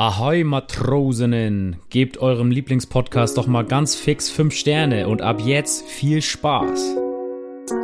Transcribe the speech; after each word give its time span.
Ahoi 0.00 0.44
Matrosinnen, 0.44 1.74
gebt 1.90 2.18
eurem 2.18 2.52
Lieblingspodcast 2.52 3.36
doch 3.36 3.48
mal 3.48 3.64
ganz 3.64 3.96
fix 3.96 4.30
5 4.30 4.54
Sterne 4.54 5.08
und 5.08 5.22
ab 5.22 5.40
jetzt 5.40 5.84
viel 5.86 6.22
Spaß. 6.22 6.94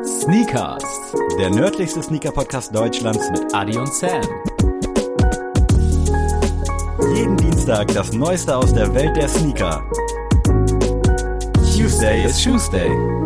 Sneakers, 0.04 0.84
der 1.40 1.50
nördlichste 1.50 2.04
Sneaker-Podcast 2.04 2.72
Deutschlands 2.72 3.28
mit 3.32 3.52
Adi 3.52 3.76
und 3.76 3.92
Sam. 3.92 4.22
jeden 7.16 7.36
Dienstag 7.36 7.88
das 7.88 8.12
Neueste 8.12 8.56
aus 8.56 8.72
der 8.72 8.94
Welt 8.94 9.16
der 9.16 9.28
Sneaker. 9.28 9.82
Tuesday 11.76 12.24
is 12.24 12.40
Tuesday. 12.40 13.23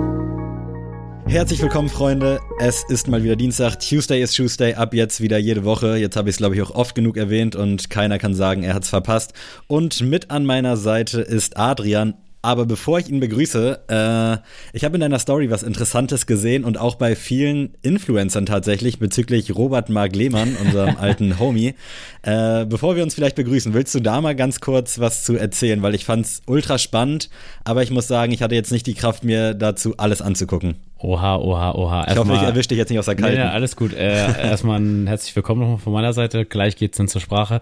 Herzlich 1.29 1.61
willkommen, 1.61 1.91
Freunde. 1.91 2.41
Es 2.59 2.85
ist 2.89 3.07
mal 3.07 3.23
wieder 3.23 3.37
Dienstag. 3.37 3.81
Tuesday 3.81 4.23
is 4.23 4.33
Tuesday. 4.33 4.73
Ab 4.73 4.95
jetzt 4.95 5.21
wieder 5.21 5.37
jede 5.37 5.63
Woche. 5.63 5.99
Jetzt 5.99 6.17
habe 6.17 6.31
ich 6.31 6.37
es, 6.37 6.39
glaube 6.39 6.55
ich, 6.55 6.63
auch 6.63 6.71
oft 6.71 6.95
genug 6.95 7.19
erwähnt 7.19 7.55
und 7.55 7.91
keiner 7.91 8.19
kann 8.19 8.35
sagen, 8.35 8.63
er 8.63 8.73
hat 8.73 8.85
es 8.85 8.89
verpasst. 8.89 9.35
Und 9.67 10.01
mit 10.01 10.31
an 10.31 10.47
meiner 10.47 10.79
Seite 10.79 11.21
ist 11.21 11.59
Adrian. 11.59 12.15
Aber 12.41 12.67
bevor 12.67 13.01
ich 13.01 13.09
ihn 13.09 13.19
begrüße, 13.19 13.81
äh, 13.89 14.77
ich 14.77 14.85
habe 14.85 14.95
in 14.95 15.01
deiner 15.01 15.19
Story 15.19 15.51
was 15.51 15.65
Interessantes 15.65 16.27
gesehen 16.27 16.65
und 16.65 16.79
auch 16.79 16.95
bei 16.95 17.17
vielen 17.17 17.75
Influencern 17.83 18.47
tatsächlich 18.47 19.01
bezüglich 19.01 19.55
Robert 19.57 19.89
Mark 19.89 20.15
Lehmann, 20.15 20.57
unserem 20.65 20.97
alten 21.01 21.41
Homie. 21.41 21.75
Äh, 22.23 22.65
bevor 22.67 22.95
wir 22.95 23.03
uns 23.03 23.15
vielleicht 23.15 23.35
begrüßen, 23.37 23.75
willst 23.75 23.95
du 23.95 24.01
da 24.01 24.21
mal 24.21 24.37
ganz 24.37 24.61
kurz 24.61 25.01
was 25.01 25.25
zu 25.25 25.37
erzählen? 25.37 25.83
Weil 25.83 25.97
ich 25.97 26.05
fand's 26.05 26.43
ultra 26.47 26.79
spannend, 26.79 27.29
aber 27.65 27.83
ich 27.83 27.91
muss 27.91 28.07
sagen, 28.07 28.31
ich 28.33 28.41
hatte 28.41 28.55
jetzt 28.55 28.71
nicht 28.71 28.87
die 28.87 28.95
Kraft, 28.95 29.25
mir 29.25 29.55
dazu 29.55 29.95
alles 29.97 30.23
anzugucken. 30.23 30.77
Oha, 31.01 31.37
oha, 31.37 31.73
oha. 31.75 32.07
Ich 32.11 32.17
hoffe, 32.17 32.33
ich 32.35 32.43
erwische 32.43 32.71
dich 32.71 32.79
jetzt 32.79 32.89
nicht 32.91 32.99
aus 32.99 33.05
der 33.05 33.15
Nee, 33.15 33.21
Kalten. 33.23 33.37
nee, 33.39 33.47
alles 33.47 33.77
gut. 33.77 33.93
Äh, 33.93 34.49
erstmal 34.49 34.81
ein 34.81 35.07
herzlich 35.07 35.35
willkommen 35.37 35.61
nochmal 35.61 35.79
von 35.79 35.93
meiner 35.93 36.13
Seite. 36.13 36.45
Gleich 36.45 36.75
geht's 36.77 36.99
dann 36.99 37.07
zur 37.07 37.21
Sprache. 37.21 37.61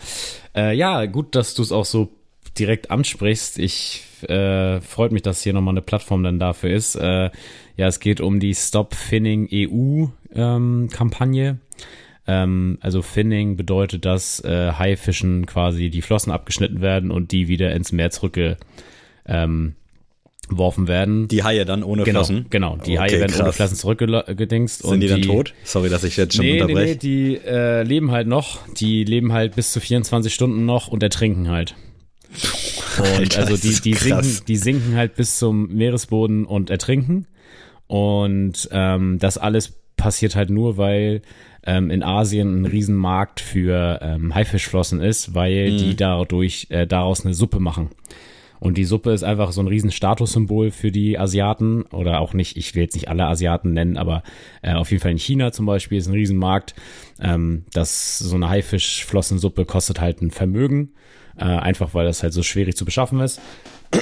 Äh, 0.55 0.75
ja, 0.75 1.05
gut, 1.05 1.35
dass 1.35 1.53
du 1.53 1.61
es 1.63 1.71
auch 1.71 1.85
so 1.85 2.09
direkt 2.59 2.91
ansprichst. 2.91 3.59
Ich 3.59 4.03
äh, 4.29 4.81
freut 4.81 5.13
mich, 5.13 5.23
dass 5.23 5.43
hier 5.43 5.53
nochmal 5.53 5.75
eine 5.75 5.83
Plattform 5.83 6.23
dann 6.23 6.39
dafür 6.39 6.71
ist. 6.71 6.95
Äh, 6.97 7.31
ja, 7.77 7.87
es 7.87 8.01
geht 8.01 8.21
um 8.21 8.41
die 8.41 8.55
Stop 8.55 8.95
Finning 8.95 9.49
EU 9.53 10.07
ähm, 10.35 10.89
Kampagne. 10.93 11.59
Ähm, 12.27 12.79
also 12.81 13.03
Finning 13.03 13.57
bedeutet, 13.57 14.05
dass 14.05 14.41
äh, 14.45 14.73
Haifischen 14.73 15.47
quasi 15.47 15.91
die 15.91 16.03
Flossen 16.03 16.33
abgeschnitten 16.33 16.81
werden 16.81 17.11
und 17.11 17.31
die 17.33 17.49
wieder 17.49 17.73
ins 17.73 17.93
Meer 17.93 18.11
zurückge 18.11 18.57
ähm, 19.27 19.75
werden. 20.49 21.29
Die 21.29 21.43
Haie 21.43 21.65
dann 21.65 21.83
ohne 21.83 22.05
genau, 22.05 22.21
Flossen? 22.21 22.47
genau. 22.51 22.77
Die 22.77 22.99
Okay, 22.99 22.99
Haie 22.99 23.21
werden 23.21 23.35
ohne 23.35 23.43
krass. 23.45 23.57
Flossen 23.57 23.77
zurückgedingst. 23.77 24.83
Sind 24.83 25.01
die 25.01 25.09
dann 25.09 25.23
tot? 25.23 25.55
Sorry, 25.65 25.89
dass 25.89 26.05
ich 26.05 26.17
jetzt 26.17 26.35
schon 26.37 26.45
Nee, 26.45 26.53
nee, 26.55 26.63
unterbreche. 26.63 26.93
nee, 26.93 26.99
die 26.99 27.37
äh, 27.45 27.83
leben 27.83 28.11
halt 28.13 28.29
noch. 28.29 28.61
Die 28.75 29.05
leben 29.05 29.33
halt 29.33 29.57
bis 29.57 29.73
zu 29.73 29.81
24 29.81 30.33
Stunden 30.33 30.65
noch 30.65 30.89
und 30.89 31.03
ertrinken 31.03 31.51
halt. 31.51 31.75
Und 32.99 33.07
Alter, 33.07 33.39
also 33.41 33.57
die, 33.57 33.81
die, 33.81 33.91
krass. 33.93 34.25
sinken, 34.27 34.47
die 34.47 34.57
sinken 34.57 34.95
halt 34.97 35.15
bis 35.17 35.39
zum 35.39 35.69
Meeresboden 35.75 36.45
und 36.45 36.71
ertrinken. 36.71 37.27
Und 37.87 38.69
ähm, 38.73 39.19
das 39.19 39.39
alles 39.39 39.75
passiert 39.97 40.35
halt 40.37 40.51
nur, 40.51 40.77
weil 40.77 41.23
ähm, 41.65 41.91
in 41.91 42.03
Asien 42.03 42.63
ein 42.63 42.67
Riesenmarkt 42.67 43.41
für 43.41 43.99
ähm, 44.03 44.35
Haifischflossen 44.35 45.01
ist, 45.01 45.35
weil 45.35 45.73
Mhm. 45.73 45.79
die 45.79 45.97
dadurch 45.97 46.67
äh, 46.71 46.87
daraus 46.87 47.25
eine 47.25 47.35
Suppe 47.35 47.61
machen. 47.61 47.91
Und 48.59 48.79
die 48.79 48.85
Suppe 48.85 49.11
ist 49.13 49.23
einfach 49.23 49.53
so 49.53 49.61
ein 49.61 49.67
riesen 49.69 49.91
Statussymbol 49.91 50.71
für 50.71 50.91
die 50.91 51.19
Asiaten 51.19 51.83
oder 51.83 52.21
auch 52.21 52.33
nicht, 52.33 52.57
ich 52.57 52.75
will 52.75 52.83
jetzt 52.85 52.95
nicht 52.95 53.09
alle 53.09 53.27
Asiaten 53.27 53.75
nennen, 53.75 53.99
aber 53.99 54.23
äh, 54.63 54.73
auf 54.73 54.91
jeden 54.91 55.03
Fall 55.03 55.11
in 55.13 55.19
China 55.19 55.53
zum 55.53 55.67
Beispiel 55.67 55.99
ist 55.99 56.07
ein 56.07 56.15
Riesenmarkt. 56.15 56.75
Ähm, 57.21 57.65
das, 57.73 58.19
so 58.19 58.35
eine 58.35 58.49
Haifischflossensuppe 58.49 59.67
kostet 59.67 60.01
halt 60.01 60.23
ein 60.23 60.31
Vermögen, 60.31 60.95
äh, 61.39 61.45
einfach 61.45 61.95
weil 61.95 62.07
das 62.07 62.23
halt 62.23 62.33
so 62.33 62.43
schwierig 62.43 62.77
zu 62.77 62.85
beschaffen 62.85 63.21
ist. 63.21 63.41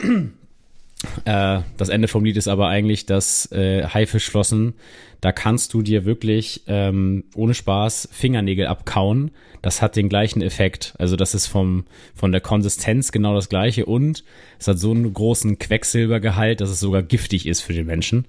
Äh, 1.26 1.60
das 1.76 1.90
Ende 1.90 2.08
vom 2.08 2.24
Lied 2.24 2.38
ist 2.38 2.48
aber 2.48 2.68
eigentlich, 2.68 3.04
dass 3.04 3.52
äh, 3.52 3.86
Haifischflossen, 3.86 4.72
da 5.20 5.32
kannst 5.32 5.74
du 5.74 5.82
dir 5.82 6.06
wirklich 6.06 6.62
ähm, 6.66 7.24
ohne 7.34 7.52
Spaß 7.52 8.08
Fingernägel 8.10 8.68
abkauen. 8.68 9.30
Das 9.60 9.82
hat 9.82 9.96
den 9.96 10.08
gleichen 10.08 10.40
Effekt. 10.40 10.94
Also 10.96 11.16
das 11.16 11.34
ist 11.34 11.46
vom 11.46 11.84
von 12.14 12.32
der 12.32 12.40
Konsistenz 12.40 13.12
genau 13.12 13.34
das 13.34 13.50
gleiche 13.50 13.84
und 13.84 14.24
es 14.58 14.66
hat 14.66 14.78
so 14.78 14.92
einen 14.92 15.12
großen 15.12 15.58
Quecksilbergehalt, 15.58 16.62
dass 16.62 16.70
es 16.70 16.80
sogar 16.80 17.02
giftig 17.02 17.46
ist 17.46 17.60
für 17.60 17.74
den 17.74 17.84
Menschen. 17.84 18.24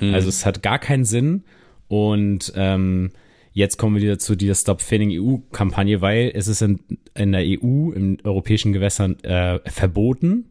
Also 0.00 0.28
es 0.28 0.46
hat 0.46 0.62
gar 0.62 0.78
keinen 0.78 1.04
Sinn 1.04 1.44
und 1.88 2.52
ähm, 2.56 3.12
Jetzt 3.52 3.76
kommen 3.78 3.96
wir 3.96 4.02
wieder 4.02 4.18
zu 4.18 4.36
dieser 4.36 4.54
Stop 4.54 4.80
Finning 4.80 5.10
EU-Kampagne, 5.12 6.00
weil 6.00 6.30
es 6.34 6.46
ist 6.46 6.62
in, 6.62 6.80
in 7.14 7.32
der 7.32 7.42
EU, 7.42 7.90
in 7.90 8.18
europäischen 8.22 8.72
Gewässern 8.72 9.18
äh, 9.24 9.58
verboten, 9.68 10.50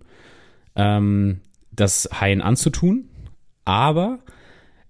ähm, 0.76 1.40
das 1.72 2.10
Haien 2.20 2.42
anzutun, 2.42 3.06
aber 3.64 4.20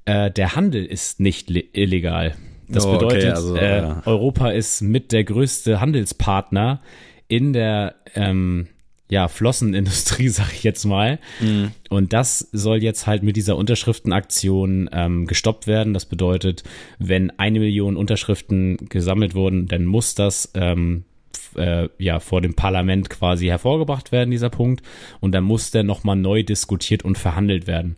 äh, 0.06 0.32
der 0.32 0.56
Handel 0.56 0.86
ist 0.86 1.20
nicht 1.20 1.50
le- 1.50 1.64
illegal. 1.74 2.36
Das 2.68 2.86
Oh, 2.86 2.94
okay, 2.94 3.06
bedeutet, 3.06 3.32
also, 3.32 3.56
äh, 3.56 3.78
ja. 3.78 4.02
Europa 4.06 4.50
ist 4.50 4.82
mit 4.82 5.12
der 5.12 5.24
größte 5.24 5.80
Handelspartner 5.80 6.82
in 7.28 7.54
der 7.54 7.96
ähm, 8.16 8.68
ja, 9.10 9.28
Flossenindustrie, 9.28 10.28
sag 10.30 10.54
ich 10.54 10.64
jetzt 10.64 10.86
mal. 10.86 11.20
Mhm. 11.42 11.72
Und 11.90 12.14
das 12.14 12.48
soll 12.52 12.84
jetzt 12.84 13.08
halt 13.08 13.24
mit 13.24 13.36
dieser 13.36 13.58
Unterschriftenaktion 13.58 14.90
ähm, 14.94 15.26
gestoppt 15.26 15.68
werden. 15.68 15.94
Das 15.94 16.06
bedeutet, 16.06 16.64
wenn 17.00 17.32
eine 17.38 17.60
Million 17.60 17.98
Unterschriften 17.98 18.78
gesammelt 18.90 19.36
wurden, 19.36 19.68
dann 19.68 19.86
muss 19.86 20.16
das 20.16 20.52
ähm, 20.54 21.04
äh, 21.56 21.90
ja 21.98 22.20
vor 22.20 22.42
dem 22.42 22.54
Parlament 22.54 23.10
quasi 23.10 23.48
hervorgebracht 23.48 24.12
werden, 24.12 24.32
dieser 24.32 24.50
Punkt. 24.50 24.84
Und 25.20 25.34
dann 25.34 25.44
muss 25.44 25.72
der 25.72 25.84
nochmal 25.84 26.16
neu 26.16 26.44
diskutiert 26.44 27.04
und 27.04 27.18
verhandelt 27.18 27.68
werden. 27.68 27.96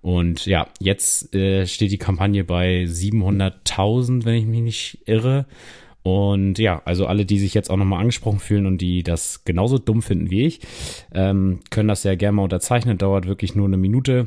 Und 0.00 0.46
ja, 0.46 0.66
jetzt 0.80 1.32
äh, 1.34 1.66
steht 1.66 1.92
die 1.92 1.98
Kampagne 1.98 2.42
bei 2.42 2.84
700.000, 2.84 4.24
wenn 4.24 4.34
ich 4.34 4.46
mich 4.46 4.60
nicht 4.60 4.98
irre. 5.06 5.46
Und 6.02 6.58
ja, 6.58 6.82
also 6.84 7.06
alle, 7.06 7.24
die 7.24 7.38
sich 7.38 7.54
jetzt 7.54 7.70
auch 7.70 7.76
nochmal 7.76 8.00
angesprochen 8.00 8.40
fühlen 8.40 8.66
und 8.66 8.78
die 8.78 9.02
das 9.02 9.44
genauso 9.44 9.78
dumm 9.78 10.02
finden 10.02 10.30
wie 10.30 10.46
ich, 10.46 10.60
ähm, 11.14 11.60
können 11.70 11.88
das 11.88 12.02
ja 12.02 12.14
gerne 12.16 12.36
mal 12.36 12.42
unterzeichnen. 12.42 12.98
Dauert 12.98 13.26
wirklich 13.26 13.54
nur 13.54 13.66
eine 13.66 13.76
Minute 13.76 14.26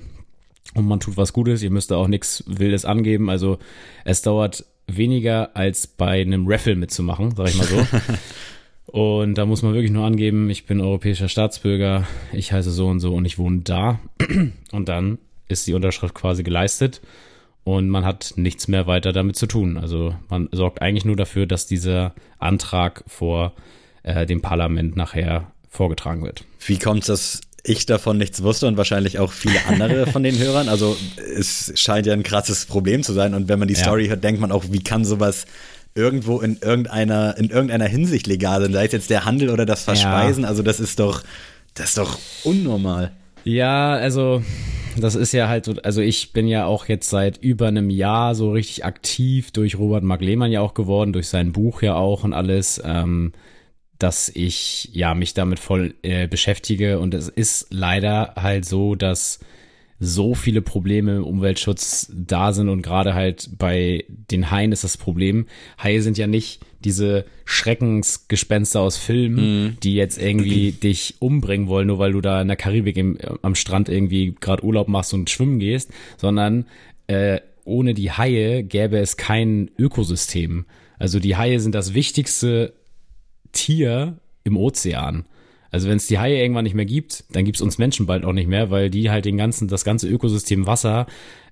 und 0.73 0.87
man 0.87 0.99
tut 0.99 1.17
was 1.17 1.33
Gutes. 1.33 1.63
Ihr 1.63 1.71
müsst 1.71 1.91
da 1.91 1.97
auch 1.97 2.07
nichts 2.07 2.43
Wildes 2.47 2.85
angeben. 2.85 3.29
Also 3.29 3.59
es 4.05 4.21
dauert 4.21 4.65
weniger 4.87 5.55
als 5.55 5.87
bei 5.87 6.21
einem 6.21 6.47
Raffle 6.47 6.75
mitzumachen, 6.75 7.35
sag 7.35 7.49
ich 7.49 7.57
mal 7.57 7.67
so. 7.67 7.85
Und 8.87 9.37
da 9.37 9.45
muss 9.45 9.61
man 9.61 9.73
wirklich 9.73 9.91
nur 9.91 10.05
angeben, 10.05 10.49
ich 10.49 10.67
bin 10.67 10.79
europäischer 10.79 11.27
Staatsbürger, 11.27 12.07
ich 12.31 12.53
heiße 12.53 12.71
so 12.71 12.87
und 12.87 13.01
so 13.01 13.13
und 13.13 13.25
ich 13.25 13.37
wohne 13.37 13.61
da. 13.61 13.99
Und 14.71 14.87
dann 14.87 15.17
ist 15.49 15.67
die 15.67 15.73
Unterschrift 15.73 16.15
quasi 16.15 16.43
geleistet 16.43 17.01
und 17.65 17.89
man 17.89 18.05
hat 18.05 18.33
nichts 18.37 18.69
mehr 18.69 18.87
weiter 18.87 19.11
damit 19.11 19.35
zu 19.35 19.47
tun. 19.47 19.77
Also 19.77 20.15
man 20.29 20.47
sorgt 20.53 20.81
eigentlich 20.81 21.03
nur 21.03 21.17
dafür, 21.17 21.47
dass 21.47 21.65
dieser 21.67 22.13
Antrag 22.39 23.03
vor 23.07 23.51
äh, 24.03 24.25
dem 24.25 24.41
Parlament 24.41 24.95
nachher 24.95 25.51
vorgetragen 25.69 26.23
wird. 26.23 26.45
Wie 26.65 26.77
kommt 26.79 27.09
dass 27.09 27.41
ich 27.63 27.87
davon 27.87 28.19
nichts 28.19 28.43
wusste 28.43 28.67
und 28.67 28.77
wahrscheinlich 28.77 29.17
auch 29.17 29.31
viele 29.31 29.65
andere 29.67 30.05
von 30.05 30.21
den 30.21 30.37
Hörern? 30.37 30.69
Also 30.69 30.95
es 31.37 31.73
scheint 31.75 32.05
ja 32.05 32.13
ein 32.13 32.21
krasses 32.21 32.67
Problem 32.67 33.01
zu 33.01 33.13
sein 33.13 33.33
und 33.33 33.47
wenn 33.49 33.57
man 33.57 33.67
die 33.67 33.73
Ja. 33.73 33.81
Story 33.81 34.07
hört, 34.07 34.23
denkt 34.23 34.39
man 34.39 34.51
auch, 34.51 34.65
wie 34.69 34.83
kann 34.83 35.03
sowas 35.03 35.45
irgendwo 35.95 36.41
in 36.41 36.57
irgendeiner 36.61 37.35
in 37.37 37.49
irgendeiner 37.49 37.87
Hinsicht 37.87 38.27
legal 38.27 38.61
sein, 38.61 38.73
sei 38.73 38.85
es 38.85 38.91
jetzt 38.91 39.09
der 39.09 39.25
Handel 39.25 39.49
oder 39.49 39.65
das 39.65 39.83
Verspeisen, 39.85 40.45
also 40.45 40.61
das 40.61 40.79
ist 40.79 40.99
doch 40.99 41.23
das 41.73 41.89
ist 41.89 41.97
doch 41.97 42.19
unnormal. 42.43 43.11
Ja, 43.45 43.93
also 43.93 44.41
das 44.97 45.13
ist 45.15 45.31
ja 45.31 45.47
halt 45.47 45.65
so, 45.65 45.73
also 45.83 46.01
ich 46.01 46.33
bin 46.33 46.47
ja 46.47 46.65
auch 46.65 46.87
jetzt 46.87 47.09
seit 47.09 47.37
über 47.37 47.67
einem 47.67 47.89
Jahr 47.91 48.33
so 48.33 48.51
richtig 48.51 48.85
aktiv 48.85 49.51
durch 49.51 49.77
Robert 49.77 50.03
Mark 50.03 50.21
Lehmann 50.21 50.51
ja 50.51 50.61
auch 50.61 50.73
geworden, 50.73 51.13
durch 51.13 51.27
sein 51.27 51.51
Buch 51.51 51.83
ja 51.83 51.95
auch 51.95 52.23
und 52.23 52.33
alles, 52.33 52.81
ähm, 52.83 53.33
dass 53.99 54.29
ich 54.29 54.89
ja 54.93 55.13
mich 55.13 55.35
damit 55.35 55.59
voll 55.59 55.93
äh, 56.01 56.27
beschäftige 56.27 56.99
und 56.99 57.13
es 57.13 57.29
ist 57.29 57.67
leider 57.69 58.33
halt 58.35 58.65
so, 58.65 58.95
dass 58.95 59.39
so 59.99 60.33
viele 60.33 60.61
Probleme 60.61 61.17
im 61.17 61.23
Umweltschutz 61.23 62.11
da 62.13 62.51
sind 62.51 62.67
und 62.67 62.81
gerade 62.81 63.13
halt 63.13 63.51
bei 63.57 64.05
den 64.09 64.49
Haien 64.49 64.71
ist 64.71 64.83
das 64.83 64.97
Problem. 64.97 65.45
Haie 65.81 66.01
sind 66.01 66.17
ja 66.17 66.27
nicht 66.27 66.61
diese 66.85 67.25
Schreckensgespenster 67.43 68.79
aus 68.79 68.97
Filmen, 68.97 69.77
die 69.83 69.95
jetzt 69.95 70.21
irgendwie 70.21 70.71
dich 70.71 71.15
umbringen 71.19 71.67
wollen, 71.67 71.87
nur 71.87 71.99
weil 71.99 72.13
du 72.13 72.21
da 72.21 72.41
in 72.41 72.47
der 72.47 72.57
Karibik 72.57 72.95
im, 72.95 73.17
am 73.41 73.55
Strand 73.55 73.89
irgendwie 73.89 74.35
gerade 74.39 74.63
Urlaub 74.63 74.87
machst 74.87 75.13
und 75.13 75.29
schwimmen 75.29 75.59
gehst, 75.59 75.91
sondern 76.17 76.65
äh, 77.07 77.39
ohne 77.65 77.93
die 77.93 78.11
Haie 78.11 78.63
gäbe 78.63 78.99
es 78.99 79.17
kein 79.17 79.71
Ökosystem. 79.77 80.65
Also 80.97 81.19
die 81.19 81.35
Haie 81.35 81.59
sind 81.59 81.75
das 81.75 81.93
wichtigste 81.93 82.73
Tier 83.51 84.17
im 84.43 84.55
Ozean. 84.55 85.25
Also 85.71 85.89
wenn 85.89 85.97
es 85.97 86.07
die 86.07 86.19
Haie 86.19 86.39
irgendwann 86.39 86.63
nicht 86.63 86.75
mehr 86.75 86.85
gibt, 86.85 87.25
dann 87.31 87.43
gibt 87.43 87.57
es 87.57 87.61
uns 87.61 87.77
Menschen 87.77 88.05
bald 88.05 88.23
auch 88.23 88.31
nicht 88.31 88.47
mehr, 88.47 88.71
weil 88.71 88.89
die 88.89 89.09
halt 89.09 89.25
den 89.25 89.35
ganzen, 89.35 89.67
das 89.67 89.83
ganze 89.83 90.07
Ökosystem 90.07 90.67
Wasser 90.67 91.05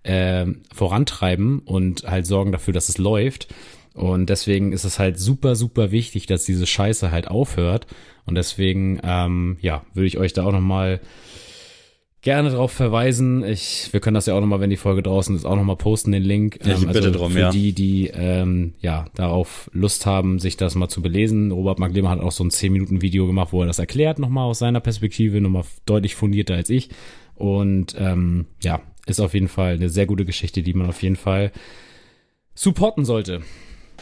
äh, 0.03 0.45
vorantreiben 0.73 1.59
und 1.59 2.03
halt 2.03 2.25
sorgen 2.25 2.51
dafür, 2.51 2.73
dass 2.73 2.87
es 2.87 2.97
läuft. 2.97 3.53
Und 3.93 4.29
deswegen 4.29 4.71
ist 4.71 4.85
es 4.85 4.97
halt 4.99 5.19
super, 5.19 5.55
super 5.55 5.91
wichtig, 5.91 6.25
dass 6.25 6.45
diese 6.45 6.65
Scheiße 6.65 7.11
halt 7.11 7.27
aufhört. 7.27 7.87
Und 8.25 8.35
deswegen, 8.35 8.99
ähm, 9.03 9.57
ja, 9.61 9.83
würde 9.93 10.07
ich 10.07 10.17
euch 10.17 10.33
da 10.33 10.45
auch 10.45 10.51
nochmal 10.51 10.99
gerne 12.23 12.49
darauf 12.49 12.71
verweisen. 12.71 13.43
Ich, 13.43 13.89
wir 13.91 13.99
können 13.99 14.15
das 14.15 14.25
ja 14.25 14.33
auch 14.33 14.39
nochmal, 14.39 14.61
wenn 14.61 14.69
die 14.69 14.77
Folge 14.77 15.03
draußen 15.03 15.35
ist, 15.35 15.45
auch 15.45 15.57
nochmal 15.57 15.75
posten, 15.75 16.11
den 16.13 16.23
Link. 16.23 16.57
Ja, 16.65 16.73
ich 16.73 16.81
Ähm, 16.81 16.87
bitte 16.87 17.11
drum, 17.11 17.33
für 17.33 17.39
ja. 17.39 17.51
die, 17.51 17.73
die 17.73 18.07
ähm, 18.07 18.73
ja 18.79 19.05
darauf 19.15 19.69
Lust 19.73 20.05
haben, 20.05 20.39
sich 20.39 20.57
das 20.57 20.73
mal 20.73 20.87
zu 20.87 21.01
belesen. 21.01 21.51
Robert 21.51 21.79
Maglemer 21.79 22.09
hat 22.09 22.21
auch 22.21 22.31
so 22.31 22.43
ein 22.43 22.49
10-Minuten-Video 22.49 23.27
gemacht, 23.27 23.49
wo 23.51 23.61
er 23.61 23.67
das 23.67 23.77
erklärt, 23.77 24.19
nochmal 24.19 24.45
aus 24.45 24.59
seiner 24.59 24.79
Perspektive, 24.79 25.41
nochmal 25.41 25.65
deutlich 25.85 26.15
fundierter 26.15 26.55
als 26.55 26.69
ich. 26.69 26.89
Und 27.35 27.95
ähm, 27.99 28.45
ja, 28.63 28.81
ist 29.05 29.19
auf 29.19 29.33
jeden 29.33 29.49
Fall 29.49 29.73
eine 29.73 29.89
sehr 29.89 30.05
gute 30.05 30.23
Geschichte, 30.23 30.63
die 30.63 30.73
man 30.73 30.87
auf 30.87 31.03
jeden 31.03 31.17
Fall 31.17 31.51
supporten 32.55 33.03
sollte. 33.03 33.41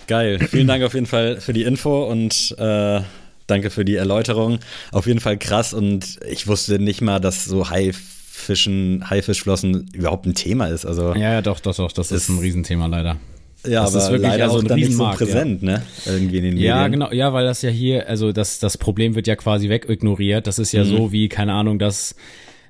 Geil. 0.08 0.40
Vielen 0.50 0.68
Dank 0.68 0.84
auf 0.84 0.94
jeden 0.94 1.06
Fall 1.06 1.40
für 1.40 1.54
die 1.54 1.64
Info 1.64 2.04
und 2.04 2.56
äh, 2.58 3.02
danke 3.48 3.70
für 3.70 3.86
die 3.86 3.96
Erläuterung. 3.96 4.60
Auf 4.92 5.08
jeden 5.08 5.20
Fall 5.20 5.38
krass 5.38 5.74
und 5.74 6.20
ich 6.30 6.48
wusste 6.48 6.80
nicht 6.80 7.02
mal, 7.02 7.20
dass 7.20 7.46
so 7.46 7.70
Haifischen, 7.70 9.10
Haifischflossen 9.10 9.90
überhaupt 9.94 10.26
ein 10.26 10.34
Thema 10.36 10.68
ist. 10.68 10.86
Also 10.86 11.14
Ja, 11.16 11.34
ja, 11.34 11.42
doch, 11.42 11.60
doch, 11.60 11.76
doch, 11.76 11.92
das 11.92 12.12
ist 12.12 12.24
Ist- 12.24 12.30
ein 12.30 12.40
Riesenthema 12.40 12.88
leider. 12.88 13.18
ja, 13.66 13.84
das 13.84 13.96
aber 13.96 14.04
ist 14.06 14.12
wirklich 14.12 14.32
leider 14.32 14.44
also 14.46 14.58
auch 14.58 14.62
ein 14.62 14.68
dann 14.68 14.76
nicht 14.80 14.86
so 14.88 14.90
Riesenmarkt, 15.04 15.20
ja. 15.22 15.26
präsent, 15.28 15.64
ne? 15.64 15.82
Irgendwie 16.06 16.38
in 16.40 16.44
den 16.44 16.58
Ja, 16.58 16.76
Medien. 16.84 16.92
genau, 16.94 17.12
ja, 17.12 17.32
weil 17.34 17.46
das 17.46 17.62
ja 17.62 17.70
hier, 17.70 18.10
also 18.10 18.32
das, 18.32 18.60
das 18.60 18.78
Problem 18.78 19.16
wird 19.16 19.28
ja 19.28 19.36
quasi 19.36 19.70
wegignoriert. 19.70 20.48
Das 20.48 20.60
ist 20.60 20.72
ja 20.72 20.84
Mhm. 20.84 20.90
so 20.90 21.12
wie, 21.12 21.30
keine 21.30 21.54
Ahnung, 21.54 21.78
dass 21.80 22.16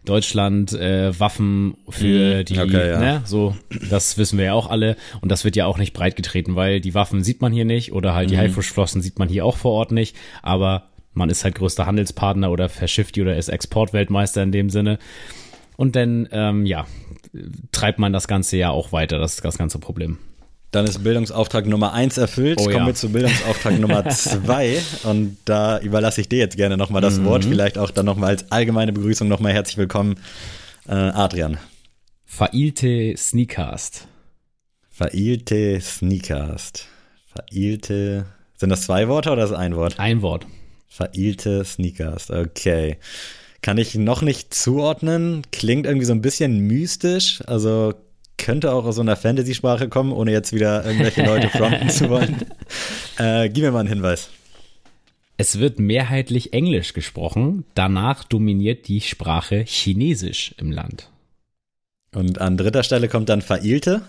Deutschland 0.06 0.74
äh, 0.74 1.18
Waffen 1.20 1.76
für 1.90 2.40
Mhm. 2.40 2.46
die, 2.46 2.60
Okay, 2.60 2.90
ja. 2.92 3.00
ne, 3.00 3.22
so, 3.26 3.56
das 3.90 4.18
wissen 4.18 4.38
wir 4.40 4.46
ja 4.46 4.54
auch 4.54 4.70
alle. 4.70 4.96
Und 5.22 5.32
das 5.32 5.44
wird 5.46 5.56
ja 5.56 5.66
auch 5.68 5.78
nicht 5.78 5.94
breitgetreten, 5.94 6.56
weil 6.56 6.82
die 6.82 6.94
Waffen 6.96 7.24
sieht 7.24 7.42
man 7.42 7.52
hier 7.54 7.66
nicht 7.66 7.94
oder 7.94 8.14
halt 8.16 8.30
die 8.32 8.36
Mhm. 8.36 8.40
Haifischflossen 8.42 9.02
sieht 9.02 9.20
man 9.20 9.30
hier 9.30 9.46
auch 9.46 9.58
vor 9.58 9.74
Ort 9.74 9.92
nicht. 9.92 10.16
Aber 10.42 10.84
man 11.14 11.30
ist 11.30 11.44
halt 11.44 11.56
größter 11.56 11.86
Handelspartner 11.86 12.50
oder 12.52 12.70
verschifft 12.70 13.16
die 13.16 13.22
oder 13.22 13.36
ist 13.38 13.50
Exportweltmeister 13.50 14.42
in 14.44 14.52
dem 14.52 14.70
Sinne. 14.70 14.98
Und 15.78 15.96
dann, 15.96 16.28
ähm, 16.32 16.66
ja, 16.66 16.86
treibt 17.72 18.00
man 18.00 18.12
das 18.14 18.28
Ganze 18.28 18.58
ja 18.58 18.70
auch 18.72 18.92
weiter, 18.92 19.20
das 19.20 19.36
ist 19.36 19.46
das 19.46 19.58
ganze 19.58 19.80
Problem. 19.80 20.18
Dann 20.72 20.86
ist 20.86 21.04
Bildungsauftrag 21.04 21.68
Nummer 21.68 21.92
eins 21.94 22.18
erfüllt. 22.18 22.58
Oh, 22.62 22.64
Kommen 22.64 22.78
ja. 22.78 22.86
wir 22.88 22.96
zu 22.96 23.10
Bildungsauftrag 23.12 23.78
Nummer 23.80 24.08
zwei. 24.10 24.80
Und 25.04 25.38
da 25.46 25.80
überlasse 25.80 26.22
ich 26.22 26.30
dir 26.30 26.40
jetzt 26.40 26.56
gerne 26.56 26.78
nochmal 26.78 27.02
das 27.02 27.18
Mhm. 27.20 27.26
Wort. 27.26 27.44
Vielleicht 27.46 27.78
auch 27.78 27.92
dann 27.92 28.06
nochmal 28.06 28.30
als 28.30 28.52
allgemeine 28.52 28.94
Begrüßung 28.94 29.28
nochmal 29.28 29.52
herzlich 29.52 29.78
willkommen, 29.78 30.16
äh, 30.88 30.94
Adrian. 30.94 31.58
Verailte 32.26 33.14
Sneakcast. 33.18 34.08
Vereilte 34.90 35.80
Sneakast. 35.82 36.88
Vereilte. 37.28 38.26
Sind 38.56 38.70
das 38.70 38.84
zwei 38.84 39.08
Worte 39.10 39.32
oder 39.32 39.44
ist 39.44 39.50
das 39.52 39.60
ein 39.60 39.76
Wort? 39.76 40.00
Ein 40.00 40.22
Wort. 40.22 40.46
Vereilte 40.88 41.66
Sneakast. 41.66 42.32
Okay. 42.32 42.98
Kann 43.62 43.78
ich 43.78 43.96
noch 43.96 44.22
nicht 44.22 44.54
zuordnen. 44.54 45.44
Klingt 45.52 45.86
irgendwie 45.86 46.06
so 46.06 46.14
ein 46.14 46.22
bisschen 46.22 46.60
mystisch. 46.60 47.42
Also 47.46 47.94
könnte 48.42 48.74
auch 48.74 48.86
aus 48.86 48.96
so 48.96 49.02
einer 49.02 49.16
Fantasy-Sprache 49.16 49.88
kommen, 49.88 50.12
ohne 50.12 50.32
jetzt 50.32 50.54
wieder 50.54 50.84
irgendwelche 50.84 51.24
Leute 51.24 51.50
fronten 51.58 51.90
zu 51.90 52.10
wollen. 52.10 52.46
Äh, 53.18 53.50
gib 53.50 53.64
mir 53.64 53.72
mal 53.72 53.80
einen 53.80 53.90
Hinweis. 53.90 54.30
Es 55.38 55.60
wird 55.60 55.80
mehrheitlich 55.80 56.54
Englisch 56.54 56.94
gesprochen, 56.94 57.66
danach 57.74 58.24
dominiert 58.24 58.88
die 58.88 59.02
Sprache 59.02 59.64
Chinesisch 59.66 60.54
im 60.58 60.72
Land. 60.72 61.10
Und 62.14 62.40
an 62.42 62.58
dritter 62.58 62.84
Stelle 62.84 63.08
kommt 63.08 63.30
dann 63.30 63.42
Vereilte 63.42 64.02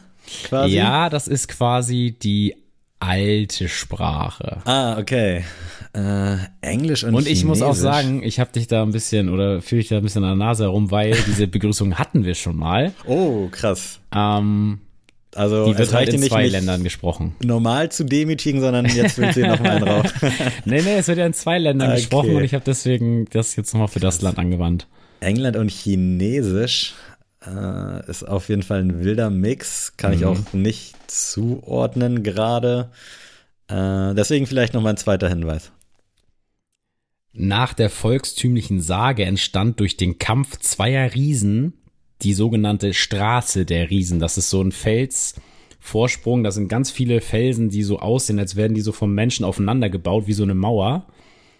quasi. 0.44 0.75
Ja, 0.75 1.08
das 1.08 1.29
ist 1.29 1.49
quasi 1.49 2.17
die 2.20 2.56
alte 2.99 3.69
Sprache. 3.69 4.61
Ah, 4.64 4.99
okay. 4.99 5.44
Äh, 5.94 6.36
Englisch 6.62 7.04
und 7.04 7.14
Und 7.14 7.26
ich 7.28 7.44
muss 7.44 7.60
auch 7.60 7.74
Chinesisch. 7.74 7.82
sagen, 7.82 8.22
ich 8.22 8.40
habe 8.40 8.50
dich 8.52 8.66
da 8.66 8.82
ein 8.82 8.92
bisschen 8.92 9.28
oder 9.28 9.60
fühle 9.60 9.82
ich 9.82 9.88
da 9.88 9.98
ein 9.98 10.02
bisschen 10.02 10.24
an 10.24 10.38
der 10.38 10.46
Nase 10.46 10.64
herum, 10.64 10.90
weil 10.90 11.14
diese 11.26 11.46
Begrüßung 11.46 11.98
hatten 11.98 12.24
wir 12.24 12.34
schon 12.34 12.56
mal. 12.56 12.92
Oh, 13.04 13.48
krass. 13.50 14.00
Ähm, 14.14 14.80
Also 15.34 15.66
die 15.66 15.72
es 15.72 15.78
wird 15.78 15.92
halt 15.92 16.08
in 16.08 16.22
zwei 16.22 16.48
Ländern 16.48 16.82
gesprochen. 16.82 17.34
normal 17.44 17.92
zu 17.92 18.04
demütigen, 18.04 18.60
sondern 18.62 18.86
jetzt 18.86 19.18
willst 19.18 19.36
du 19.36 19.40
hier 19.42 19.50
nochmal 19.50 19.72
einen 19.76 19.84
drauf. 19.84 20.12
Nee, 20.64 20.80
nee, 20.82 20.96
es 20.96 21.08
wird 21.08 21.18
ja 21.18 21.26
in 21.26 21.34
zwei 21.34 21.58
Ländern 21.58 21.88
Okay. 21.90 22.00
gesprochen 22.00 22.36
und 22.36 22.44
ich 22.44 22.54
habe 22.54 22.64
deswegen 22.66 23.26
das 23.30 23.54
jetzt 23.56 23.74
nochmal 23.74 23.88
für 23.88 24.00
das 24.00 24.22
Land 24.22 24.38
angewandt. 24.38 24.86
England 25.20 25.56
und 25.58 25.70
Chinesisch 25.70 26.94
äh, 27.46 28.08
ist 28.10 28.26
auf 28.26 28.48
jeden 28.48 28.62
Fall 28.62 28.80
ein 28.80 29.04
wilder 29.04 29.28
Mix. 29.28 29.92
Kann 29.98 30.12
Mhm. 30.12 30.16
ich 30.16 30.24
auch 30.24 30.52
nicht 30.54 30.94
zuordnen 31.10 32.22
gerade. 32.22 32.88
Äh, 33.68 34.14
deswegen 34.14 34.46
vielleicht 34.46 34.72
nochmal 34.74 34.94
ein 34.94 34.96
zweiter 34.98 35.28
Hinweis. 35.28 35.70
Nach 37.32 37.73
der 37.73 37.88
volkstümlichen 37.88 38.81
Sage 38.81 39.25
entstand 39.25 39.81
durch 39.81 39.96
den 39.96 40.19
Kampf 40.19 40.58
zweier 40.58 41.14
Riesen 41.14 41.75
die 42.20 42.34
sogenannte 42.34 42.94
Straße 42.94 43.64
der 43.64 43.90
Riesen. 43.90 44.20
Das 44.20 44.38
ist 44.38 44.50
so 44.50 44.62
ein 44.62 44.73
Felsvorsprung. 44.73 46.44
Das 46.44 46.55
sind 46.55 46.69
ganz 46.69 46.90
viele 46.90 47.20
Felsen, 47.20 47.69
die 47.70 47.82
so 47.82 47.99
aussehen, 47.99 48.38
als 48.38 48.55
wären 48.55 48.75
die 48.75 48.81
so 48.81 48.93
vom 48.93 49.14
Menschen 49.14 49.44
aufeinander 49.44 49.88
gebaut, 49.88 50.26
wie 50.26 50.32
so 50.34 50.43
eine 50.43 50.55
Mauer. 50.55 51.06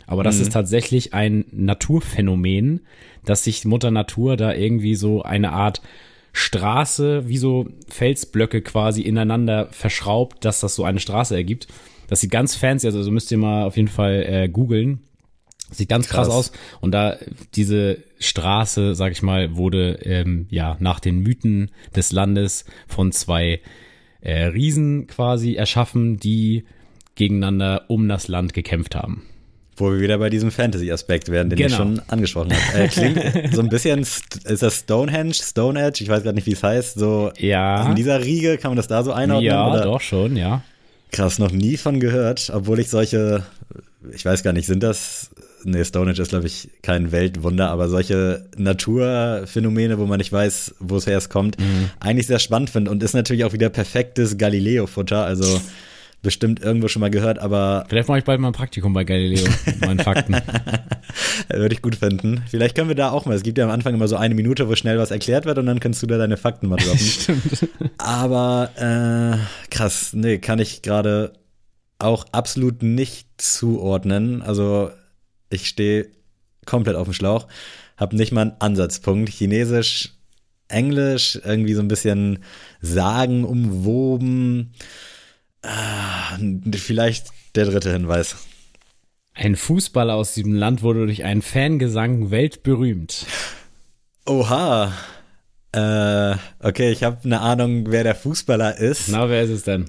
Aber 0.07 0.23
das 0.25 0.41
ist 0.41 0.53
tatsächlich 0.53 1.15
ein 1.15 1.47
Naturphänomen, 1.53 2.81
dass 3.25 3.45
sich 3.45 3.65
Mutter 3.65 3.91
Natur 3.91 4.37
da 4.37 4.53
irgendwie 4.53 4.95
so 4.95 5.23
eine 5.23 5.53
Art 5.53 5.81
Straße, 6.33 7.29
wie 7.29 7.39
so 7.39 7.69
Felsblöcke 7.89 8.63
quasi 8.63 9.03
ineinander 9.03 9.69
verschraubt, 9.71 10.45
dass 10.45 10.61
das 10.61 10.75
so 10.75 10.85
eine 10.85 11.01
Straße 11.01 11.35
ergibt. 11.35 11.69
Das 12.09 12.21
sieht 12.21 12.31
ganz 12.31 12.57
fancy, 12.57 12.87
also 12.87 13.11
müsst 13.11 13.31
ihr 13.31 13.39
mal 13.39 13.65
auf 13.65 13.77
jeden 13.77 13.89
Fall 13.89 14.25
äh, 14.27 14.49
googeln. 14.49 15.01
Sieht 15.73 15.89
ganz 15.89 16.09
krass. 16.09 16.29
Krass. 16.29 16.37
aus. 16.37 16.53
Und 16.81 16.93
da 16.93 17.17
diese 17.55 17.99
Straße, 18.19 18.95
sag 18.95 19.13
ich 19.13 19.23
mal, 19.23 19.57
wurde 19.57 19.99
ähm, 20.05 20.47
ja 20.51 20.77
nach 20.81 21.01
den 21.01 21.19
Mythen 21.19 21.71
des 21.97 22.13
Landes 22.13 22.65
von 22.87 23.11
zwei 23.13 23.61
äh, 24.21 24.45
Riesen 24.45 25.07
quasi 25.09 25.55
erschaffen, 25.55 26.19
die 26.19 26.65
gegeneinander 27.15 27.85
um 27.89 28.09
das 28.09 28.29
Land 28.29 28.55
gekämpft 28.55 28.95
haben. 28.95 29.23
Wo 29.77 29.91
wir 29.91 30.01
wieder 30.01 30.19
bei 30.19 30.29
diesem 30.31 30.51
Fantasy-Aspekt 30.51 31.31
werden, 31.31 31.49
den 31.51 31.59
ich 31.59 31.65
Genau. 31.65 31.77
schon 31.79 32.01
angesprochen 32.09 32.53
habe. 32.53 32.79
Äh, 32.85 32.89
klingt 32.89 33.55
so 33.55 33.61
ein 33.63 33.69
bisschen, 33.71 34.05
st- 34.05 34.47
ist 34.47 34.63
das 34.63 34.81
Stonehenge, 34.81 35.33
Stone 35.35 35.81
Edge? 35.83 36.05
Ich 36.05 36.11
weiß 36.11 36.23
gerade 36.23 36.35
nicht, 36.35 36.47
wie 36.47 36.53
es 36.53 36.63
heißt. 36.63 36.99
So 36.99 37.33
Ja. 37.39 37.89
in 37.89 37.97
dieser 37.97 38.23
Riege, 38.23 38.59
kann 38.59 38.71
man 38.71 38.77
das 38.77 38.87
da 38.89 39.03
so 39.03 39.13
einordnen? 39.13 39.47
ja, 39.51 39.71
oder? 39.71 39.83
doch 39.83 40.01
schon, 40.03 40.37
ja. 40.37 40.63
Krass, 41.11 41.39
noch 41.39 41.51
nie 41.51 41.77
von 41.79 42.01
gehört, 42.01 42.51
obwohl 42.55 42.81
ich 42.81 42.89
solche, 42.91 43.45
ich 44.15 44.25
weiß 44.25 44.43
gar 44.43 44.53
nicht, 44.53 44.67
sind 44.67 44.83
das, 44.83 45.31
nee, 45.65 45.85
Stonehenge 45.85 46.21
ist, 46.21 46.29
glaube 46.31 46.47
ich, 46.47 46.71
kein 46.83 47.13
Weltwunder, 47.13 47.71
aber 47.71 47.89
solche 47.89 48.47
Naturphänomene, 48.57 49.99
wo 49.99 50.07
man 50.07 50.19
nicht 50.19 50.33
weiß, 50.33 50.75
wo 50.81 50.97
es 50.97 51.07
erst 51.07 51.31
kommt, 51.31 51.59
Mhm. 51.59 51.91
eigentlich 52.01 52.27
sehr 52.27 52.39
spannend 52.39 52.71
finde 52.71 52.91
und 52.91 53.03
ist 53.03 53.15
natürlich 53.15 53.45
auch 53.45 53.53
wieder 53.53 53.69
perfektes 53.71 54.39
Galileo-Futter, 54.39 55.25
also 55.25 55.61
bestimmt 56.23 56.63
irgendwo 56.63 56.87
schon 56.87 57.01
mal 57.01 57.11
gehört, 57.11 57.41
aber 57.41 57.85
Vielleicht 57.89 58.09
mache 58.09 58.19
ich 58.19 58.25
bald 58.25 58.39
mal 58.41 58.49
ein 58.49 58.53
Praktikum 58.55 58.93
bei 58.93 59.03
Galileo 59.03 59.45
meinen 59.81 59.99
Fakten. 59.99 60.37
würde 61.53 61.75
ich 61.75 61.83
gut 61.83 61.97
finden. 61.97 62.45
Vielleicht 62.49 62.77
können 62.77 62.87
wir 62.89 62.95
da 62.95 63.11
auch 63.11 63.27
mal, 63.27 63.35
es 63.35 63.43
gibt 63.43 63.59
ja 63.59 63.65
am 63.65 63.71
Anfang 63.73 63.93
immer 63.95 64.07
so 64.07 64.15
eine 64.17 64.35
Minute, 64.37 64.69
wo 64.69 64.77
schnell 64.77 64.99
was 64.99 65.11
erklärt 65.11 65.47
wird 65.47 65.59
und 65.59 65.67
dann 65.67 65.81
kannst 65.81 66.01
du 66.01 66.07
da 66.07 66.19
deine 66.19 66.37
Fakten 66.37 66.69
mal 66.69 66.77
droppen. 66.77 66.99
Stimmt. 67.01 67.69
Aber 67.99 68.71
äh, 68.77 69.69
krass, 69.75 70.13
nee, 70.13 70.39
kann 70.39 70.61
ich 70.61 70.83
gerade 70.83 71.33
auch 71.99 72.25
absolut 72.33 72.83
nicht 72.85 73.27
zuordnen. 73.39 74.43
Also 74.43 74.91
ich 75.53 75.69
stehe 75.69 76.09
komplett 76.65 76.97
auf 76.97 77.07
dem 77.07 77.15
Schlauch, 77.15 77.47
habe 77.97 78.17
nicht 78.17 78.33
mal 78.33 78.43
einen 78.43 78.57
Ansatzpunkt. 78.59 79.31
Chinesisch, 79.31 80.15
Englisch, 80.69 81.39
irgendwie 81.45 81.75
so 81.75 81.81
ein 81.81 81.89
bisschen 81.89 82.41
Sagen 82.81 83.45
umwoben. 83.45 84.73
Ah, 85.63 86.39
vielleicht 86.73 87.29
der 87.55 87.67
dritte 87.67 87.93
Hinweis. 87.93 88.37
Ein 89.35 89.57
Fußballer 89.57 90.15
aus 90.15 90.35
diesem 90.35 90.55
Land 90.55 90.83
wurde 90.83 91.07
durch 91.07 91.25
einen 91.25 91.43
Fangesang 91.43 92.31
weltberühmt. 92.31 93.27
Oha. 94.27 94.93
Äh, 95.73 96.37
okay, 96.61 96.93
ich 96.93 97.03
habe 97.03 97.19
eine 97.25 97.41
Ahnung, 97.41 97.87
wer 97.91 98.05
der 98.05 98.15
Fußballer 98.15 98.77
ist. 98.77 99.09
Na, 99.09 99.29
wer 99.31 99.43
ist 99.43 99.51
es 99.51 99.63
denn? 99.63 99.89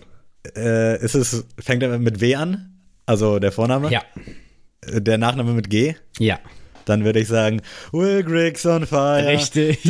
Äh, 0.56 1.04
ist 1.04 1.16
es, 1.16 1.46
fängt 1.60 1.84
er 1.84 1.98
mit 2.00 2.22
W 2.22 2.36
an? 2.36 2.80
Also 3.06 3.40
der 3.40 3.52
Vorname? 3.52 3.92
Ja, 3.92 4.02
Der 4.92 5.18
Nachname 5.18 5.54
mit 5.54 5.70
G? 5.70 5.96
ja. 6.20 6.40
Dann 6.86 7.06
würde 7.06 7.22
ich 7.22 7.30
sagen, 7.30 7.62
Will 7.94 8.24
Griggs 8.24 8.66
on 8.66 8.86
fire. 8.86 9.26
Richtig. 9.26 9.84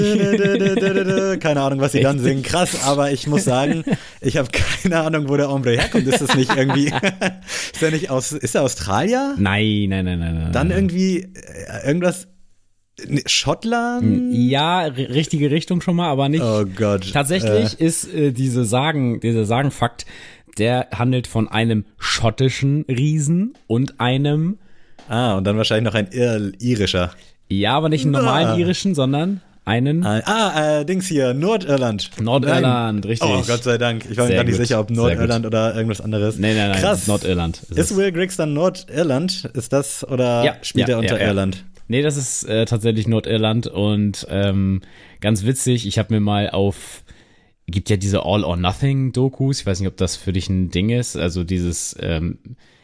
Keine 1.39 1.61
Ahnung, 1.61 1.79
was 1.79 1.93
sie 1.93 2.01
dann 2.01 2.19
singen. 2.19 2.43
Krass, 2.43 2.85
aber 2.85 3.11
ich 3.11 3.25
muss 3.25 3.45
sagen, 3.45 3.83
ich 4.21 4.37
habe 4.37 4.49
keine 4.51 4.99
Ahnung, 4.99 5.27
wo 5.27 5.35
der 5.35 5.49
Hombre 5.49 5.71
herkommt. 5.71 6.05
Ist 6.05 6.21
das 6.21 6.35
nicht 6.35 6.55
irgendwie, 6.55 6.85
ist 7.73 7.81
er 7.81 7.89
nicht 7.89 8.11
aus, 8.11 8.31
ist 8.31 8.53
er 8.53 8.61
Australier? 8.61 9.33
Nein, 9.39 9.87
nein, 9.89 10.05
nein, 10.05 10.19
nein, 10.19 10.35
nein. 10.35 10.51
Dann 10.51 10.69
irgendwie, 10.69 11.21
äh, 11.21 11.87
irgendwas, 11.87 12.27
ne, 13.07 13.21
Schottland? 13.25 14.33
Ja, 14.35 14.81
richtige 14.81 15.49
Richtung 15.49 15.81
schon 15.81 15.95
mal, 15.95 16.09
aber 16.09 16.29
nicht. 16.29 16.43
Oh 16.43 16.65
Gott. 16.75 17.11
Tatsächlich 17.11 17.79
ist 17.79 18.13
äh, 18.13 18.31
diese 18.31 18.65
Sagen, 18.65 19.19
dieser 19.19 19.45
Sagenfakt, 19.45 20.05
Der 20.59 20.89
handelt 20.93 21.25
von 21.25 21.47
einem 21.47 21.85
schottischen 21.97 22.83
Riesen 22.87 23.55
und 23.65 23.99
einem. 23.99 24.59
Ah, 25.13 25.35
und 25.37 25.43
dann 25.43 25.57
wahrscheinlich 25.57 25.85
noch 25.85 25.93
ein 25.93 26.07
Ir 26.11 26.53
irischer. 26.59 27.11
Ja, 27.47 27.73
aber 27.73 27.89
nicht 27.89 28.03
einen 28.03 28.13
normalen 28.13 28.47
ah. 28.47 28.57
irischen, 28.57 28.95
sondern 28.95 29.41
einen. 29.63 30.03
Ah, 30.03 30.21
ah 30.25 30.79
äh, 30.79 30.85
Dings 30.85 31.05
hier, 31.05 31.35
Nordirland. 31.35 32.09
Nordirland, 32.19 32.63
nein. 32.63 33.03
richtig. 33.03 33.29
Oh, 33.31 33.43
Gott 33.45 33.63
sei 33.63 33.77
Dank. 33.77 34.07
Ich 34.09 34.17
war 34.17 34.27
mir 34.27 34.33
gar 34.33 34.43
nicht 34.43 34.55
sicher, 34.55 34.79
ob 34.79 34.89
Nordirland 34.89 35.45
oder 35.45 35.75
irgendwas 35.75 36.01
anderes. 36.01 36.39
Nein, 36.39 36.55
nein, 36.55 36.71
nein. 36.71 36.81
Krass. 36.81 37.05
Nordirland. 37.05 37.61
Ist, 37.61 37.77
ist 37.77 37.95
Will 37.95 38.11
Griggs 38.11 38.37
dann 38.37 38.53
Nordirland? 38.53 39.51
Ist 39.53 39.71
das 39.71 40.03
oder 40.03 40.43
ja, 40.45 40.55
spielt 40.63 40.87
ja, 40.87 40.95
er 40.95 40.99
unter 40.99 41.21
ja, 41.21 41.27
Irland? 41.27 41.63
Nee, 41.87 42.01
das 42.01 42.17
ist 42.17 42.45
äh, 42.45 42.65
tatsächlich 42.65 43.07
Nordirland 43.07 43.67
und 43.67 44.25
ähm, 44.31 44.81
ganz 45.21 45.45
witzig. 45.45 45.85
Ich 45.85 45.99
habe 45.99 46.11
mir 46.11 46.21
mal 46.21 46.49
auf 46.49 47.03
gibt 47.67 47.91
ja 47.91 47.97
diese 47.97 48.25
All 48.25 48.43
or 48.43 48.57
Nothing 48.57 49.11
Dokus. 49.11 49.59
Ich 49.59 49.65
weiß 49.67 49.79
nicht, 49.79 49.89
ob 49.89 49.97
das 49.97 50.15
für 50.15 50.33
dich 50.33 50.49
ein 50.49 50.71
Ding 50.71 50.89
ist. 50.89 51.15
Also 51.15 51.43
dieses 51.43 51.95
ähm, 51.99 52.39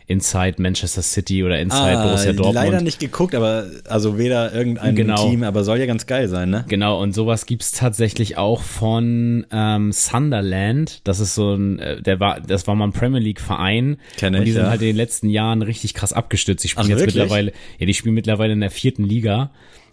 Inside 0.10 0.56
Manchester 0.58 1.04
City 1.04 1.44
oder 1.44 1.60
Inside 1.60 2.00
ah, 2.00 2.04
Borussia 2.04 2.34
Dortmund. 2.34 2.56
Leider 2.56 2.82
nicht 2.82 3.00
geguckt, 3.00 3.36
aber 3.36 3.68
also 3.88 4.18
weder 4.18 4.51
irgendein 4.51 4.96
genau. 4.96 5.30
Team, 5.30 5.44
aber 5.44 5.63
soll 5.63 5.78
ja 5.78 5.86
ganz 5.86 6.08
geil 6.08 6.28
sein, 6.28 6.50
ne? 6.50 6.66
Genau, 6.68 7.00
und 7.00 7.13
sowas 7.13 7.46
gibt's 7.46 7.74
tatsächlich 7.74 8.36
auch 8.36 8.63
von 8.63 9.46
ähm, 9.51 9.92
Sunderland. 9.92 11.01
Das 11.04 11.20
ist 11.20 11.36
so 11.36 11.54
ein, 11.54 11.78
äh, 11.78 12.01
der 12.01 12.20
war, 12.20 12.42
das 12.42 12.66
war 12.66 12.74
mal 12.74 12.86
ein 12.86 12.92
Premier 12.92 13.20
League 13.20 13.39
Verein. 13.39 13.98
Kenn 14.18 14.34
ich, 14.34 14.39
und 14.39 14.46
die 14.46 14.51
sind 14.51 14.63
ja. 14.63 14.70
halt 14.72 14.82
in 14.82 14.88
den 14.88 14.96
letzten 14.96 15.30
Jahren 15.30 15.62
richtig 15.62 15.94
krass 15.94 16.12
abgestürzt. 16.12 16.63
Die 16.63 16.70
spielen 16.70 16.88
Ach, 16.88 16.89
jetzt 16.89 17.00
wirklich? 17.01 17.16
mittlerweile, 17.16 17.54
ja, 17.78 17.86
die 17.86 17.94
spielen 17.94 18.16
mittlerweile 18.16 18.54
in 18.54 18.62
der 18.62 18.72
vierten 18.72 19.04
Liga. 19.04 19.51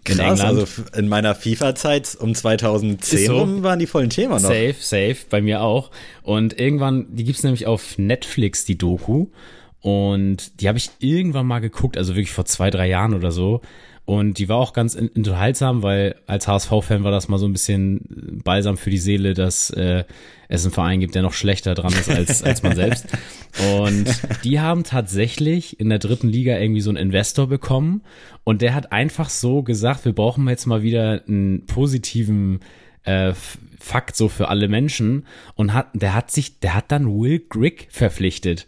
In 0.09 0.17
Krass, 0.17 0.41
England. 0.41 0.59
also 0.61 0.83
in 0.97 1.09
meiner 1.09 1.35
FIFA-Zeit 1.35 2.17
um 2.19 2.35
2010 2.35 3.27
so. 3.27 3.39
rum 3.39 3.63
waren 3.63 3.79
die 3.79 3.87
vollen 3.87 4.09
Thema 4.09 4.37
noch. 4.37 4.49
Safe, 4.49 4.77
safe, 4.79 5.17
bei 5.29 5.43
mir 5.43 5.61
auch. 5.61 5.91
Und 6.23 6.59
irgendwann, 6.59 7.05
die 7.11 7.25
gibt's 7.25 7.43
nämlich 7.43 7.67
auf 7.67 7.99
Netflix, 7.99 8.65
die 8.65 8.79
Doku. 8.79 9.27
Und 9.87 10.61
die 10.61 10.67
habe 10.67 10.79
ich 10.79 10.91
irgendwann 10.99 11.47
mal 11.47 11.61
geguckt, 11.61 11.97
also 11.97 12.17
wirklich 12.17 12.33
vor 12.33 12.45
zwei, 12.45 12.71
drei 12.71 12.89
Jahren 12.89 13.15
oder 13.15 13.31
so. 13.31 13.61
Und 14.05 14.39
die 14.39 14.49
war 14.49 14.57
auch 14.57 14.73
ganz 14.73 14.97
unterhaltsam, 14.97 15.85
weil 15.85 16.17
als 16.27 16.49
HSV-Fan 16.49 17.05
war 17.05 17.13
das 17.13 17.29
mal 17.29 17.39
so 17.39 17.47
ein 17.47 17.53
bisschen 17.53 18.43
balsam 18.43 18.79
für 18.79 18.91
die 18.91 18.99
Seele, 18.99 19.33
dass 19.33 19.71
äh, 19.71 20.03
es 20.49 20.65
einen 20.65 20.73
Verein 20.73 20.99
gibt, 20.99 21.15
der 21.15 21.23
noch 21.23 21.35
schlechter 21.35 21.77
dran 21.77 21.93
ist 21.93 22.11
als, 22.11 22.43
als 22.43 22.65
man 22.65 22.75
selbst. 22.75 23.07
Und 23.77 24.07
die 24.43 24.59
haben 24.59 24.83
tatsächlich 24.83 25.79
in 25.79 25.89
der 25.89 26.01
dritten 26.01 26.29
Liga 26.29 26.59
irgendwie 26.59 26.81
so 26.81 26.91
einen 26.91 26.97
Investor 26.97 27.47
bekommen. 27.47 28.03
Und 28.43 28.63
der 28.63 28.75
hat 28.75 28.91
einfach 28.91 29.29
so 29.29 29.63
gesagt, 29.63 30.05
wir 30.05 30.15
brauchen 30.15 30.49
jetzt 30.49 30.67
mal 30.67 30.83
wieder 30.83 31.23
einen 31.29 31.65
positiven 31.67 32.59
äh, 33.05 33.35
Fakt 33.79 34.17
so 34.17 34.29
für 34.29 34.49
alle 34.49 34.67
Menschen. 34.67 35.27
Und 35.55 35.75
hat, 35.75 35.91
der 35.95 36.13
hat 36.13 36.33
sich, 36.33 36.59
der 36.59 36.75
hat 36.75 36.91
dann 36.91 37.07
Will 37.07 37.39
Grigg 37.49 37.87
verpflichtet. 37.89 38.67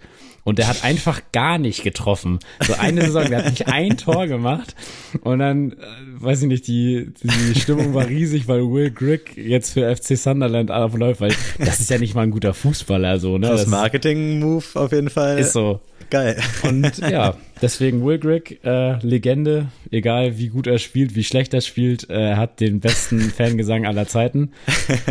Und 0.49 0.59
der 0.59 0.67
hat 0.67 0.83
einfach 0.83 1.21
gar 1.31 1.59
nicht 1.59 1.83
getroffen. 1.83 2.39
So 2.67 2.73
eine 2.73 3.03
Saison, 3.03 3.29
der 3.29 3.45
hat 3.45 3.51
nicht 3.51 3.69
ein 3.69 3.99
Tor 3.99 4.27
gemacht. 4.27 4.75
Und 5.21 5.41
dann, 5.41 5.73
äh, 5.73 5.75
weiß 6.21 6.41
ich 6.41 6.49
nicht, 6.49 6.67
die, 6.67 7.13
die 7.23 7.61
Stimmung 7.61 7.93
war 7.93 8.09
riesig, 8.09 8.49
weil 8.49 8.61
Will 8.61 8.91
Grigg 8.91 9.33
jetzt 9.37 9.75
für 9.75 9.95
FC 9.95 10.17
Sunderland 10.17 10.71
aufläuft, 10.71 11.21
weil 11.21 11.35
das 11.59 11.81
ist 11.81 11.91
ja 11.91 11.99
nicht 11.99 12.15
mal 12.15 12.23
ein 12.23 12.31
guter 12.31 12.55
Fußballer, 12.55 13.19
so, 13.19 13.37
ne? 13.37 13.47
Das, 13.47 13.61
das 13.61 13.67
Marketing-Move 13.67 14.65
auf 14.73 14.91
jeden 14.91 15.11
Fall. 15.11 15.39
Ist 15.39 15.53
so. 15.53 15.81
Geil. 16.09 16.39
Und 16.63 16.97
ja, 17.11 17.37
deswegen 17.61 18.03
Will 18.03 18.19
Grigg, 18.19 18.57
äh, 18.65 18.99
Legende, 19.07 19.67
egal 19.91 20.39
wie 20.39 20.49
gut 20.49 20.67
er 20.67 20.79
spielt, 20.79 21.15
wie 21.15 21.25
schlecht 21.25 21.53
er 21.53 21.61
spielt, 21.61 22.09
äh, 22.09 22.31
er 22.31 22.37
hat 22.39 22.61
den 22.61 22.81
besten 22.81 23.21
Fangesang 23.21 23.85
aller 23.85 24.07
Zeiten. 24.07 24.53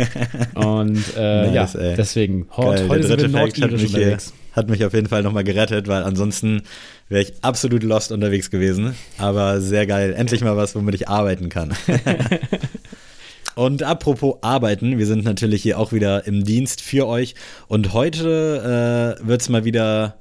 Und 0.56 1.00
äh, 1.16 1.46
nice, 1.52 1.74
ja, 1.74 1.80
ey. 1.80 1.94
deswegen, 1.96 2.48
heute, 2.56 2.88
heute 2.88 3.06
sind 3.06 3.20
wir 3.20 3.28
nordirisch 3.28 3.84
unterwegs. 3.84 4.32
Hier 4.32 4.47
hat 4.58 4.68
mich 4.68 4.84
auf 4.84 4.92
jeden 4.92 5.08
Fall 5.08 5.22
nochmal 5.22 5.44
gerettet, 5.44 5.88
weil 5.88 6.02
ansonsten 6.02 6.62
wäre 7.08 7.22
ich 7.22 7.32
absolut 7.42 7.82
lost 7.82 8.12
unterwegs 8.12 8.50
gewesen. 8.50 8.94
Aber 9.16 9.60
sehr 9.60 9.86
geil. 9.86 10.12
Endlich 10.14 10.42
mal 10.42 10.56
was, 10.56 10.74
womit 10.74 10.94
ich 10.94 11.08
arbeiten 11.08 11.48
kann. 11.48 11.74
Und 13.54 13.82
apropos 13.82 14.36
arbeiten, 14.42 14.98
wir 14.98 15.06
sind 15.06 15.24
natürlich 15.24 15.62
hier 15.62 15.80
auch 15.80 15.92
wieder 15.92 16.26
im 16.28 16.44
Dienst 16.44 16.80
für 16.80 17.08
euch. 17.08 17.34
Und 17.66 17.92
heute 17.92 19.16
äh, 19.20 19.26
wird 19.26 19.40
es 19.40 19.48
mal 19.48 19.64
wieder, 19.64 20.18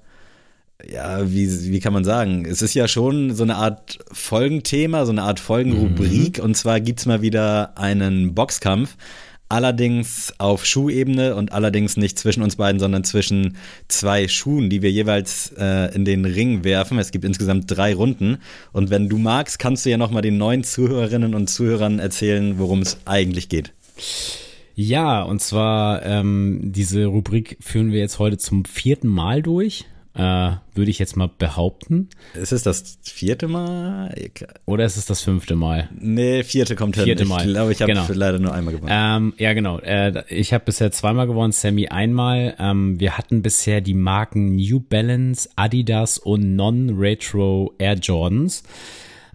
ja, 0.89 1.29
wie, 1.29 1.71
wie 1.71 1.79
kann 1.79 1.93
man 1.93 2.03
sagen? 2.03 2.45
Es 2.45 2.63
ist 2.63 2.73
ja 2.73 2.87
schon 2.87 3.35
so 3.35 3.43
eine 3.43 3.57
Art 3.57 3.99
Folgenthema, 4.11 5.05
so 5.05 5.11
eine 5.11 5.21
Art 5.21 5.39
Folgenrubrik. 5.39 6.39
Mhm. 6.39 6.43
Und 6.45 6.57
zwar 6.57 6.79
gibt 6.79 6.99
es 6.99 7.05
mal 7.05 7.21
wieder 7.21 7.77
einen 7.77 8.33
Boxkampf 8.33 8.95
allerdings 9.49 10.33
auf 10.37 10.65
Schuhebene 10.65 11.35
und 11.35 11.51
allerdings 11.51 11.97
nicht 11.97 12.19
zwischen 12.19 12.43
uns 12.43 12.57
beiden, 12.57 12.79
sondern 12.79 13.03
zwischen 13.03 13.57
zwei 13.87 14.27
Schuhen, 14.27 14.69
die 14.69 14.81
wir 14.81 14.91
jeweils 14.91 15.53
äh, 15.57 15.93
in 15.95 16.05
den 16.05 16.25
Ring 16.25 16.63
werfen. 16.63 16.99
Es 16.99 17.11
gibt 17.11 17.25
insgesamt 17.25 17.65
drei 17.67 17.93
Runden 17.93 18.37
und 18.71 18.89
wenn 18.89 19.09
du 19.09 19.17
magst, 19.17 19.59
kannst 19.59 19.85
du 19.85 19.89
ja 19.89 19.97
noch 19.97 20.11
mal 20.11 20.21
den 20.21 20.37
neuen 20.37 20.63
Zuhörerinnen 20.63 21.35
und 21.35 21.49
Zuhörern 21.49 21.99
erzählen, 21.99 22.59
worum 22.59 22.81
es 22.81 22.97
eigentlich 23.05 23.49
geht. 23.49 23.73
Ja, 24.75 25.23
und 25.23 25.41
zwar 25.41 26.05
ähm, 26.05 26.59
diese 26.63 27.05
Rubrik 27.05 27.57
führen 27.61 27.91
wir 27.91 27.99
jetzt 27.99 28.19
heute 28.19 28.37
zum 28.37 28.63
vierten 28.65 29.07
Mal 29.07 29.41
durch 29.41 29.85
äh, 30.17 30.57
würde 30.73 30.89
ich 30.89 30.97
jetzt 30.97 31.15
mal 31.15 31.29
behaupten. 31.37 32.09
Ist 32.33 32.51
es 32.51 32.63
das 32.63 32.97
vierte 33.03 33.47
Mal? 33.47 34.13
Oder 34.65 34.85
ist 34.85 34.97
es 34.97 35.05
das 35.05 35.21
fünfte 35.21 35.55
Mal? 35.55 35.89
Nee, 35.97 36.43
vierte 36.43 36.75
kommt 36.75 36.95
hin. 36.95 37.05
Vierte 37.05 37.25
Mal. 37.25 37.45
Ich 37.45 37.53
glaube, 37.53 37.71
ich 37.71 37.81
habe 37.81 37.93
genau. 37.93 38.05
leider 38.09 38.39
nur 38.39 38.53
einmal 38.53 38.73
gewonnen. 38.73 38.91
Ähm, 38.91 39.33
ja, 39.37 39.53
genau. 39.53 39.79
Äh, 39.79 40.23
ich 40.29 40.53
habe 40.53 40.65
bisher 40.65 40.91
zweimal 40.91 41.27
gewonnen, 41.27 41.51
Sammy 41.51 41.87
einmal. 41.87 42.55
Ähm, 42.57 42.99
wir 42.99 43.17
hatten 43.17 43.43
bisher 43.43 43.79
die 43.81 43.93
Marken 43.93 44.55
New 44.55 44.79
Balance, 44.79 45.49
Adidas 45.55 46.17
und 46.17 46.55
Non-Retro 46.55 47.75
Air 47.77 47.95
Jordans. 47.95 48.63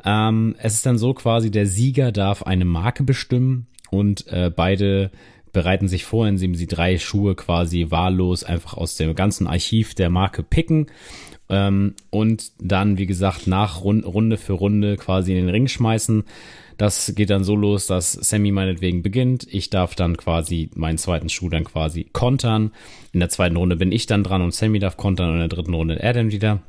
Ähm, 0.04 0.56
es 0.58 0.74
ist 0.74 0.86
dann 0.86 0.98
so 0.98 1.14
quasi, 1.14 1.52
der 1.52 1.66
Sieger 1.66 2.10
darf 2.10 2.42
eine 2.42 2.64
Marke 2.64 3.04
bestimmen 3.04 3.68
und 3.90 4.26
äh, 4.28 4.50
beide 4.50 5.12
bereiten 5.52 5.88
sich 5.88 6.04
vor, 6.04 6.26
indem 6.26 6.54
sie 6.54 6.66
drei 6.66 6.98
Schuhe 6.98 7.34
quasi 7.34 7.86
wahllos 7.90 8.44
einfach 8.44 8.74
aus 8.74 8.96
dem 8.96 9.14
ganzen 9.14 9.46
Archiv 9.46 9.94
der 9.94 10.10
Marke 10.10 10.42
picken 10.42 10.86
ähm, 11.48 11.94
und 12.10 12.52
dann, 12.58 12.98
wie 12.98 13.06
gesagt, 13.06 13.46
nach 13.46 13.82
Rund 13.82 14.06
Runde 14.06 14.38
für 14.38 14.54
Runde 14.54 14.96
quasi 14.96 15.32
in 15.32 15.38
den 15.38 15.48
Ring 15.50 15.68
schmeißen. 15.68 16.24
Das 16.78 17.14
geht 17.14 17.30
dann 17.30 17.44
so 17.44 17.54
los, 17.54 17.86
dass 17.86 18.12
Sammy 18.12 18.50
meinetwegen 18.50 19.02
beginnt. 19.02 19.46
Ich 19.50 19.70
darf 19.70 19.94
dann 19.94 20.16
quasi 20.16 20.70
meinen 20.74 20.98
zweiten 20.98 21.28
Schuh 21.28 21.50
dann 21.50 21.64
quasi 21.64 22.08
kontern. 22.12 22.72
In 23.12 23.20
der 23.20 23.28
zweiten 23.28 23.56
Runde 23.56 23.76
bin 23.76 23.92
ich 23.92 24.06
dann 24.06 24.24
dran 24.24 24.42
und 24.42 24.54
Sammy 24.54 24.78
darf 24.78 24.96
kontern 24.96 25.28
und 25.28 25.34
in 25.34 25.40
der 25.40 25.48
dritten 25.48 25.74
Runde 25.74 26.00
er 26.00 26.14
dann 26.14 26.32
wieder. 26.32 26.60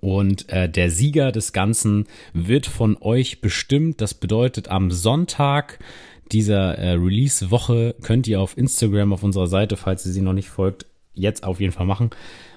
Und 0.00 0.48
äh, 0.50 0.68
der 0.68 0.90
Sieger 0.90 1.32
des 1.32 1.52
Ganzen 1.52 2.06
wird 2.32 2.66
von 2.66 2.96
euch 3.00 3.40
bestimmt. 3.40 4.00
Das 4.00 4.14
bedeutet, 4.14 4.68
am 4.68 4.92
Sonntag 4.92 5.80
dieser 6.32 6.78
äh, 6.78 6.92
Release-Woche 6.92 7.96
könnt 8.02 8.26
ihr 8.26 8.40
auf 8.40 8.56
Instagram 8.56 9.12
auf 9.12 9.22
unserer 9.22 9.46
Seite, 9.46 9.76
falls 9.76 10.06
ihr 10.06 10.12
sie 10.12 10.20
noch 10.20 10.32
nicht 10.32 10.48
folgt, 10.48 10.86
jetzt 11.14 11.44
auf 11.44 11.60
jeden 11.60 11.72
Fall 11.72 11.86
machen. 11.86 12.10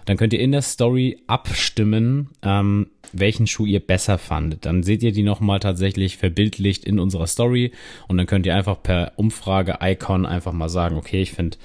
Dann 0.06 0.18
könnt 0.18 0.34
ihr 0.34 0.40
in 0.40 0.51
der 0.51 0.62
Story 0.62 1.22
abstimmen, 1.28 2.30
ähm, 2.42 2.88
welchen 3.13 3.48
Schuh 3.48 3.66
ihr 3.66 3.80
besser 3.80 4.18
fandet. 4.18 4.66
Dann 4.66 4.84
seht 4.84 5.04
ihr 5.04 5.12
die 5.12 5.24
nochmal 5.24 5.60
tatsächlich 5.60 6.18
verbildlicht 6.18 6.86
in 6.86 7.00
unserer 7.00 7.28
Story 7.28 7.72
und 8.08 8.18
dann 8.18 8.28
könnt 8.28 8.46
ihr 8.46 8.56
einfach 8.56 8.82
per 8.82 9.13
Umfrage-Icon 9.18 10.25
einfach 10.25 10.54
mal 10.54 10.70
sagen, 10.70 10.98
okay, 10.98 11.22
ich 11.22 11.32
finde 11.32 11.58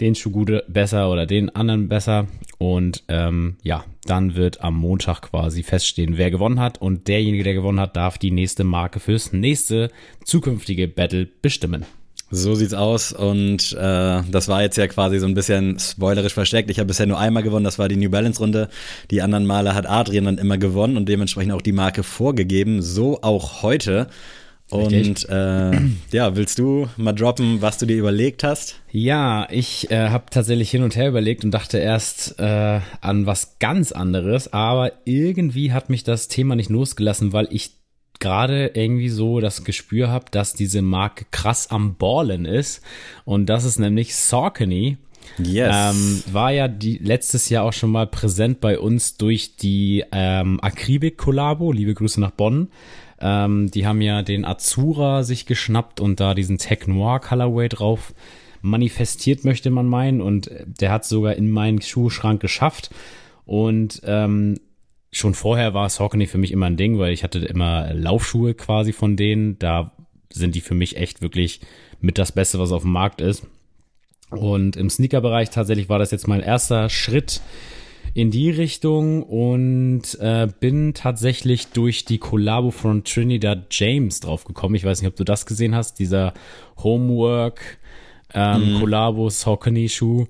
den 0.00 0.14
Schuh 0.14 0.30
gut 0.30 0.50
besser 0.68 1.10
oder 1.10 1.26
den 1.26 1.54
anderen 1.54 1.88
besser. 1.88 2.26
Und 2.62 3.02
ähm, 3.08 3.56
ja, 3.64 3.82
dann 4.04 4.36
wird 4.36 4.60
am 4.60 4.76
Montag 4.76 5.22
quasi 5.22 5.64
feststehen, 5.64 6.16
wer 6.16 6.30
gewonnen 6.30 6.60
hat. 6.60 6.80
Und 6.80 7.08
derjenige, 7.08 7.42
der 7.42 7.54
gewonnen 7.54 7.80
hat, 7.80 7.96
darf 7.96 8.18
die 8.18 8.30
nächste 8.30 8.62
Marke 8.62 9.00
fürs 9.00 9.32
nächste 9.32 9.90
zukünftige 10.24 10.86
Battle 10.86 11.26
bestimmen. 11.26 11.84
So 12.30 12.54
sieht's 12.54 12.72
aus 12.72 13.12
und 13.12 13.72
äh, 13.72 14.22
das 14.30 14.46
war 14.46 14.62
jetzt 14.62 14.76
ja 14.76 14.86
quasi 14.86 15.18
so 15.18 15.26
ein 15.26 15.34
bisschen 15.34 15.80
spoilerisch 15.80 16.34
versteckt. 16.34 16.70
Ich 16.70 16.78
habe 16.78 16.86
bisher 16.86 17.06
nur 17.06 17.18
einmal 17.18 17.42
gewonnen, 17.42 17.64
das 17.64 17.80
war 17.80 17.88
die 17.88 17.96
New 17.96 18.10
Balance 18.10 18.38
Runde. 18.38 18.68
Die 19.10 19.22
anderen 19.22 19.44
Male 19.44 19.74
hat 19.74 19.90
Adrian 19.90 20.26
dann 20.26 20.38
immer 20.38 20.56
gewonnen 20.56 20.96
und 20.96 21.08
dementsprechend 21.08 21.52
auch 21.52 21.62
die 21.62 21.72
Marke 21.72 22.04
vorgegeben. 22.04 22.80
So 22.80 23.22
auch 23.22 23.64
heute. 23.64 24.06
Und 24.72 25.28
äh, 25.28 25.80
ja, 26.12 26.34
willst 26.34 26.58
du 26.58 26.88
mal 26.96 27.12
droppen, 27.12 27.60
was 27.60 27.76
du 27.76 27.84
dir 27.84 27.98
überlegt 27.98 28.42
hast? 28.42 28.76
Ja, 28.90 29.46
ich 29.50 29.90
äh, 29.90 30.08
habe 30.08 30.24
tatsächlich 30.30 30.70
hin 30.70 30.82
und 30.82 30.96
her 30.96 31.08
überlegt 31.08 31.44
und 31.44 31.50
dachte 31.50 31.76
erst 31.76 32.38
äh, 32.38 32.80
an 33.02 33.26
was 33.26 33.58
ganz 33.58 33.92
anderes, 33.92 34.52
aber 34.52 34.92
irgendwie 35.04 35.72
hat 35.72 35.90
mich 35.90 36.04
das 36.04 36.28
Thema 36.28 36.56
nicht 36.56 36.70
losgelassen, 36.70 37.34
weil 37.34 37.48
ich 37.50 37.72
gerade 38.18 38.70
irgendwie 38.72 39.10
so 39.10 39.40
das 39.40 39.64
Gespür 39.64 40.08
habe, 40.08 40.26
dass 40.30 40.54
diese 40.54 40.80
Marke 40.80 41.26
krass 41.30 41.70
am 41.70 41.96
Ballen 41.96 42.46
ist. 42.46 42.80
Und 43.26 43.46
das 43.46 43.64
ist 43.64 43.78
nämlich 43.78 44.14
Saucony. 44.14 44.96
Yes. 45.38 45.94
Ähm, 45.94 46.22
war 46.32 46.50
ja 46.50 46.68
die 46.68 46.98
letztes 46.98 47.48
Jahr 47.50 47.64
auch 47.64 47.72
schon 47.72 47.90
mal 47.90 48.06
präsent 48.06 48.60
bei 48.60 48.78
uns 48.78 49.16
durch 49.16 49.56
die 49.56 50.04
ähm, 50.12 50.60
Akribik-Kollabo. 50.62 51.72
Liebe 51.72 51.94
Grüße 51.94 52.20
nach 52.20 52.30
Bonn. 52.30 52.68
Ähm, 53.22 53.70
die 53.70 53.86
haben 53.86 54.00
ja 54.00 54.22
den 54.22 54.44
Azura 54.44 55.22
sich 55.22 55.46
geschnappt 55.46 56.00
und 56.00 56.20
da 56.20 56.34
diesen 56.34 56.58
Tech 56.58 56.86
Noir 56.86 57.20
Colorway 57.20 57.68
drauf 57.68 58.12
manifestiert, 58.60 59.44
möchte 59.44 59.70
man 59.70 59.86
meinen. 59.86 60.20
Und 60.20 60.50
der 60.66 60.90
hat 60.90 61.04
sogar 61.04 61.34
in 61.34 61.50
meinen 61.50 61.80
Schuhschrank 61.80 62.40
geschafft. 62.40 62.90
Und 63.44 64.02
ähm, 64.04 64.58
schon 65.12 65.34
vorher 65.34 65.74
war 65.74 65.88
Saucony 65.88 66.26
für 66.26 66.38
mich 66.38 66.52
immer 66.52 66.66
ein 66.66 66.76
Ding, 66.76 66.98
weil 66.98 67.12
ich 67.12 67.22
hatte 67.22 67.38
immer 67.38 67.94
Laufschuhe 67.94 68.54
quasi 68.54 68.92
von 68.92 69.16
denen. 69.16 69.58
Da 69.58 69.92
sind 70.32 70.54
die 70.54 70.60
für 70.60 70.74
mich 70.74 70.96
echt 70.96 71.22
wirklich 71.22 71.60
mit 72.00 72.18
das 72.18 72.32
Beste, 72.32 72.58
was 72.58 72.72
auf 72.72 72.82
dem 72.82 72.92
Markt 72.92 73.20
ist. 73.20 73.46
Und 74.30 74.76
im 74.76 74.88
Sneaker-Bereich 74.88 75.50
tatsächlich 75.50 75.88
war 75.88 75.98
das 75.98 76.10
jetzt 76.10 76.26
mein 76.26 76.40
erster 76.40 76.88
Schritt 76.88 77.42
in 78.14 78.30
die 78.30 78.50
Richtung 78.50 79.22
und 79.22 80.02
äh, 80.20 80.48
bin 80.60 80.92
tatsächlich 80.94 81.68
durch 81.68 82.04
die 82.04 82.18
Kollabo 82.18 82.70
von 82.70 83.04
Trinidad 83.04 83.66
James 83.70 84.20
draufgekommen. 84.20 84.74
Ich 84.74 84.84
weiß 84.84 85.00
nicht, 85.00 85.08
ob 85.08 85.16
du 85.16 85.24
das 85.24 85.46
gesehen 85.46 85.74
hast, 85.74 85.98
dieser 85.98 86.34
Homework 86.82 87.78
ähm, 88.34 88.74
mhm. 88.74 88.80
Kollabo 88.80 89.30
Saucony 89.30 89.88
Schuh. 89.88 90.26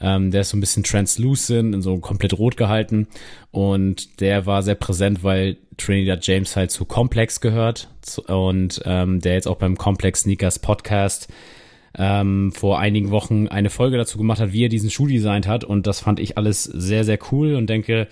Ähm, 0.00 0.30
der 0.30 0.40
ist 0.40 0.50
so 0.50 0.56
ein 0.56 0.60
bisschen 0.60 0.82
translucent, 0.82 1.82
so 1.82 1.98
komplett 1.98 2.36
rot 2.38 2.56
gehalten. 2.56 3.06
Und 3.50 4.20
der 4.20 4.46
war 4.46 4.62
sehr 4.62 4.74
präsent, 4.74 5.22
weil 5.22 5.56
Trinidad 5.76 6.26
James 6.26 6.56
halt 6.56 6.70
zu 6.70 6.84
Complex 6.84 7.40
gehört. 7.40 7.88
Und 8.26 8.82
ähm, 8.84 9.20
der 9.20 9.34
jetzt 9.34 9.46
auch 9.46 9.56
beim 9.56 9.76
Complex 9.76 10.22
Sneakers 10.22 10.58
Podcast 10.58 11.28
ähm, 11.96 12.52
vor 12.52 12.78
einigen 12.78 13.10
Wochen 13.10 13.48
eine 13.48 13.70
Folge 13.70 13.96
dazu 13.96 14.18
gemacht 14.18 14.40
hat, 14.40 14.52
wie 14.52 14.64
er 14.64 14.68
diesen 14.68 14.90
Schuh 14.90 15.06
designt 15.06 15.46
hat. 15.46 15.64
Und 15.64 15.86
das 15.86 16.00
fand 16.00 16.20
ich 16.20 16.36
alles 16.36 16.64
sehr, 16.64 17.04
sehr 17.04 17.18
cool 17.30 17.54
und 17.54 17.68
denke, 17.68 18.08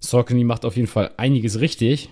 Saucony 0.00 0.44
macht 0.44 0.64
auf 0.64 0.76
jeden 0.76 0.88
Fall 0.88 1.10
einiges 1.16 1.60
richtig. 1.60 2.10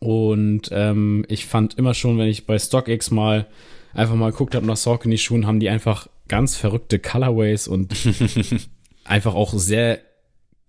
Und 0.00 0.70
ähm, 0.72 1.24
ich 1.28 1.46
fand 1.46 1.78
immer 1.78 1.94
schon, 1.94 2.18
wenn 2.18 2.26
ich 2.26 2.46
bei 2.46 2.58
StockX 2.58 3.12
mal 3.12 3.46
einfach 3.94 4.16
mal 4.16 4.32
geguckt 4.32 4.54
habe 4.54 4.66
nach 4.66 4.76
Saucony-Schuhen, 4.76 5.46
haben 5.46 5.60
die 5.60 5.68
einfach 5.68 6.08
ganz 6.28 6.56
verrückte 6.56 6.98
Colorways 6.98 7.68
und 7.68 7.94
einfach 9.04 9.34
auch 9.34 9.52
sehr 9.54 10.00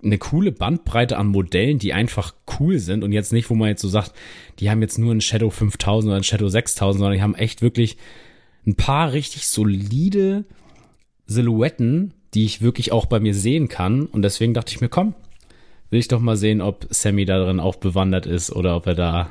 eine 0.03 0.17
coole 0.17 0.51
Bandbreite 0.51 1.17
an 1.17 1.27
Modellen, 1.27 1.79
die 1.79 1.93
einfach 1.93 2.33
cool 2.59 2.77
sind 2.77 3.03
und 3.03 3.11
jetzt 3.13 3.31
nicht, 3.31 3.49
wo 3.49 3.55
man 3.55 3.69
jetzt 3.69 3.81
so 3.81 3.87
sagt, 3.87 4.13
die 4.59 4.69
haben 4.69 4.81
jetzt 4.81 4.99
nur 4.99 5.11
einen 5.11 5.21
Shadow 5.21 5.49
5000 5.49 6.09
oder 6.09 6.15
einen 6.15 6.23
Shadow 6.23 6.49
6000, 6.49 6.99
sondern 6.99 7.17
die 7.17 7.23
haben 7.23 7.35
echt 7.35 7.61
wirklich 7.61 7.97
ein 8.65 8.75
paar 8.75 9.11
richtig 9.11 9.47
solide 9.47 10.45
Silhouetten, 11.25 12.13
die 12.33 12.45
ich 12.45 12.61
wirklich 12.61 12.91
auch 12.91 13.05
bei 13.05 13.19
mir 13.19 13.33
sehen 13.33 13.67
kann 13.67 14.05
und 14.05 14.21
deswegen 14.21 14.53
dachte 14.53 14.73
ich 14.73 14.81
mir, 14.81 14.89
komm, 14.89 15.13
will 15.89 15.99
ich 15.99 16.07
doch 16.07 16.19
mal 16.19 16.37
sehen, 16.37 16.61
ob 16.61 16.87
Sammy 16.89 17.25
darin 17.25 17.59
auch 17.59 17.75
bewandert 17.75 18.25
ist 18.25 18.51
oder 18.51 18.75
ob 18.75 18.87
er 18.87 18.95
da 18.95 19.29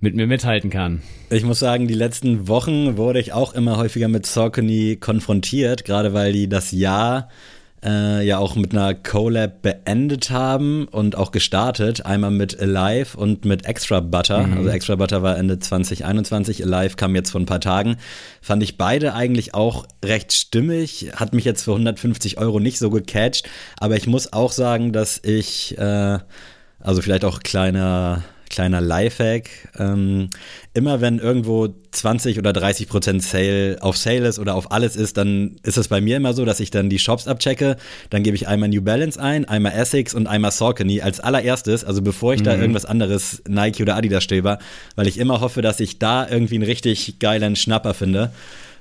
mit 0.00 0.14
mir 0.14 0.26
mithalten 0.26 0.70
kann. 0.70 1.02
Ich 1.30 1.44
muss 1.44 1.58
sagen, 1.58 1.88
die 1.88 1.94
letzten 1.94 2.46
Wochen 2.46 2.96
wurde 2.96 3.20
ich 3.20 3.32
auch 3.32 3.54
immer 3.54 3.76
häufiger 3.78 4.08
mit 4.08 4.26
Saucony 4.26 4.96
konfrontiert, 4.96 5.84
gerade 5.84 6.14
weil 6.14 6.32
die 6.32 6.48
das 6.48 6.70
Jahr 6.70 7.28
äh, 7.84 8.26
ja 8.26 8.38
auch 8.38 8.56
mit 8.56 8.72
einer 8.72 8.94
Collab 8.94 9.62
beendet 9.62 10.30
haben 10.30 10.88
und 10.88 11.16
auch 11.16 11.30
gestartet. 11.30 12.04
Einmal 12.04 12.30
mit 12.30 12.58
Alive 12.60 13.16
und 13.16 13.44
mit 13.44 13.66
Extra 13.66 14.00
Butter. 14.00 14.46
Mhm. 14.46 14.58
Also 14.58 14.70
Extra 14.70 14.96
Butter 14.96 15.22
war 15.22 15.36
Ende 15.36 15.58
2021, 15.58 16.64
Alive 16.64 16.96
kam 16.96 17.14
jetzt 17.14 17.30
vor 17.30 17.40
ein 17.40 17.46
paar 17.46 17.60
Tagen. 17.60 17.96
Fand 18.40 18.62
ich 18.62 18.78
beide 18.78 19.14
eigentlich 19.14 19.54
auch 19.54 19.86
recht 20.04 20.32
stimmig. 20.32 21.12
Hat 21.14 21.32
mich 21.32 21.44
jetzt 21.44 21.62
für 21.62 21.72
150 21.72 22.38
Euro 22.38 22.60
nicht 22.60 22.78
so 22.78 22.90
gecatcht. 22.90 23.48
Aber 23.78 23.96
ich 23.96 24.06
muss 24.06 24.32
auch 24.32 24.52
sagen, 24.52 24.92
dass 24.92 25.20
ich, 25.22 25.76
äh, 25.78 26.18
also 26.80 27.02
vielleicht 27.02 27.24
auch 27.24 27.40
kleiner 27.40 28.24
kleiner 28.50 28.80
Lifehack. 28.80 29.48
Ähm, 29.78 30.30
immer 30.74 31.00
wenn 31.00 31.18
irgendwo 31.18 31.68
20 31.90 32.38
oder 32.38 32.52
30 32.52 32.88
Prozent 32.88 33.22
Sale 33.22 33.78
auf 33.80 33.96
Sale 33.96 34.26
ist 34.26 34.38
oder 34.38 34.54
auf 34.54 34.72
alles 34.72 34.96
ist, 34.96 35.16
dann 35.16 35.56
ist 35.62 35.78
es 35.78 35.88
bei 35.88 36.00
mir 36.00 36.16
immer 36.16 36.34
so, 36.34 36.44
dass 36.44 36.60
ich 36.60 36.70
dann 36.70 36.90
die 36.90 36.98
Shops 36.98 37.26
abchecke. 37.26 37.76
Dann 38.10 38.22
gebe 38.22 38.36
ich 38.36 38.48
einmal 38.48 38.68
New 38.68 38.82
Balance 38.82 39.20
ein, 39.20 39.44
einmal 39.44 39.72
Essex 39.72 40.14
und 40.14 40.26
einmal 40.26 40.50
Saucony 40.50 41.00
als 41.00 41.20
allererstes, 41.20 41.84
also 41.84 42.02
bevor 42.02 42.34
ich 42.34 42.40
mhm. 42.40 42.44
da 42.44 42.56
irgendwas 42.56 42.84
anderes 42.84 43.42
Nike 43.48 43.82
oder 43.82 43.96
Adidas 43.96 44.24
stöber, 44.24 44.58
weil 44.96 45.08
ich 45.08 45.18
immer 45.18 45.40
hoffe, 45.40 45.62
dass 45.62 45.80
ich 45.80 45.98
da 45.98 46.28
irgendwie 46.28 46.56
einen 46.56 46.64
richtig 46.64 47.18
geilen 47.18 47.56
Schnapper 47.56 47.94
finde. 47.94 48.32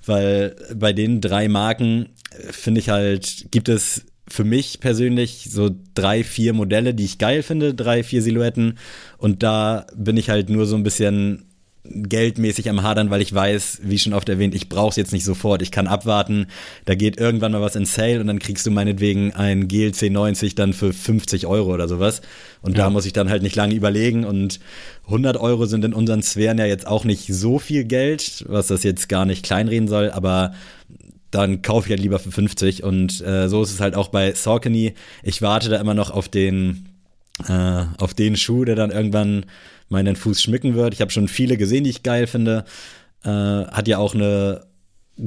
Weil 0.06 0.56
bei 0.74 0.94
den 0.94 1.22
drei 1.22 1.50
Marken 1.50 2.10
äh, 2.32 2.54
finde 2.54 2.80
ich 2.80 2.89
halt, 2.89 3.48
gibt 3.52 3.68
es 3.70 4.06
für 4.30 4.44
mich 4.44 4.80
persönlich 4.80 5.48
so 5.50 5.70
drei, 5.94 6.24
vier 6.24 6.54
Modelle, 6.54 6.94
die 6.94 7.06
ich 7.06 7.18
geil 7.18 7.44
finde, 7.44 7.74
drei, 7.74 8.04
vier 8.04 8.22
Silhouetten. 8.22 8.78
Und 9.18 9.44
da 9.44 9.88
bin 9.96 10.18
ich 10.18 10.30
halt 10.30 10.50
nur 10.50 10.66
so 10.66 10.76
ein 10.76 10.84
bisschen 10.84 11.48
geldmäßig 11.90 12.70
am 12.70 12.84
Hadern, 12.84 13.10
weil 13.10 13.22
ich 13.22 13.34
weiß, 13.34 13.80
wie 13.84 14.00
schon 14.00 14.13
oft 14.13 14.28
erwähnt, 14.30 14.56
ich 14.56 14.70
brauche 14.70 14.90
es 14.90 14.96
jetzt 14.96 15.13
nicht 15.13 15.24
sofort. 15.24 15.62
Ich 15.62 15.72
kann 15.72 15.88
abwarten. 15.88 16.48
Da 16.86 16.96
geht 16.96 17.18
irgendwann 17.18 17.52
mal 17.52 17.62
was 17.62 17.76
in 17.76 17.86
Sale 17.86 18.20
und 18.20 18.28
dann 18.28 18.40
kriegst 18.40 18.66
du 18.66 18.72
meinetwegen 18.72 19.34
ein 19.34 19.68
GLC 19.68 20.12
90 20.12 20.56
dann 20.56 20.74
für 20.74 20.94
50 20.94 21.48
Euro 21.48 21.74
oder 21.74 21.88
sowas. 21.88 22.22
Und 22.62 22.78
ja. 22.78 22.84
da 22.84 22.90
muss 22.90 23.06
ich 23.06 23.13
dann 23.13 23.30
halt 23.30 23.44
nicht 23.44 23.56
lange 23.56 23.76
überlegen. 23.76 24.26
Und 24.26 24.60
100 25.06 25.38
Euro 25.38 25.66
sind 25.66 25.86
in 25.86 25.94
unseren 25.94 26.22
Sphären 26.22 26.58
ja 26.58 26.66
jetzt 26.66 26.88
auch 26.88 27.06
nicht 27.06 27.28
so 27.28 27.60
viel 27.60 27.86
Geld, 27.86 28.46
was 28.48 28.68
das 28.68 28.84
jetzt 28.84 29.10
gar 29.10 29.26
nicht 29.26 29.44
kleinreden 29.44 29.88
soll. 29.88 30.12
Aber 30.12 30.54
dann 31.38 31.62
kaufe 31.62 31.88
ich 31.88 31.91
halt 31.91 32.02
lieber 32.02 32.19
für 32.19 32.32
50. 32.32 32.84
Und 32.84 33.21
äh, 33.21 33.47
so 33.47 33.63
ist 33.63 33.71
es 33.71 33.80
halt 33.80 33.95
auch 33.95 34.10
bei 34.10 34.34
Saucony. 34.34 34.93
Ich 35.23 35.41
warte 35.41 35.69
da 35.69 35.80
immer 35.80 35.93
noch 35.93 36.12
auf 36.12 36.30
den, 36.30 36.89
äh, 37.47 37.86
auf 37.97 38.13
den 38.13 38.36
Schuh, 38.36 38.65
der 38.65 38.76
dann 38.76 38.91
irgendwann 38.91 39.45
meinen 39.89 40.15
Fuß 40.15 40.41
schmücken 40.41 40.76
wird. 40.76 40.93
Ich 40.93 41.02
habe 41.02 41.12
schon 41.12 41.28
viele 41.28 41.58
gesehen, 41.58 41.84
die 41.84 41.91
ich 41.91 42.04
geil 42.04 42.28
finde. 42.28 42.65
Äh, 43.23 43.30
hat 43.30 43.88
ja 43.88 43.97
auch 43.97 44.13
eine 44.13 44.65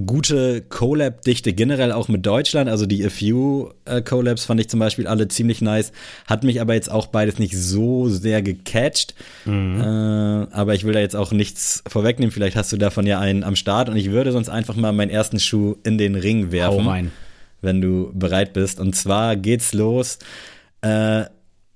gute 0.07 0.63
Collab-Dichte 0.63 1.53
generell 1.53 1.93
auch 1.93 2.09
mit 2.09 2.25
Deutschland. 2.25 2.71
Also 2.71 2.87
die 2.87 3.05
A 3.05 3.11
Few 3.11 3.71
äh, 3.85 4.03
Collabs 4.03 4.45
fand 4.45 4.61
ich 4.61 4.69
zum 4.69 4.81
Beispiel 4.81 5.07
alle 5.07 5.29
ziemlich 5.29 5.61
nice. 5.61 5.93
Hat 6.27 6.45
mich 6.45 6.61
aber 6.61 6.75
jetzt 6.75 6.91
auch 6.91 7.07
beides 7.07 7.39
nicht 7.39 7.57
so 7.57 8.09
sehr 8.09 8.43
gecatcht. 8.43 9.15
Mhm. 9.45 9.81
Äh, 9.81 9.85
aber 10.55 10.75
ich 10.75 10.85
will 10.85 10.93
da 10.93 11.01
jetzt 11.01 11.17
auch 11.17 11.33
nichts 11.33 11.83
vorwegnehmen. 11.89 12.31
Vielleicht 12.31 12.57
hast 12.57 12.73
du 12.73 12.77
davon 12.77 13.07
ja 13.07 13.19
einen 13.19 13.43
am 13.43 13.57
Start 13.57 13.89
und 13.89 13.97
ich 13.97 14.11
würde 14.11 14.33
sonst 14.33 14.49
einfach 14.49 14.77
mal 14.77 14.93
meinen 14.93 15.11
ersten 15.11 15.41
Schuh 15.41 15.77
in 15.83 15.99
den 15.99 16.15
Ring 16.15 16.53
werfen. 16.53 16.85
Hau 16.85 16.91
rein. 16.91 17.13
Wenn 17.61 17.81
du 17.81 18.11
bereit 18.15 18.53
bist. 18.53 18.81
Und 18.81 18.95
zwar 18.95 19.37
geht's 19.37 19.75
los. 19.75 20.19
Äh, 20.83 21.25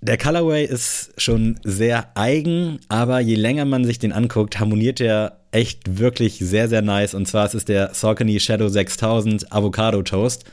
der 0.04 0.18
Colorway 0.18 0.66
ist 0.66 1.12
schon 1.16 1.58
sehr 1.64 2.08
eigen, 2.14 2.78
aber 2.88 3.20
je 3.20 3.36
länger 3.36 3.64
man 3.64 3.84
sich 3.84 3.98
den 3.98 4.12
anguckt, 4.12 4.60
harmoniert 4.60 5.00
er 5.00 5.43
echt 5.54 5.98
wirklich 5.98 6.38
sehr, 6.40 6.68
sehr 6.68 6.82
nice. 6.82 7.14
Und 7.14 7.26
zwar 7.26 7.46
ist 7.46 7.54
es 7.54 7.64
der 7.64 7.94
Saucony 7.94 8.40
Shadow 8.40 8.68
6000 8.68 9.52
Avocado 9.52 10.02
Toast. 10.02 10.44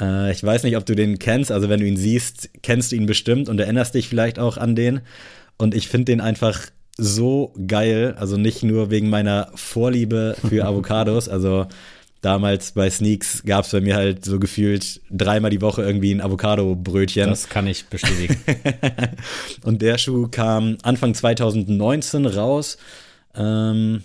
Äh, 0.00 0.32
ich 0.32 0.42
weiß 0.42 0.62
nicht, 0.62 0.78
ob 0.78 0.86
du 0.86 0.94
den 0.94 1.18
kennst. 1.18 1.52
Also 1.52 1.68
wenn 1.68 1.80
du 1.80 1.86
ihn 1.86 1.98
siehst, 1.98 2.48
kennst 2.62 2.90
du 2.90 2.96
ihn 2.96 3.06
bestimmt 3.06 3.50
und 3.50 3.60
erinnerst 3.60 3.94
dich 3.94 4.08
vielleicht 4.08 4.38
auch 4.38 4.56
an 4.56 4.74
den. 4.74 5.02
Und 5.58 5.74
ich 5.74 5.88
finde 5.88 6.06
den 6.06 6.22
einfach 6.22 6.60
so 6.96 7.52
geil. 7.66 8.14
Also 8.18 8.38
nicht 8.38 8.62
nur 8.62 8.90
wegen 8.90 9.10
meiner 9.10 9.50
Vorliebe 9.54 10.36
für 10.48 10.64
Avocados. 10.66 11.28
Also 11.28 11.66
damals 12.22 12.72
bei 12.72 12.88
Sneaks 12.88 13.42
gab 13.44 13.66
es 13.66 13.72
bei 13.72 13.82
mir 13.82 13.94
halt 13.94 14.24
so 14.24 14.40
gefühlt 14.40 15.02
dreimal 15.10 15.50
die 15.50 15.60
Woche 15.60 15.82
irgendwie 15.82 16.14
ein 16.14 16.22
Avocado-Brötchen. 16.22 17.28
Das 17.28 17.50
kann 17.50 17.66
ich 17.66 17.84
bestätigen. 17.86 18.38
und 19.64 19.82
der 19.82 19.98
Schuh 19.98 20.28
kam 20.28 20.78
Anfang 20.82 21.12
2019 21.12 22.24
raus. 22.24 22.78
Ähm, 23.36 24.02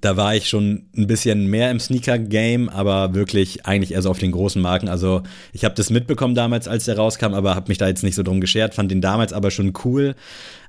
da 0.00 0.16
war 0.16 0.34
ich 0.34 0.48
schon 0.48 0.88
ein 0.96 1.06
bisschen 1.06 1.46
mehr 1.46 1.70
im 1.70 1.80
Sneaker-Game, 1.80 2.68
aber 2.68 3.14
wirklich 3.14 3.66
eigentlich 3.66 3.92
eher 3.92 4.02
so 4.02 4.10
auf 4.10 4.18
den 4.18 4.32
großen 4.32 4.60
Marken. 4.60 4.88
Also 4.88 5.22
ich 5.52 5.64
habe 5.64 5.74
das 5.74 5.90
mitbekommen 5.90 6.34
damals, 6.34 6.68
als 6.68 6.84
der 6.84 6.96
rauskam, 6.96 7.34
aber 7.34 7.54
habe 7.54 7.68
mich 7.68 7.78
da 7.78 7.88
jetzt 7.88 8.02
nicht 8.02 8.14
so 8.14 8.22
drum 8.22 8.40
geschert, 8.40 8.74
fand 8.74 8.90
den 8.90 9.00
damals 9.00 9.32
aber 9.32 9.50
schon 9.50 9.72
cool. 9.84 10.14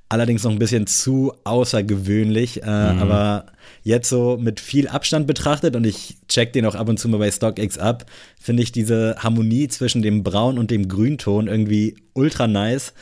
Allerdings 0.10 0.44
noch 0.44 0.52
ein 0.52 0.60
bisschen 0.60 0.88
zu 0.88 1.34
außergewöhnlich, 1.46 2.64
äh, 2.64 2.66
mhm. 2.66 3.00
aber 3.00 3.46
jetzt 3.84 4.10
so 4.10 4.38
mit 4.38 4.60
viel 4.60 4.90
Abstand 4.90 5.26
betrachtet 5.26 5.76
und 5.76 5.86
ich 5.86 6.18
check 6.28 6.52
den 6.52 6.66
auch 6.66 6.76
ab 6.76 6.90
und 6.90 6.98
zu 6.98 7.08
mal 7.08 7.18
bei 7.18 7.32
StockX 7.32 7.78
ab, 7.78 8.06
finde 8.40 8.62
ich 8.62 8.74
diese 8.74 9.16
Harmonie 9.20 9.70
zwischen 9.70 10.02
dem 10.02 10.24
Braun 10.24 10.58
und 10.58 10.70
dem 10.70 10.90
Grünton 10.90 11.48
irgendwie 11.48 11.96
ultra 12.14 12.48
nice. 12.48 12.94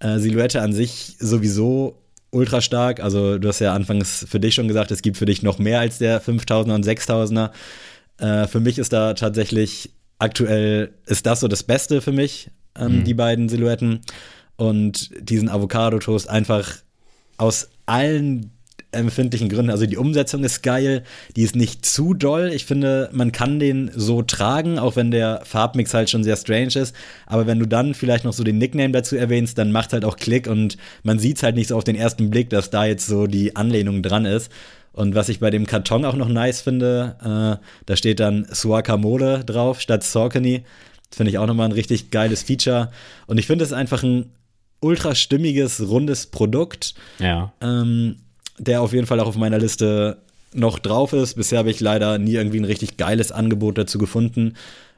Äh, 0.00 0.18
Silhouette 0.18 0.60
an 0.60 0.74
sich 0.74 1.16
sowieso 1.18 2.01
ultra 2.32 2.60
stark. 2.60 3.00
Also 3.00 3.38
du 3.38 3.46
hast 3.46 3.60
ja 3.60 3.72
anfangs 3.72 4.26
für 4.28 4.40
dich 4.40 4.54
schon 4.54 4.66
gesagt, 4.66 4.90
es 4.90 5.02
gibt 5.02 5.16
für 5.16 5.26
dich 5.26 5.42
noch 5.42 5.58
mehr 5.58 5.78
als 5.78 5.98
der 5.98 6.20
5000er 6.20 6.74
und 6.74 6.84
6000er. 6.84 7.50
Äh, 8.18 8.48
für 8.48 8.60
mich 8.60 8.78
ist 8.78 8.92
da 8.92 9.14
tatsächlich 9.14 9.90
aktuell, 10.18 10.94
ist 11.06 11.26
das 11.26 11.40
so 11.40 11.48
das 11.48 11.62
Beste 11.62 12.00
für 12.00 12.12
mich, 12.12 12.50
ähm, 12.76 12.98
mhm. 12.98 13.04
die 13.04 13.14
beiden 13.14 13.48
Silhouetten. 13.48 14.00
Und 14.56 15.10
diesen 15.20 15.48
Avocado-Toast 15.48 16.28
einfach 16.28 16.76
aus 17.36 17.68
allen 17.86 18.52
empfindlichen 18.92 19.48
Gründen. 19.48 19.70
Also 19.70 19.86
die 19.86 19.96
Umsetzung 19.96 20.44
ist 20.44 20.62
geil, 20.62 21.02
die 21.36 21.42
ist 21.42 21.56
nicht 21.56 21.84
zu 21.84 22.14
doll. 22.14 22.50
Ich 22.54 22.64
finde, 22.64 23.08
man 23.12 23.32
kann 23.32 23.58
den 23.58 23.90
so 23.94 24.22
tragen, 24.22 24.78
auch 24.78 24.96
wenn 24.96 25.10
der 25.10 25.40
Farbmix 25.44 25.94
halt 25.94 26.10
schon 26.10 26.24
sehr 26.24 26.36
strange 26.36 26.76
ist. 26.76 26.94
Aber 27.26 27.46
wenn 27.46 27.58
du 27.58 27.66
dann 27.66 27.94
vielleicht 27.94 28.24
noch 28.24 28.32
so 28.32 28.44
den 28.44 28.58
Nickname 28.58 28.92
dazu 28.92 29.16
erwähnst, 29.16 29.58
dann 29.58 29.72
macht 29.72 29.92
halt 29.92 30.04
auch 30.04 30.16
Klick 30.16 30.46
und 30.46 30.76
man 31.02 31.18
sieht 31.18 31.42
halt 31.42 31.56
nicht 31.56 31.68
so 31.68 31.76
auf 31.76 31.84
den 31.84 31.96
ersten 31.96 32.30
Blick, 32.30 32.50
dass 32.50 32.70
da 32.70 32.84
jetzt 32.84 33.06
so 33.06 33.26
die 33.26 33.56
Anlehnung 33.56 34.02
dran 34.02 34.26
ist. 34.26 34.52
Und 34.92 35.14
was 35.14 35.30
ich 35.30 35.40
bei 35.40 35.50
dem 35.50 35.66
Karton 35.66 36.04
auch 36.04 36.16
noch 36.16 36.28
nice 36.28 36.60
finde, 36.60 37.16
äh, 37.20 37.64
da 37.86 37.96
steht 37.96 38.20
dann 38.20 38.46
Suakamole 38.50 39.42
drauf 39.44 39.80
statt 39.80 40.04
Saucony. 40.04 40.64
Das 41.08 41.16
finde 41.16 41.30
ich 41.30 41.38
auch 41.38 41.46
nochmal 41.46 41.68
ein 41.68 41.72
richtig 41.72 42.10
geiles 42.10 42.42
Feature. 42.42 42.90
Und 43.26 43.38
ich 43.38 43.46
finde 43.46 43.64
es 43.64 43.72
einfach 43.72 44.02
ein 44.02 44.32
ultra 44.80 45.14
stimmiges, 45.14 45.88
rundes 45.88 46.26
Produkt. 46.26 46.94
Ja. 47.18 47.52
Ähm, 47.62 48.16
der 48.62 48.80
auf 48.80 48.92
jeden 48.92 49.06
Fall 49.06 49.20
auch 49.20 49.26
auf 49.26 49.36
meiner 49.36 49.58
Liste 49.58 50.18
noch 50.54 50.78
drauf 50.78 51.12
ist. 51.12 51.34
Bisher 51.34 51.58
habe 51.58 51.70
ich 51.70 51.80
leider 51.80 52.18
nie 52.18 52.34
irgendwie 52.34 52.60
ein 52.60 52.64
richtig 52.64 52.96
geiles 52.96 53.32
Angebot 53.32 53.76
dazu 53.76 53.98
gefunden. 53.98 54.54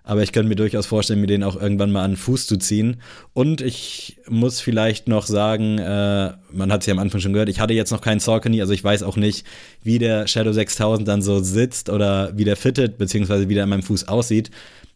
Aber 0.07 0.22
ich 0.22 0.33
könnte 0.33 0.50
mir 0.50 0.57
durchaus 0.57 0.85
vorstellen, 0.85 1.22
mir 1.22 1.27
den 1.27 1.42
auch 1.42 1.57
irgendwann 1.57 1.90
mal 1.90 2.05
an 2.05 2.11
den 2.11 2.16
Fuß 2.18 2.46
zu 2.46 2.59
ziehen. 2.59 3.00
Und 3.33 3.62
ich 3.62 4.18
muss 4.29 4.61
vielleicht 4.61 5.09
noch 5.09 5.24
sagen, 5.24 5.79
äh, 5.79 6.33
man 6.53 6.70
hat 6.70 6.83
es 6.83 6.87
ja 6.87 6.92
am 6.92 6.98
Anfang 6.98 7.22
schon 7.22 7.33
gehört, 7.33 7.48
ich 7.48 7.59
hatte 7.59 7.72
jetzt 7.72 7.90
noch 7.90 8.03
keinen 8.03 8.20
Saucony, 8.20 8.61
also 8.61 8.74
ich 8.74 8.85
weiß 8.85 9.03
auch 9.03 9.16
nicht, 9.16 9.46
wie 9.83 9.98
der 9.98 10.27
Shadow 10.27 10.53
6000 10.53 11.09
dann 11.09 11.22
so 11.22 11.40
sitzt 11.40 11.88
oder 11.88 12.37
wie 12.37 12.44
der 12.44 12.57
fittet, 12.57 12.98
beziehungsweise 12.98 13.48
wie 13.48 13.55
der 13.55 13.62
an 13.62 13.70
meinem 13.70 13.83
Fuß 13.83 14.07
aussieht. 14.07 14.50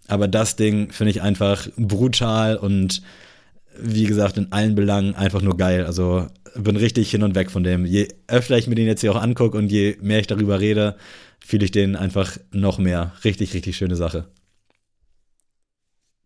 Aber 0.09 0.29
das 0.29 0.57
Ding 0.57 0.91
finde 0.91 1.13
ich 1.13 1.23
einfach 1.23 1.69
brutal 1.79 2.59
und 2.59 3.01
wie 3.81 4.05
gesagt, 4.05 4.37
in 4.37 4.53
allen 4.53 4.75
Belangen 4.75 5.15
einfach 5.15 5.43
nur 5.43 5.57
geil. 5.57 5.85
Also 5.85 6.27
bin 6.55 6.77
richtig 6.77 7.11
hin 7.11 7.23
und 7.23 7.35
weg 7.35 7.51
von 7.51 7.63
dem. 7.63 7.85
Je 7.85 8.09
öfter 8.27 8.59
ich 8.59 8.67
mir 8.67 8.75
den 8.75 8.87
jetzt 8.87 9.01
hier 9.01 9.13
auch 9.13 9.23
angucke 9.23 9.57
und 9.57 9.71
je 9.71 9.97
mehr 10.01 10.21
ich 10.21 10.27
darüber 10.27 10.61
rede, 10.61 10.97
fühle 11.39 11.65
ich 11.65 11.71
den 11.71 11.97
einfach 11.97 12.39
noch 12.53 12.79
mehr. 12.79 13.13
Richtig, 13.25 13.55
richtig 13.55 13.77
schöne 13.77 13.97
Sache. 13.97 14.27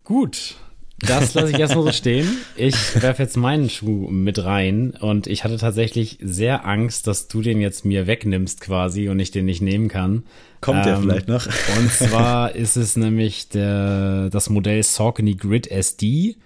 Gut. 0.05 0.57
Das 0.99 1.35
lasse 1.35 1.51
ich 1.51 1.59
erstmal 1.59 1.85
so 1.85 1.93
stehen. 1.93 2.29
Ich 2.55 3.03
werfe 3.03 3.25
jetzt 3.25 3.37
meinen 3.37 3.69
Schuh 3.69 4.09
mit 4.09 4.45
rein 4.45 4.93
und 5.01 5.27
ich 5.27 5.43
hatte 5.43 5.57
tatsächlich 5.57 6.19
sehr 6.23 6.65
Angst, 6.65 7.09
dass 7.09 7.27
du 7.27 7.43
den 7.43 7.61
jetzt 7.61 7.85
mir 7.85 8.07
wegnimmst 8.07 8.61
quasi 8.61 9.09
und 9.09 9.19
ich 9.19 9.33
den 9.33 9.47
nicht 9.47 9.62
nehmen 9.62 9.88
kann. 9.88 10.25
Kommt 10.61 10.79
ähm, 10.79 10.85
der 10.85 10.97
vielleicht 10.99 11.29
noch? 11.29 11.47
und 11.79 11.91
zwar 11.91 12.55
ist 12.55 12.77
es 12.77 12.97
nämlich 12.97 13.49
der, 13.49 14.31
das 14.31 14.49
Modell 14.49 14.83
Saucony 14.83 15.35
Grid 15.35 15.67
SD 15.67 16.37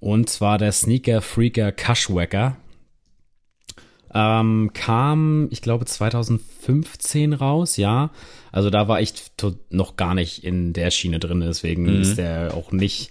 und 0.00 0.28
zwar 0.28 0.58
der 0.58 0.72
Sneaker 0.72 1.20
Freaker 1.20 1.72
Cushwacker. 1.72 2.56
Ähm, 4.14 4.70
kam, 4.72 5.48
ich 5.50 5.60
glaube, 5.60 5.84
2015 5.84 7.34
raus, 7.34 7.76
ja. 7.76 8.10
Also 8.52 8.70
da 8.70 8.88
war 8.88 9.00
ich 9.00 9.12
noch 9.70 9.96
gar 9.96 10.14
nicht 10.14 10.44
in 10.44 10.72
der 10.72 10.90
Schiene 10.90 11.18
drin, 11.18 11.40
deswegen 11.40 11.82
mhm. 11.82 12.00
ist 12.00 12.16
der 12.16 12.54
auch 12.54 12.72
nicht 12.72 13.10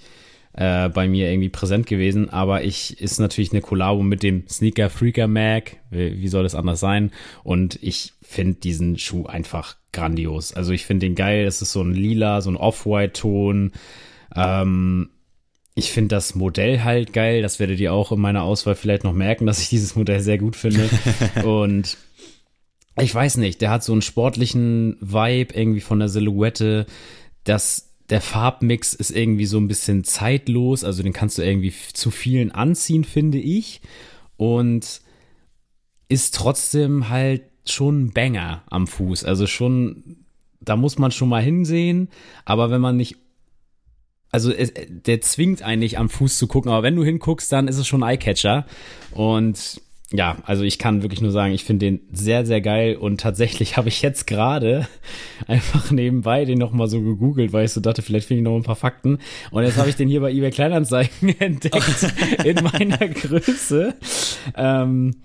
äh, 0.54 0.90
bei 0.90 1.08
mir 1.08 1.30
irgendwie 1.30 1.50
präsent 1.50 1.86
gewesen. 1.86 2.30
Aber 2.30 2.64
ich 2.64 3.00
ist 3.00 3.20
natürlich 3.20 3.52
eine 3.52 3.62
Kollabo 3.62 4.02
mit 4.02 4.24
dem 4.24 4.48
Sneaker 4.48 4.90
Freaker 4.90 5.28
Mag. 5.28 5.78
Wie, 5.92 6.20
wie 6.20 6.28
soll 6.28 6.44
das 6.44 6.56
anders 6.56 6.80
sein? 6.80 7.12
Und 7.44 7.78
ich 7.82 8.14
finde 8.24 8.60
diesen 8.60 8.98
Schuh 8.98 9.28
einfach 9.28 9.78
grandios. 9.94 10.54
Also 10.54 10.72
ich 10.74 10.86
finde 10.86 11.06
den 11.06 11.16
geil. 11.16 11.46
Es 11.46 11.62
ist 11.62 11.72
so 11.72 11.82
ein 11.82 11.94
lila, 11.94 12.42
so 12.42 12.50
ein 12.50 12.58
Off-White-Ton. 12.58 13.72
Ähm, 14.36 15.10
ich 15.78 15.92
finde 15.92 16.16
das 16.16 16.34
Modell 16.34 16.84
halt 16.84 17.14
geil. 17.14 17.44
Das 17.44 17.60
werdet 17.60 17.80
ihr 17.80 17.94
auch 17.94 18.12
in 18.12 18.20
meiner 18.20 18.42
Auswahl 18.42 18.74
vielleicht 18.74 19.04
noch 19.04 19.14
merken, 19.14 19.46
dass 19.46 19.62
ich 19.62 19.70
dieses 19.70 19.96
Modell 19.96 20.22
sehr 20.22 20.40
gut 20.40 20.56
finde. 20.56 20.90
und 21.46 21.98
ich 23.00 23.14
weiß 23.14 23.38
nicht, 23.38 23.62
der 23.62 23.70
hat 23.70 23.84
so 23.84 23.92
einen 23.92 24.02
sportlichen 24.02 24.98
Vibe 25.02 25.54
irgendwie 25.54 25.82
von 25.82 26.00
der 26.00 26.10
Silhouette. 26.10 26.88
Das, 27.44 27.94
der 28.10 28.22
Farbmix 28.22 28.96
ist 28.96 29.12
irgendwie 29.12 29.46
so 29.46 29.60
ein 29.60 29.68
bisschen 29.68 30.04
zeitlos. 30.04 30.84
Also 30.84 31.04
den 31.04 31.14
kannst 31.14 31.38
du 31.38 31.44
irgendwie 31.44 31.74
zu 31.94 32.10
vielen 32.10 32.52
anziehen, 32.52 33.04
finde 33.04 33.38
ich. 33.38 33.82
Und 34.36 35.02
ist 36.10 36.34
trotzdem 36.34 37.10
halt 37.10 37.44
schon 37.66 38.06
ein 38.06 38.14
Banger 38.14 38.64
am 38.72 38.88
Fuß. 38.88 39.26
Also 39.26 39.46
schon, 39.46 40.26
da 40.60 40.76
muss 40.76 40.98
man 40.98 41.12
schon 41.12 41.30
mal 41.30 41.44
hinsehen. 41.44 42.10
Aber 42.46 42.72
wenn 42.72 42.82
man 42.82 42.98
nicht 42.98 43.27
also 44.38 44.52
es, 44.52 44.72
der 44.88 45.20
zwingt 45.22 45.64
eigentlich 45.64 45.98
am 45.98 46.10
Fuß 46.10 46.38
zu 46.38 46.46
gucken, 46.46 46.72
aber 46.72 46.84
wenn 46.84 46.96
du 46.96 47.04
hinguckst, 47.04 47.52
dann 47.52 47.68
ist 47.68 47.80
es 47.80 47.88
schon 47.88 48.04
ein 48.04 48.12
Eyecatcher. 48.12 48.68
Und 49.16 49.82
ja, 50.12 50.38
also 50.44 50.62
ich 50.62 50.78
kann 50.78 51.02
wirklich 51.02 51.22
nur 51.22 51.32
sagen, 51.32 51.54
ich 51.54 51.64
finde 51.64 51.88
den 51.88 52.02
sehr, 52.12 52.46
sehr 52.46 52.62
geil 52.62 52.98
und 52.98 53.20
tatsächlich 53.20 53.78
habe 53.78 53.90
ich 53.90 54.04
jetzt 54.04 54.28
gerade 54.28 54.88
einfach 55.48 55.90
nebenbei 55.90 56.46
den 56.46 56.60
nochmal 56.60 56.88
so 56.88 57.02
gegoogelt, 57.02 57.52
weil 57.52 57.66
ich 57.66 57.72
so 57.72 57.82
dachte, 57.82 58.04
vielleicht 58.04 58.28
finde 58.28 58.42
ich 58.42 58.44
noch 58.44 58.56
ein 58.56 58.62
paar 58.62 58.76
Fakten. 58.76 59.18
Und 59.50 59.64
jetzt 59.64 59.78
habe 59.78 59.90
ich 59.90 59.96
den 59.96 60.08
hier 60.08 60.22
bei 60.22 60.32
eBay 60.32 60.52
Kleinanzeigen 60.52 61.30
entdeckt 61.40 62.14
in 62.44 62.64
meiner 62.64 63.08
Größe. 63.08 63.96
Ähm, 64.56 65.16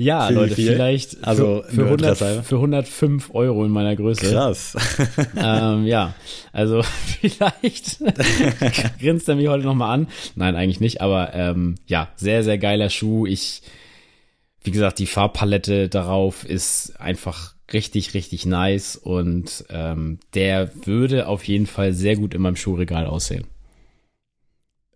ja, 0.00 0.28
für 0.28 0.32
Leute, 0.34 0.54
vielleicht 0.54 1.22
also 1.24 1.62
für, 1.68 1.74
für, 1.74 1.84
100, 1.84 2.18
für 2.44 2.56
105 2.56 3.34
Euro 3.34 3.64
in 3.64 3.70
meiner 3.70 3.94
Größe. 3.94 4.32
Krass. 4.32 4.76
ähm, 5.36 5.86
ja, 5.86 6.14
also 6.52 6.82
vielleicht 7.20 7.98
grinst 9.00 9.28
er 9.28 9.36
mich 9.36 9.48
heute 9.48 9.64
nochmal 9.64 9.94
an. 9.94 10.08
Nein, 10.36 10.56
eigentlich 10.56 10.80
nicht, 10.80 11.02
aber 11.02 11.34
ähm, 11.34 11.74
ja, 11.86 12.08
sehr, 12.16 12.42
sehr 12.42 12.56
geiler 12.56 12.88
Schuh. 12.88 13.26
Ich, 13.26 13.62
wie 14.62 14.70
gesagt, 14.70 14.98
die 14.98 15.06
Farbpalette 15.06 15.88
darauf 15.88 16.44
ist 16.44 16.98
einfach 16.98 17.54
richtig, 17.72 18.14
richtig 18.14 18.46
nice 18.46 18.96
und 18.96 19.64
ähm, 19.68 20.18
der 20.34 20.70
würde 20.86 21.28
auf 21.28 21.44
jeden 21.44 21.66
Fall 21.66 21.92
sehr 21.92 22.16
gut 22.16 22.34
in 22.34 22.40
meinem 22.40 22.56
Schuhregal 22.56 23.06
aussehen. 23.06 23.44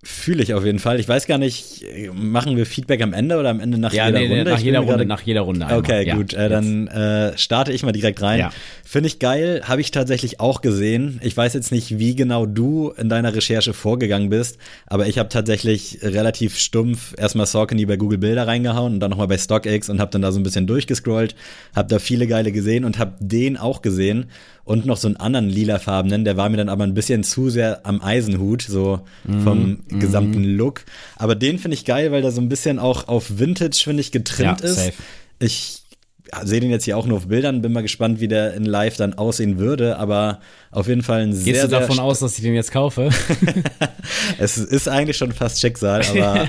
Fühle 0.07 0.43
ich 0.43 0.53
auf 0.53 0.65
jeden 0.67 0.79
Fall. 0.79 1.01
Ich 1.01 1.09
weiß 1.09 1.27
gar 1.27 1.39
nicht, 1.39 1.83
machen 2.13 2.57
wir 2.59 2.67
Feedback 2.67 3.01
am 3.03 3.15
Ende 3.15 3.39
oder 3.39 3.49
am 3.49 3.59
Ende 3.59 3.79
nach 3.79 3.93
ja, 3.93 4.07
jeder 4.07 4.19
nee, 4.19 4.29
Runde? 4.29 4.51
Nach 4.51 4.59
jeder 4.59 4.81
Runde, 4.81 5.07
nach 5.07 5.23
jeder 5.23 5.41
Runde. 5.41 5.65
Einmal. 5.65 5.79
Okay, 5.79 6.07
ja, 6.07 6.15
gut. 6.15 6.35
Äh, 6.35 6.51
dann 6.51 6.89
äh, 6.89 7.37
starte 7.39 7.73
ich 7.73 7.83
mal 7.83 7.93
direkt 7.93 8.21
rein. 8.21 8.39
Ja. 8.39 8.53
Finde 8.85 9.07
ich 9.07 9.19
geil, 9.19 9.63
habe 9.65 9.81
ich 9.81 9.91
tatsächlich 9.93 10.41
auch 10.41 10.61
gesehen. 10.61 11.21
Ich 11.23 11.35
weiß 11.35 11.55
jetzt 11.55 11.73
nicht, 11.73 11.99
wie 11.99 12.15
genau 12.15 12.45
du 12.45 12.93
in 12.99 13.09
deiner 13.09 13.35
Recherche 13.35 13.73
vorgegangen 13.73 14.29
bist, 14.29 14.59
aber 14.87 15.07
ich 15.07 15.19
habe 15.19 15.31
tatsächlich 15.31 16.01
relativ 16.03 16.59
stumpf 16.59 17.15
erstmal 17.17 17.47
Saucony 17.47 17.87
bei 17.87 17.97
Google 17.97 18.19
Bilder 18.19 18.47
reingehauen 18.47 18.95
und 18.95 19.01
dann 19.01 19.11
nochmal 19.11 19.29
bei 19.29 19.39
StockX 19.39 19.89
und 19.89 20.01
habe 20.01 20.11
dann 20.11 20.21
da 20.21 20.33
so 20.33 20.39
ein 20.39 20.43
bisschen 20.43 20.67
durchgescrollt, 20.67 21.35
habe 21.75 21.89
da 21.89 21.99
viele 21.99 22.27
geile 22.27 22.53
gesehen 22.53 22.85
und 22.85 22.99
habe 22.99 23.15
den 23.21 23.57
auch 23.57 23.81
gesehen 23.81 24.27
und 24.65 24.87
noch 24.87 24.97
so 24.97 25.09
einen 25.09 25.17
anderen 25.17 25.49
lilafarbenen, 25.49 26.25
der 26.25 26.37
war 26.37 26.49
mir 26.49 26.57
dann 26.57 26.69
aber 26.69 26.85
ein 26.85 26.95
bisschen 26.95 27.23
zu 27.23 27.51
sehr 27.51 27.85
am 27.85 28.03
Eisenhut, 28.03 28.63
so 28.63 29.01
vom 29.43 29.79
mm, 29.89 30.01
gesamten 30.01 30.55
mm. 30.55 30.57
Look. 30.57 30.85
Aber 31.17 31.35
den 31.35 31.59
finde 31.59 31.77
ich 31.77 31.85
geil, 31.85 32.13
weil 32.13 32.23
der 32.23 32.33
so 32.33 32.41
ein 32.41 32.49
bisschen 32.49 32.79
auch 32.79 33.09
auf 33.09 33.39
Vintage, 33.39 33.83
finde 33.85 34.01
ich, 34.01 34.11
getrimmt 34.11 34.61
ja, 34.63 34.67
ist. 34.67 34.77
Safe. 34.77 34.93
Ich 35.39 35.84
sehe 36.43 36.61
den 36.61 36.71
jetzt 36.71 36.85
hier 36.85 36.97
auch 36.97 37.07
nur 37.07 37.19
auf 37.19 37.29
Bildern, 37.29 37.63
bin 37.63 37.73
mal 37.73 37.83
gespannt, 37.83 38.21
wie 38.21 38.29
der 38.29 38.55
in 38.55 38.65
Live 38.65 38.97
dann 38.97 39.15
aussehen 39.15 39.59
würde, 39.59 39.99
aber 39.99 40.41
auf 40.71 40.89
jeden 40.89 41.03
Fall 41.03 41.23
ein 41.23 41.31
Gehst 41.31 41.45
sehr, 41.45 41.53
Gehst 41.55 41.65
du 41.65 41.69
davon 41.69 41.99
aus, 41.99 42.21
dass 42.21 42.37
ich 42.37 42.43
den 42.43 42.55
jetzt 42.55 42.73
kaufe? 42.73 43.11
es 44.39 44.57
ist 44.57 44.89
eigentlich 44.89 45.17
schon 45.17 45.33
fast 45.33 45.61
Schicksal, 45.61 46.03
aber 46.11 46.49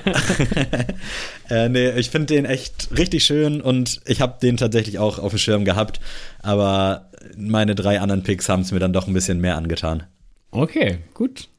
äh, 1.49 1.69
nee, 1.69 1.91
ich 1.91 2.09
finde 2.09 2.27
den 2.27 2.45
echt 2.45 2.89
richtig 2.97 3.25
schön 3.25 3.61
und 3.61 4.01
ich 4.05 4.21
habe 4.21 4.37
den 4.41 4.57
tatsächlich 4.57 4.99
auch 4.99 5.19
auf 5.19 5.31
dem 5.31 5.39
Schirm 5.39 5.65
gehabt, 5.65 5.99
aber 6.41 7.09
meine 7.37 7.75
drei 7.75 7.99
anderen 7.99 8.23
Picks 8.23 8.47
haben 8.49 8.61
es 8.61 8.71
mir 8.71 8.79
dann 8.79 8.93
doch 8.93 9.07
ein 9.07 9.13
bisschen 9.13 9.39
mehr 9.41 9.55
angetan. 9.55 10.03
Okay, 10.51 10.99
gut. 11.13 11.49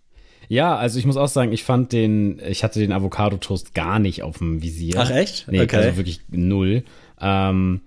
Ja, 0.48 0.76
also 0.76 0.98
ich 0.98 1.06
muss 1.06 1.16
auch 1.16 1.28
sagen, 1.28 1.52
ich 1.52 1.64
fand 1.64 1.92
den, 1.92 2.40
ich 2.46 2.62
hatte 2.62 2.78
den 2.78 2.92
Avocado-Toast 2.92 3.74
gar 3.74 3.98
nicht 3.98 4.22
auf 4.22 4.38
dem 4.38 4.62
Visier. 4.62 4.94
Ach 4.96 5.10
echt? 5.10 5.46
Nee, 5.50 5.62
okay. 5.62 5.76
also 5.76 5.96
wirklich 5.96 6.20
null. 6.30 6.84
Ähm, 7.20 7.80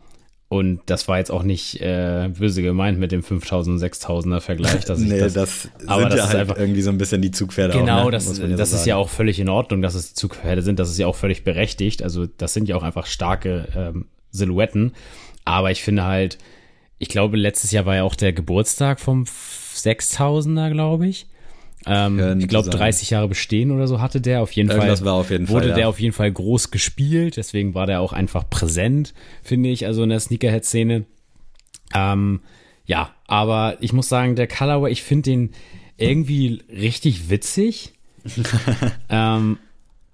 und 0.49 0.81
das 0.88 1.07
war 1.07 1.19
jetzt 1.19 1.29
auch 1.29 1.43
nicht 1.43 1.79
äh, 1.79 2.27
böse 2.27 2.63
gemeint 2.63 2.99
mit 2.99 3.12
dem 3.12 3.21
5000 3.21 3.79
6000er 3.79 4.41
Vergleich, 4.41 4.83
dass 4.83 4.99
ich 4.99 5.07
nee, 5.07 5.19
das, 5.19 5.33
das 5.33 5.69
aber 5.85 6.01
sind 6.01 6.13
das 6.13 6.19
ja 6.19 6.27
halt 6.27 6.38
einfach 6.38 6.57
irgendwie 6.57 6.81
so 6.81 6.89
ein 6.89 6.97
bisschen 6.97 7.21
die 7.21 7.29
Zugpferde 7.29 7.77
Genau, 7.77 8.01
auch, 8.01 8.05
ne? 8.05 8.12
das, 8.12 8.25
das 8.25 8.71
so 8.71 8.75
ist 8.75 8.85
ja 8.88 8.95
auch 8.95 9.09
völlig 9.09 9.39
in 9.39 9.47
Ordnung, 9.47 9.83
dass 9.83 9.93
es 9.93 10.15
Zugpferde 10.15 10.63
sind, 10.63 10.79
das 10.79 10.89
ist 10.89 10.97
ja 10.97 11.05
auch 11.05 11.15
völlig 11.15 11.43
berechtigt, 11.43 12.01
also 12.01 12.25
das 12.25 12.55
sind 12.55 12.67
ja 12.67 12.75
auch 12.75 12.83
einfach 12.83 13.05
starke 13.05 13.67
ähm, 13.75 14.05
Silhouetten, 14.31 14.93
aber 15.45 15.69
ich 15.69 15.83
finde 15.83 16.05
halt, 16.05 16.39
ich 16.97 17.09
glaube 17.09 17.38
letztes 17.38 17.71
Jahr 17.71 17.85
war 17.85 17.97
ja 17.97 18.03
auch 18.03 18.15
der 18.15 18.33
Geburtstag 18.33 18.99
vom 18.99 19.25
6000er, 19.25 20.71
glaube 20.71 21.07
ich. 21.07 21.27
Ähm, 21.85 22.39
ich 22.39 22.47
glaube, 22.47 22.69
30 22.69 23.09
Jahre 23.11 23.27
bestehen 23.27 23.71
oder 23.71 23.87
so 23.87 24.01
hatte 24.01 24.19
der. 24.21 24.41
Auf 24.41 24.51
jeden 24.51 24.69
Irgendwas 24.69 24.99
Fall 24.99 25.05
war 25.05 25.13
auf 25.13 25.29
jeden 25.29 25.47
wurde 25.47 25.61
Fall, 25.61 25.69
ja. 25.69 25.75
der 25.75 25.89
auf 25.89 25.99
jeden 25.99 26.13
Fall 26.13 26.31
groß 26.31 26.71
gespielt. 26.71 27.37
Deswegen 27.37 27.73
war 27.73 27.87
der 27.87 28.01
auch 28.01 28.13
einfach 28.13 28.49
präsent, 28.49 29.13
finde 29.43 29.69
ich, 29.69 29.85
also 29.85 30.03
in 30.03 30.09
der 30.09 30.19
Sneakerhead-Szene. 30.19 31.05
Ähm, 31.93 32.41
ja, 32.85 33.11
aber 33.27 33.77
ich 33.79 33.93
muss 33.93 34.09
sagen, 34.09 34.35
der 34.35 34.47
Colorway, 34.47 34.91
ich 34.91 35.03
finde 35.03 35.29
den 35.29 35.51
irgendwie 35.97 36.61
richtig 36.69 37.29
witzig. 37.29 37.93
ähm, 39.09 39.57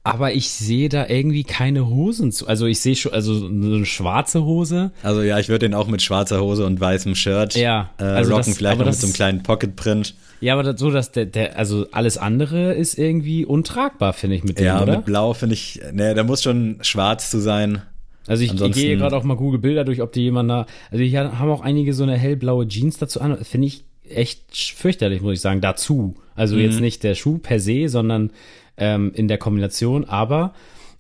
aber 0.06 0.34
ich 0.34 0.52
sehe 0.52 0.88
da 0.88 1.08
irgendwie 1.10 1.44
keine 1.44 1.88
Hosen 1.88 2.32
zu. 2.32 2.48
Also 2.48 2.68
ich 2.68 2.80
sehe 2.80 2.96
schon, 2.96 3.12
also 3.12 3.34
so 3.34 3.48
eine 3.48 3.86
schwarze 3.88 4.46
Hose. 4.46 4.92
Also 5.02 5.24
ja, 5.24 5.40
ich 5.40 5.50
würde 5.50 5.68
den 5.68 5.74
auch 5.74 5.88
mit 5.88 6.04
schwarzer 6.04 6.42
Hose 6.42 6.64
und 6.64 6.80
weißem 6.80 7.16
Shirt 7.16 7.56
ja, 7.56 7.90
äh, 7.98 8.04
also 8.04 8.36
rocken, 8.36 8.52
das, 8.52 8.58
vielleicht 8.58 8.78
noch 8.78 8.86
mit 8.86 8.94
so 8.94 9.08
einem 9.08 9.14
kleinen 9.14 9.42
Pocket-Print. 9.42 10.14
Ja, 10.42 10.54
aber 10.54 10.62
das, 10.62 10.80
so, 10.80 10.92
dass 10.92 11.12
der, 11.12 11.26
der, 11.26 11.58
also 11.58 11.88
alles 11.92 12.20
andere 12.20 12.74
ist 12.76 13.00
irgendwie 13.00 13.46
untragbar, 13.46 14.14
finde 14.14 14.36
ich, 14.36 14.44
mit 14.44 14.60
dem, 14.60 14.68
ja, 14.68 14.80
oder? 14.80 14.92
Ja, 14.92 14.98
mit 15.00 15.06
Blau 15.08 15.34
finde 15.34 15.56
ich, 15.56 15.82
ne, 15.92 16.14
da 16.14 16.24
muss 16.24 16.44
schon 16.44 16.78
schwarz 16.82 17.32
zu 17.32 17.40
sein. 17.40 17.82
Also 18.28 18.44
ich, 18.44 18.54
ich 18.54 18.72
gehe 18.74 18.98
gerade 18.98 19.18
auch 19.18 19.24
mal 19.24 19.36
Google 19.36 19.60
Bilder 19.60 19.86
durch, 19.86 20.04
ob 20.04 20.14
die 20.14 20.22
jemand 20.22 20.52
da, 20.52 20.68
also 20.92 21.04
hier 21.04 21.40
haben 21.40 21.50
auch 21.50 21.62
einige 21.62 21.96
so 21.96 22.04
eine 22.04 22.16
hellblaue 22.16 22.68
Jeans 22.68 23.00
dazu 23.00 23.22
an, 23.22 23.44
finde 23.44 23.68
ich 23.68 23.86
echt 24.08 24.56
fürchterlich, 24.56 25.22
muss 25.22 25.34
ich 25.34 25.42
sagen, 25.42 25.62
dazu. 25.62 26.14
Also 26.36 26.58
mhm. 26.58 26.62
jetzt 26.62 26.80
nicht 26.80 27.04
der 27.04 27.16
Schuh 27.16 27.40
per 27.40 27.60
se, 27.60 27.90
sondern 27.90 28.30
ähm, 28.78 29.12
in 29.14 29.28
der 29.28 29.38
Kombination. 29.38 30.06
Aber 30.06 30.54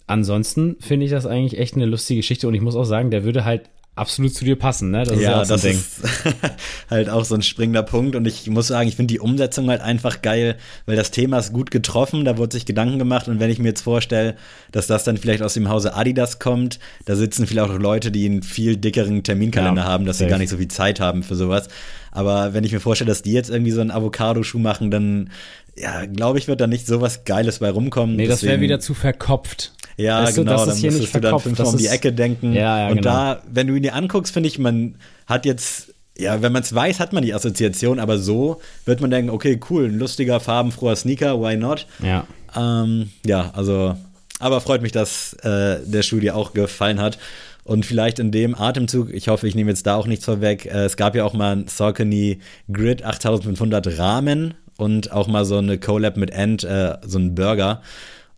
ansonsten 0.08 0.78
finde 0.80 1.06
ich 1.06 1.12
das 1.12 1.26
eigentlich 1.26 1.60
echt 1.60 1.76
eine 1.76 1.86
lustige 1.86 2.20
Geschichte 2.20 2.48
und 2.48 2.54
ich 2.54 2.62
muss 2.62 2.76
auch 2.76 2.86
sagen, 2.86 3.12
der 3.12 3.24
würde 3.24 3.46
halt 3.46 3.70
absolut 3.96 4.34
zu 4.34 4.44
dir 4.44 4.58
passen, 4.58 4.92
ne? 4.92 5.04
Das 5.06 5.20
ja, 5.20 5.42
ist 5.42 5.50
ja 5.50 5.56
das 5.56 5.64
ist 5.64 6.02
halt 6.90 7.10
auch 7.10 7.24
so 7.24 7.36
ein 7.36 7.42
springender 7.42 7.84
Punkt 7.84 8.16
und 8.16 8.28
ich 8.28 8.50
muss 8.50 8.68
sagen, 8.68 8.90
ich 8.90 8.96
finde 8.98 9.14
die 9.14 9.20
Umsetzung 9.20 9.70
halt 9.70 9.82
einfach 9.82 10.22
geil, 10.22 10.58
weil 10.86 10.98
das 10.98 11.12
Thema 11.12 11.40
ist 11.40 11.54
gut 11.54 11.72
getroffen, 11.72 12.26
da 12.26 12.38
wurde 12.38 12.54
sich 12.54 12.66
Gedanken 12.66 13.00
gemacht 13.00 13.28
und 13.28 13.40
wenn 13.40 13.50
ich 13.50 13.58
mir 13.58 13.70
jetzt 13.70 13.82
vorstelle, 13.82 14.36
dass 14.72 14.88
das 14.88 15.06
dann 15.06 15.18
vielleicht 15.18 15.42
aus 15.42 15.54
dem 15.54 15.70
Hause 15.70 15.96
Adidas 15.96 16.40
kommt, 16.40 16.80
da 17.06 17.16
sitzen 17.16 17.48
vielleicht 17.48 17.70
auch 17.70 17.80
Leute, 17.80 18.12
die 18.12 18.26
einen 18.26 18.44
viel 18.44 18.76
dickeren 18.76 19.24
Terminkalender 19.24 19.84
ja, 19.84 19.88
haben, 19.88 20.06
dass 20.06 20.18
safe. 20.18 20.28
sie 20.28 20.32
gar 20.32 20.40
nicht 20.40 20.50
so 20.50 20.58
viel 20.58 20.68
Zeit 20.68 21.00
haben 21.00 21.24
für 21.24 21.36
sowas. 21.36 21.70
Aber 22.12 22.54
wenn 22.54 22.64
ich 22.64 22.72
mir 22.72 22.80
vorstelle, 22.80 23.10
dass 23.10 23.24
die 23.24 23.34
jetzt 23.34 23.50
irgendwie 23.50 23.72
so 23.72 23.82
einen 23.82 23.92
Avocado-Schuh 23.92 24.60
machen, 24.60 24.90
dann 24.90 25.32
ja, 25.78 26.06
glaube 26.06 26.40
ich, 26.40 26.48
wird 26.48 26.62
da 26.62 26.68
nicht 26.68 26.88
so 26.88 27.02
was 27.02 27.26
Geiles 27.26 27.60
bei 27.60 27.70
rumkommen. 27.70 28.16
Nee, 28.16 28.28
das 28.28 28.44
wäre 28.44 28.62
wieder 28.62 28.80
zu 28.80 28.94
verkopft. 28.94 29.74
Ja, 29.98 30.24
weißt 30.24 30.36
genau, 30.36 30.66
du, 30.66 30.72
dann 30.72 30.82
müsstest 30.82 31.16
du 31.16 31.20
dann 31.20 31.40
fünfmal 31.40 31.68
um 31.68 31.78
die 31.78 31.88
Ecke 31.88 32.12
denken. 32.14 32.54
Ja, 32.54 32.80
ja, 32.80 32.88
und 32.90 32.98
genau. 32.98 33.10
da, 33.10 33.44
wenn 33.50 33.68
du 33.68 33.76
ihn 33.76 33.84
dir 33.84 33.96
anguckst, 33.96 34.34
finde 34.34 34.48
ich, 34.48 34.60
man 34.60 34.96
hat 35.26 35.46
jetzt, 35.46 35.94
ja, 36.18 36.42
wenn 36.42 36.52
man 36.52 36.64
es 36.64 36.74
weiß, 36.74 37.00
hat 37.00 37.14
man 37.14 37.24
die 37.24 37.34
Assoziation, 37.34 38.00
aber 38.00 38.18
so 38.18 38.62
wird 38.86 39.02
man 39.02 39.10
denken, 39.10 39.30
okay, 39.30 39.60
cool, 39.70 39.86
ein 39.86 39.98
lustiger, 39.98 40.40
farbenfroher 40.40 40.96
Sneaker, 40.96 41.42
why 41.42 41.56
not? 41.56 41.88
Ja. 42.02 42.26
Ähm, 42.56 43.10
ja, 43.26 43.52
also, 43.54 43.96
aber 44.40 44.60
freut 44.62 44.82
mich, 44.82 44.92
dass 44.92 45.34
äh, 45.44 45.80
der 45.86 46.04
Schuh 46.04 46.20
dir 46.20 46.36
auch 46.36 46.54
gefallen 46.54 47.02
hat. 47.02 47.18
Und 47.64 47.86
vielleicht 47.86 48.20
in 48.20 48.32
dem 48.32 48.54
Atemzug, 48.54 49.12
ich 49.12 49.28
hoffe, 49.28 49.48
ich 49.48 49.56
nehme 49.56 49.72
jetzt 49.72 49.88
da 49.88 49.96
auch 49.96 50.08
nichts 50.08 50.26
vorweg, 50.26 50.66
äh, 50.66 50.86
es 50.86 50.98
gab 50.98 51.16
ja 51.16 51.24
auch 51.24 51.34
mal 51.34 51.56
ein 51.56 51.68
Saucony 51.68 52.40
Grid 52.72 53.04
8500 53.04 53.98
Rahmen 53.98 54.54
und 54.78 55.12
auch 55.12 55.28
mal 55.28 55.46
so 55.46 55.58
eine 55.58 55.78
Collab 55.78 56.18
mit 56.18 56.32
End, 56.32 56.64
äh, 56.64 56.98
so 57.06 57.20
ein 57.20 57.36
Burger. 57.36 57.82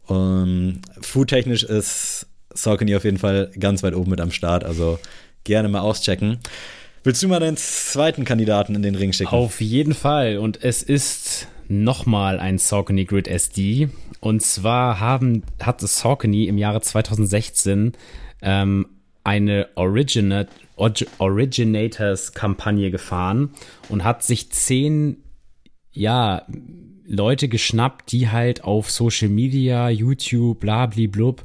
Um, 0.08 0.82
foodtechnisch 1.02 1.64
ist 1.64 2.28
Saucony 2.54 2.96
auf 2.96 3.04
jeden 3.04 3.18
Fall 3.18 3.52
ganz 3.60 3.84
weit 3.84 3.94
oben 3.94 4.12
mit 4.12 4.22
am 4.22 4.32
Start, 4.32 4.64
also 4.64 5.00
gerne 5.44 5.68
mal 5.70 5.82
auschecken. 5.82 6.40
Willst 7.04 7.22
du 7.24 7.28
mal 7.28 7.40
deinen 7.40 7.58
zweiten 7.58 8.26
Kandidaten 8.26 8.76
in 8.76 8.82
den 8.82 8.96
Ring 8.96 9.14
schicken? 9.14 9.34
Auf 9.34 9.62
jeden 9.62 9.94
Fall. 9.94 10.38
Und 10.38 10.64
es 10.64 10.84
ist 10.84 11.48
nochmal 11.68 12.40
ein 12.40 12.58
Saucony 12.58 13.06
Grid 13.06 13.28
SD. 13.28 13.90
Und 14.20 14.42
zwar 14.42 15.00
haben, 15.00 15.44
hat 15.62 15.80
Saucony 15.82 16.48
im 16.48 16.58
Jahre 16.58 16.82
2016 16.82 17.94
ähm, 18.42 18.88
eine 19.24 19.68
Originate, 19.76 20.50
Originators-Kampagne 21.18 22.92
gefahren 22.92 23.52
und 23.90 24.04
hat 24.04 24.24
sich 24.24 24.52
zehn 24.52 25.24
ja, 25.98 26.46
Leute 27.08 27.48
geschnappt, 27.48 28.12
die 28.12 28.30
halt 28.30 28.64
auf 28.64 28.92
Social 28.92 29.30
Media, 29.30 29.90
YouTube, 29.90 30.60
blablablub, 30.60 31.44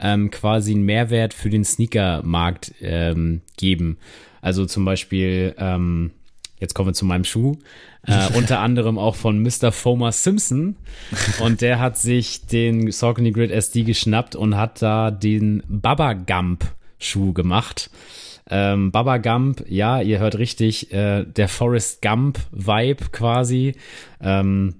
ähm, 0.00 0.30
quasi 0.30 0.72
einen 0.72 0.84
Mehrwert 0.84 1.34
für 1.34 1.50
den 1.50 1.64
Sneakermarkt 1.64 2.74
ähm, 2.80 3.42
geben. 3.56 3.98
Also 4.40 4.66
zum 4.66 4.84
Beispiel, 4.84 5.54
ähm, 5.58 6.10
jetzt 6.58 6.74
kommen 6.74 6.88
wir 6.88 6.94
zu 6.94 7.04
meinem 7.04 7.24
Schuh, 7.24 7.58
äh, 8.06 8.28
unter 8.34 8.58
anderem 8.60 8.98
auch 8.98 9.14
von 9.14 9.42
Mr. 9.42 9.70
Fomer 9.70 10.12
Simpson. 10.12 10.76
Und 11.40 11.60
der 11.60 11.78
hat 11.78 11.98
sich 11.98 12.46
den 12.46 12.90
Saucony 12.90 13.32
Grid 13.32 13.50
SD 13.50 13.82
geschnappt 13.82 14.34
und 14.34 14.56
hat 14.56 14.82
da 14.82 15.10
den 15.10 15.62
Baba 15.68 16.14
Gump 16.14 16.64
Schuh 16.98 17.32
gemacht. 17.32 17.90
Ähm, 18.50 18.90
Baba 18.90 19.18
Gump, 19.18 19.64
ja, 19.68 20.00
ihr 20.00 20.18
hört 20.18 20.36
richtig, 20.36 20.92
äh, 20.92 21.24
der 21.24 21.48
Forrest 21.48 22.02
Gump-Vibe 22.02 23.04
quasi. 23.12 23.74
Ähm, 24.20 24.74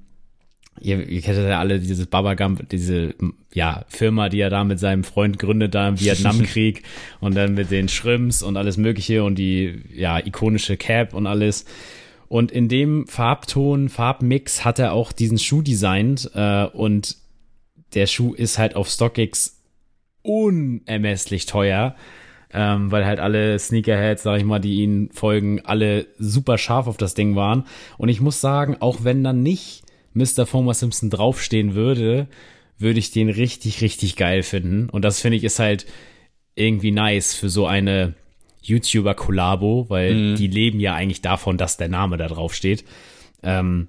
ihr, 0.80 1.08
ihr 1.08 1.20
kennt 1.20 1.38
ja 1.38 1.60
alle 1.60 1.78
dieses 1.78 2.06
Baba 2.06 2.34
Gump, 2.34 2.68
diese 2.70 3.14
ja, 3.52 3.84
Firma, 3.88 4.28
die 4.28 4.40
er 4.40 4.50
da 4.50 4.64
mit 4.64 4.80
seinem 4.80 5.04
Freund 5.04 5.38
gründet, 5.38 5.74
da 5.74 5.88
im 5.88 6.00
Vietnamkrieg 6.00 6.82
und 7.20 7.34
dann 7.36 7.54
mit 7.54 7.70
den 7.70 7.88
Shrimps 7.88 8.42
und 8.42 8.56
alles 8.56 8.76
Mögliche 8.76 9.22
und 9.22 9.36
die 9.36 9.82
ja, 9.94 10.18
ikonische 10.18 10.76
Cap 10.76 11.14
und 11.14 11.26
alles. 11.26 11.64
Und 12.28 12.50
in 12.50 12.68
dem 12.68 13.06
Farbton, 13.06 13.90
Farbmix 13.90 14.64
hat 14.64 14.78
er 14.78 14.92
auch 14.92 15.12
diesen 15.12 15.38
Schuh 15.38 15.62
designt 15.62 16.30
äh, 16.34 16.64
und 16.64 17.16
der 17.94 18.06
Schuh 18.06 18.32
ist 18.32 18.58
halt 18.58 18.74
auf 18.74 18.88
StockX 18.88 19.60
unermesslich 20.22 21.46
teuer 21.46 21.94
ähm, 22.52 22.90
weil 22.90 23.06
halt 23.06 23.20
alle 23.20 23.58
Sneakerheads, 23.58 24.22
sag 24.22 24.38
ich 24.38 24.44
mal, 24.44 24.58
die 24.58 24.82
ihnen 24.82 25.10
folgen, 25.12 25.60
alle 25.64 26.06
super 26.18 26.58
scharf 26.58 26.86
auf 26.86 26.96
das 26.96 27.14
Ding 27.14 27.34
waren. 27.34 27.64
Und 27.98 28.08
ich 28.08 28.20
muss 28.20 28.40
sagen, 28.40 28.76
auch 28.80 29.04
wenn 29.04 29.24
dann 29.24 29.42
nicht 29.42 29.82
Mr. 30.14 30.46
Homer 30.52 30.74
Simpson 30.74 31.10
draufstehen 31.10 31.74
würde, 31.74 32.28
würde 32.78 32.98
ich 32.98 33.10
den 33.10 33.30
richtig, 33.30 33.80
richtig 33.80 34.16
geil 34.16 34.42
finden. 34.42 34.88
Und 34.90 35.02
das 35.02 35.20
finde 35.20 35.38
ich 35.38 35.44
ist 35.44 35.58
halt 35.58 35.86
irgendwie 36.54 36.90
nice 36.90 37.34
für 37.34 37.48
so 37.48 37.66
eine 37.66 38.14
YouTuber-Kollabo, 38.62 39.86
weil 39.88 40.14
mhm. 40.14 40.36
die 40.36 40.46
leben 40.46 40.80
ja 40.80 40.94
eigentlich 40.94 41.22
davon, 41.22 41.56
dass 41.56 41.76
der 41.76 41.88
Name 41.88 42.16
da 42.16 42.28
drauf 42.28 42.54
steht. 42.54 42.84
Ähm, 43.42 43.88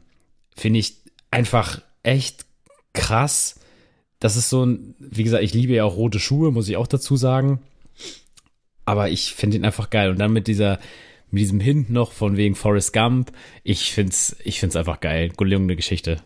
finde 0.55 0.79
ich 0.79 0.97
einfach 1.31 1.81
echt 2.03 2.45
krass. 2.93 3.59
Das 4.19 4.37
ist 4.37 4.49
so 4.49 4.65
ein, 4.65 4.95
wie 4.99 5.23
gesagt, 5.23 5.43
ich 5.43 5.53
liebe 5.53 5.73
ja 5.73 5.83
auch 5.83 5.97
rote 5.97 6.19
Schuhe, 6.19 6.51
muss 6.51 6.69
ich 6.69 6.77
auch 6.77 6.87
dazu 6.87 7.17
sagen. 7.17 7.59
Aber 8.85 9.09
ich 9.09 9.33
finde 9.33 9.57
ihn 9.57 9.65
einfach 9.65 9.89
geil. 9.89 10.09
Und 10.09 10.19
dann 10.19 10.33
mit 10.33 10.47
dieser, 10.47 10.79
mit 11.31 11.41
diesem 11.41 11.59
Hint 11.59 11.89
noch 11.89 12.11
von 12.11 12.37
wegen 12.37 12.55
Forrest 12.55 12.93
Gump. 12.93 13.31
Ich 13.63 13.93
find's, 13.93 14.35
ich 14.43 14.59
find's 14.59 14.75
einfach 14.75 14.99
geil. 14.99 15.31
Gelungene 15.35 15.75
Geschichte. 15.75 16.17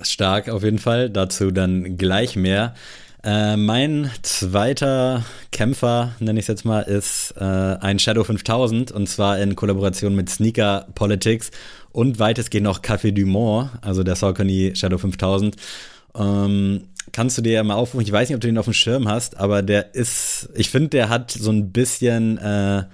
Stark 0.00 0.48
auf 0.48 0.62
jeden 0.62 0.78
Fall. 0.78 1.10
Dazu 1.10 1.50
dann 1.50 1.96
gleich 1.96 2.36
mehr. 2.36 2.74
Äh, 3.26 3.56
mein 3.56 4.08
zweiter 4.22 5.24
Kämpfer, 5.50 6.14
nenne 6.20 6.38
ich 6.38 6.44
es 6.44 6.48
jetzt 6.48 6.64
mal, 6.64 6.82
ist 6.82 7.34
äh, 7.36 7.42
ein 7.42 7.98
Shadow 7.98 8.22
5000 8.22 8.92
und 8.92 9.08
zwar 9.08 9.40
in 9.40 9.56
Kollaboration 9.56 10.14
mit 10.14 10.30
Sneaker 10.30 10.86
Politics 10.94 11.50
und 11.90 12.20
weitestgehend 12.20 12.64
noch 12.64 12.82
Café 12.82 13.10
du 13.10 13.26
Mont, 13.26 13.70
also 13.80 14.04
der 14.04 14.14
Saucony 14.14 14.76
Shadow 14.76 14.98
5000. 14.98 15.56
Ähm, 16.18 16.84
kannst 17.12 17.38
du 17.38 17.42
dir 17.42 17.52
ja 17.52 17.64
mal 17.64 17.74
aufrufen. 17.74 18.04
Ich 18.04 18.12
weiß 18.12 18.28
nicht, 18.28 18.36
ob 18.36 18.40
du 18.40 18.48
den 18.48 18.58
auf 18.58 18.66
dem 18.66 18.74
Schirm 18.74 19.08
hast, 19.08 19.38
aber 19.38 19.62
der 19.62 19.94
ist, 19.94 20.48
ich 20.54 20.70
finde, 20.70 20.88
der 20.90 21.08
hat 21.08 21.30
so 21.30 21.50
ein 21.50 21.72
bisschen 21.72 22.38
äh, 22.38 22.84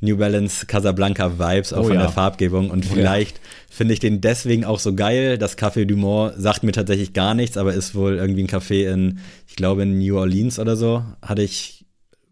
New 0.00 0.16
Balance 0.16 0.66
Casablanca 0.66 1.38
Vibes, 1.38 1.72
auch 1.72 1.84
oh, 1.84 1.88
von 1.88 1.94
ja. 1.94 2.02
der 2.02 2.10
Farbgebung. 2.10 2.70
Und 2.70 2.86
oh, 2.86 2.94
vielleicht 2.94 3.38
ja. 3.38 3.42
finde 3.70 3.94
ich 3.94 4.00
den 4.00 4.20
deswegen 4.20 4.64
auch 4.64 4.78
so 4.78 4.94
geil. 4.94 5.38
Das 5.38 5.58
Café 5.58 5.84
du 5.84 5.96
Mont 5.96 6.34
sagt 6.38 6.62
mir 6.62 6.72
tatsächlich 6.72 7.12
gar 7.12 7.34
nichts, 7.34 7.56
aber 7.56 7.74
ist 7.74 7.94
wohl 7.94 8.16
irgendwie 8.16 8.42
ein 8.42 8.48
Café 8.48 8.92
in, 8.92 9.18
ich 9.46 9.56
glaube, 9.56 9.82
in 9.82 9.98
New 9.98 10.16
Orleans 10.16 10.58
oder 10.58 10.76
so. 10.76 11.04
Hatte 11.22 11.42
ich 11.42 11.84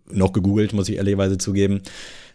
noch 0.08 0.32
gegoogelt, 0.32 0.72
muss 0.72 0.88
ich 0.88 0.96
ehrlicherweise 0.96 1.38
zugeben. 1.38 1.80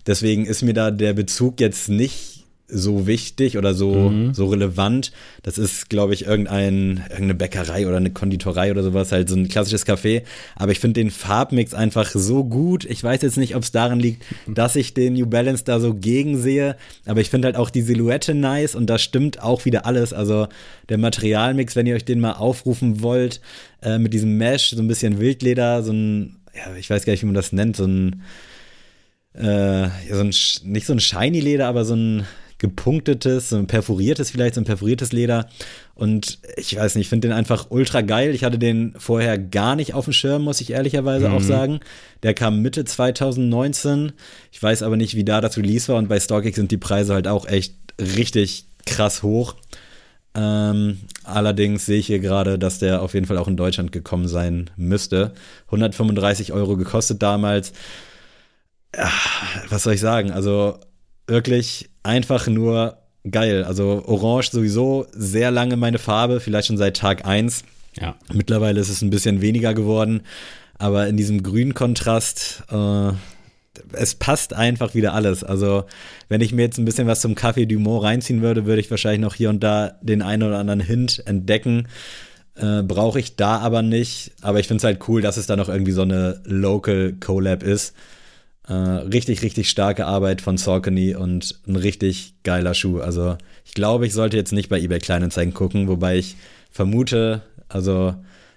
Deswegen 0.05 0.45
ist 0.45 0.61
mir 0.63 0.73
da 0.73 0.91
der 0.91 1.13
Bezug 1.13 1.59
jetzt 1.59 1.87
nicht 1.89 2.40
so 2.71 3.05
wichtig 3.05 3.57
oder 3.57 3.73
so, 3.73 4.09
mhm. 4.09 4.33
so 4.33 4.47
relevant. 4.47 5.11
Das 5.43 5.57
ist, 5.57 5.89
glaube 5.89 6.13
ich, 6.13 6.25
irgendein, 6.25 7.03
irgendeine 7.09 7.35
Bäckerei 7.35 7.87
oder 7.87 7.97
eine 7.97 8.11
Konditorei 8.11 8.71
oder 8.71 8.83
sowas, 8.83 9.11
halt 9.11 9.29
so 9.29 9.35
ein 9.35 9.49
klassisches 9.49 9.85
Café. 9.85 10.23
Aber 10.55 10.71
ich 10.71 10.79
finde 10.79 11.01
den 11.01 11.11
Farbmix 11.11 11.73
einfach 11.73 12.09
so 12.09 12.43
gut. 12.43 12.85
Ich 12.85 13.03
weiß 13.03 13.21
jetzt 13.21 13.37
nicht, 13.37 13.55
ob 13.55 13.63
es 13.63 13.71
daran 13.71 13.99
liegt, 13.99 14.23
dass 14.47 14.75
ich 14.75 14.93
den 14.93 15.13
New 15.13 15.25
Balance 15.25 15.63
da 15.65 15.79
so 15.79 15.93
gegen 15.93 16.37
sehe. 16.37 16.77
Aber 17.05 17.21
ich 17.21 17.29
finde 17.29 17.47
halt 17.47 17.57
auch 17.57 17.69
die 17.69 17.81
Silhouette 17.81 18.33
nice 18.33 18.75
und 18.75 18.87
da 18.89 18.97
stimmt 18.97 19.41
auch 19.41 19.65
wieder 19.65 19.85
alles. 19.85 20.13
Also 20.13 20.47
der 20.89 20.97
Materialmix, 20.97 21.75
wenn 21.75 21.87
ihr 21.87 21.95
euch 21.95 22.05
den 22.05 22.19
mal 22.19 22.33
aufrufen 22.33 23.01
wollt, 23.01 23.41
äh, 23.81 23.97
mit 23.97 24.13
diesem 24.13 24.37
Mesh, 24.37 24.69
so 24.69 24.81
ein 24.81 24.87
bisschen 24.87 25.19
Wildleder, 25.19 25.83
so 25.83 25.91
ein, 25.91 26.37
ja, 26.55 26.75
ich 26.75 26.89
weiß 26.89 27.05
gar 27.05 27.13
nicht, 27.13 27.21
wie 27.21 27.27
man 27.27 27.35
das 27.35 27.51
nennt, 27.51 27.75
so 27.75 27.85
ein, 27.85 28.21
äh, 29.33 29.83
ja, 29.83 30.15
so 30.15 30.21
ein, 30.21 30.33
nicht 30.63 30.85
so 30.85 30.93
ein 30.93 30.99
Shiny-Leder, 30.99 31.67
aber 31.67 31.85
so 31.85 31.95
ein, 31.95 32.25
gepunktetes, 32.61 33.49
so 33.49 33.57
ein 33.57 33.65
perforiertes 33.65 34.29
vielleicht, 34.29 34.53
so 34.53 34.61
ein 34.61 34.65
perforiertes 34.65 35.11
Leder. 35.11 35.49
Und 35.95 36.37
ich 36.57 36.77
weiß 36.77 36.93
nicht, 36.93 37.05
ich 37.05 37.09
finde 37.09 37.27
den 37.27 37.35
einfach 37.35 37.67
ultra 37.69 38.01
geil. 38.01 38.35
Ich 38.35 38.43
hatte 38.43 38.59
den 38.59 38.93
vorher 38.97 39.39
gar 39.39 39.75
nicht 39.75 39.95
auf 39.95 40.05
dem 40.05 40.13
Schirm, 40.13 40.43
muss 40.43 40.61
ich 40.61 40.69
ehrlicherweise 40.69 41.29
mhm. 41.29 41.35
auch 41.35 41.41
sagen. 41.41 41.79
Der 42.21 42.35
kam 42.35 42.61
Mitte 42.61 42.85
2019. 42.85 44.11
Ich 44.51 44.61
weiß 44.61 44.83
aber 44.83 44.95
nicht, 44.95 45.15
wie 45.15 45.23
da 45.23 45.41
das 45.41 45.57
Release 45.57 45.91
war. 45.91 45.97
Und 45.97 46.07
bei 46.07 46.19
StockX 46.19 46.55
sind 46.55 46.69
die 46.69 46.77
Preise 46.77 47.15
halt 47.15 47.27
auch 47.27 47.47
echt 47.47 47.73
richtig 47.99 48.67
krass 48.85 49.23
hoch. 49.23 49.55
Ähm, 50.35 50.99
allerdings 51.23 51.87
sehe 51.87 51.97
ich 51.97 52.05
hier 52.05 52.19
gerade, 52.19 52.59
dass 52.59 52.77
der 52.77 53.01
auf 53.01 53.15
jeden 53.15 53.25
Fall 53.25 53.39
auch 53.39 53.47
in 53.47 53.57
Deutschland 53.57 53.91
gekommen 53.91 54.27
sein 54.27 54.69
müsste. 54.77 55.33
135 55.65 56.53
Euro 56.53 56.77
gekostet 56.77 57.23
damals. 57.23 57.73
Ach, 58.95 59.65
was 59.69 59.81
soll 59.81 59.95
ich 59.95 59.99
sagen? 59.99 60.31
Also 60.31 60.77
wirklich 61.27 61.89
einfach 62.03 62.47
nur 62.47 62.97
geil. 63.29 63.63
Also 63.63 64.03
Orange 64.05 64.51
sowieso 64.51 65.05
sehr 65.11 65.51
lange 65.51 65.77
meine 65.77 65.99
Farbe, 65.99 66.39
vielleicht 66.39 66.67
schon 66.67 66.77
seit 66.77 66.97
Tag 66.97 67.25
1. 67.25 67.63
Ja. 67.99 68.15
Mittlerweile 68.33 68.79
ist 68.79 68.89
es 68.89 69.01
ein 69.01 69.09
bisschen 69.09 69.41
weniger 69.41 69.73
geworden, 69.73 70.21
aber 70.77 71.07
in 71.07 71.17
diesem 71.17 71.43
grünen 71.43 71.73
Kontrast, 71.73 72.63
äh, 72.71 73.11
es 73.93 74.15
passt 74.15 74.53
einfach 74.53 74.95
wieder 74.95 75.13
alles. 75.13 75.43
Also, 75.43 75.85
wenn 76.29 76.41
ich 76.41 76.53
mir 76.53 76.63
jetzt 76.63 76.77
ein 76.77 76.85
bisschen 76.85 77.07
was 77.07 77.21
zum 77.21 77.35
Café 77.35 77.65
Dumont 77.65 78.03
reinziehen 78.03 78.41
würde, 78.41 78.65
würde 78.65 78.81
ich 78.81 78.91
wahrscheinlich 78.91 79.21
noch 79.21 79.35
hier 79.35 79.49
und 79.49 79.61
da 79.61 79.97
den 80.01 80.21
einen 80.21 80.43
oder 80.43 80.59
anderen 80.59 80.79
Hint 80.79 81.23
entdecken. 81.25 81.87
Äh, 82.55 82.83
Brauche 82.83 83.19
ich 83.19 83.35
da 83.35 83.59
aber 83.59 83.81
nicht. 83.81 84.31
Aber 84.41 84.59
ich 84.59 84.67
finde 84.67 84.79
es 84.79 84.83
halt 84.83 85.07
cool, 85.07 85.21
dass 85.21 85.37
es 85.37 85.47
da 85.47 85.55
noch 85.55 85.69
irgendwie 85.69 85.93
so 85.93 86.01
eine 86.01 86.41
Local 86.45 87.13
Collab 87.19 87.63
ist. 87.63 87.95
Äh, 88.67 88.73
richtig, 88.73 89.41
richtig 89.41 89.69
starke 89.69 90.05
Arbeit 90.05 90.41
von 90.41 90.57
Saucony 90.57 91.15
und 91.15 91.59
ein 91.67 91.75
richtig 91.75 92.35
geiler 92.43 92.73
Schuh. 92.73 92.99
Also, 92.99 93.37
ich 93.65 93.73
glaube, 93.73 94.05
ich 94.05 94.13
sollte 94.13 94.37
jetzt 94.37 94.53
nicht 94.53 94.69
bei 94.69 94.79
eBay 94.79 94.99
Kleinanzeigen 94.99 95.53
gucken, 95.53 95.87
wobei 95.87 96.17
ich 96.17 96.35
vermute, 96.71 97.41
also 97.69 98.15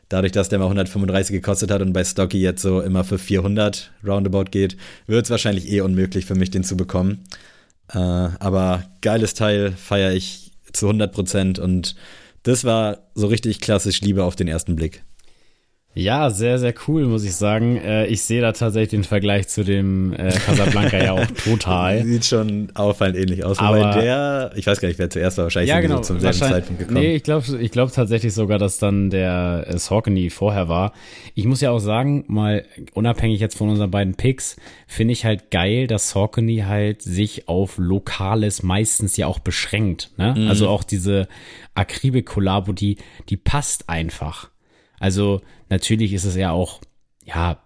dadurch, 0.08 0.32
dass 0.32 0.48
der 0.48 0.58
mal 0.58 0.66
135 0.66 1.32
gekostet 1.32 1.70
hat 1.70 1.82
und 1.82 1.92
bei 1.92 2.04
Stocky 2.04 2.40
jetzt 2.40 2.62
so 2.62 2.80
immer 2.80 3.04
für 3.04 3.18
400 3.18 3.92
roundabout 4.06 4.50
geht, 4.50 4.76
wird 5.06 5.24
es 5.24 5.30
wahrscheinlich 5.30 5.70
eh 5.70 5.80
unmöglich 5.80 6.26
für 6.26 6.34
mich, 6.34 6.50
den 6.50 6.64
zu 6.64 6.76
bekommen. 6.76 7.24
Äh, 7.92 7.98
aber 7.98 8.84
geiles 9.00 9.34
Teil 9.34 9.72
feiere 9.72 10.12
ich 10.12 10.52
zu 10.72 10.86
100 10.86 11.12
Prozent 11.12 11.58
und 11.58 11.94
das 12.42 12.64
war 12.64 12.98
so 13.14 13.26
richtig 13.26 13.60
klassisch 13.60 14.00
Liebe 14.02 14.24
auf 14.24 14.36
den 14.36 14.48
ersten 14.48 14.76
Blick. 14.76 15.02
Ja, 15.96 16.30
sehr, 16.30 16.58
sehr 16.58 16.74
cool, 16.88 17.06
muss 17.06 17.22
ich 17.22 17.36
sagen. 17.36 17.76
Äh, 17.76 18.06
ich 18.06 18.22
sehe 18.22 18.40
da 18.40 18.50
tatsächlich 18.50 18.90
den 18.90 19.04
Vergleich 19.04 19.46
zu 19.46 19.62
dem 19.62 20.12
äh, 20.12 20.30
Casablanca 20.30 20.98
ja 20.98 21.12
auch 21.12 21.26
total. 21.44 22.02
Sieht 22.02 22.24
schon 22.24 22.68
auffallend 22.74 23.16
ähnlich 23.16 23.44
aus. 23.44 23.60
Aber 23.60 23.78
Wobei 23.78 24.00
der, 24.02 24.50
ich 24.56 24.66
weiß 24.66 24.80
gar 24.80 24.88
nicht, 24.88 24.98
wer 24.98 25.08
zuerst 25.08 25.38
war, 25.38 25.44
wahrscheinlich 25.44 25.70
ja, 25.70 25.80
genau, 25.80 26.00
zum 26.00 26.18
selben 26.18 26.36
Zeitpunkt 26.36 26.80
gekommen. 26.80 26.98
Nee, 27.00 27.14
ich 27.14 27.22
glaube 27.22 27.44
ich 27.60 27.70
glaub 27.70 27.92
tatsächlich 27.92 28.34
sogar, 28.34 28.58
dass 28.58 28.78
dann 28.78 29.08
der 29.10 29.66
äh, 29.68 29.78
Saucony 29.78 30.30
vorher 30.30 30.68
war. 30.68 30.92
Ich 31.36 31.44
muss 31.44 31.60
ja 31.60 31.70
auch 31.70 31.78
sagen, 31.78 32.24
mal 32.26 32.64
unabhängig 32.94 33.38
jetzt 33.38 33.56
von 33.56 33.68
unseren 33.68 33.92
beiden 33.92 34.16
Picks, 34.16 34.56
finde 34.88 35.12
ich 35.12 35.24
halt 35.24 35.52
geil, 35.52 35.86
dass 35.86 36.10
Saucony 36.10 36.64
halt 36.66 37.02
sich 37.02 37.46
auf 37.46 37.78
Lokales 37.78 38.64
meistens 38.64 39.16
ja 39.16 39.28
auch 39.28 39.38
beschränkt. 39.38 40.10
Ne? 40.16 40.34
Mhm. 40.36 40.48
Also 40.48 40.68
auch 40.68 40.82
diese 40.82 41.28
Akribe-Kollabo, 41.74 42.72
die, 42.72 42.96
die 43.28 43.36
passt 43.36 43.88
einfach. 43.88 44.50
Also 44.98 45.42
natürlich 45.74 46.12
ist 46.12 46.24
es 46.24 46.36
ja 46.36 46.52
auch, 46.52 46.80
ja, 47.24 47.58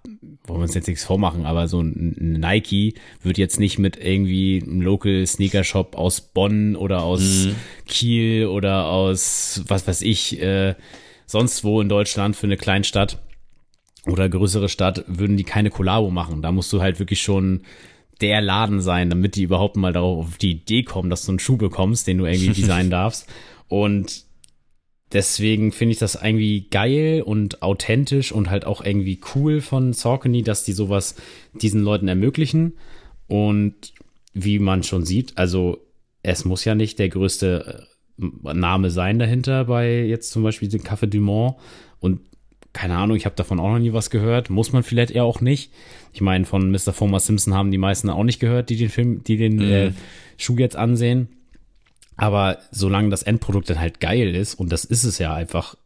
wollen 0.46 0.60
wir 0.60 0.64
uns 0.64 0.74
jetzt 0.74 0.88
nichts 0.88 1.04
vormachen, 1.04 1.44
aber 1.44 1.68
so 1.68 1.80
ein 1.80 2.38
Nike 2.40 2.94
wird 3.22 3.38
jetzt 3.38 3.60
nicht 3.60 3.78
mit 3.78 3.96
irgendwie 3.96 4.62
einem 4.62 4.80
Local 4.80 5.26
Sneaker 5.26 5.64
Shop 5.64 5.94
aus 5.96 6.20
Bonn 6.20 6.74
oder 6.74 7.02
aus 7.02 7.46
mhm. 7.46 7.54
Kiel 7.86 8.46
oder 8.46 8.86
aus, 8.86 9.62
was 9.66 9.86
weiß 9.86 10.02
ich, 10.02 10.40
äh, 10.40 10.74
sonst 11.26 11.64
wo 11.64 11.80
in 11.80 11.88
Deutschland 11.88 12.34
für 12.34 12.46
eine 12.46 12.56
Kleinstadt 12.56 13.18
oder 14.06 14.28
größere 14.28 14.68
Stadt 14.68 15.04
würden 15.06 15.36
die 15.36 15.44
keine 15.44 15.70
Kollabo 15.70 16.10
machen. 16.10 16.40
Da 16.40 16.50
musst 16.50 16.72
du 16.72 16.80
halt 16.80 16.98
wirklich 16.98 17.20
schon 17.20 17.62
der 18.20 18.40
Laden 18.40 18.80
sein, 18.80 19.10
damit 19.10 19.36
die 19.36 19.42
überhaupt 19.42 19.76
mal 19.76 19.92
darauf 19.92 20.26
auf 20.26 20.38
die 20.38 20.52
Idee 20.52 20.82
kommen, 20.82 21.10
dass 21.10 21.24
du 21.26 21.32
einen 21.32 21.38
Schuh 21.40 21.56
bekommst, 21.56 22.06
den 22.06 22.18
du 22.18 22.24
irgendwie 22.24 22.48
designen 22.60 22.90
darfst. 22.90 23.28
Und 23.68 24.24
deswegen 25.12 25.72
finde 25.72 25.92
ich 25.92 25.98
das 25.98 26.16
irgendwie 26.16 26.68
geil 26.70 27.22
und 27.22 27.62
authentisch 27.62 28.32
und 28.32 28.50
halt 28.50 28.64
auch 28.64 28.84
irgendwie 28.84 29.20
cool 29.34 29.60
von 29.60 29.92
Saucony, 29.92 30.42
dass 30.42 30.64
die 30.64 30.72
sowas 30.72 31.16
diesen 31.54 31.82
Leuten 31.82 32.08
ermöglichen. 32.08 32.74
Und 33.26 33.92
wie 34.34 34.58
man 34.58 34.82
schon 34.82 35.04
sieht, 35.04 35.36
also 35.36 35.78
es 36.22 36.44
muss 36.44 36.64
ja 36.64 36.74
nicht 36.74 36.98
der 36.98 37.08
größte 37.08 37.86
äh, 38.18 38.54
Name 38.54 38.90
sein 38.90 39.18
dahinter 39.18 39.64
bei 39.66 40.02
jetzt 40.04 40.30
zum 40.30 40.42
Beispiel 40.42 40.68
dem 40.68 40.82
Café 40.82 41.06
du 41.06 41.20
Mont. 41.20 41.56
Und 42.00 42.20
keine 42.72 42.96
Ahnung, 42.96 43.16
ich 43.16 43.24
habe 43.24 43.36
davon 43.36 43.60
auch 43.60 43.70
noch 43.70 43.78
nie 43.78 43.92
was 43.92 44.10
gehört. 44.10 44.50
Muss 44.50 44.72
man 44.72 44.82
vielleicht 44.82 45.10
eher 45.10 45.24
auch 45.24 45.40
nicht. 45.40 45.72
Ich 46.12 46.20
meine, 46.20 46.44
von 46.44 46.70
Mr. 46.70 46.92
Former 46.92 47.20
Simpson 47.20 47.54
haben 47.54 47.70
die 47.70 47.78
meisten 47.78 48.10
auch 48.10 48.24
nicht 48.24 48.40
gehört, 48.40 48.70
die 48.70 48.76
den 48.76 48.88
Film, 48.88 49.24
die 49.24 49.36
den 49.36 49.56
mhm. 49.56 49.72
äh, 49.72 49.92
Schuh 50.36 50.56
jetzt 50.58 50.76
ansehen. 50.76 51.28
Aber 52.18 52.58
solange 52.72 53.08
das 53.08 53.22
Endprodukt 53.22 53.70
dann 53.70 53.80
halt 53.80 54.00
geil 54.00 54.34
ist, 54.34 54.54
und 54.54 54.70
das 54.72 54.84
ist 54.84 55.04
es 55.04 55.18
ja 55.18 55.32
einfach 55.32 55.76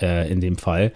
äh, 0.00 0.30
in 0.30 0.40
dem 0.40 0.58
Fall, 0.58 0.92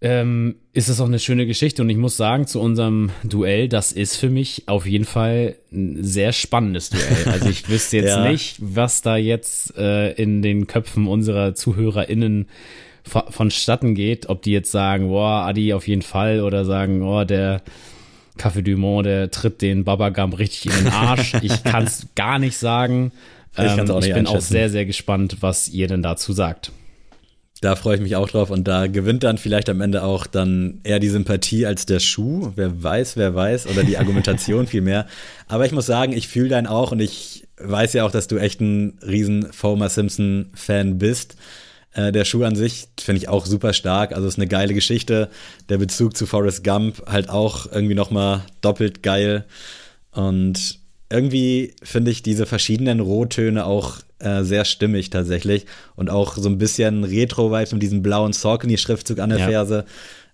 ähm, 0.00 0.56
ist 0.72 0.88
es 0.88 1.00
auch 1.00 1.06
eine 1.06 1.20
schöne 1.20 1.46
Geschichte. 1.46 1.82
Und 1.82 1.90
ich 1.90 1.96
muss 1.96 2.16
sagen, 2.16 2.46
zu 2.46 2.60
unserem 2.60 3.10
Duell, 3.22 3.68
das 3.68 3.92
ist 3.92 4.16
für 4.16 4.30
mich 4.30 4.64
auf 4.66 4.84
jeden 4.84 5.04
Fall 5.04 5.56
ein 5.72 6.02
sehr 6.02 6.32
spannendes 6.32 6.90
Duell. 6.90 7.24
Also 7.26 7.48
ich 7.48 7.68
wüsste 7.68 7.98
jetzt 7.98 8.16
ja. 8.16 8.28
nicht, 8.28 8.56
was 8.58 9.00
da 9.00 9.16
jetzt 9.16 9.76
äh, 9.76 10.12
in 10.12 10.42
den 10.42 10.66
Köpfen 10.66 11.06
unserer 11.06 11.54
ZuhörerInnen 11.54 12.48
vonstatten 13.04 13.94
geht, 13.94 14.28
ob 14.28 14.42
die 14.42 14.52
jetzt 14.52 14.70
sagen, 14.70 15.08
boah, 15.08 15.46
Adi 15.46 15.72
auf 15.72 15.88
jeden 15.88 16.02
Fall 16.02 16.40
oder 16.42 16.64
sagen, 16.64 17.02
oh, 17.02 17.24
der 17.24 17.62
Café 18.38 18.62
du 18.62 18.76
Monde, 18.76 19.08
der 19.08 19.30
tritt 19.30 19.62
den 19.62 19.84
Babagam 19.84 20.32
richtig 20.32 20.66
in 20.66 20.84
den 20.84 20.92
Arsch. 20.92 21.34
ich 21.42 21.64
kann 21.64 21.84
es 21.84 22.06
gar 22.14 22.38
nicht 22.38 22.56
sagen. 22.56 23.12
ich, 23.56 23.64
ähm, 23.64 23.90
auch 23.90 23.96
nicht 23.96 24.08
ich 24.08 24.14
bin 24.14 24.26
auch 24.26 24.40
sehr, 24.40 24.70
sehr 24.70 24.86
gespannt, 24.86 25.38
was 25.40 25.68
ihr 25.68 25.88
denn 25.88 26.02
dazu 26.02 26.32
sagt. 26.32 26.72
Da 27.60 27.74
freue 27.74 27.96
ich 27.96 28.00
mich 28.00 28.14
auch 28.14 28.28
drauf 28.28 28.50
und 28.50 28.68
da 28.68 28.86
gewinnt 28.86 29.24
dann 29.24 29.36
vielleicht 29.36 29.68
am 29.68 29.80
Ende 29.80 30.04
auch 30.04 30.26
dann 30.26 30.80
eher 30.84 31.00
die 31.00 31.08
Sympathie 31.08 31.66
als 31.66 31.86
der 31.86 31.98
Schuh. 31.98 32.52
Wer 32.54 32.82
weiß, 32.82 33.16
wer 33.16 33.34
weiß 33.34 33.66
oder 33.66 33.82
die 33.82 33.98
Argumentation 33.98 34.66
vielmehr. 34.68 35.06
Aber 35.48 35.66
ich 35.66 35.72
muss 35.72 35.86
sagen, 35.86 36.12
ich 36.12 36.28
fühle 36.28 36.50
deinen 36.50 36.68
auch 36.68 36.92
und 36.92 37.00
ich 37.00 37.48
weiß 37.58 37.94
ja 37.94 38.04
auch, 38.04 38.12
dass 38.12 38.28
du 38.28 38.38
echt 38.38 38.60
ein 38.60 38.98
riesen 39.04 39.52
Fomer 39.52 39.88
Simpson 39.88 40.50
Fan 40.54 40.98
bist. 40.98 41.36
Äh, 41.98 42.12
der 42.12 42.24
Schuh 42.24 42.44
an 42.44 42.54
sich 42.54 42.86
finde 43.00 43.20
ich 43.20 43.28
auch 43.28 43.44
super 43.44 43.72
stark. 43.72 44.12
Also 44.12 44.28
ist 44.28 44.38
eine 44.38 44.46
geile 44.46 44.72
Geschichte. 44.72 45.28
Der 45.68 45.78
Bezug 45.78 46.16
zu 46.16 46.26
Forrest 46.26 46.62
Gump 46.62 47.02
halt 47.06 47.28
auch 47.28 47.70
irgendwie 47.72 47.96
nochmal 47.96 48.42
doppelt 48.60 49.02
geil. 49.02 49.44
Und 50.12 50.78
irgendwie 51.10 51.74
finde 51.82 52.12
ich 52.12 52.22
diese 52.22 52.46
verschiedenen 52.46 53.00
Rottöne 53.00 53.66
auch 53.66 53.96
äh, 54.20 54.44
sehr 54.44 54.64
stimmig 54.64 55.10
tatsächlich. 55.10 55.66
Und 55.96 56.08
auch 56.08 56.36
so 56.36 56.48
ein 56.48 56.58
bisschen 56.58 57.02
Retro-Vibes 57.02 57.72
mit 57.72 57.82
diesem 57.82 58.02
blauen 58.02 58.32
Saucony-Schriftzug 58.32 59.18
an 59.18 59.30
der 59.30 59.40
ja. 59.40 59.48
Ferse. 59.48 59.84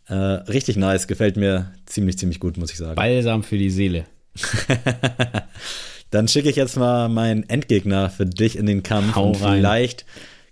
Äh, 0.07 0.15
richtig 0.15 0.77
nice, 0.77 1.07
gefällt 1.07 1.39
mir 1.39 1.73
ziemlich, 1.87 2.19
ziemlich 2.19 2.41
gut, 2.41 2.59
muss 2.59 2.73
ich 2.73 2.77
sagen. 2.77 2.97
Balsam 2.97 3.43
für 3.43 3.57
die 3.57 3.71
Seele. 3.71 4.05
Dann 6.11 6.29
schicke 6.29 6.51
ich 6.51 6.57
jetzt 6.57 6.77
mal 6.77 7.09
meinen 7.09 7.49
Endgegner 7.49 8.11
für 8.11 8.27
dich 8.27 8.59
in 8.59 8.67
den 8.67 8.83
Kampf. 8.83 9.15
Hau 9.15 9.29
und 9.29 9.43
rein. 9.43 9.57
vielleicht 9.61 10.05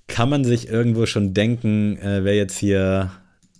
kann 0.08 0.28
man 0.28 0.44
sich 0.44 0.68
irgendwo 0.68 1.06
schon 1.06 1.34
denken, 1.34 1.96
äh, 1.98 2.24
wer 2.24 2.36
jetzt 2.36 2.58
hier 2.58 3.10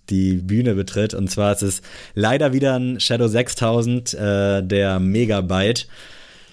die 0.09 0.33
Bühne 0.35 0.75
betritt. 0.75 1.13
Und 1.13 1.29
zwar 1.29 1.53
ist 1.53 1.61
es 1.61 1.81
leider 2.13 2.53
wieder 2.53 2.77
ein 2.77 2.99
Shadow 2.99 3.27
6000, 3.27 4.13
äh, 4.13 4.63
der 4.63 4.99
Megabyte. 4.99 5.87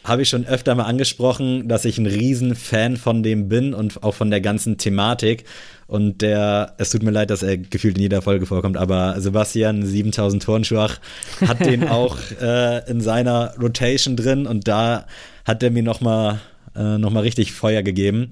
Habe 0.03 0.23
ich 0.23 0.31
schon 0.31 0.47
öfter 0.47 0.75
mal 0.75 0.85
angesprochen, 0.85 1.69
dass 1.69 1.85
ich 1.85 1.99
ein 1.99 2.07
riesen 2.07 2.55
Fan 2.55 2.97
von 2.97 3.23
dem 3.23 3.49
bin 3.49 3.75
und 3.75 4.03
auch 4.03 4.15
von 4.15 4.31
der 4.31 4.41
ganzen 4.41 4.79
Thematik. 4.79 5.45
Und 5.87 6.23
der, 6.23 6.75
es 6.79 6.91
tut 6.91 7.03
mir 7.03 7.11
leid, 7.11 7.31
dass 7.31 7.43
er 7.43 7.59
gefühlt 7.59 7.97
in 7.97 8.03
jeder 8.03 8.23
Folge 8.23 8.47
vorkommt, 8.47 8.77
aber 8.77 9.21
Sebastian 9.21 9.85
7000 9.85 10.43
Turnschuach 10.43 10.99
hat 11.47 11.61
den 11.67 11.87
auch 11.89 12.17
äh, 12.41 12.89
in 12.89 13.01
seiner 13.01 13.55
Rotation 13.61 14.17
drin 14.17 14.47
und 14.47 14.69
da 14.69 15.07
hat 15.45 15.63
er 15.63 15.71
mir 15.71 15.83
nochmal 15.83 16.41
äh, 16.77 16.97
noch 16.97 17.13
richtig 17.17 17.53
Feuer 17.53 17.83
gegeben 17.83 18.31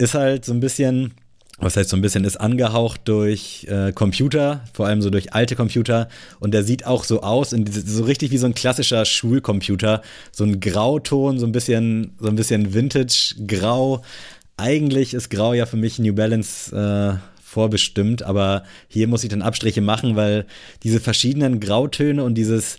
ist 0.00 0.14
halt 0.14 0.44
so 0.44 0.52
ein 0.52 0.60
bisschen, 0.60 1.12
was 1.58 1.76
heißt 1.76 1.90
so 1.90 1.96
ein 1.96 2.02
bisschen, 2.02 2.24
ist 2.24 2.40
angehaucht 2.40 3.02
durch 3.04 3.66
äh, 3.68 3.92
Computer, 3.92 4.64
vor 4.72 4.86
allem 4.86 5.02
so 5.02 5.10
durch 5.10 5.34
alte 5.34 5.56
Computer. 5.56 6.08
Und 6.40 6.54
der 6.54 6.64
sieht 6.64 6.86
auch 6.86 7.04
so 7.04 7.20
aus, 7.20 7.50
so 7.50 8.04
richtig 8.04 8.30
wie 8.30 8.38
so 8.38 8.46
ein 8.46 8.54
klassischer 8.54 9.04
Schulcomputer. 9.04 10.00
So 10.32 10.44
ein 10.44 10.60
Grauton, 10.60 11.38
so 11.38 11.46
ein 11.46 11.52
bisschen, 11.52 12.14
so 12.18 12.28
ein 12.28 12.36
bisschen 12.36 12.72
Vintage-Grau. 12.72 14.02
Eigentlich 14.56 15.14
ist 15.14 15.30
Grau 15.30 15.52
ja 15.52 15.66
für 15.66 15.76
mich 15.76 15.98
New 15.98 16.14
Balance 16.14 16.74
äh, 16.74 17.18
vorbestimmt, 17.42 18.22
aber 18.22 18.62
hier 18.88 19.08
muss 19.08 19.24
ich 19.24 19.30
dann 19.30 19.42
Abstriche 19.42 19.80
machen, 19.80 20.16
weil 20.16 20.46
diese 20.82 21.00
verschiedenen 21.00 21.60
Grautöne 21.60 22.22
und 22.24 22.34
dieses 22.36 22.78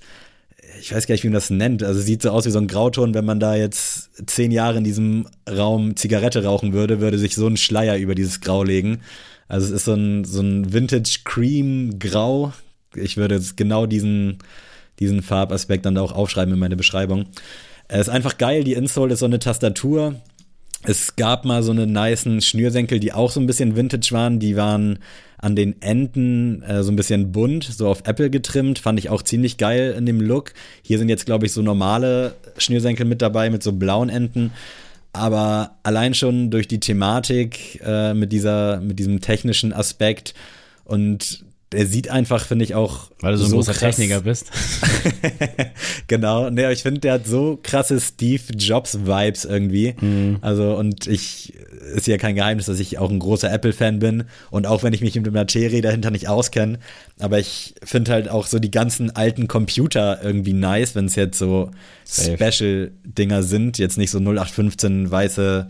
ich 0.81 0.93
weiß 0.93 1.07
gar 1.07 1.13
nicht, 1.13 1.23
wie 1.23 1.27
man 1.27 1.35
das 1.35 1.49
nennt. 1.49 1.83
Also 1.83 2.01
sieht 2.01 2.23
so 2.23 2.31
aus 2.31 2.45
wie 2.45 2.51
so 2.51 2.59
ein 2.59 2.67
Grauton, 2.67 3.13
wenn 3.13 3.25
man 3.25 3.39
da 3.39 3.55
jetzt 3.55 4.09
zehn 4.27 4.51
Jahre 4.51 4.79
in 4.79 4.83
diesem 4.83 5.27
Raum 5.49 5.95
Zigarette 5.95 6.43
rauchen 6.43 6.73
würde, 6.73 6.99
würde 6.99 7.17
sich 7.17 7.35
so 7.35 7.47
ein 7.47 7.57
Schleier 7.57 7.97
über 7.97 8.15
dieses 8.15 8.41
Grau 8.41 8.63
legen. 8.63 9.01
Also 9.47 9.67
es 9.67 9.71
ist 9.71 9.85
so 9.85 9.93
ein, 9.93 10.25
so 10.25 10.41
ein 10.41 10.73
Vintage 10.73 11.19
Cream 11.23 11.99
Grau. 11.99 12.53
Ich 12.95 13.17
würde 13.17 13.35
jetzt 13.35 13.57
genau 13.57 13.85
diesen, 13.85 14.39
diesen 14.99 15.21
Farbaspekt 15.21 15.85
dann 15.85 15.95
da 15.95 16.01
auch 16.01 16.13
aufschreiben 16.13 16.53
in 16.53 16.59
meine 16.59 16.75
Beschreibung. 16.75 17.25
Es 17.87 18.01
ist 18.01 18.09
einfach 18.09 18.37
geil. 18.37 18.63
Die 18.63 18.73
Insole 18.73 19.13
ist 19.13 19.19
so 19.19 19.25
eine 19.25 19.39
Tastatur. 19.39 20.15
Es 20.83 21.15
gab 21.15 21.45
mal 21.45 21.61
so 21.61 21.71
eine 21.71 21.85
nicen 21.85 22.41
Schnürsenkel, 22.41 22.99
die 22.99 23.13
auch 23.13 23.31
so 23.31 23.39
ein 23.39 23.45
bisschen 23.45 23.75
Vintage 23.75 24.09
waren. 24.11 24.39
Die 24.39 24.55
waren 24.55 24.99
an 25.37 25.55
den 25.55 25.81
Enden 25.81 26.63
äh, 26.63 26.83
so 26.83 26.91
ein 26.91 26.95
bisschen 26.95 27.31
bunt, 27.31 27.63
so 27.63 27.87
auf 27.87 28.03
Apple 28.05 28.29
getrimmt. 28.29 28.79
Fand 28.79 28.97
ich 28.99 29.09
auch 29.09 29.21
ziemlich 29.21 29.57
geil 29.57 29.95
in 29.97 30.05
dem 30.05 30.21
Look. 30.21 30.53
Hier 30.81 30.97
sind 30.97 31.09
jetzt, 31.09 31.25
glaube 31.25 31.45
ich, 31.45 31.51
so 31.51 31.61
normale 31.61 32.35
Schnürsenkel 32.57 33.05
mit 33.05 33.21
dabei, 33.21 33.49
mit 33.49 33.61
so 33.63 33.73
blauen 33.73 34.09
Enden. 34.09 34.51
Aber 35.13 35.77
allein 35.83 36.13
schon 36.13 36.51
durch 36.51 36.67
die 36.67 36.79
Thematik 36.79 37.81
äh, 37.85 38.13
mit 38.13 38.31
dieser, 38.31 38.79
mit 38.79 38.97
diesem 38.97 39.19
technischen 39.21 39.73
Aspekt 39.73 40.33
und 40.85 41.43
der 41.71 41.85
sieht 41.85 42.09
einfach, 42.09 42.45
finde 42.45 42.65
ich, 42.65 42.75
auch. 42.75 43.11
Weil 43.21 43.31
du 43.31 43.37
so 43.37 43.45
ein 43.45 43.51
großer 43.51 43.71
krass. 43.71 43.95
Techniker 43.95 44.21
bist. 44.21 44.51
genau. 46.07 46.49
Ne, 46.49 46.71
ich 46.73 46.83
finde, 46.83 46.99
der 46.99 47.13
hat 47.13 47.25
so 47.25 47.57
krasse 47.63 48.01
Steve 48.01 48.43
Jobs-Vibes 48.53 49.45
irgendwie. 49.45 49.95
Mhm. 50.01 50.39
Also, 50.41 50.75
und 50.75 51.07
ich, 51.07 51.53
ist 51.95 52.07
ja 52.07 52.17
kein 52.17 52.35
Geheimnis, 52.35 52.65
dass 52.65 52.79
ich 52.79 52.97
auch 52.97 53.09
ein 53.09 53.19
großer 53.19 53.51
Apple-Fan 53.51 53.99
bin. 53.99 54.25
Und 54.49 54.67
auch 54.67 54.83
wenn 54.83 54.91
ich 54.91 54.99
mich 54.99 55.15
mit 55.15 55.25
der 55.25 55.31
Materie 55.31 55.81
dahinter 55.81 56.11
nicht 56.11 56.27
auskenne. 56.27 56.77
Aber 57.19 57.39
ich 57.39 57.75
finde 57.83 58.11
halt 58.11 58.29
auch 58.29 58.47
so 58.47 58.59
die 58.59 58.71
ganzen 58.71 59.15
alten 59.15 59.47
Computer 59.47 60.19
irgendwie 60.21 60.53
nice, 60.53 60.93
wenn 60.95 61.05
es 61.05 61.15
jetzt 61.15 61.37
so 61.37 61.71
Special-Dinger 62.05 63.43
sind. 63.43 63.77
Jetzt 63.77 63.97
nicht 63.97 64.11
so 64.11 64.17
0815 64.19 65.09
weiße 65.09 65.69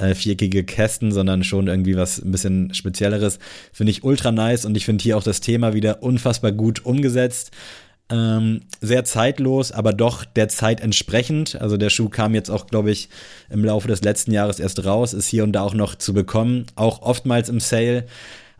äh, 0.00 0.14
viereckige 0.14 0.64
Kästen, 0.64 1.12
sondern 1.12 1.44
schon 1.44 1.68
irgendwie 1.68 1.96
was 1.96 2.18
ein 2.18 2.32
bisschen 2.32 2.74
Spezielleres. 2.74 3.38
Finde 3.72 3.90
ich 3.92 4.04
ultra 4.04 4.32
nice 4.32 4.64
und 4.64 4.76
ich 4.76 4.84
finde 4.84 5.02
hier 5.02 5.16
auch 5.16 5.22
das 5.22 5.40
Thema 5.40 5.74
wieder 5.74 6.02
unfassbar 6.02 6.52
gut 6.52 6.84
umgesetzt. 6.84 7.50
Ähm, 8.10 8.62
sehr 8.80 9.04
zeitlos, 9.04 9.70
aber 9.70 9.92
doch 9.92 10.24
der 10.24 10.48
Zeit 10.48 10.80
entsprechend. 10.80 11.60
Also 11.60 11.76
der 11.76 11.90
Schuh 11.90 12.08
kam 12.08 12.34
jetzt 12.34 12.50
auch, 12.50 12.66
glaube 12.66 12.90
ich, 12.90 13.08
im 13.50 13.64
Laufe 13.64 13.86
des 13.86 14.02
letzten 14.02 14.32
Jahres 14.32 14.58
erst 14.58 14.84
raus, 14.84 15.12
ist 15.12 15.28
hier 15.28 15.44
und 15.44 15.52
da 15.52 15.62
auch 15.62 15.74
noch 15.74 15.94
zu 15.94 16.12
bekommen, 16.12 16.66
auch 16.74 17.02
oftmals 17.02 17.48
im 17.48 17.60
Sale. 17.60 18.06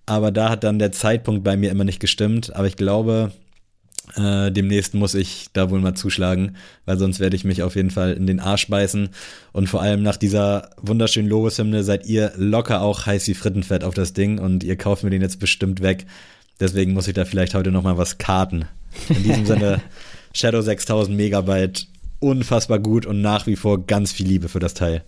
Aber 0.06 0.30
da 0.30 0.50
hat 0.50 0.64
dann 0.64 0.78
der 0.78 0.92
Zeitpunkt 0.92 1.42
bei 1.42 1.56
mir 1.56 1.70
immer 1.70 1.84
nicht 1.84 2.00
gestimmt. 2.00 2.54
Aber 2.54 2.66
ich 2.66 2.76
glaube, 2.76 3.32
äh, 4.16 4.50
demnächst 4.50 4.94
muss 4.94 5.14
ich 5.14 5.48
da 5.52 5.70
wohl 5.70 5.80
mal 5.80 5.94
zuschlagen, 5.94 6.56
weil 6.84 6.98
sonst 6.98 7.20
werde 7.20 7.36
ich 7.36 7.44
mich 7.44 7.62
auf 7.62 7.76
jeden 7.76 7.90
Fall 7.90 8.12
in 8.12 8.26
den 8.26 8.40
Arsch 8.40 8.68
beißen. 8.68 9.10
Und 9.52 9.68
vor 9.68 9.82
allem 9.82 10.02
nach 10.02 10.16
dieser 10.16 10.70
wunderschönen 10.80 11.28
Lobeshymne 11.28 11.84
seid 11.84 12.06
ihr 12.06 12.32
locker 12.36 12.82
auch 12.82 13.06
heiß 13.06 13.26
wie 13.28 13.34
Frittenfett 13.34 13.84
auf 13.84 13.94
das 13.94 14.12
Ding 14.12 14.38
und 14.38 14.64
ihr 14.64 14.76
kauft 14.76 15.04
mir 15.04 15.10
den 15.10 15.22
jetzt 15.22 15.40
bestimmt 15.40 15.82
weg. 15.82 16.06
Deswegen 16.58 16.92
muss 16.92 17.08
ich 17.08 17.14
da 17.14 17.24
vielleicht 17.24 17.54
heute 17.54 17.70
nochmal 17.70 17.98
was 17.98 18.18
karten. 18.18 18.66
In 19.08 19.22
diesem 19.22 19.46
Sinne, 19.46 19.80
Shadow 20.34 20.60
6000 20.60 21.16
Megabyte, 21.16 21.86
unfassbar 22.18 22.78
gut 22.78 23.06
und 23.06 23.22
nach 23.22 23.46
wie 23.46 23.56
vor 23.56 23.86
ganz 23.86 24.12
viel 24.12 24.26
Liebe 24.26 24.48
für 24.48 24.60
das 24.60 24.74
Teil. 24.74 25.02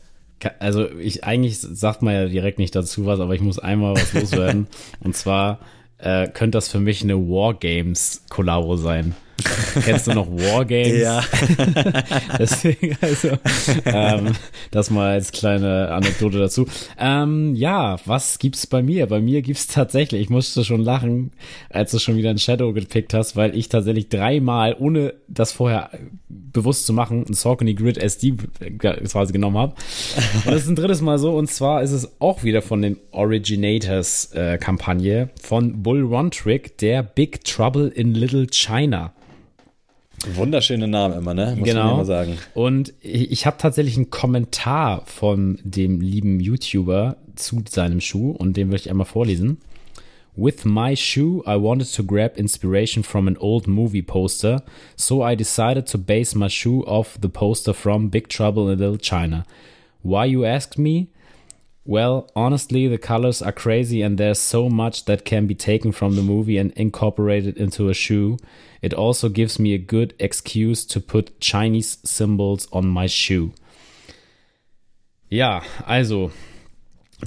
Also 0.59 0.91
ich 0.99 1.23
eigentlich 1.23 1.61
sagt 1.61 2.03
man 2.03 2.15
ja 2.15 2.27
direkt 2.27 2.59
nicht 2.59 2.75
dazu 2.75 3.07
was, 3.07 3.21
aber 3.21 3.35
ich 3.35 3.41
muss 3.41 3.59
einmal 3.59 3.95
was 3.95 4.13
loswerden. 4.13 4.67
und 5.01 5.15
zwar 5.15 5.61
äh, 6.03 6.29
könnte 6.29 6.59
das 6.59 6.69
für 6.69 6.81
mich 6.81 7.03
eine 7.03 7.17
Wargames-Kollabo 7.17 8.77
sein. 8.77 9.15
Kennst 9.85 10.07
du 10.07 10.15
noch 10.15 10.29
Wargames? 10.29 11.01
Ja. 11.01 11.23
Deswegen, 12.39 12.97
also, 13.01 13.31
ähm, 13.85 14.33
das 14.71 14.91
mal 14.91 15.13
als 15.13 15.33
kleine 15.33 15.89
Anekdote 15.91 16.39
dazu. 16.39 16.67
Ähm, 16.99 17.55
ja, 17.55 17.97
was 18.05 18.39
gibt's 18.39 18.67
bei 18.67 18.83
mir? 18.83 19.07
Bei 19.07 19.21
mir 19.21 19.43
gibt's 19.43 19.67
tatsächlich, 19.67 20.23
ich 20.23 20.31
musste 20.31 20.65
schon 20.65 20.83
lachen, 20.83 21.33
als 21.71 21.91
du 21.91 21.99
schon 21.99 22.17
wieder 22.17 22.31
ein 22.31 22.39
Shadow 22.39 22.73
gepickt 22.73 23.15
hast, 23.15 23.37
weil 23.37 23.57
ich 23.57 23.69
tatsächlich 23.69 24.09
dreimal, 24.09 24.77
ohne 24.79 25.15
das 25.29 25.53
vorher 25.53 25.91
bewusst 26.29 26.87
zu 26.87 26.93
machen, 26.93 27.25
ein 27.29 27.35
Saucony 27.35 27.75
Grid 27.75 27.99
SD 27.99 28.35
quasi 28.79 29.33
genommen 29.33 29.59
habe. 29.59 29.75
Und 30.45 30.53
das 30.53 30.63
ist 30.63 30.69
ein 30.69 30.77
drittes 30.77 31.01
Mal 31.01 31.19
so, 31.19 31.37
und 31.37 31.49
zwar 31.51 31.83
ist 31.83 31.93
es 31.93 32.21
auch 32.21 32.43
wieder 32.43 32.63
von 32.63 32.83
den 32.83 32.99
Originators 33.11 34.33
äh, 34.33 34.59
Kampagne 34.59 35.31
von 35.41 35.83
Bull 35.83 36.03
Run 36.03 36.31
Trick, 36.31 36.79
der 36.79 37.03
Big 37.03 37.45
Trouble 37.45 37.89
in 37.89 38.15
Little 38.15 38.47
China. 38.51 39.13
Wunderschöne 40.35 40.89
Namen 40.89 41.19
immer, 41.19 41.35
ne? 41.35 41.55
Muss 41.57 41.69
genau. 41.69 41.85
man 41.85 41.95
immer 41.95 42.05
sagen. 42.05 42.39
Und 42.55 42.95
ich, 43.01 43.31
ich 43.31 43.47
habe 43.47 43.57
tatsächlich 43.59 43.97
einen 43.97 44.11
Kommentar 44.11 45.03
von 45.07 45.59
dem 45.65 46.01
lieben 46.01 46.41
YouTuber 46.41 47.17
zu 47.35 47.63
seinem 47.69 48.01
Schuh 48.01 48.31
und 48.31 48.57
den 48.57 48.69
möchte 48.69 48.89
ich 48.89 48.91
einmal 48.91 49.07
vorlesen. 49.07 49.59
With 50.35 50.65
my 50.65 50.97
shoe, 50.97 51.43
I 51.47 51.61
wanted 51.61 51.93
to 51.95 52.05
grab 52.05 52.39
inspiration 52.39 53.05
from 53.05 53.29
an 53.29 53.37
old 53.37 53.67
movie 53.67 54.03
poster, 54.03 54.63
so 54.97 55.23
I 55.23 55.37
decided 55.37 55.87
to 55.89 55.99
base 55.99 56.37
my 56.37 56.49
shoe 56.49 56.83
off 56.87 57.19
the 57.21 57.29
poster 57.29 57.75
from 57.75 58.09
Big 58.09 58.31
Trouble 58.31 58.73
in 58.73 58.79
Little 58.79 58.97
China. 58.97 59.45
Why, 60.03 60.25
you 60.25 60.47
asked 60.47 60.79
me? 60.79 61.09
Well, 61.85 62.31
honestly, 62.37 62.87
the 62.87 62.99
colors 62.99 63.43
are 63.43 63.53
crazy 63.53 64.03
and 64.03 64.17
there's 64.17 64.39
so 64.39 64.69
much 64.69 65.07
that 65.07 65.25
can 65.25 65.47
be 65.47 65.55
taken 65.55 65.91
from 65.91 66.15
the 66.15 66.23
movie 66.23 66.57
and 66.57 66.73
incorporated 66.73 67.57
into 67.57 67.89
a 67.89 67.95
shoe. 67.95 68.39
It 68.81 68.95
also 68.95 69.29
gives 69.29 69.59
me 69.59 69.75
a 69.75 69.79
good 69.79 70.15
excuse 70.21 70.87
to 70.87 71.01
put 71.01 71.41
Chinese 71.41 71.99
symbols 72.05 72.69
on 72.73 72.87
my 72.87 73.09
shoe. 73.09 73.53
Ja, 75.29 75.63
also 75.87 76.31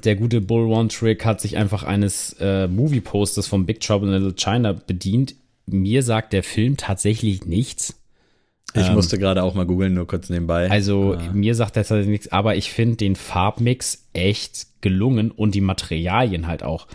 der 0.04 0.16
gute 0.16 0.40
Bull 0.40 0.72
One 0.72 0.90
Trick 0.90 1.26
hat 1.26 1.42
sich 1.42 1.58
einfach 1.58 1.84
eines 1.84 2.34
äh, 2.40 2.68
Movie-Posters 2.68 3.48
von 3.48 3.66
Big 3.66 3.82
Trouble 3.82 4.08
in 4.08 4.14
Little 4.14 4.36
China 4.36 4.74
bedient. 4.74 5.36
Mir 5.66 6.04
sagt 6.04 6.32
der 6.32 6.44
Film 6.44 6.78
tatsächlich 6.78 7.46
nichts. 7.46 8.00
Ich 8.76 8.88
ähm, 8.88 8.94
musste 8.94 9.18
gerade 9.18 9.44
auch 9.44 9.54
mal 9.54 9.66
googeln, 9.66 9.94
nur 9.94 10.08
kurz 10.08 10.30
nebenbei. 10.30 10.70
Also 10.70 11.16
ah. 11.18 11.32
mir 11.34 11.56
sagt 11.56 11.78
er 11.78 11.84
tatsächlich 11.84 12.10
nichts, 12.10 12.32
aber 12.32 12.56
ich 12.56 12.72
finde 12.72 12.98
den 12.98 13.16
Farbmix 13.16 14.06
echt 14.14 14.68
gelungen 14.82 15.32
und 15.32 15.56
die 15.56 15.62
Materialien 15.62 16.48
halt 16.48 16.64
auch. 16.64 16.88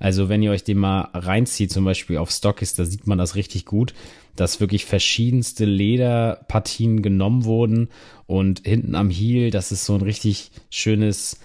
Also 0.00 0.28
wenn 0.28 0.42
ihr 0.42 0.50
euch 0.50 0.64
den 0.64 0.78
mal 0.78 1.08
reinzieht, 1.12 1.72
zum 1.72 1.84
Beispiel 1.84 2.18
auf 2.18 2.30
Stockis, 2.30 2.74
da 2.74 2.84
sieht 2.84 3.06
man 3.06 3.18
das 3.18 3.34
richtig 3.34 3.64
gut, 3.64 3.94
dass 4.36 4.60
wirklich 4.60 4.84
verschiedenste 4.84 5.64
Lederpartien 5.64 7.02
genommen 7.02 7.44
wurden 7.44 7.88
und 8.26 8.62
hinten 8.64 8.94
am 8.94 9.10
Heel, 9.10 9.50
das 9.50 9.72
ist 9.72 9.84
so 9.84 9.94
ein 9.94 10.02
richtig 10.02 10.50
schönes, 10.70 11.40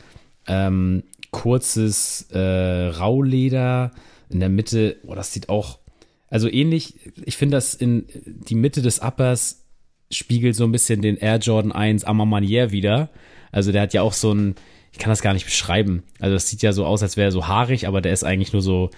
ähm, 0.47 1.03
kurzes 1.31 2.27
äh, 2.31 2.39
Rauleder. 2.87 3.91
In 4.29 4.39
der 4.39 4.49
Mitte, 4.49 4.97
oh, 5.05 5.15
das 5.15 5.33
sieht 5.33 5.49
auch, 5.49 5.79
also 6.29 6.47
ähnlich, 6.47 6.95
ich 7.25 7.37
finde 7.37 7.57
das 7.57 7.73
in 7.73 8.05
die 8.25 8.55
Mitte 8.55 8.81
des 8.81 8.99
Uppers 8.99 9.62
spiegelt 10.13 10.55
so 10.55 10.63
ein 10.63 10.71
bisschen 10.71 11.01
den 11.01 11.17
Air 11.17 11.37
Jordan 11.37 11.71
1 11.71 12.03
Amamanier 12.03 12.71
wieder. 12.71 13.09
Also 13.51 13.71
der 13.71 13.81
hat 13.83 13.93
ja 13.93 14.01
auch 14.01 14.13
so 14.13 14.33
ein, 14.33 14.55
ich 14.91 14.99
kann 14.99 15.09
das 15.09 15.21
gar 15.21 15.33
nicht 15.33 15.45
beschreiben. 15.45 16.03
Also 16.19 16.33
das 16.33 16.49
sieht 16.49 16.61
ja 16.61 16.73
so 16.73 16.85
aus, 16.85 17.03
als 17.03 17.17
wäre 17.17 17.29
er 17.29 17.31
so 17.31 17.47
haarig, 17.47 17.87
aber 17.87 18.01
der 18.01 18.13
ist 18.13 18.23
eigentlich 18.23 18.53
nur 18.53 18.61
so, 18.61 18.89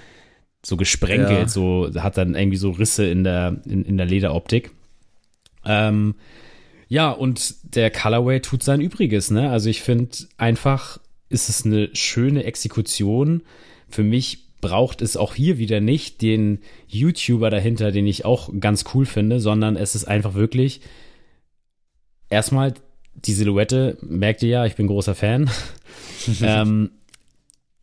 so 0.66 0.78
gesprenkelt, 0.78 1.39
ja. 1.39 1.47
so 1.47 1.89
hat 1.95 2.18
dann 2.18 2.36
irgendwie 2.36 2.57
so 2.57 2.72
Risse 2.72 3.05
in 3.05 3.24
der, 3.24 3.61
in, 3.66 3.84
in 3.84 3.97
der 3.97 4.05
Lederoptik. 4.05 4.72
Ähm, 5.66 6.16
ja, 6.88 7.11
und 7.11 7.55
der 7.76 7.91
Colorway 7.91 8.39
tut 8.41 8.63
sein 8.63 8.82
Übriges, 8.82 9.32
ne? 9.32 9.49
Also 9.49 9.70
ich 9.70 9.82
finde 9.82 10.16
einfach, 10.38 10.99
ist 11.30 11.49
es 11.49 11.66
eine 11.66 11.89
schöne 11.93 12.43
Exekution. 12.43 13.41
Für 13.89 14.03
mich 14.03 14.45
braucht 14.61 15.01
es 15.01 15.18
auch 15.18 15.36
hier 15.36 15.57
wieder 15.57 15.80
nicht 15.80 16.22
den 16.22 16.59
YouTuber 16.88 17.49
dahinter, 17.49 17.91
den 17.91 18.07
ich 18.07 18.26
auch 18.26 18.49
ganz 18.59 18.86
cool 18.93 19.05
finde, 19.05 19.39
sondern 19.39 19.76
es 19.76 19.95
ist 19.95 20.05
einfach 20.05 20.34
wirklich 20.34 20.82
erstmal 22.30 22.74
die 23.14 23.34
Silhouette, 23.34 23.98
merkt 24.02 24.44
ihr 24.44 24.50
ja, 24.50 24.66
ich 24.66 24.76
bin 24.76 24.88
großer 24.88 25.16
Fan. 25.16 25.50
ähm, 26.42 26.92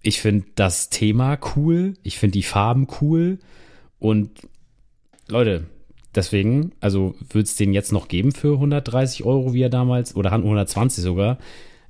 ich 0.02 0.20
finde 0.20 0.46
das 0.54 0.90
Thema 0.90 1.38
cool, 1.56 1.94
ich 2.02 2.18
finde 2.18 2.32
die 2.32 2.42
Farben 2.42 2.86
cool 3.00 3.38
und 3.98 4.30
Leute, 5.28 5.64
deswegen, 6.14 6.72
also 6.80 7.14
würde 7.30 7.44
es 7.44 7.56
den 7.56 7.72
jetzt 7.72 7.92
noch 7.92 8.08
geben 8.08 8.32
für 8.32 8.54
130 8.54 9.24
Euro, 9.24 9.54
wie 9.54 9.62
er 9.62 9.70
damals, 9.70 10.16
oder 10.16 10.32
120 10.32 11.02
sogar, 11.02 11.38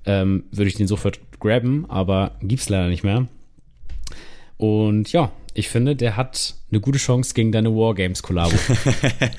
ähm, 0.04 0.44
würde 0.50 0.68
ich 0.68 0.76
den 0.76 0.86
sofort 0.86 1.20
grabben, 1.40 1.86
aber 1.88 2.36
gibt's 2.42 2.68
leider 2.68 2.88
nicht 2.88 3.02
mehr. 3.02 3.26
Und 4.58 5.10
ja, 5.12 5.32
ich 5.54 5.68
finde, 5.68 5.96
der 5.96 6.16
hat 6.16 6.54
eine 6.70 6.80
gute 6.80 6.98
Chance 6.98 7.34
gegen 7.34 7.52
deine 7.52 7.70
Wargames-Kollabo. 7.70 8.56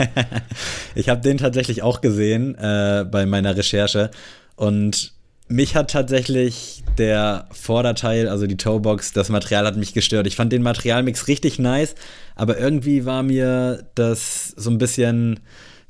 ich 0.96 1.10
habe 1.10 1.22
den 1.22 1.38
tatsächlich 1.38 1.82
auch 1.82 2.02
gesehen 2.02 2.56
äh, 2.56 3.06
bei 3.10 3.26
meiner 3.26 3.58
Recherche 3.58 4.12
und 4.56 5.14
mich 5.48 5.76
hat 5.76 5.92
tatsächlich 5.92 6.84
der 6.98 7.48
Vorderteil, 7.52 8.28
also 8.28 8.48
die 8.48 8.58
Toebox, 8.58 9.14
das 9.14 9.30
Material 9.30 9.66
hat 9.66 9.76
mich 9.76 9.94
gestört. 9.94 10.26
Ich 10.26 10.36
fand 10.36 10.54
den 10.54 10.64
Materialmix 10.64 11.28
richtig 11.28 11.60
nice, 11.60 11.96
aber 12.36 12.58
irgendwie 12.58 13.06
war 13.06 13.24
mir 13.24 13.86
das 13.96 14.50
so 14.56 14.70
ein 14.70 14.78
bisschen 14.78 15.40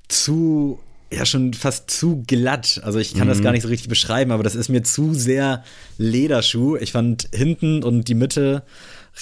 zu, 0.07 0.79
ja, 1.11 1.25
schon 1.25 1.53
fast 1.53 1.91
zu 1.91 2.23
glatt. 2.25 2.81
Also 2.83 2.99
ich 2.99 3.13
kann 3.13 3.27
mhm. 3.27 3.29
das 3.29 3.41
gar 3.41 3.51
nicht 3.51 3.61
so 3.61 3.69
richtig 3.69 3.89
beschreiben, 3.89 4.31
aber 4.31 4.43
das 4.43 4.55
ist 4.55 4.69
mir 4.69 4.83
zu 4.83 5.13
sehr 5.13 5.63
Lederschuh. 5.97 6.75
Ich 6.77 6.91
fand 6.91 7.29
hinten 7.31 7.83
und 7.83 8.07
die 8.07 8.15
Mitte 8.15 8.63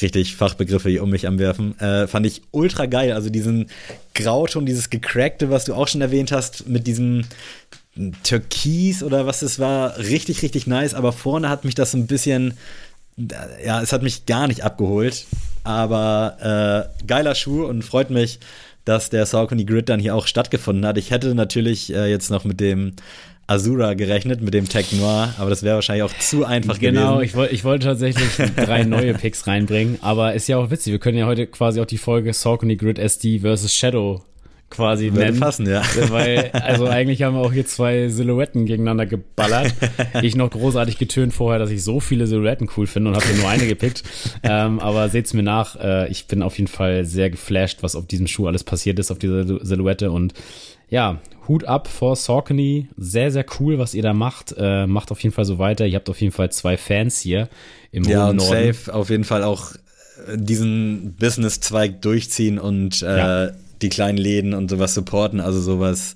richtig 0.02 0.36
Fachbegriffe 0.36 0.90
hier 0.90 1.04
um 1.04 1.10
mich 1.10 1.28
am 1.28 1.40
Werfen. 1.40 1.78
Äh, 1.80 2.08
fand 2.08 2.26
ich 2.26 2.42
ultra 2.52 2.86
geil. 2.86 3.12
Also 3.12 3.30
diesen 3.30 3.68
Grauton, 4.14 4.66
dieses 4.66 4.90
Gecrackte, 4.90 5.50
was 5.50 5.66
du 5.66 5.74
auch 5.74 5.88
schon 5.88 6.02
erwähnt 6.02 6.32
hast, 6.32 6.68
mit 6.68 6.88
diesem 6.88 7.26
Türkis 8.24 9.04
oder 9.04 9.26
was 9.26 9.42
es 9.42 9.60
war, 9.60 9.98
richtig, 9.98 10.42
richtig 10.44 10.66
nice, 10.66 10.94
aber 10.94 11.12
vorne 11.12 11.50
hat 11.50 11.66
mich 11.66 11.76
das 11.76 11.92
so 11.92 11.98
ein 11.98 12.08
bisschen, 12.08 12.54
ja, 13.64 13.82
es 13.82 13.92
hat 13.92 14.02
mich 14.02 14.26
gar 14.26 14.48
nicht 14.48 14.64
abgeholt, 14.64 15.26
aber 15.64 16.90
äh, 17.02 17.06
geiler 17.06 17.36
Schuh 17.36 17.66
und 17.66 17.84
freut 17.84 18.10
mich, 18.10 18.40
dass 18.86 19.10
der 19.10 19.26
Saucony 19.26 19.66
Grid 19.66 19.90
dann 19.90 20.00
hier 20.00 20.16
auch 20.16 20.26
stattgefunden 20.26 20.86
hat. 20.86 20.98
Ich 20.98 21.12
hätte 21.12 21.36
natürlich 21.36 21.94
äh, 21.94 22.10
jetzt 22.10 22.32
noch 22.32 22.46
mit 22.46 22.60
dem 22.60 22.94
Azura 23.52 23.96
gerechnet, 23.96 24.42
mit 24.42 24.54
dem 24.54 24.70
Tech 24.70 24.94
Noir, 24.94 25.34
aber 25.38 25.50
das 25.50 25.62
wäre 25.62 25.76
wahrscheinlich 25.76 26.04
auch 26.04 26.18
zu 26.20 26.46
einfach 26.46 26.80
genau, 26.80 26.92
gewesen. 26.92 27.10
Genau, 27.10 27.22
ich, 27.22 27.36
wollt, 27.36 27.52
ich 27.52 27.64
wollte 27.66 27.88
tatsächlich 27.88 28.30
drei 28.56 28.84
neue 28.86 29.14
Picks 29.14 29.46
reinbringen, 29.46 29.98
aber 30.02 30.34
ist 30.34 30.48
ja 30.48 30.58
auch 30.58 30.72
witzig. 30.72 30.94
Wir 30.94 31.00
können 31.00 31.18
ja 31.18 31.26
heute 31.26 31.48
quasi 31.48 31.82
auch 31.82 31.86
die 31.86 31.98
Folge 31.98 32.32
Saucony 32.34 32.78
Grid 32.78 32.98
SD 32.98 33.40
versus 33.40 33.74
Shadow 33.74 34.24
quasi 34.72 35.12
Würde 35.12 35.26
nennen. 35.26 35.40
passen, 35.40 35.70
ja. 35.70 35.84
Weil, 36.10 36.50
also 36.54 36.88
eigentlich 36.88 37.22
haben 37.24 37.36
wir 37.36 37.42
auch 37.42 37.52
hier 37.52 37.66
zwei 37.66 38.08
Silhouetten 38.08 38.66
gegeneinander 38.66 39.06
geballert. 39.06 39.74
Ich 40.22 40.36
noch 40.36 40.50
großartig 40.50 40.98
getönt 40.98 41.34
vorher, 41.34 41.60
dass 41.60 41.70
ich 41.72 41.84
so 41.84 42.00
viele 42.00 42.28
Silhouetten 42.28 42.70
cool 42.78 42.88
finde 42.88 43.10
und 43.10 43.16
habe 43.18 43.26
hier 43.26 43.36
nur 43.36 43.50
eine 43.50 43.68
gepickt. 43.68 44.04
Ähm, 44.44 44.80
aber 44.80 45.10
seht's 45.10 45.34
mir 45.34 45.44
nach, 45.44 45.76
äh, 45.76 46.10
ich 46.10 46.28
bin 46.28 46.42
auf 46.42 46.58
jeden 46.58 46.70
Fall 46.70 47.04
sehr 47.04 47.30
geflasht, 47.30 47.80
was 47.82 47.96
auf 47.96 48.08
diesem 48.08 48.28
Schuh 48.28 48.48
alles 48.48 48.64
passiert 48.64 49.00
ist, 49.00 49.12
auf 49.12 49.20
dieser 49.20 49.44
Silhouette 49.66 50.12
und 50.12 50.34
ja, 50.92 51.20
Hut 51.48 51.64
ab 51.66 51.88
vor 51.88 52.16
Saucony. 52.16 52.88
Sehr, 52.98 53.32
sehr 53.32 53.46
cool, 53.60 53.80
was 53.80 53.96
ihr 53.96 54.04
da 54.04 54.14
macht. 54.14 54.54
Äh, 54.56 54.86
macht 54.86 55.12
auf 55.12 55.20
jeden 55.24 55.34
Fall 55.34 55.46
so 55.46 55.58
weiter. 55.58 55.88
Ihr 55.88 55.96
habt 55.96 56.10
auf 56.10 56.22
jeden 56.22 56.32
Fall 56.34 56.52
zwei 56.52 56.78
Fans 56.78 57.20
hier 57.20 57.50
im 57.92 58.04
Ja, 58.04 58.22
hohen 58.28 58.30
und 58.32 58.36
Norden. 58.48 58.74
safe 58.74 58.94
auf 58.94 59.10
jeden 59.10 59.24
Fall 59.24 59.44
auch 59.44 59.72
äh, 60.28 60.38
diesen 60.38 61.16
Business-Zweig 61.20 62.02
durchziehen 62.04 62.60
und 62.60 63.02
äh, 63.02 63.18
Ja. 63.18 63.52
die 63.82 63.90
kleinen 63.90 64.20
Läden 64.20 64.54
und 64.54 64.70
sowas 64.70 64.94
supporten, 64.94 65.40
also 65.40 65.60
sowas 65.60 66.16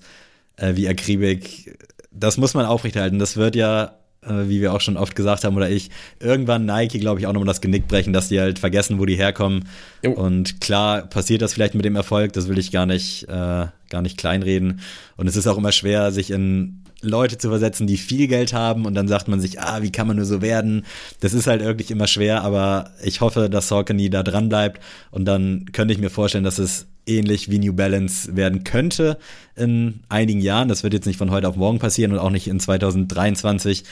äh, 0.58 0.76
wie 0.76 0.88
Akribik. 0.88 1.76
Das 2.12 2.38
muss 2.38 2.54
man 2.54 2.66
aufrechterhalten. 2.68 3.18
Das 3.18 3.36
wird 3.36 3.56
ja, 3.56 3.94
äh, 4.26 4.50
wie 4.50 4.62
wir 4.62 4.74
auch 4.74 4.82
schon 4.82 4.98
oft 4.98 5.16
gesagt 5.16 5.44
haben, 5.44 5.56
oder 5.56 5.70
ich, 5.70 5.90
irgendwann 6.20 6.66
Nike, 6.66 7.00
glaube 7.00 7.20
ich, 7.20 7.28
auch 7.28 7.34
nochmal 7.34 7.48
das 7.48 7.62
Genick 7.62 7.88
brechen, 7.88 8.14
dass 8.14 8.30
die 8.30 8.40
halt 8.40 8.60
vergessen, 8.60 9.00
wo 9.00 9.06
die 9.06 9.16
herkommen. 9.16 9.68
Jo. 10.04 10.12
Und 10.12 10.62
klar 10.62 11.04
passiert 11.04 11.42
das 11.42 11.54
vielleicht 11.54 11.76
mit 11.76 11.86
dem 11.86 11.96
Erfolg, 11.96 12.34
das 12.34 12.48
will 12.48 12.58
ich 12.58 12.72
gar 12.72 12.86
nicht, 12.86 13.24
äh, 13.30 13.68
gar 13.90 14.02
nicht 14.02 14.18
kleinreden. 14.18 14.82
Und 15.18 15.28
es 15.28 15.36
ist 15.36 15.48
auch 15.48 15.58
immer 15.58 15.72
schwer, 15.72 16.12
sich 16.12 16.32
in 16.32 16.82
Leute 17.02 17.38
zu 17.38 17.50
versetzen, 17.50 17.88
die 17.88 17.98
viel 17.98 18.28
Geld 18.28 18.54
haben 18.54 18.86
und 18.86 18.96
dann 18.96 19.08
sagt 19.08 19.28
man 19.28 19.40
sich, 19.40 19.62
ah, 19.62 19.82
wie 19.82 19.92
kann 19.92 20.08
man 20.08 20.18
nur 20.18 20.26
so 20.26 20.42
werden? 20.42 20.86
Das 21.20 21.34
ist 21.34 21.48
halt 21.48 21.64
wirklich 21.64 21.92
immer 21.92 22.08
schwer, 22.08 22.44
aber 22.44 22.92
ich 23.04 23.22
hoffe, 23.22 23.50
dass 23.50 23.68
Saucony 23.68 24.10
da 24.10 24.24
dran 24.24 24.50
bleibt 24.50 24.82
und 25.12 25.26
dann 25.26 25.66
könnte 25.72 25.94
ich 25.94 26.00
mir 26.00 26.10
vorstellen, 26.10 26.44
dass 26.44 26.58
es 26.58 26.88
ähnlich 27.08 27.52
wie 27.52 27.60
New 27.60 27.74
Balance 27.74 28.36
werden 28.36 28.64
könnte 28.64 29.18
in 29.56 30.00
einigen 30.10 30.42
Jahren. 30.42 30.68
Das 30.68 30.84
wird 30.84 30.94
jetzt 30.94 31.06
nicht 31.06 31.18
von 31.18 31.32
heute 31.32 31.48
auf 31.48 31.56
morgen 31.56 31.80
passieren 31.80 32.12
und 32.12 32.20
auch 32.20 32.32
nicht 32.32 32.48
in 32.48 32.60
2023 32.60 33.84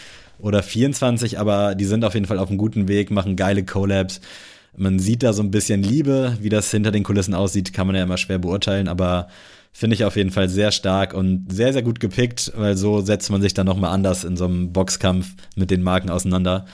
oder 0.43 0.61
2024, 0.61 1.39
aber 1.39 1.73
die 1.73 1.85
sind 1.85 2.03
auf 2.03 2.13
jeden 2.13 2.25
Fall 2.25 2.37
auf 2.37 2.49
einem 2.49 2.57
guten 2.57 2.89
Weg, 2.89 3.11
machen 3.11 3.37
geile 3.37 3.63
Collabs. 3.63 4.19
Man 4.75 4.99
sieht 4.99 5.23
da 5.23 5.31
so 5.31 5.41
ein 5.41 5.51
bisschen 5.51 5.81
Liebe, 5.81 6.37
wie 6.41 6.49
das 6.49 6.69
hinter 6.69 6.91
den 6.91 7.03
Kulissen 7.03 7.33
aussieht, 7.33 7.73
kann 7.73 7.87
man 7.87 7.95
ja 7.95 8.03
immer 8.03 8.17
schwer 8.17 8.39
beurteilen, 8.39 8.89
aber 8.89 9.29
finde 9.71 9.95
ich 9.95 10.03
auf 10.03 10.17
jeden 10.17 10.31
Fall 10.31 10.49
sehr 10.49 10.71
stark 10.71 11.13
und 11.13 11.51
sehr, 11.51 11.71
sehr 11.71 11.81
gut 11.81 12.01
gepickt, 12.01 12.51
weil 12.57 12.75
so 12.75 12.99
setzt 13.01 13.31
man 13.31 13.41
sich 13.41 13.53
dann 13.53 13.65
nochmal 13.65 13.91
anders 13.91 14.25
in 14.25 14.35
so 14.35 14.45
einem 14.45 14.73
Boxkampf 14.73 15.33
mit 15.55 15.71
den 15.71 15.81
Marken 15.81 16.09
auseinander. 16.09 16.65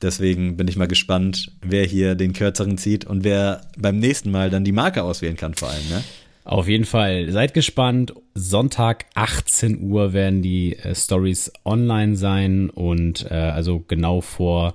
Deswegen 0.00 0.56
bin 0.56 0.68
ich 0.68 0.76
mal 0.76 0.86
gespannt, 0.86 1.50
wer 1.60 1.84
hier 1.84 2.14
den 2.14 2.32
kürzeren 2.32 2.78
zieht 2.78 3.04
und 3.04 3.24
wer 3.24 3.62
beim 3.76 3.98
nächsten 3.98 4.30
Mal 4.30 4.48
dann 4.48 4.64
die 4.64 4.72
Marke 4.72 5.02
auswählen 5.02 5.36
kann, 5.36 5.54
vor 5.54 5.70
allem, 5.70 5.88
ne? 5.88 6.04
Auf 6.48 6.66
jeden 6.66 6.86
Fall. 6.86 7.30
Seid 7.30 7.52
gespannt. 7.52 8.14
Sonntag 8.32 9.04
18 9.14 9.82
Uhr 9.82 10.14
werden 10.14 10.40
die 10.40 10.76
äh, 10.76 10.94
Stories 10.94 11.52
online 11.66 12.16
sein 12.16 12.70
und 12.70 13.30
äh, 13.30 13.34
also 13.34 13.84
genau 13.86 14.22
vor 14.22 14.74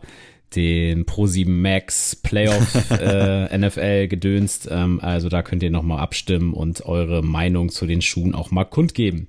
dem 0.56 1.06
Pro7 1.06 1.50
Max 1.50 2.16
Playoff 2.16 2.92
äh, 2.92 3.58
NFL 3.58 4.08
gedönst. 4.08 4.68
Ähm, 4.70 5.00
also 5.02 5.30
da 5.30 5.42
könnt 5.42 5.64
ihr 5.64 5.72
nochmal 5.72 5.98
abstimmen 5.98 6.54
und 6.54 6.86
eure 6.86 7.24
Meinung 7.24 7.70
zu 7.70 7.88
den 7.88 8.04
Schuhen 8.04 8.36
auch 8.36 8.52
mal 8.52 8.66
kundgeben. 8.66 9.28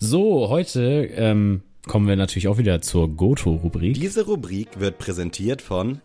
So, 0.00 0.48
heute 0.48 1.08
ähm, 1.14 1.62
kommen 1.86 2.08
wir 2.08 2.16
natürlich 2.16 2.48
auch 2.48 2.58
wieder 2.58 2.82
zur 2.82 3.08
Goto-Rubrik. 3.08 3.94
Diese 3.94 4.26
Rubrik 4.26 4.80
wird 4.80 4.98
präsentiert 4.98 5.62
von 5.62 6.00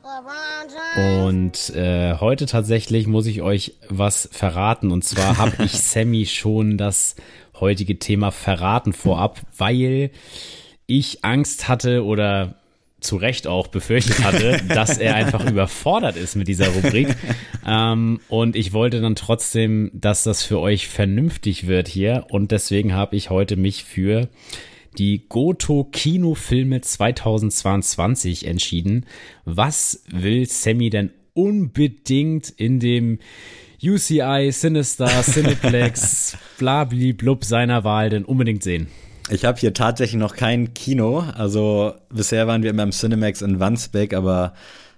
Und 0.96 1.76
äh, 1.76 2.16
heute 2.20 2.46
tatsächlich 2.46 3.08
muss 3.08 3.26
ich 3.26 3.42
euch 3.42 3.74
was 3.90 4.30
verraten. 4.32 4.92
Und 4.92 5.04
zwar 5.04 5.38
habe 5.38 5.56
ich 5.66 5.72
Sammy 5.74 6.26
schon 6.26 6.78
das 6.78 7.16
heutige 7.60 8.00
Thema 8.00 8.32
verraten 8.32 8.94
vorab, 8.94 9.42
weil 9.58 10.12
ich 10.86 11.24
Angst 11.24 11.68
hatte 11.68 12.06
oder 12.06 12.56
zu 13.00 13.16
Recht 13.16 13.48
auch 13.48 13.68
befürchtet 13.68 14.24
hatte, 14.24 14.62
dass 14.70 15.00
er 15.00 15.16
einfach 15.16 15.50
überfordert 15.50 16.16
ist 16.16 16.36
mit 16.36 16.48
dieser 16.48 16.68
Rubrik. 16.70 17.16
Ähm, 17.66 18.20
und 18.30 18.56
ich 18.56 18.74
wollte 18.74 19.02
dann 19.02 19.16
trotzdem, 19.16 19.90
dass 19.94 20.24
das 20.24 20.44
für 20.44 20.60
euch 20.60 20.88
vernünftig 20.88 21.66
wird 21.66 21.88
hier. 21.88 22.28
Und 22.30 22.52
deswegen 22.52 22.94
habe 22.94 23.16
ich 23.16 23.32
heute 23.32 23.58
mich 23.58 23.84
für 23.84 24.30
die 24.98 25.28
Goto 25.30 25.86
Kinofilme 25.86 26.82
2022 26.82 28.46
entschieden. 28.48 29.06
Was 29.46 30.04
will 30.12 30.48
Sammy 30.48 30.90
denn 30.90 31.12
unbedingt 31.34 32.50
in 32.50 32.80
dem 32.80 33.20
UCI, 33.84 34.50
Sinister, 34.52 35.08
Cineplex, 35.24 36.38
blabli-blub 36.58 37.44
seiner 37.44 37.84
Wahl 37.84 38.10
denn 38.10 38.26
unbedingt 38.26 38.64
sehen? 38.64 38.88
Ich 39.30 39.46
habe 39.46 39.58
hier 39.60 39.74
tatsächlich 39.74 40.20
noch 40.20 40.36
kein 40.36 40.74
Kino. 40.74 41.20
Also 41.20 41.94
bisher 42.10 42.48
waren 42.48 42.64
wir 42.64 42.70
immer 42.70 42.84
im 42.84 42.92
Cinemax 42.92 43.42
in 43.42 43.60
Wandsbek, 43.60 44.14
aber 44.14 44.54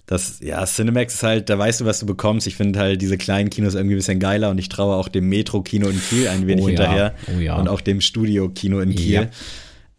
das, 0.05 0.39
ja, 0.41 0.65
Cinemax 0.65 1.13
ist 1.15 1.23
halt, 1.23 1.49
da 1.49 1.57
weißt 1.57 1.81
du, 1.81 1.85
was 1.85 1.99
du 1.99 2.05
bekommst. 2.05 2.47
Ich 2.47 2.55
finde 2.55 2.79
halt 2.79 3.01
diese 3.01 3.17
kleinen 3.17 3.49
Kinos 3.49 3.73
irgendwie 3.75 3.95
ein 3.95 3.99
bisschen 3.99 4.19
geiler 4.19 4.49
und 4.49 4.57
ich 4.57 4.69
traue 4.69 4.95
auch 4.95 5.07
dem 5.07 5.29
Metro-Kino 5.29 5.87
in 5.87 6.01
Kiel 6.01 6.27
ein 6.27 6.47
wenig 6.47 6.65
Oh 6.65 6.67
ja, 6.67 6.77
hinterher. 6.77 7.15
oh 7.37 7.39
ja. 7.39 7.55
Und 7.57 7.67
auch 7.69 7.79
dem 7.79 8.01
Studio-Kino 8.01 8.79
in 8.79 8.95
Kiel. 8.95 9.13
Ja. 9.13 9.27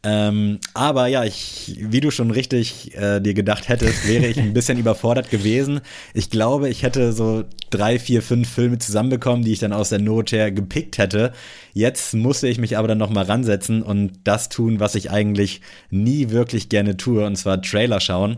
Ähm, 0.06 0.58
aber 0.74 1.06
ja, 1.06 1.24
ich, 1.24 1.76
wie 1.80 2.00
du 2.00 2.10
schon 2.10 2.30
richtig 2.30 2.94
äh, 2.94 3.20
dir 3.20 3.32
gedacht 3.32 3.68
hättest, 3.68 4.06
wäre 4.06 4.26
ich 4.26 4.38
ein 4.38 4.52
bisschen 4.52 4.78
überfordert 4.78 5.30
gewesen. 5.30 5.80
Ich 6.12 6.28
glaube, 6.28 6.68
ich 6.68 6.82
hätte 6.82 7.14
so 7.14 7.44
drei, 7.70 7.98
vier, 7.98 8.20
fünf 8.20 8.48
Filme 8.48 8.78
zusammenbekommen, 8.78 9.44
die 9.44 9.52
ich 9.52 9.60
dann 9.60 9.72
aus 9.72 9.88
der 9.88 10.00
Not 10.00 10.32
her 10.32 10.52
gepickt 10.52 10.98
hätte. 10.98 11.32
Jetzt 11.72 12.12
musste 12.12 12.48
ich 12.48 12.58
mich 12.58 12.76
aber 12.76 12.86
dann 12.86 12.98
nochmal 12.98 13.24
ransetzen 13.24 13.82
und 13.82 14.12
das 14.24 14.50
tun, 14.50 14.78
was 14.78 14.94
ich 14.94 15.10
eigentlich 15.10 15.62
nie 15.90 16.28
wirklich 16.28 16.68
gerne 16.68 16.98
tue, 16.98 17.24
und 17.24 17.36
zwar 17.36 17.62
Trailer 17.62 18.00
schauen. 18.00 18.36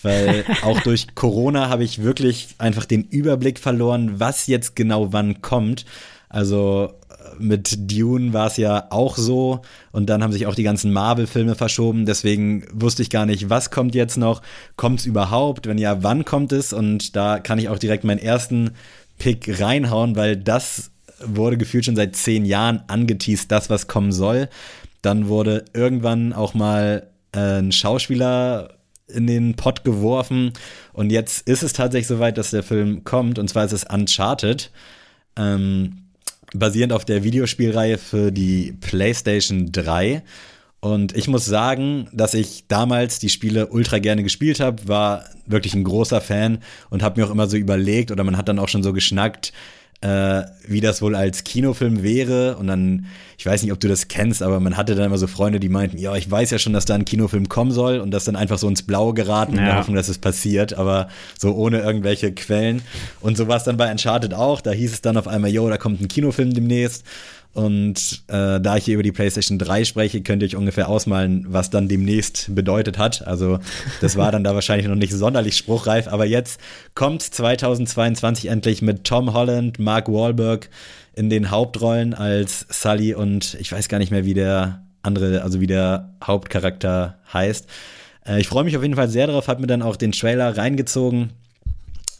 Weil 0.00 0.44
auch 0.62 0.80
durch 0.80 1.14
Corona 1.14 1.68
habe 1.68 1.84
ich 1.84 2.02
wirklich 2.02 2.48
einfach 2.56 2.86
den 2.86 3.04
Überblick 3.04 3.58
verloren, 3.58 4.18
was 4.18 4.46
jetzt 4.46 4.76
genau 4.76 5.12
wann 5.12 5.42
kommt. 5.42 5.84
Also 6.30 6.94
mit 7.38 7.90
Dune 7.90 8.32
war 8.32 8.46
es 8.46 8.56
ja 8.56 8.86
auch 8.90 9.16
so. 9.16 9.62
Und 9.90 10.06
dann 10.06 10.22
haben 10.22 10.32
sich 10.32 10.46
auch 10.46 10.54
die 10.54 10.62
ganzen 10.62 10.92
Marvel-Filme 10.92 11.54
verschoben, 11.54 12.06
deswegen 12.06 12.64
wusste 12.72 13.02
ich 13.02 13.10
gar 13.10 13.26
nicht, 13.26 13.50
was 13.50 13.70
kommt 13.70 13.94
jetzt 13.94 14.16
noch, 14.16 14.42
kommt 14.76 15.00
es 15.00 15.06
überhaupt, 15.06 15.66
wenn 15.66 15.78
ja, 15.78 16.02
wann 16.02 16.24
kommt 16.24 16.52
es? 16.52 16.72
Und 16.72 17.16
da 17.16 17.38
kann 17.38 17.58
ich 17.58 17.68
auch 17.68 17.78
direkt 17.78 18.04
meinen 18.04 18.18
ersten 18.18 18.70
Pick 19.18 19.60
reinhauen, 19.60 20.16
weil 20.16 20.36
das 20.36 20.90
wurde 21.24 21.56
gefühlt 21.56 21.84
schon 21.84 21.96
seit 21.96 22.16
zehn 22.16 22.44
Jahren 22.44 22.82
angeteased, 22.88 23.50
das, 23.50 23.70
was 23.70 23.86
kommen 23.86 24.12
soll. 24.12 24.48
Dann 25.02 25.28
wurde 25.28 25.64
irgendwann 25.72 26.32
auch 26.32 26.54
mal 26.54 27.08
äh, 27.32 27.58
ein 27.58 27.72
Schauspieler 27.72 28.78
in 29.08 29.26
den 29.26 29.54
Pott 29.54 29.84
geworfen. 29.84 30.52
Und 30.92 31.10
jetzt 31.10 31.46
ist 31.46 31.62
es 31.62 31.72
tatsächlich 31.72 32.08
soweit, 32.08 32.38
dass 32.38 32.50
der 32.50 32.62
Film 32.62 33.04
kommt. 33.04 33.38
Und 33.38 33.48
zwar 33.48 33.64
ist 33.64 33.72
es 33.72 33.84
Uncharted. 33.84 34.70
Ähm, 35.36 36.01
basierend 36.54 36.92
auf 36.92 37.04
der 37.04 37.24
Videospielreihe 37.24 37.98
für 37.98 38.30
die 38.30 38.74
PlayStation 38.80 39.72
3. 39.72 40.22
Und 40.80 41.16
ich 41.16 41.28
muss 41.28 41.44
sagen, 41.44 42.08
dass 42.12 42.34
ich 42.34 42.64
damals 42.66 43.20
die 43.20 43.28
Spiele 43.28 43.68
ultra 43.68 44.00
gerne 44.00 44.24
gespielt 44.24 44.58
habe, 44.58 44.88
war 44.88 45.24
wirklich 45.46 45.74
ein 45.74 45.84
großer 45.84 46.20
Fan 46.20 46.58
und 46.90 47.02
habe 47.02 47.20
mir 47.20 47.26
auch 47.26 47.30
immer 47.30 47.46
so 47.46 47.56
überlegt 47.56 48.10
oder 48.10 48.24
man 48.24 48.36
hat 48.36 48.48
dann 48.48 48.58
auch 48.58 48.68
schon 48.68 48.82
so 48.82 48.92
geschnackt, 48.92 49.52
äh, 50.02 50.42
wie 50.66 50.80
das 50.80 51.00
wohl 51.00 51.14
als 51.14 51.44
Kinofilm 51.44 52.02
wäre. 52.02 52.56
Und 52.56 52.66
dann, 52.66 53.06
ich 53.38 53.46
weiß 53.46 53.62
nicht, 53.62 53.72
ob 53.72 53.80
du 53.80 53.88
das 53.88 54.08
kennst, 54.08 54.42
aber 54.42 54.60
man 54.60 54.76
hatte 54.76 54.94
dann 54.94 55.06
immer 55.06 55.18
so 55.18 55.26
Freunde, 55.26 55.60
die 55.60 55.68
meinten, 55.68 55.96
ja, 55.96 56.14
ich 56.16 56.30
weiß 56.30 56.50
ja 56.50 56.58
schon, 56.58 56.72
dass 56.72 56.84
da 56.84 56.94
ein 56.94 57.04
Kinofilm 57.04 57.48
kommen 57.48 57.70
soll 57.70 57.98
und 58.00 58.10
das 58.10 58.24
dann 58.24 58.36
einfach 58.36 58.58
so 58.58 58.68
ins 58.68 58.82
Blaue 58.82 59.14
geraten 59.14 59.52
in 59.52 59.58
der 59.58 59.68
Ja. 59.68 59.76
Hoffnung, 59.78 59.96
dass 59.96 60.08
es 60.08 60.18
passiert, 60.18 60.74
aber 60.74 61.08
so 61.38 61.54
ohne 61.54 61.80
irgendwelche 61.80 62.32
Quellen. 62.32 62.82
Und 63.20 63.36
so 63.36 63.48
war 63.48 63.56
es 63.56 63.64
dann 63.64 63.76
bei 63.76 63.90
Uncharted 63.90 64.34
auch. 64.34 64.60
Da 64.60 64.72
hieß 64.72 64.92
es 64.92 65.00
dann 65.02 65.16
auf 65.16 65.28
einmal, 65.28 65.50
yo, 65.50 65.68
da 65.68 65.78
kommt 65.78 66.00
ein 66.00 66.08
Kinofilm 66.08 66.52
demnächst. 66.52 67.04
Und 67.54 68.22
äh, 68.28 68.60
da 68.60 68.76
ich 68.76 68.84
hier 68.86 68.94
über 68.94 69.02
die 69.02 69.12
PlayStation 69.12 69.58
3 69.58 69.84
spreche, 69.84 70.22
könnt 70.22 70.42
ihr 70.42 70.48
euch 70.48 70.56
ungefähr 70.56 70.88
ausmalen, 70.88 71.44
was 71.48 71.68
dann 71.68 71.86
demnächst 71.86 72.54
bedeutet 72.54 72.96
hat. 72.96 73.26
Also 73.26 73.58
das 74.00 74.16
war 74.16 74.32
dann 74.32 74.42
da 74.42 74.54
wahrscheinlich 74.54 74.88
noch 74.88 74.94
nicht 74.94 75.12
sonderlich 75.12 75.56
spruchreif, 75.56 76.08
aber 76.08 76.24
jetzt 76.24 76.60
kommt 76.94 77.22
2022 77.22 78.46
endlich 78.46 78.80
mit 78.80 79.04
Tom 79.04 79.34
Holland, 79.34 79.78
Mark 79.78 80.08
Wahlberg 80.08 80.70
in 81.14 81.28
den 81.28 81.50
Hauptrollen 81.50 82.14
als 82.14 82.66
Sully 82.70 83.14
und 83.14 83.54
ich 83.60 83.70
weiß 83.70 83.88
gar 83.88 83.98
nicht 83.98 84.10
mehr, 84.10 84.24
wie 84.24 84.34
der 84.34 84.82
andere, 85.02 85.42
also 85.42 85.60
wie 85.60 85.66
der 85.66 86.14
Hauptcharakter 86.24 87.18
heißt. 87.32 87.66
Äh, 88.26 88.40
ich 88.40 88.48
freue 88.48 88.64
mich 88.64 88.76
auf 88.76 88.82
jeden 88.82 88.96
Fall 88.96 89.08
sehr 89.08 89.26
darauf, 89.26 89.48
habe 89.48 89.60
mir 89.60 89.66
dann 89.66 89.82
auch 89.82 89.96
den 89.96 90.12
Trailer 90.12 90.56
reingezogen. 90.56 91.30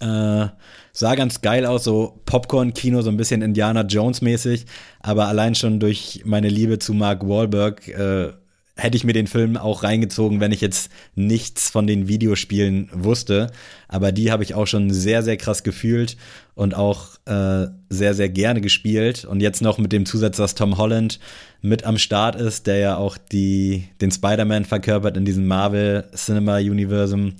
Äh, 0.01 0.49
sah 0.93 1.15
ganz 1.15 1.41
geil 1.41 1.67
aus, 1.67 1.85
so 1.85 2.21
Popcorn-Kino, 2.27 3.03
so 3.03 3.11
ein 3.11 3.17
bisschen 3.17 3.43
Indiana 3.43 3.83
Jones-mäßig, 3.83 4.67
aber 5.01 5.29
allein 5.29 5.55
schon 5.55 5.81
durch 5.81 6.23
meine 6.25 6.49
Liebe 6.49 6.79
zu 6.79 6.93
Mark 6.93 7.27
Wahlberg 7.27 7.89
äh, 7.89 8.33
hätte 8.77 8.97
ich 8.97 9.05
mir 9.05 9.13
den 9.13 9.27
Film 9.27 9.57
auch 9.57 9.83
reingezogen, 9.83 10.41
wenn 10.41 10.53
ich 10.53 10.61
jetzt 10.61 10.91
nichts 11.15 11.71
von 11.71 11.87
den 11.87 12.09
Videospielen 12.09 12.89
wusste. 12.93 13.51
Aber 13.87 14.13
die 14.13 14.33
habe 14.33 14.43
ich 14.43 14.55
auch 14.55 14.67
schon 14.67 14.91
sehr, 14.91 15.23
sehr 15.23 15.37
krass 15.37 15.63
gefühlt 15.63 16.17
und 16.55 16.75
auch 16.75 17.11
äh, 17.27 17.67
sehr, 17.91 18.15
sehr 18.15 18.31
gerne 18.31 18.61
gespielt. 18.63 19.25
Und 19.25 19.41
jetzt 19.41 19.61
noch 19.61 19.79
mit 19.79 19.93
dem 19.93 20.07
Zusatz, 20.07 20.39
dass 20.39 20.55
Tom 20.55 20.79
Holland 20.79 21.21
mit 21.61 21.85
am 21.85 21.99
Start 21.99 22.35
ist, 22.35 22.67
der 22.67 22.79
ja 22.79 22.97
auch 22.97 23.19
die, 23.19 23.89
den 24.01 24.11
Spider-Man 24.11 24.65
verkörpert 24.65 25.17
in 25.17 25.27
diesem 25.27 25.47
Marvel 25.47 26.09
Cinema 26.15 26.57
Universum. 26.57 27.35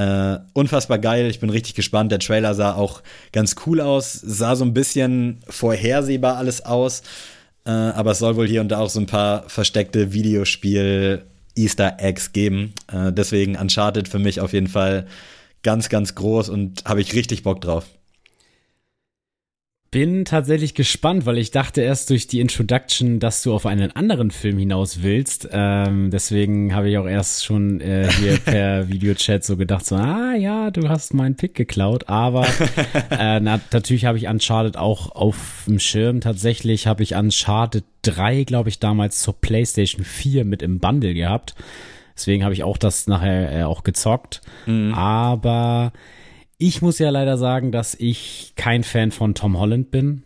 Äh, 0.00 0.38
unfassbar 0.54 0.98
geil, 0.98 1.26
ich 1.28 1.40
bin 1.40 1.50
richtig 1.50 1.74
gespannt. 1.74 2.10
Der 2.10 2.20
Trailer 2.20 2.54
sah 2.54 2.74
auch 2.74 3.02
ganz 3.32 3.54
cool 3.66 3.82
aus, 3.82 4.14
sah 4.14 4.56
so 4.56 4.64
ein 4.64 4.72
bisschen 4.72 5.40
vorhersehbar 5.46 6.38
alles 6.38 6.64
aus. 6.64 7.02
Äh, 7.66 7.70
aber 7.70 8.12
es 8.12 8.18
soll 8.18 8.36
wohl 8.36 8.48
hier 8.48 8.62
und 8.62 8.70
da 8.70 8.78
auch 8.78 8.88
so 8.88 8.98
ein 8.98 9.06
paar 9.06 9.46
versteckte 9.50 10.14
Videospiel 10.14 11.26
Easter 11.54 11.96
Eggs 11.98 12.32
geben. 12.32 12.72
Äh, 12.90 13.12
deswegen 13.12 13.56
Uncharted 13.56 14.08
für 14.08 14.18
mich 14.18 14.40
auf 14.40 14.54
jeden 14.54 14.68
Fall 14.68 15.06
ganz, 15.62 15.90
ganz 15.90 16.14
groß 16.14 16.48
und 16.48 16.82
habe 16.86 17.02
ich 17.02 17.12
richtig 17.12 17.42
Bock 17.42 17.60
drauf 17.60 17.84
bin 19.90 20.24
tatsächlich 20.24 20.74
gespannt, 20.74 21.26
weil 21.26 21.36
ich 21.38 21.50
dachte 21.50 21.80
erst 21.80 22.10
durch 22.10 22.28
die 22.28 22.38
Introduction, 22.38 23.18
dass 23.18 23.42
du 23.42 23.52
auf 23.52 23.66
einen 23.66 23.90
anderen 23.90 24.30
Film 24.30 24.56
hinaus 24.58 25.02
willst. 25.02 25.48
Ähm, 25.50 26.10
deswegen 26.10 26.74
habe 26.74 26.88
ich 26.88 26.96
auch 26.96 27.08
erst 27.08 27.44
schon 27.44 27.80
äh, 27.80 28.08
hier 28.12 28.38
per 28.44 28.88
Videochat 28.88 29.42
so 29.42 29.56
gedacht, 29.56 29.84
so, 29.84 29.96
ah 29.96 30.34
ja, 30.34 30.70
du 30.70 30.88
hast 30.88 31.12
meinen 31.12 31.34
Pick 31.34 31.56
geklaut. 31.56 32.08
Aber 32.08 32.46
äh, 33.10 33.40
na, 33.40 33.60
natürlich 33.72 34.04
habe 34.04 34.16
ich 34.16 34.28
Uncharted 34.28 34.76
auch 34.76 35.10
auf 35.10 35.64
dem 35.66 35.80
Schirm. 35.80 36.20
Tatsächlich 36.20 36.86
habe 36.86 37.02
ich 37.02 37.16
Uncharted 37.16 37.84
3, 38.02 38.44
glaube 38.44 38.68
ich, 38.68 38.78
damals 38.78 39.20
zur 39.20 39.40
PlayStation 39.40 40.04
4 40.04 40.44
mit 40.44 40.62
im 40.62 40.78
Bundle 40.78 41.14
gehabt. 41.14 41.56
Deswegen 42.14 42.44
habe 42.44 42.54
ich 42.54 42.62
auch 42.62 42.76
das 42.76 43.08
nachher 43.08 43.52
äh, 43.52 43.62
auch 43.64 43.82
gezockt. 43.82 44.40
Mhm. 44.66 44.94
Aber 44.94 45.92
ich 46.60 46.82
muss 46.82 46.98
ja 46.98 47.10
leider 47.10 47.38
sagen, 47.38 47.72
dass 47.72 47.94
ich 47.94 48.52
kein 48.54 48.84
Fan 48.84 49.10
von 49.10 49.34
Tom 49.34 49.58
Holland 49.58 49.90
bin. 49.90 50.22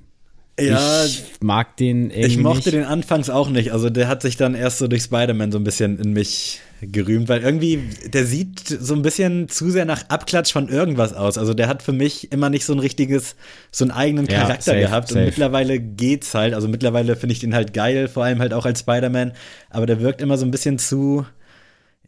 Ja, 0.58 1.04
ich 1.04 1.24
mag 1.40 1.76
den 1.76 2.10
irgendwie 2.10 2.26
Ich 2.26 2.38
mochte 2.38 2.70
nicht. 2.70 2.74
den 2.74 2.84
anfangs 2.84 3.30
auch 3.30 3.48
nicht. 3.48 3.72
Also 3.72 3.88
der 3.88 4.08
hat 4.08 4.22
sich 4.22 4.36
dann 4.36 4.54
erst 4.54 4.78
so 4.78 4.86
durch 4.86 5.02
Spider-Man 5.02 5.50
so 5.50 5.58
ein 5.58 5.64
bisschen 5.64 5.98
in 5.98 6.12
mich 6.12 6.60
gerühmt, 6.80 7.28
weil 7.28 7.42
irgendwie, 7.42 7.82
der 8.06 8.24
sieht 8.24 8.60
so 8.68 8.94
ein 8.94 9.02
bisschen 9.02 9.48
zu 9.48 9.70
sehr 9.70 9.84
nach 9.84 10.08
Abklatsch 10.08 10.52
von 10.52 10.68
irgendwas 10.68 11.12
aus. 11.12 11.38
Also 11.38 11.54
der 11.54 11.68
hat 11.68 11.82
für 11.82 11.92
mich 11.92 12.30
immer 12.32 12.50
nicht 12.50 12.64
so 12.64 12.72
ein 12.72 12.78
richtiges, 12.78 13.36
so 13.72 13.84
einen 13.84 13.90
eigenen 13.92 14.28
Charakter 14.28 14.74
ja, 14.74 14.80
safe, 14.82 14.90
gehabt. 14.90 15.08
Safe. 15.08 15.20
Und 15.20 15.24
mittlerweile 15.26 15.80
geht's 15.80 16.34
halt. 16.34 16.54
Also 16.54 16.68
mittlerweile 16.68 17.16
finde 17.16 17.32
ich 17.32 17.40
den 17.40 17.54
halt 17.54 17.74
geil, 17.74 18.06
vor 18.06 18.24
allem 18.24 18.40
halt 18.40 18.52
auch 18.54 18.66
als 18.66 18.80
Spider-Man. 18.80 19.32
Aber 19.70 19.86
der 19.86 20.00
wirkt 20.00 20.20
immer 20.20 20.36
so 20.36 20.44
ein 20.44 20.50
bisschen 20.52 20.78
zu, 20.78 21.26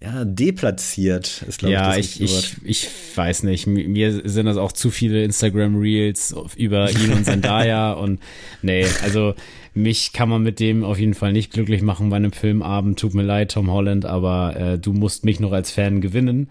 ja, 0.02 0.24
deplatziert 0.24 1.42
ist, 1.48 1.58
glaube 1.58 1.72
ja, 1.72 1.96
ich, 1.96 2.18
das 2.18 2.20
ich, 2.20 2.56
ich, 2.64 2.86
ich 2.86 3.16
weiß 3.16 3.44
nicht. 3.44 3.66
Mir 3.66 4.28
sind 4.28 4.46
das 4.46 4.58
auch 4.58 4.72
zu 4.72 4.90
viele 4.90 5.24
Instagram-Reels 5.24 6.34
über 6.56 6.90
ihn 6.90 7.12
und 7.12 7.24
Zendaya 7.24 7.92
und 7.92 8.20
nee, 8.60 8.84
also 9.02 9.34
mich 9.72 10.12
kann 10.12 10.28
man 10.28 10.42
mit 10.42 10.60
dem 10.60 10.84
auf 10.84 10.98
jeden 10.98 11.14
Fall 11.14 11.32
nicht 11.32 11.52
glücklich 11.52 11.82
machen 11.82 12.10
bei 12.10 12.16
einem 12.16 12.32
Filmabend. 12.32 12.98
Tut 12.98 13.14
mir 13.14 13.22
leid, 13.22 13.52
Tom 13.52 13.70
Holland, 13.70 14.04
aber 14.04 14.56
äh, 14.56 14.78
du 14.78 14.92
musst 14.92 15.24
mich 15.24 15.40
noch 15.40 15.52
als 15.52 15.70
Fan 15.70 16.00
gewinnen. 16.00 16.48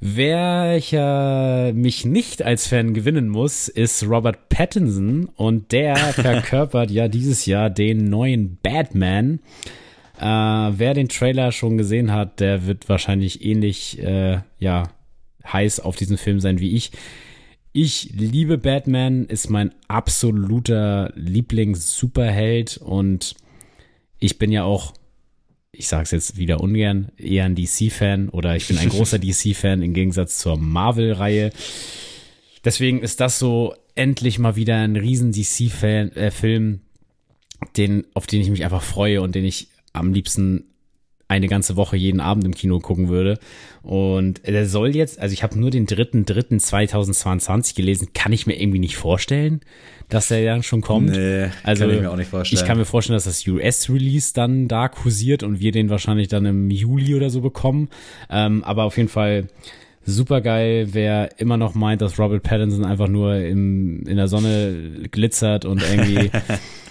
Welcher 0.00 1.72
mich 1.72 2.04
nicht 2.04 2.42
als 2.42 2.66
Fan 2.66 2.92
gewinnen 2.92 3.28
muss, 3.28 3.68
ist 3.68 4.06
Robert 4.06 4.48
Pattinson 4.48 5.30
und 5.36 5.72
der 5.72 5.96
verkörpert 6.12 6.90
ja 6.90 7.08
dieses 7.08 7.46
Jahr 7.46 7.70
den 7.70 8.10
neuen 8.10 8.58
Batman. 8.62 9.40
Äh, 10.18 10.22
wer 10.24 10.94
den 10.94 11.08
Trailer 11.08 11.50
schon 11.52 11.76
gesehen 11.76 12.12
hat, 12.12 12.40
der 12.40 12.66
wird 12.66 12.88
wahrscheinlich 12.88 13.44
ähnlich 13.44 13.98
äh, 14.00 14.40
ja, 14.58 14.84
heiß 15.44 15.80
auf 15.80 15.96
diesen 15.96 16.18
Film 16.18 16.40
sein 16.40 16.60
wie 16.60 16.76
ich. 16.76 16.92
Ich 17.72 18.10
liebe 18.12 18.56
Batman, 18.56 19.24
ist 19.24 19.50
mein 19.50 19.74
absoluter 19.88 21.12
Lieblings-Superheld 21.16 22.76
und 22.76 23.34
ich 24.20 24.38
bin 24.38 24.52
ja 24.52 24.62
auch, 24.62 24.94
ich 25.72 25.88
sage 25.88 26.04
es 26.04 26.12
jetzt 26.12 26.36
wieder 26.36 26.60
ungern, 26.60 27.10
eher 27.16 27.44
ein 27.44 27.56
DC-Fan 27.56 28.28
oder 28.28 28.54
ich 28.54 28.68
bin 28.68 28.78
ein 28.78 28.88
großer 28.90 29.18
DC-Fan 29.18 29.82
im 29.82 29.92
Gegensatz 29.92 30.38
zur 30.38 30.56
Marvel-Reihe. 30.56 31.50
Deswegen 32.64 33.00
ist 33.00 33.18
das 33.18 33.40
so 33.40 33.74
endlich 33.96 34.38
mal 34.38 34.54
wieder 34.54 34.76
ein 34.76 34.94
riesen 34.94 35.32
DC-Film, 35.32 36.12
äh, 36.14 36.78
den, 37.76 38.06
auf 38.14 38.28
den 38.28 38.40
ich 38.40 38.50
mich 38.50 38.64
einfach 38.64 38.82
freue 38.82 39.20
und 39.20 39.34
den 39.34 39.44
ich 39.44 39.68
am 39.94 40.12
liebsten 40.12 40.64
eine 41.26 41.48
ganze 41.48 41.76
Woche 41.76 41.96
jeden 41.96 42.20
Abend 42.20 42.44
im 42.44 42.54
Kino 42.54 42.80
gucken 42.80 43.08
würde. 43.08 43.38
Und 43.82 44.46
der 44.46 44.66
soll 44.66 44.94
jetzt, 44.94 45.18
also 45.18 45.32
ich 45.32 45.42
habe 45.42 45.58
nur 45.58 45.70
den 45.70 45.86
dritten, 45.86 46.26
dritten 46.26 46.60
2022 46.60 47.74
gelesen, 47.74 48.08
kann 48.12 48.32
ich 48.32 48.46
mir 48.46 48.60
irgendwie 48.60 48.78
nicht 48.78 48.96
vorstellen, 48.96 49.60
dass 50.10 50.28
der 50.28 50.44
dann 50.44 50.62
schon 50.62 50.82
kommt. 50.82 51.10
Nee, 51.10 51.48
also, 51.62 51.86
kann 51.86 51.94
ich 51.94 52.00
mir 52.00 52.10
auch 52.10 52.16
nicht 52.16 52.30
vorstellen. 52.30 52.60
Ich 52.60 52.66
kann 52.66 52.76
mir 52.76 52.84
vorstellen, 52.84 53.16
dass 53.16 53.24
das 53.24 53.46
US-Release 53.46 54.34
dann 54.34 54.68
da 54.68 54.88
kursiert 54.88 55.42
und 55.42 55.60
wir 55.60 55.72
den 55.72 55.88
wahrscheinlich 55.88 56.28
dann 56.28 56.44
im 56.44 56.70
Juli 56.70 57.14
oder 57.14 57.30
so 57.30 57.40
bekommen. 57.40 57.88
Ähm, 58.30 58.62
aber 58.62 58.84
auf 58.84 58.96
jeden 58.98 59.08
Fall 59.08 59.48
super 60.04 60.42
geil, 60.42 60.88
wer 60.92 61.40
immer 61.40 61.56
noch 61.56 61.74
meint, 61.74 62.02
dass 62.02 62.18
Robert 62.18 62.42
Pattinson 62.42 62.84
einfach 62.84 63.08
nur 63.08 63.36
im, 63.36 64.06
in 64.06 64.16
der 64.16 64.28
Sonne 64.28 65.08
glitzert 65.10 65.64
und 65.64 65.82
irgendwie 65.82 66.30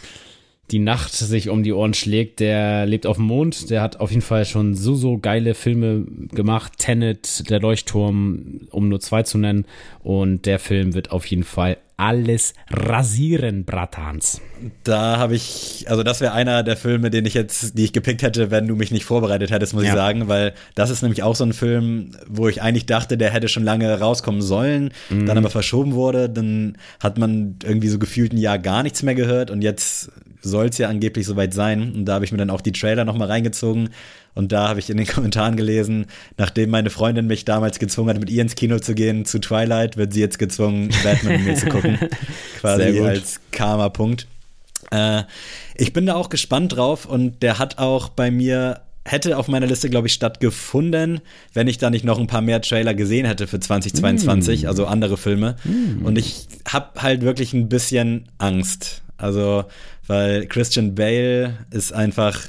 die 0.71 0.79
Nacht 0.79 1.13
sich 1.13 1.49
um 1.49 1.61
die 1.61 1.73
Ohren 1.73 1.93
schlägt, 1.93 2.39
der 2.39 2.85
lebt 2.85 3.05
auf 3.05 3.17
dem 3.17 3.25
Mond, 3.25 3.69
der 3.69 3.81
hat 3.81 3.99
auf 3.99 4.09
jeden 4.09 4.21
Fall 4.21 4.45
schon 4.45 4.75
so, 4.75 4.95
so 4.95 5.17
geile 5.17 5.55
Filme 5.55 6.05
gemacht. 6.31 6.73
Tenet, 6.77 7.49
der 7.49 7.59
Leuchtturm, 7.59 8.61
um 8.71 8.87
nur 8.87 8.99
zwei 8.99 9.23
zu 9.23 9.37
nennen. 9.37 9.65
Und 10.01 10.45
der 10.45 10.59
Film 10.59 10.93
wird 10.93 11.11
auf 11.11 11.25
jeden 11.25 11.43
Fall 11.43 11.77
alles 11.97 12.53
rasieren, 12.69 13.65
Bratans. 13.65 14.41
Da 14.83 15.17
habe 15.17 15.35
ich, 15.35 15.85
also 15.89 16.01
das 16.01 16.21
wäre 16.21 16.33
einer 16.33 16.63
der 16.63 16.75
Filme, 16.75 17.11
den 17.11 17.25
ich 17.25 17.33
jetzt, 17.33 17.77
die 17.77 17.83
ich 17.83 17.93
gepickt 17.93 18.23
hätte, 18.23 18.49
wenn 18.49 18.67
du 18.67 18.75
mich 18.75 18.91
nicht 18.91 19.05
vorbereitet 19.05 19.51
hättest, 19.51 19.73
muss 19.73 19.83
ja. 19.83 19.89
ich 19.89 19.95
sagen, 19.95 20.27
weil 20.27 20.53
das 20.75 20.89
ist 20.89 21.01
nämlich 21.01 21.23
auch 21.23 21.35
so 21.35 21.43
ein 21.43 21.53
Film, 21.53 22.11
wo 22.27 22.47
ich 22.47 22.61
eigentlich 22.61 22.87
dachte, 22.87 23.17
der 23.17 23.29
hätte 23.31 23.47
schon 23.47 23.63
lange 23.63 23.99
rauskommen 23.99 24.41
sollen, 24.41 24.91
mhm. 25.09 25.25
dann 25.27 25.37
aber 25.37 25.49
verschoben 25.49 25.93
wurde, 25.93 26.29
dann 26.29 26.77
hat 26.99 27.17
man 27.17 27.57
irgendwie 27.63 27.89
so 27.89 27.99
gefühlt 27.99 28.33
ein 28.33 28.37
Jahr 28.37 28.57
gar 28.57 28.81
nichts 28.81 29.03
mehr 29.03 29.15
gehört 29.15 29.51
und 29.51 29.61
jetzt 29.61 30.11
soll 30.43 30.67
es 30.67 30.77
ja 30.77 30.89
angeblich 30.89 31.25
soweit 31.25 31.53
sein. 31.53 31.93
Und 31.93 32.05
da 32.05 32.15
habe 32.15 32.25
ich 32.25 32.31
mir 32.31 32.37
dann 32.37 32.49
auch 32.49 32.61
die 32.61 32.73
Trailer 32.73 33.05
nochmal 33.05 33.29
reingezogen. 33.29 33.89
Und 34.35 34.51
da 34.51 34.67
habe 34.67 34.79
ich 34.79 34.89
in 34.89 34.97
den 34.97 35.07
Kommentaren 35.13 35.55
gelesen, 35.55 36.05
nachdem 36.37 36.69
meine 36.69 36.89
Freundin 36.89 37.27
mich 37.27 37.45
damals 37.45 37.79
gezwungen 37.79 38.09
hat, 38.09 38.19
mit 38.19 38.29
ihr 38.29 38.41
ins 38.41 38.55
Kino 38.55 38.79
zu 38.79 38.93
gehen, 38.93 39.25
zu 39.25 39.39
Twilight, 39.39 39.97
wird 39.97 40.13
sie 40.13 40.19
jetzt 40.19 40.37
gezwungen, 40.37 40.89
Batman 41.03 41.37
mit 41.37 41.45
mir 41.45 41.55
zu 41.55 41.67
gucken. 41.67 41.97
Quasi 42.59 42.99
als 42.99 43.39
Karma-Punkt. 43.51 44.27
Äh, 44.91 45.23
ich 45.75 45.93
bin 45.93 46.05
da 46.05 46.15
auch 46.15 46.29
gespannt 46.29 46.75
drauf 46.75 47.05
und 47.05 47.41
der 47.41 47.57
hat 47.57 47.77
auch 47.77 48.09
bei 48.09 48.29
mir 48.29 48.81
hätte 49.05 49.37
auf 49.37 49.47
meiner 49.49 49.65
Liste, 49.65 49.89
glaube 49.89 50.07
ich, 50.07 50.13
stattgefunden, 50.13 51.19
wenn 51.53 51.67
ich 51.67 51.77
da 51.77 51.89
nicht 51.89 52.05
noch 52.05 52.19
ein 52.19 52.27
paar 52.27 52.41
mehr 52.41 52.61
Trailer 52.61 52.93
gesehen 52.93 53.25
hätte 53.25 53.47
für 53.47 53.59
2022, 53.59 54.63
mm. 54.63 54.67
also 54.67 54.85
andere 54.85 55.17
Filme. 55.17 55.57
Mm. 55.65 56.05
Und 56.05 56.17
ich 56.17 56.47
habe 56.65 57.01
halt 57.01 57.21
wirklich 57.21 57.53
ein 57.53 57.67
bisschen 57.67 58.29
Angst. 58.37 59.01
Also 59.17 59.65
weil 60.07 60.47
Christian 60.47 60.95
Bale 60.95 61.65
ist 61.71 61.93
einfach 61.93 62.47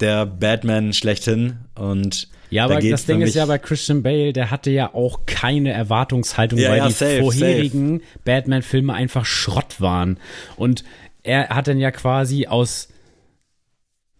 der 0.00 0.26
Batman 0.26 0.92
schlechthin 0.92 1.58
und 1.74 2.28
ja, 2.50 2.64
aber 2.64 2.80
da 2.80 2.88
das 2.88 3.06
Ding 3.06 3.22
ist 3.22 3.36
ja 3.36 3.46
bei 3.46 3.58
Christian 3.58 4.02
Bale, 4.02 4.32
der 4.32 4.50
hatte 4.50 4.70
ja 4.70 4.92
auch 4.92 5.20
keine 5.24 5.72
Erwartungshaltung, 5.72 6.58
ja, 6.58 6.70
weil 6.70 6.78
ja, 6.78 6.86
die 6.88 6.92
safe, 6.92 7.20
vorherigen 7.20 8.02
Batman-Filme 8.24 8.92
einfach 8.92 9.24
Schrott 9.24 9.80
waren. 9.80 10.18
Und 10.56 10.82
er 11.22 11.50
hat 11.50 11.68
dann 11.68 11.78
ja 11.78 11.92
quasi 11.92 12.48
aus 12.48 12.88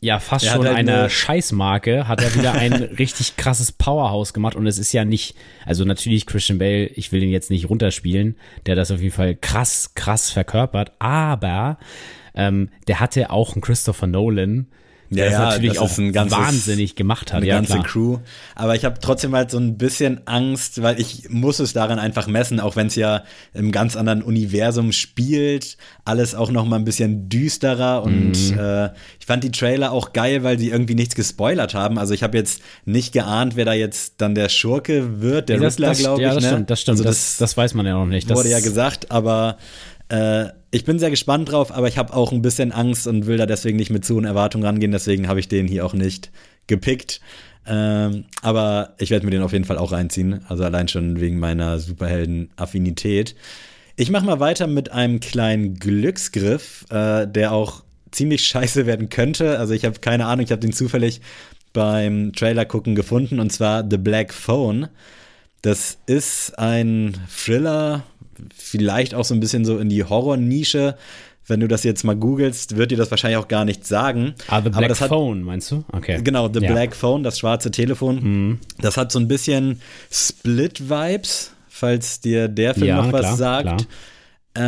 ja 0.03 0.19
fast 0.19 0.47
schon 0.47 0.67
halt 0.67 0.77
einer 0.77 1.11
Scheißmarke 1.11 2.09
hat 2.09 2.23
er 2.23 2.35
wieder 2.35 2.53
ein 2.53 2.73
richtig 2.99 3.37
krasses 3.37 3.71
Powerhouse 3.71 4.33
gemacht 4.33 4.57
und 4.57 4.67
es 4.67 4.79
ist 4.79 4.93
ja 4.93 5.05
nicht, 5.05 5.35
also 5.67 5.85
natürlich 5.85 6.25
Christian 6.25 6.59
Bale, 6.59 6.87
ich 6.87 7.13
will 7.13 7.23
ihn 7.23 7.31
jetzt 7.31 7.51
nicht 7.51 7.69
runterspielen, 7.69 8.37
der 8.65 8.77
das 8.77 8.91
auf 8.91 9.01
jeden 9.01 9.15
Fall 9.15 9.35
krass, 9.35 9.93
krass 9.95 10.31
verkörpert, 10.31 10.93
aber 11.01 11.79
ähm, 12.41 12.69
der 12.89 13.01
hatte 13.01 13.31
auch 13.31 13.53
einen 13.55 13.63
Christopher 13.63 14.07
Nolan, 14.07 14.67
der 15.13 15.29
ja, 15.29 15.49
es 15.49 15.55
natürlich 15.57 15.79
das 15.79 15.99
auch 15.99 16.13
ganzes- 16.13 16.39
wahnsinnig 16.39 16.95
gemacht 16.95 17.33
hat. 17.33 17.39
eine 17.39 17.47
ja, 17.49 17.57
ganze 17.57 17.73
klar. 17.73 17.85
Crew. 17.85 18.19
Aber 18.55 18.77
ich 18.77 18.85
habe 18.85 19.01
trotzdem 19.01 19.35
halt 19.35 19.51
so 19.51 19.59
ein 19.59 19.77
bisschen 19.77 20.21
Angst, 20.29 20.83
weil 20.83 21.01
ich 21.01 21.29
muss 21.29 21.59
es 21.59 21.73
daran 21.73 21.99
einfach 21.99 22.29
messen, 22.29 22.61
auch 22.61 22.77
wenn 22.77 22.87
es 22.87 22.95
ja 22.95 23.25
im 23.53 23.73
ganz 23.73 23.97
anderen 23.97 24.23
Universum 24.23 24.93
spielt. 24.93 25.79
Alles 26.05 26.37
auch 26.37 26.53
noch 26.53 26.65
mal 26.65 26.77
ein 26.77 26.85
bisschen 26.85 27.29
düsterer 27.29 28.05
und 28.05 28.53
Mhm. 28.53 28.59
äh, 28.61 28.85
ich 29.19 29.27
fand 29.27 29.43
die 29.43 29.51
Trailer 29.51 29.91
auch 29.91 30.13
geil, 30.13 30.45
weil 30.45 30.61
sie 30.61 30.69
irgendwie 30.71 30.95
nichts 30.95 31.17
gespoilert 31.17 31.75
haben. 31.75 31.99
Also 31.99 32.15
ich 32.15 32.23
habe 32.23 32.39
jetzt 32.39 32.63
nicht 32.85 33.13
geahnt, 33.13 33.57
wer 33.57 33.65
da 33.65 33.73
jetzt 33.73 34.15
dann 34.19 34.37
der 34.37 34.49
Schurke 34.49 35.21
wird, 35.21 35.49
der 35.49 35.59
das, 35.59 35.75
Riddler, 35.75 35.89
das, 35.89 35.99
glaube 35.99 36.21
ich. 36.21 36.29
ja, 36.29 36.35
das 36.35 36.45
ne? 36.45 36.51
stimmt, 36.51 36.71
das 36.71 36.81
stimmt. 36.83 36.99
Also 36.99 37.05
das, 37.05 37.37
das 37.37 37.57
weiß 37.57 37.75
man 37.75 37.85
ja 37.85 37.95
noch 37.95 38.07
nicht. 38.07 38.31
Das, 38.31 38.39
wurde 38.39 38.49
ja 38.51 38.61
gesagt, 38.61 39.11
aber 39.11 39.57
äh, 40.09 40.47
ich 40.71 40.85
bin 40.85 40.99
sehr 40.99 41.11
gespannt 41.11 41.51
drauf, 41.51 41.73
aber 41.73 41.89
ich 41.89 41.99
habe 41.99 42.15
auch 42.15 42.33
ein 42.33 42.43
bisschen 42.43 42.73
Angst 42.73 43.07
und 43.07 43.27
will 43.27 43.37
da 43.37 43.47
deswegen 43.47 43.77
nicht 43.77 43.91
mit 43.91 44.05
zu 44.05 44.15
hohen 44.15 44.25
Erwartungen 44.25 44.65
rangehen, 44.65 44.93
deswegen 44.93 45.29
habe 45.29 45.41
ich 45.41 45.49
den 45.49 45.67
hier 45.67 45.85
auch 45.85 45.95
nicht 45.95 46.31
gepickt. 46.67 47.21
Ähm, 47.67 48.25
aber 48.43 48.95
ich 48.99 49.11
werde 49.11 49.27
mir 49.27 49.33
den 49.33 49.43
auf 49.43 49.53
jeden 49.53 49.65
Fall 49.65 49.79
auch 49.79 49.93
reinziehen, 49.93 50.45
also 50.49 50.65
allein 50.65 50.89
schon 50.89 51.21
wegen 51.21 51.39
meiner 51.39 51.79
Superhelden-Affinität. 51.79 53.35
Ich 53.97 54.11
mache 54.11 54.25
mal 54.25 54.41
weiter 54.41 54.67
mit 54.67 54.93
einem 54.93 55.21
kleinen 55.21 55.75
Glücksgriff, 55.75 56.87
äh, 56.91 57.27
der 57.27 57.53
auch 57.53 57.85
ziemlich 58.11 58.47
scheiße 58.47 58.87
werden 58.87 59.09
könnte. 59.09 59.59
Also 59.59 59.75
ich 59.75 59.85
habe 59.85 59.99
keine 60.01 60.27
Ahnung, 60.27 60.45
ich 60.45 60.53
habe 60.53 60.61
den 60.61 60.73
zufällig 60.73 61.21
beim 61.73 62.33
Trailer 62.33 62.65
gucken 62.65 62.95
gefunden 62.95 63.41
und 63.41 63.53
zwar 63.53 63.85
The 63.89 63.99
Black 63.99 64.33
Phone. 64.33 64.89
Das 65.63 65.99
ist 66.07 66.59
ein 66.59 67.15
Thriller, 67.29 68.05
vielleicht 68.57 69.15
auch 69.15 69.25
so 69.25 69.35
ein 69.35 69.41
bisschen 69.41 69.65
so 69.65 69.79
in 69.79 69.89
die 69.89 70.05
Horror-Nische. 70.05 70.97
Wenn 71.47 71.61
du 71.61 71.67
das 71.69 71.83
jetzt 71.83 72.05
mal 72.05 72.15
googelst, 72.15 72.77
wird 72.77 72.93
dir 72.93 72.99
das 72.99 73.11
wahrscheinlich 73.11 73.39
auch 73.39 73.49
gar 73.49 73.65
nichts 73.65 73.89
sagen. 73.89 74.35
Ah, 74.47 74.61
The 74.61 74.69
Aber 74.69 74.79
Black 74.79 74.89
das 74.91 75.01
hat, 75.01 75.09
Phone, 75.09 75.43
meinst 75.43 75.71
du? 75.73 75.85
Okay. 75.93 76.21
Genau, 76.23 76.49
The 76.53 76.61
Ja. 76.61 76.71
Mhm. 76.71 76.75
Black 76.75 76.95
Phone, 76.95 77.23
das 77.25 77.39
schwarze 77.41 77.71
Telefon. 77.73 78.61
Das 78.79 78.97
hat 78.97 79.11
so 79.11 79.19
ein 79.19 79.27
bisschen 79.27 79.81
Split-Vibes, 80.13 81.53
falls 81.69 82.21
dir 82.21 82.49
der 82.49 82.75
Film 82.75 82.87
Ja, 82.87 82.97
noch 83.03 83.13
was 83.13 83.21
klar, 83.21 83.37
sagt. 83.37 83.83
Äh, 84.55 84.59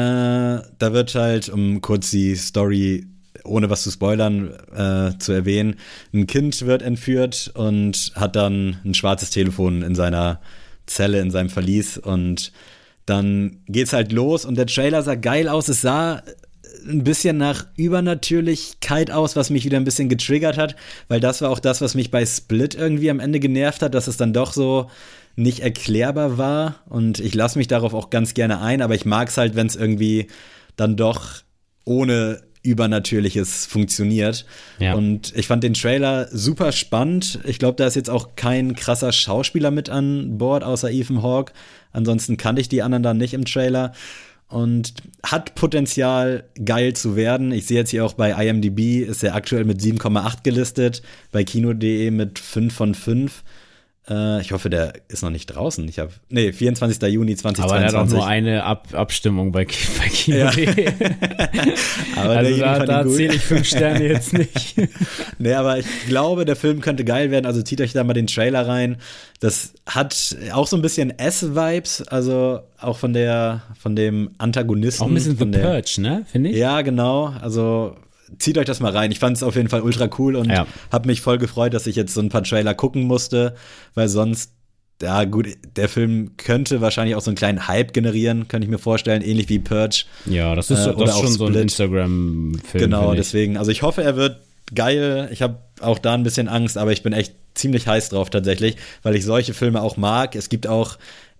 da 0.79 0.93
wird 0.93 1.15
halt, 1.15 1.49
um 1.49 1.81
kurz 1.81 2.11
die 2.11 2.35
Story 2.37 3.07
ohne 3.45 3.69
was 3.71 3.83
zu 3.83 3.91
spoilern 3.91 4.53
äh, 4.75 5.19
zu 5.19 5.33
erwähnen, 5.33 5.77
ein 6.13 6.29
Kind 6.29 6.65
wird 6.65 6.83
entführt 6.83 7.51
und 7.55 8.13
hat 8.15 8.37
dann 8.37 8.79
ein 8.85 8.95
schwarzes 8.95 9.31
Telefon 9.31 9.83
in 9.83 9.97
seiner 9.97 10.41
Zelle, 10.87 11.21
in 11.21 11.31
seinem 11.33 11.49
Verlies 11.51 11.99
und 11.99 12.53
dann 13.07 13.63
geht's 13.67 13.93
halt 13.93 14.13
los 14.13 14.45
und 14.45 14.57
der 14.57 14.67
Trailer 14.67 15.03
sah 15.03 15.15
geil 15.15 15.49
aus. 15.49 15.69
Es 15.69 15.81
sah 15.81 16.23
ein 16.89 17.05
bisschen 17.05 17.37
nach 17.37 17.67
Übernatürlichkeit 17.77 19.11
aus, 19.11 19.37
was 19.37 19.51
mich 19.51 19.65
wieder 19.65 19.77
ein 19.77 19.85
bisschen 19.85 20.09
getriggert 20.09 20.59
hat, 20.59 20.77
weil 21.09 21.21
das 21.21 21.41
war 21.43 21.51
auch 21.51 21.61
das, 21.61 21.81
was 21.81 21.95
mich 21.95 22.11
bei 22.11 22.25
Split 22.27 22.75
irgendwie 22.75 23.11
am 23.11 23.21
Ende 23.21 23.41
genervt 23.41 23.83
hat, 23.83 23.95
dass 23.95 24.07
es 24.07 24.17
dann 24.17 24.33
doch 24.33 24.53
so 24.53 24.91
nicht 25.37 25.61
erklärbar 25.61 26.39
war 26.39 26.81
und 26.89 27.19
ich 27.19 27.35
lasse 27.35 27.59
mich 27.59 27.69
darauf 27.69 27.95
auch 27.95 28.11
ganz 28.11 28.35
gerne 28.35 28.61
ein, 28.61 28.83
aber 28.83 28.95
ich 28.95 29.05
mag 29.05 29.29
es 29.29 29.37
halt, 29.37 29.55
wenn 29.55 29.67
es 29.67 29.77
irgendwie 29.77 30.27
dann 30.77 30.97
doch 30.97 31.43
ohne 31.85 32.43
Übernatürliches 32.63 33.67
funktioniert. 33.67 34.47
Ja. 34.79 34.95
Und 34.95 35.33
ich 35.35 35.49
fand 35.49 35.65
den 35.65 35.75
Trailer 35.75 36.29
super 36.31 36.71
spannend. 36.71 37.41
Ich 37.45 37.59
glaube, 37.59 37.77
da 37.77 37.87
ist 37.87 37.97
jetzt 37.97 38.11
auch 38.11 38.37
kein 38.37 38.77
krasser 38.77 39.13
Schauspieler 39.13 39.73
mit 39.73 39.91
an 39.91 40.39
Bord, 40.39 40.63
außer 40.63 40.91
Ethan 40.91 41.23
Hawke. 41.23 41.53
Ansonsten 41.93 42.37
kannte 42.37 42.61
ich 42.61 42.69
die 42.69 42.83
anderen 42.83 43.03
dann 43.03 43.19
nicht 43.19 43.35
im 43.35 43.45
Trailer. 43.45 43.93
Und 44.49 44.93
hat 45.23 45.55
Potenzial, 45.55 46.45
geil 46.63 46.93
zu 46.93 47.17
werden. 47.17 47.53
Ich 47.53 47.67
sehe 47.67 47.79
jetzt 47.79 47.91
hier 47.91 48.05
auch 48.05 48.13
bei 48.13 48.33
IMDb, 48.33 49.03
ist 49.03 49.25
er 49.25 49.35
aktuell 49.35 49.65
mit 49.65 49.81
7,8 49.81 50.43
gelistet, 50.43 51.03
bei 51.31 51.43
Kino.de 51.43 52.11
mit 52.11 52.39
5 52.39 52.75
von 52.75 52.95
5. 52.95 53.43
Äh, 54.11 54.41
ich 54.41 54.51
hoffe, 54.51 54.69
der 54.69 54.95
ist 55.09 55.23
noch 55.23 55.31
nicht 55.31 55.47
draußen. 55.47 55.87
Ich 55.89 56.01
habe, 56.01 56.11
nee, 56.29 56.53
24. 56.53 57.01
Juni 57.13 57.33
Aber 57.33 57.55
2022. 57.55 57.79
der 57.79 57.87
hat 57.87 58.07
auch 58.07 58.13
nur 58.13 58.27
eine 58.27 58.65
Ab 58.65 58.89
Abstimmung 58.93 59.53
bei, 59.53 59.65
bei 59.65 60.09
Kino. 60.09 60.39
Ja. 60.39 60.51
Aber 62.17 62.37
also 62.37 62.57
da, 62.59 62.85
da 62.85 63.07
zähle 63.07 63.35
ich 63.35 63.43
fünf 63.43 63.67
Sterne 63.67 64.05
jetzt 64.07 64.33
nicht. 64.39 64.75
Nee, 65.39 65.55
aber 65.55 65.79
ich 65.79 65.87
glaube, 66.09 66.45
der 66.45 66.57
Film 66.57 66.81
könnte 66.81 67.05
geil 67.05 67.31
werden. 67.31 67.47
Also 67.47 67.63
zieht 67.63 67.81
euch 67.81 67.93
da 67.93 68.05
mal 68.05 68.13
den 68.13 68.27
Trailer 68.27 68.67
rein. 68.67 68.97
Das 69.41 69.73
hat 69.87 70.37
auch 70.53 70.67
so 70.67 70.77
ein 70.77 70.83
bisschen 70.83 71.17
S-Vibes, 71.19 72.03
also 72.09 72.61
auch 72.81 72.99
von 72.99 73.13
der, 73.13 73.63
von 73.79 73.97
dem 73.97 74.31
Antagonisten. 74.39 75.05
Auch 75.05 75.09
ein 75.09 75.15
bisschen 75.15 75.37
The 75.37 75.59
Purge, 75.59 75.97
ne? 75.99 76.27
Finde 76.31 76.51
ich? 76.51 76.57
Ja, 76.57 76.83
genau. 76.83 77.35
Also 77.41 77.97
zieht 78.39 78.59
euch 78.59 78.67
das 78.67 78.81
mal 78.81 78.93
rein. 78.93 79.11
Ich 79.13 79.19
fand 79.19 79.37
es 79.37 79.43
auf 79.43 79.57
jeden 79.57 79.69
Fall 79.69 79.83
ultra 79.83 80.09
cool 80.19 80.37
und 80.37 80.51
Ja. 80.51 80.67
habe 80.91 81.07
mich 81.09 81.21
voll 81.21 81.39
gefreut, 81.39 81.75
dass 81.75 81.87
ich 81.87 81.97
jetzt 81.97 82.15
so 82.15 82.21
ein 82.21 82.29
paar 82.29 82.43
Trailer 82.45 82.75
gucken 82.75 83.03
musste, 83.05 83.55
weil 83.95 84.09
sonst 84.09 84.53
ja, 85.03 85.25
gut, 85.25 85.49
der 85.75 85.89
Film 85.89 86.37
könnte 86.37 86.81
wahrscheinlich 86.81 87.17
auch 87.17 87.21
so 87.23 87.31
einen 87.31 87.37
kleinen 87.37 87.67
Hype 87.67 87.93
generieren, 87.93 88.47
könnte 88.47 88.67
ich 88.67 88.71
mir 88.71 88.79
vorstellen, 88.79 89.21
ähnlich 89.21 89.49
wie 89.49 89.59
Purge. 89.59 90.05
Ja, 90.27 90.55
das 90.55 90.71
ist, 90.71 90.87
Äh, 90.87 90.95
das 90.97 91.11
ist 91.11 91.17
auch 91.17 91.23
schon 91.25 91.33
so 91.33 91.47
ein 91.47 91.51
Split. 91.53 91.63
Instagram-Film. 91.63 92.85
Genau, 92.85 93.13
deswegen. 93.15 93.57
Also 93.57 93.73
ich 93.73 93.83
hoffe, 93.83 94.05
er 94.05 94.15
wird 94.17 94.37
geil. 94.73 95.29
Ich 95.33 95.43
habe 95.43 95.59
auch 95.81 95.99
da 95.99 96.15
ein 96.15 96.23
bisschen 96.23 96.47
Angst, 96.49 96.79
aber 96.79 96.93
ich 96.93 97.03
bin 97.03 97.13
echt 97.13 97.35
ziemlich 97.55 97.89
heiß 97.89 98.11
drauf 98.11 98.31
tatsächlich, 98.31 98.77
weil 99.03 99.17
ich 99.17 99.25
solche 99.25 99.55
Filme 99.55 99.83
auch 99.83 99.97
mag. 99.97 100.37
Es 100.37 100.49
gibt 100.49 100.69
auch 100.69 100.97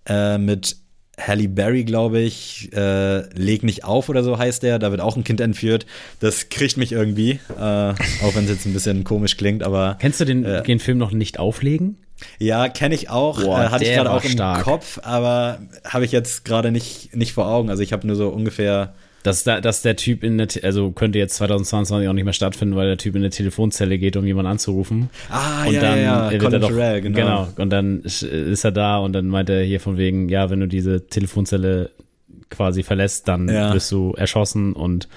äh, 0.07 0.37
mit 0.37 0.75
Halle 1.19 1.47
Berry, 1.47 1.83
glaube 1.83 2.19
ich, 2.19 2.71
äh, 2.73 3.19
Leg 3.37 3.61
nicht 3.63 3.83
auf 3.83 4.09
oder 4.09 4.23
so 4.23 4.37
heißt 4.39 4.63
der. 4.63 4.79
Da 4.79 4.89
wird 4.91 4.99
auch 5.01 5.15
ein 5.15 5.23
Kind 5.23 5.41
entführt. 5.41 5.85
Das 6.19 6.49
kriegt 6.49 6.75
mich 6.77 6.91
irgendwie, 6.91 7.39
äh, 7.55 7.61
auch 7.61 8.33
wenn 8.35 8.45
es 8.45 8.49
jetzt 8.49 8.65
ein 8.65 8.73
bisschen 8.73 9.03
komisch 9.03 9.37
klingt, 9.37 9.61
aber 9.63 9.97
Kennst 9.99 10.19
du 10.21 10.25
den, 10.25 10.43
Äh. 10.43 10.63
den 10.63 10.79
Film 10.79 10.97
noch 10.97 11.11
nicht 11.11 11.37
auflegen? 11.39 11.97
ja, 12.39 12.69
kenne 12.69 12.95
ich 12.95 13.09
auch. 13.09 13.41
Boah, 13.43 13.63
äh, 13.63 13.67
hatte 13.67 13.83
ich 13.83 13.91
gerade 13.93 14.11
auch 14.11 14.23
im 14.23 14.29
stark. 14.31 14.63
Kopf, 14.63 14.99
aber 15.03 15.59
habe 15.85 16.05
ich 16.05 16.11
jetzt 16.11 16.45
gerade 16.45 16.71
nicht, 16.71 17.15
nicht 17.15 17.33
vor 17.33 17.47
Augen. 17.47 17.69
Also 17.69 17.83
ich 17.83 17.91
habe 17.93 18.07
nur 18.07 18.15
so 18.15 18.29
ungefähr 18.29 18.93
Dass, 19.23 19.45
da, 19.45 19.61
dass 19.61 19.81
der 19.81 19.95
Typ 19.95 20.23
in 20.23 20.37
der, 20.37 20.47
also 20.63 20.91
könnte 20.91 21.17
jetzt 21.17 21.35
2022 21.35 22.09
auch 22.09 22.13
nicht 22.13 22.25
mehr 22.25 22.33
stattfinden, 22.33 22.75
weil 22.75 22.87
der 22.87 22.97
Typ 22.97 23.15
in 23.15 23.21
eine 23.21 23.29
Telefonzelle 23.29 23.97
geht, 23.97 24.17
um 24.17 24.25
jemanden 24.25 24.51
anzurufen. 24.51 25.09
Ah, 25.29 25.65
und 25.65 25.73
ja, 25.73 25.81
dann 25.81 25.97
ja, 25.97 26.03
ja. 26.03 26.31
wird 26.31 26.41
Colin 26.41 26.53
er 26.53 26.59
doch, 26.59 26.69
Farrell, 26.69 27.01
genau. 27.01 27.17
genau. 27.17 27.47
Und 27.55 27.69
dann 27.69 28.01
ist 28.01 28.23
er 28.23 28.71
da 28.71 28.97
und 28.97 29.13
dann 29.13 29.27
meint 29.27 29.49
er 29.49 29.63
hier 29.63 29.79
von 29.79 29.97
wegen, 29.97 30.29
ja, 30.29 30.49
wenn 30.49 30.59
du 30.59 30.67
diese 30.67 31.07
Telefonzelle 31.07 31.91
quasi 32.49 32.83
verlässt, 32.83 33.27
dann 33.27 33.49
Ja. 33.49 33.73
wirst 33.73 33.91
du 33.91 34.13
erschossen 34.13 34.73
und 34.73 35.07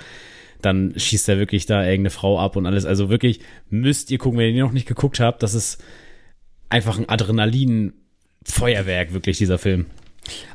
dann 0.63 0.95
schießt 0.97 1.29
er 1.29 1.39
wirklich 1.39 1.67
da 1.67 1.83
irgendeine 1.83 2.11
Frau 2.11 2.41
ab 2.41 2.57
und 2.57 2.67
alles. 2.67 2.87
Also 2.87 3.11
wirklich 3.11 3.41
müsst 3.71 4.11
ihr 4.11 4.19
gucken, 4.19 4.39
wenn 4.39 4.55
ihr 4.55 4.65
noch 4.65 4.73
nicht 4.73 4.89
geguckt 4.89 5.21
habt, 5.21 5.43
das 5.43 5.55
ist 5.55 5.83
einfach 6.69 6.99
ein 6.99 7.09
Adrenalin-Feuerwerk, 7.09 9.13
wirklich, 9.13 9.39
dieser 9.39 9.59
Film. 9.59 9.87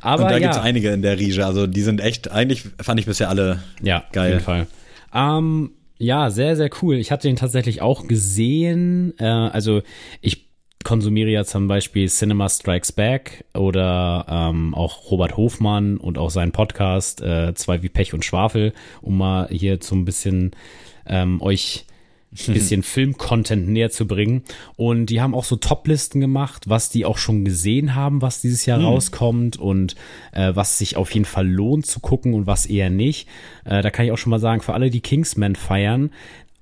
Aber 0.01 0.24
Und 0.24 0.30
da 0.30 0.38
ja, 0.38 0.39
gibt's 0.39 0.57
einige 0.57 0.91
in 0.91 1.01
der 1.01 1.17
Riege. 1.19 1.45
Also 1.45 1.67
die 1.67 1.82
sind 1.82 2.01
echt, 2.01 2.32
eigentlich 2.32 2.63
fand 2.82 2.99
ich 2.99 3.05
bisher 3.05 3.30
alle 3.30 3.61
Ja, 3.82 4.03
Geil. 4.11 4.24
auf 4.28 4.34
jeden 4.34 4.43
Fall. 4.43 4.67
Ähm, 5.13 5.72
ja, 5.97 6.30
sehr, 6.32 6.55
sehr 6.55 6.69
cool. 6.82 6.95
Ich 6.95 7.11
hatte 7.11 7.28
den 7.28 7.36
tatsächlich 7.36 7.82
auch 7.82 8.07
gesehen. 8.07 9.13
Äh, 9.19 9.26
also 9.26 9.82
ich 10.22 10.47
konsumiere 10.84 11.30
ja 11.30 11.43
zum 11.45 11.67
Beispiel 11.67 12.09
Cinema 12.09 12.49
Strikes 12.49 12.91
Back 12.91 13.45
oder 13.53 14.26
ähm, 14.28 14.74
auch 14.74 15.11
Robert 15.11 15.38
Hofmann 15.38 15.97
und 15.97 16.17
auch 16.17 16.32
seinen 16.32 16.51
Podcast 16.51 17.22
äh, 17.22 17.53
Zwei 17.53 17.84
wie 17.84 17.89
Pech 17.89 18.13
und 18.13 18.26
Schwafel, 18.26 18.74
um 19.01 19.17
mal 19.17 19.47
hier 19.49 19.78
so 19.82 19.95
ein 19.95 20.05
bisschen 20.05 20.51
ähm, 21.05 21.41
euch 21.41 21.86
bisschen 22.32 22.84
Film-Content 22.84 23.67
näher 23.67 23.89
zu 23.89 24.07
bringen. 24.07 24.43
Und 24.77 25.07
die 25.07 25.21
haben 25.21 25.36
auch 25.36 25.43
so 25.43 25.57
Top-Listen 25.57 26.21
gemacht, 26.21 26.69
was 26.69 26.89
die 26.89 27.05
auch 27.05 27.17
schon 27.17 27.43
gesehen 27.43 27.93
haben, 27.93 28.21
was 28.21 28.41
dieses 28.41 28.65
Jahr 28.65 28.82
rauskommt 28.82 29.57
und 29.57 29.95
äh, 30.32 30.55
was 30.55 30.77
sich 30.77 30.95
auf 30.95 31.11
jeden 31.11 31.25
Fall 31.25 31.47
lohnt 31.47 31.86
zu 31.86 31.99
gucken 31.99 32.34
und 32.34 32.47
was 32.47 32.65
eher 32.65 32.89
nicht. 32.89 33.27
Äh, 33.65 33.82
da 33.82 33.89
kann 33.89 34.05
ich 34.05 34.11
auch 34.11 34.17
schon 34.17 34.29
mal 34.32 34.39
sagen, 34.39 34.61
für 34.61 34.73
alle, 34.73 34.89
die 34.89 35.01
Kingsman 35.01 35.55
feiern, 35.55 36.11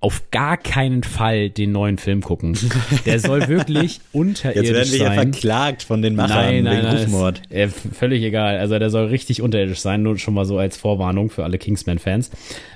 auf 0.01 0.31
gar 0.31 0.55
keinen 0.55 1.03
Fall 1.03 1.49
den 1.49 1.73
neuen 1.73 1.97
Film 1.97 2.21
gucken. 2.21 2.57
Der 3.05 3.19
soll 3.19 3.47
wirklich 3.49 3.99
unterirdisch 4.13 4.69
Jetzt 4.69 4.73
werden 4.73 4.91
wir 4.91 5.07
sein. 5.07 5.33
verklagt 5.33 5.83
von 5.83 6.01
den 6.01 6.15
Machern 6.15 6.37
Nein, 6.37 6.63
nein, 6.63 6.77
wegen 6.77 6.87
nein, 6.87 6.97
Rufmord. 6.97 7.41
Ist, 7.49 7.51
äh, 7.51 7.67
völlig 7.67 8.23
egal. 8.23 8.59
Also 8.59 8.79
der 8.79 8.89
soll 8.89 9.07
richtig 9.07 9.41
unterirdisch 9.41 9.79
sein, 9.79 10.01
nur 10.01 10.17
schon 10.17 10.33
mal 10.33 10.45
so 10.45 10.57
als 10.57 10.77
Vorwarnung 10.77 11.29
für 11.29 11.43
alle 11.43 11.57
Kingsman-Fans. 11.57 12.31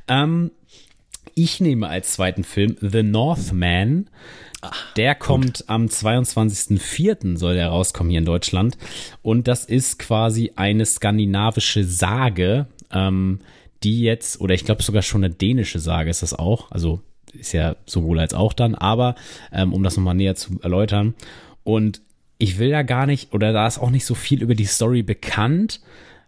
Ähm, 0.09 0.51
ich 1.35 1.59
nehme 1.59 1.87
als 1.87 2.13
zweiten 2.13 2.43
Film 2.43 2.75
The 2.79 3.03
Northman. 3.03 4.09
Der 4.95 5.15
kommt 5.15 5.65
am 5.67 5.87
22.04. 5.87 7.37
soll 7.37 7.55
der 7.55 7.67
rauskommen 7.67 8.09
hier 8.09 8.19
in 8.19 8.25
Deutschland. 8.25 8.77
Und 9.21 9.47
das 9.47 9.65
ist 9.65 9.99
quasi 9.99 10.53
eine 10.55 10.85
skandinavische 10.85 11.83
Sage, 11.83 12.67
ähm, 12.91 13.39
die 13.83 14.01
jetzt, 14.01 14.39
oder 14.39 14.53
ich 14.53 14.63
glaube 14.63 14.83
sogar 14.83 15.01
schon 15.01 15.23
eine 15.23 15.33
dänische 15.33 15.79
Sage 15.79 16.09
ist 16.09 16.23
das 16.23 16.33
auch. 16.33 16.71
Also 16.71 17.01
ist 17.33 17.51
ja 17.51 17.75
sowohl 17.85 18.19
als 18.19 18.33
auch 18.33 18.53
dann, 18.53 18.75
aber 18.75 19.15
ähm, 19.51 19.73
um 19.73 19.83
das 19.83 19.97
nochmal 19.97 20.15
näher 20.15 20.35
zu 20.35 20.59
erläutern. 20.61 21.13
Und 21.63 22.01
ich 22.37 22.57
will 22.59 22.71
da 22.71 22.83
gar 22.83 23.05
nicht, 23.05 23.33
oder 23.33 23.53
da 23.53 23.67
ist 23.67 23.79
auch 23.79 23.89
nicht 23.89 24.05
so 24.05 24.15
viel 24.15 24.41
über 24.41 24.55
die 24.55 24.65
Story 24.65 25.03
bekannt. 25.03 25.81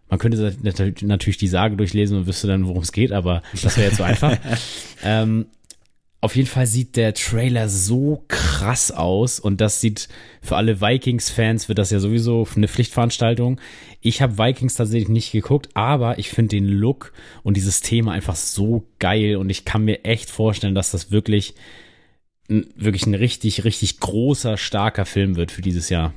Man 0.10 0.20
könnte 0.20 0.56
nat- 0.62 1.02
natürlich 1.02 1.38
die 1.38 1.48
Sage 1.48 1.76
durchlesen 1.78 2.18
und 2.18 2.28
wüsste 2.28 2.48
dann, 2.48 2.68
worum 2.68 2.84
es 2.84 2.92
geht, 2.92 3.12
aber 3.12 3.42
das 3.62 3.76
wäre 3.78 3.88
jetzt 3.88 3.98
so 3.98 4.04
einfach. 4.04 4.38
ähm, 5.04 5.48
Auf 6.22 6.36
jeden 6.36 6.48
Fall 6.48 6.66
sieht 6.68 6.96
der 6.96 7.14
Trailer 7.14 7.70
so 7.70 8.24
krass 8.28 8.92
aus 8.92 9.40
und 9.40 9.62
das 9.62 9.82
sieht 9.82 10.08
für 10.42 10.56
alle 10.56 10.80
Vikings-Fans 10.82 11.68
wird 11.68 11.78
das 11.80 11.92
ja 11.92 12.00
sowieso 12.00 12.48
eine 12.56 12.68
Pflichtveranstaltung. 12.68 13.60
Ich 14.02 14.22
habe 14.22 14.38
Vikings 14.38 14.76
tatsächlich 14.76 15.10
nicht 15.10 15.32
geguckt, 15.32 15.70
aber 15.74 16.18
ich 16.20 16.30
finde 16.30 16.56
den 16.56 16.68
Look 16.68 17.12
und 17.44 17.58
dieses 17.58 17.82
Thema 17.82 18.12
einfach 18.14 18.36
so 18.36 18.86
geil 19.00 19.36
und 19.38 19.50
ich 19.50 19.66
kann 19.66 19.86
mir 19.86 20.04
echt 20.06 20.30
vorstellen, 20.30 20.76
dass 20.76 20.92
das 20.92 21.12
wirklich 21.12 21.56
wirklich 22.48 23.08
ein 23.08 23.16
richtig, 23.16 23.64
richtig 23.64 24.00
großer, 24.00 24.58
starker 24.58 25.06
Film 25.06 25.36
wird 25.36 25.52
für 25.52 25.64
dieses 25.64 25.90
Jahr. 25.90 26.14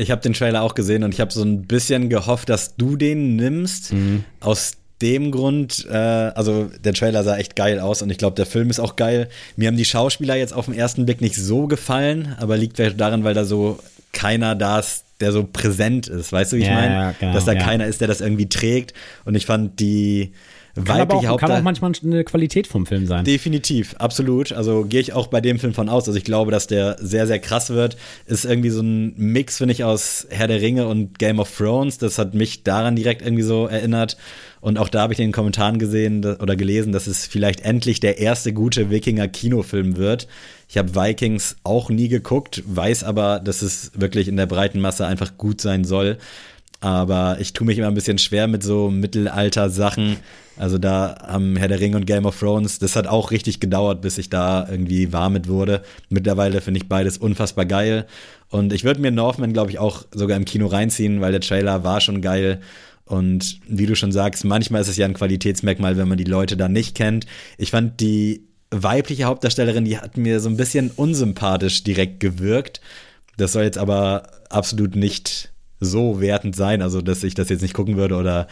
Ich 0.00 0.10
habe 0.10 0.22
den 0.22 0.32
Trailer 0.32 0.62
auch 0.62 0.74
gesehen 0.74 1.04
und 1.04 1.12
ich 1.12 1.20
habe 1.20 1.32
so 1.32 1.42
ein 1.42 1.62
bisschen 1.62 2.08
gehofft, 2.08 2.48
dass 2.48 2.76
du 2.76 2.96
den 2.96 3.36
nimmst. 3.36 3.92
Mhm. 3.92 4.24
Aus 4.40 4.72
dem 5.02 5.30
Grund, 5.30 5.86
äh, 5.90 5.94
also 5.94 6.70
der 6.84 6.92
Trailer 6.92 7.24
sah 7.24 7.36
echt 7.36 7.56
geil 7.56 7.80
aus 7.80 8.02
und 8.02 8.10
ich 8.10 8.18
glaube, 8.18 8.36
der 8.36 8.46
Film 8.46 8.70
ist 8.70 8.80
auch 8.80 8.96
geil. 8.96 9.28
Mir 9.56 9.68
haben 9.68 9.76
die 9.76 9.84
Schauspieler 9.84 10.36
jetzt 10.36 10.52
auf 10.52 10.66
den 10.66 10.74
ersten 10.74 11.06
Blick 11.06 11.20
nicht 11.20 11.36
so 11.36 11.66
gefallen, 11.66 12.34
aber 12.38 12.56
liegt 12.56 12.76
vielleicht 12.76 13.00
daran, 13.00 13.24
weil 13.24 13.34
da 13.34 13.44
so 13.44 13.78
keiner 14.12 14.54
da 14.54 14.80
ist, 14.80 15.04
der 15.20 15.32
so 15.32 15.44
präsent 15.44 16.08
ist. 16.08 16.32
Weißt 16.32 16.52
du, 16.52 16.56
wie 16.56 16.62
ich 16.62 16.66
ja, 16.66 16.74
meine? 16.74 16.94
Ja, 16.94 17.14
genau, 17.18 17.32
Dass 17.32 17.44
da 17.44 17.52
ja. 17.52 17.62
keiner 17.62 17.86
ist, 17.86 18.00
der 18.00 18.08
das 18.08 18.20
irgendwie 18.20 18.48
trägt. 18.48 18.94
Und 19.24 19.34
ich 19.34 19.46
fand 19.46 19.80
die 19.80 20.32
kann 20.74 20.86
weibliche 20.86 21.30
auch, 21.30 21.38
Kann 21.38 21.50
auch 21.50 21.62
manchmal 21.62 21.92
eine 22.02 22.24
Qualität 22.24 22.66
vom 22.66 22.86
Film 22.86 23.06
sein. 23.06 23.24
Definitiv, 23.24 23.94
absolut. 23.98 24.52
Also 24.52 24.84
gehe 24.84 25.00
ich 25.00 25.12
auch 25.12 25.26
bei 25.26 25.40
dem 25.40 25.58
Film 25.58 25.74
von 25.74 25.88
aus. 25.88 26.06
Also 26.06 26.16
ich 26.16 26.24
glaube, 26.24 26.50
dass 26.50 26.66
der 26.66 26.96
sehr, 27.00 27.26
sehr 27.26 27.38
krass 27.38 27.70
wird. 27.70 27.96
Ist 28.26 28.44
irgendwie 28.44 28.70
so 28.70 28.82
ein 28.82 29.14
Mix, 29.16 29.58
finde 29.58 29.72
ich, 29.72 29.84
aus 29.84 30.26
Herr 30.30 30.46
der 30.46 30.60
Ringe 30.60 30.86
und 30.86 31.18
Game 31.18 31.38
of 31.38 31.54
Thrones. 31.56 31.98
Das 31.98 32.18
hat 32.18 32.34
mich 32.34 32.62
daran 32.62 32.96
direkt 32.96 33.22
irgendwie 33.22 33.42
so 33.42 33.66
erinnert. 33.66 34.16
Und 34.60 34.78
auch 34.78 34.88
da 34.88 35.02
habe 35.02 35.12
ich 35.12 35.18
in 35.18 35.28
den 35.28 35.32
Kommentaren 35.32 35.78
gesehen 35.78 36.24
oder 36.24 36.54
gelesen, 36.54 36.92
dass 36.92 37.06
es 37.06 37.26
vielleicht 37.26 37.62
endlich 37.62 38.00
der 38.00 38.18
erste 38.18 38.52
gute 38.52 38.90
Wikinger-Kinofilm 38.90 39.96
wird. 39.96 40.28
Ich 40.68 40.76
habe 40.76 40.94
Vikings 40.94 41.56
auch 41.64 41.88
nie 41.90 42.08
geguckt, 42.08 42.62
weiß 42.66 43.02
aber, 43.04 43.40
dass 43.40 43.62
es 43.62 43.92
wirklich 43.94 44.28
in 44.28 44.36
der 44.36 44.46
breiten 44.46 44.80
Masse 44.80 45.06
einfach 45.06 45.36
gut 45.38 45.60
sein 45.60 45.84
soll. 45.84 46.18
Aber 46.80 47.36
ich 47.40 47.52
tue 47.52 47.66
mich 47.66 47.78
immer 47.78 47.88
ein 47.88 47.94
bisschen 47.94 48.18
schwer 48.18 48.48
mit 48.48 48.62
so 48.62 48.90
Mittelalter-Sachen. 48.90 50.16
Also 50.56 50.78
da 50.78 51.14
am 51.26 51.56
Herr 51.56 51.68
der 51.68 51.80
Ringe 51.80 51.96
und 51.96 52.06
Game 52.06 52.26
of 52.26 52.38
Thrones, 52.38 52.78
das 52.78 52.96
hat 52.96 53.06
auch 53.06 53.30
richtig 53.30 53.60
gedauert, 53.60 54.00
bis 54.00 54.18
ich 54.18 54.30
da 54.30 54.66
irgendwie 54.70 55.12
warm 55.12 55.34
mit 55.34 55.48
wurde. 55.48 55.82
Mittlerweile 56.08 56.60
finde 56.60 56.80
ich 56.80 56.88
beides 56.88 57.18
unfassbar 57.18 57.66
geil. 57.66 58.06
Und 58.48 58.72
ich 58.72 58.84
würde 58.84 59.00
mir 59.00 59.10
Northman, 59.10 59.52
glaube 59.52 59.70
ich, 59.70 59.78
auch 59.78 60.04
sogar 60.12 60.36
im 60.36 60.44
Kino 60.44 60.66
reinziehen, 60.66 61.20
weil 61.20 61.32
der 61.32 61.40
Trailer 61.40 61.84
war 61.84 62.00
schon 62.00 62.20
geil. 62.20 62.60
Und 63.04 63.58
wie 63.68 63.86
du 63.86 63.94
schon 63.94 64.12
sagst, 64.12 64.44
manchmal 64.44 64.82
ist 64.82 64.88
es 64.88 64.96
ja 64.96 65.04
ein 65.04 65.14
Qualitätsmerkmal, 65.14 65.96
wenn 65.96 66.08
man 66.08 66.18
die 66.18 66.24
Leute 66.24 66.56
da 66.56 66.68
nicht 66.68 66.94
kennt. 66.94 67.26
Ich 67.58 67.70
fand 67.70 68.00
die 68.00 68.44
weibliche 68.70 69.24
Hauptdarstellerin, 69.24 69.84
die 69.84 69.98
hat 69.98 70.16
mir 70.16 70.40
so 70.40 70.48
ein 70.48 70.56
bisschen 70.56 70.90
unsympathisch 70.94 71.82
direkt 71.82 72.20
gewirkt. 72.20 72.80
Das 73.36 73.52
soll 73.52 73.64
jetzt 73.64 73.78
aber 73.78 74.30
absolut 74.48 74.94
nicht 74.94 75.49
so 75.80 76.20
wertend 76.20 76.54
sein, 76.54 76.82
also 76.82 77.00
dass 77.00 77.24
ich 77.24 77.34
das 77.34 77.48
jetzt 77.48 77.62
nicht 77.62 77.74
gucken 77.74 77.96
würde 77.96 78.16
oder 78.16 78.46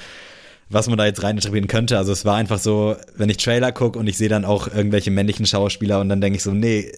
was 0.71 0.89
man 0.89 0.99
da 0.99 1.07
jetzt 1.07 1.23
reininterpretieren 1.23 1.69
könnte. 1.69 1.97
Also 1.97 2.13
es 2.13 2.25
war 2.25 2.37
einfach 2.37 2.59
so, 2.59 2.97
wenn 3.17 3.31
ich 3.31 3.39
Trailer 3.39 3.73
gucke 3.73 3.99
und 3.99 4.07
ich 4.07 4.19
sehe 4.19 4.29
dann 4.29 4.45
auch 4.45 4.69
irgendwelche 4.69 5.11
männlichen 5.11 5.47
Schauspieler 5.47 6.01
und 6.01 6.09
dann 6.09 6.21
denke 6.21 6.37
ich 6.37 6.43
so, 6.43 6.53
nee, 6.53 6.93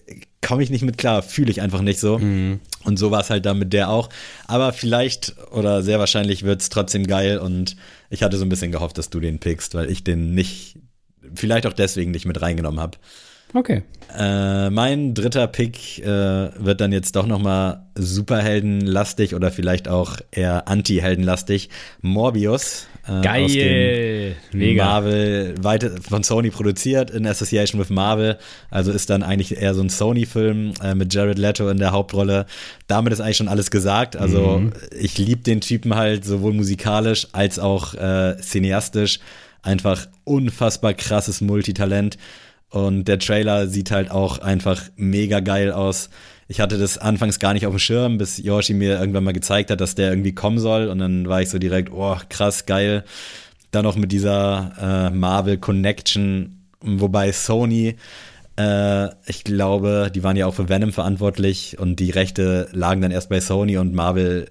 komme 0.45 0.63
ich 0.63 0.69
nicht 0.69 0.83
mit 0.83 0.97
klar, 0.97 1.23
fühle 1.23 1.51
ich 1.51 1.61
einfach 1.61 1.81
nicht 1.81 1.99
so. 1.99 2.17
Mhm. 2.17 2.59
Und 2.83 2.99
so 2.99 3.11
war 3.11 3.21
es 3.21 3.29
halt 3.29 3.45
dann 3.45 3.59
mit 3.59 3.71
der 3.73 3.89
auch. 3.89 4.09
Aber 4.47 4.73
vielleicht 4.73 5.35
oder 5.51 5.83
sehr 5.83 5.99
wahrscheinlich 5.99 6.43
wird 6.43 6.61
es 6.61 6.69
trotzdem 6.69 7.07
geil 7.07 7.37
und 7.37 7.77
ich 8.09 8.23
hatte 8.23 8.37
so 8.37 8.43
ein 8.45 8.49
bisschen 8.49 8.71
gehofft, 8.71 8.97
dass 8.97 9.09
du 9.09 9.19
den 9.19 9.39
pickst, 9.39 9.73
weil 9.73 9.89
ich 9.89 10.03
den 10.03 10.33
nicht, 10.33 10.77
vielleicht 11.33 11.65
auch 11.65 11.73
deswegen 11.73 12.11
nicht 12.11 12.25
mit 12.25 12.41
reingenommen 12.41 12.81
habe. 12.81 12.97
Okay. 13.53 13.83
Äh, 14.17 14.69
mein 14.69 15.13
dritter 15.13 15.47
Pick 15.47 15.99
äh, 15.99 16.05
wird 16.05 16.81
dann 16.81 16.91
jetzt 16.91 17.15
doch 17.15 17.25
nochmal 17.25 17.83
Superheldenlastig 17.95 19.35
oder 19.35 19.51
vielleicht 19.51 19.87
auch 19.87 20.17
eher 20.31 20.67
Anti-Heldenlastig. 20.67 21.69
Morbius. 22.01 22.87
Äh, 23.07 23.21
Geil. 23.21 24.35
Mega. 24.53 24.85
Marvel, 24.85 25.55
weite, 25.61 25.95
von 26.01 26.23
Sony 26.23 26.49
produziert 26.49 27.09
in 27.11 27.25
Association 27.25 27.79
with 27.79 27.89
Marvel. 27.89 28.37
Also 28.69 28.91
ist 28.91 29.09
dann 29.09 29.23
eigentlich 29.23 29.57
eher 29.57 29.73
so 29.73 29.81
ein 29.81 29.89
Sony-Film 29.89 30.73
äh, 30.83 30.95
mit 30.95 31.13
Jared 31.13 31.37
Leto 31.37 31.69
in 31.69 31.77
der 31.77 31.91
Hauptrolle. 31.91 32.45
Damit 32.87 33.11
ist 33.11 33.19
eigentlich 33.19 33.37
schon 33.37 33.49
alles 33.49 33.71
gesagt. 33.71 34.15
Also 34.15 34.59
mhm. 34.59 34.73
ich 34.97 35.17
liebe 35.17 35.41
den 35.41 35.61
Typen 35.61 35.95
halt 35.95 36.23
sowohl 36.25 36.53
musikalisch 36.53 37.27
als 37.33 37.59
auch 37.59 37.93
äh, 37.95 38.37
cineastisch. 38.41 39.19
Einfach 39.63 40.07
unfassbar 40.23 40.93
krasses 40.93 41.41
Multitalent. 41.41 42.17
Und 42.71 43.05
der 43.09 43.19
Trailer 43.19 43.67
sieht 43.67 43.91
halt 43.91 44.09
auch 44.11 44.39
einfach 44.39 44.81
mega 44.95 45.41
geil 45.41 45.71
aus. 45.71 46.09
Ich 46.47 46.61
hatte 46.61 46.77
das 46.77 46.97
anfangs 46.97 47.37
gar 47.37 47.53
nicht 47.53 47.65
auf 47.65 47.73
dem 47.73 47.79
Schirm, 47.79 48.17
bis 48.17 48.37
Yoshi 48.37 48.73
mir 48.73 48.97
irgendwann 48.97 49.25
mal 49.25 49.33
gezeigt 49.33 49.69
hat, 49.69 49.81
dass 49.81 49.93
der 49.93 50.09
irgendwie 50.09 50.33
kommen 50.33 50.57
soll. 50.57 50.87
Und 50.87 50.99
dann 50.99 51.27
war 51.27 51.41
ich 51.41 51.49
so 51.49 51.59
direkt, 51.59 51.91
oh, 51.91 52.15
krass, 52.29 52.65
geil. 52.65 53.03
Dann 53.71 53.83
noch 53.83 53.97
mit 53.97 54.13
dieser 54.13 54.71
äh, 54.81 55.15
Marvel 55.15 55.57
Connection, 55.57 56.65
wobei 56.79 57.33
Sony, 57.33 57.97
äh, 58.57 59.07
ich 59.27 59.43
glaube, 59.43 60.09
die 60.13 60.23
waren 60.23 60.37
ja 60.37 60.45
auch 60.45 60.55
für 60.55 60.69
Venom 60.69 60.93
verantwortlich 60.93 61.77
und 61.77 61.99
die 61.99 62.09
Rechte 62.09 62.69
lagen 62.71 63.01
dann 63.01 63.11
erst 63.11 63.29
bei 63.29 63.41
Sony 63.41 63.77
und 63.77 63.93
Marvel 63.93 64.47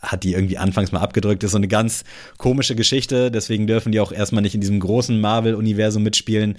hat 0.00 0.22
die 0.22 0.34
irgendwie 0.34 0.58
anfangs 0.58 0.92
mal 0.92 1.00
abgedrückt. 1.00 1.42
Das 1.42 1.48
ist 1.48 1.52
so 1.52 1.58
eine 1.58 1.68
ganz 1.68 2.04
komische 2.36 2.76
Geschichte, 2.76 3.32
deswegen 3.32 3.66
dürfen 3.66 3.90
die 3.90 3.98
auch 3.98 4.12
erstmal 4.12 4.42
nicht 4.42 4.54
in 4.54 4.60
diesem 4.60 4.78
großen 4.78 5.20
Marvel-Universum 5.20 6.04
mitspielen 6.04 6.56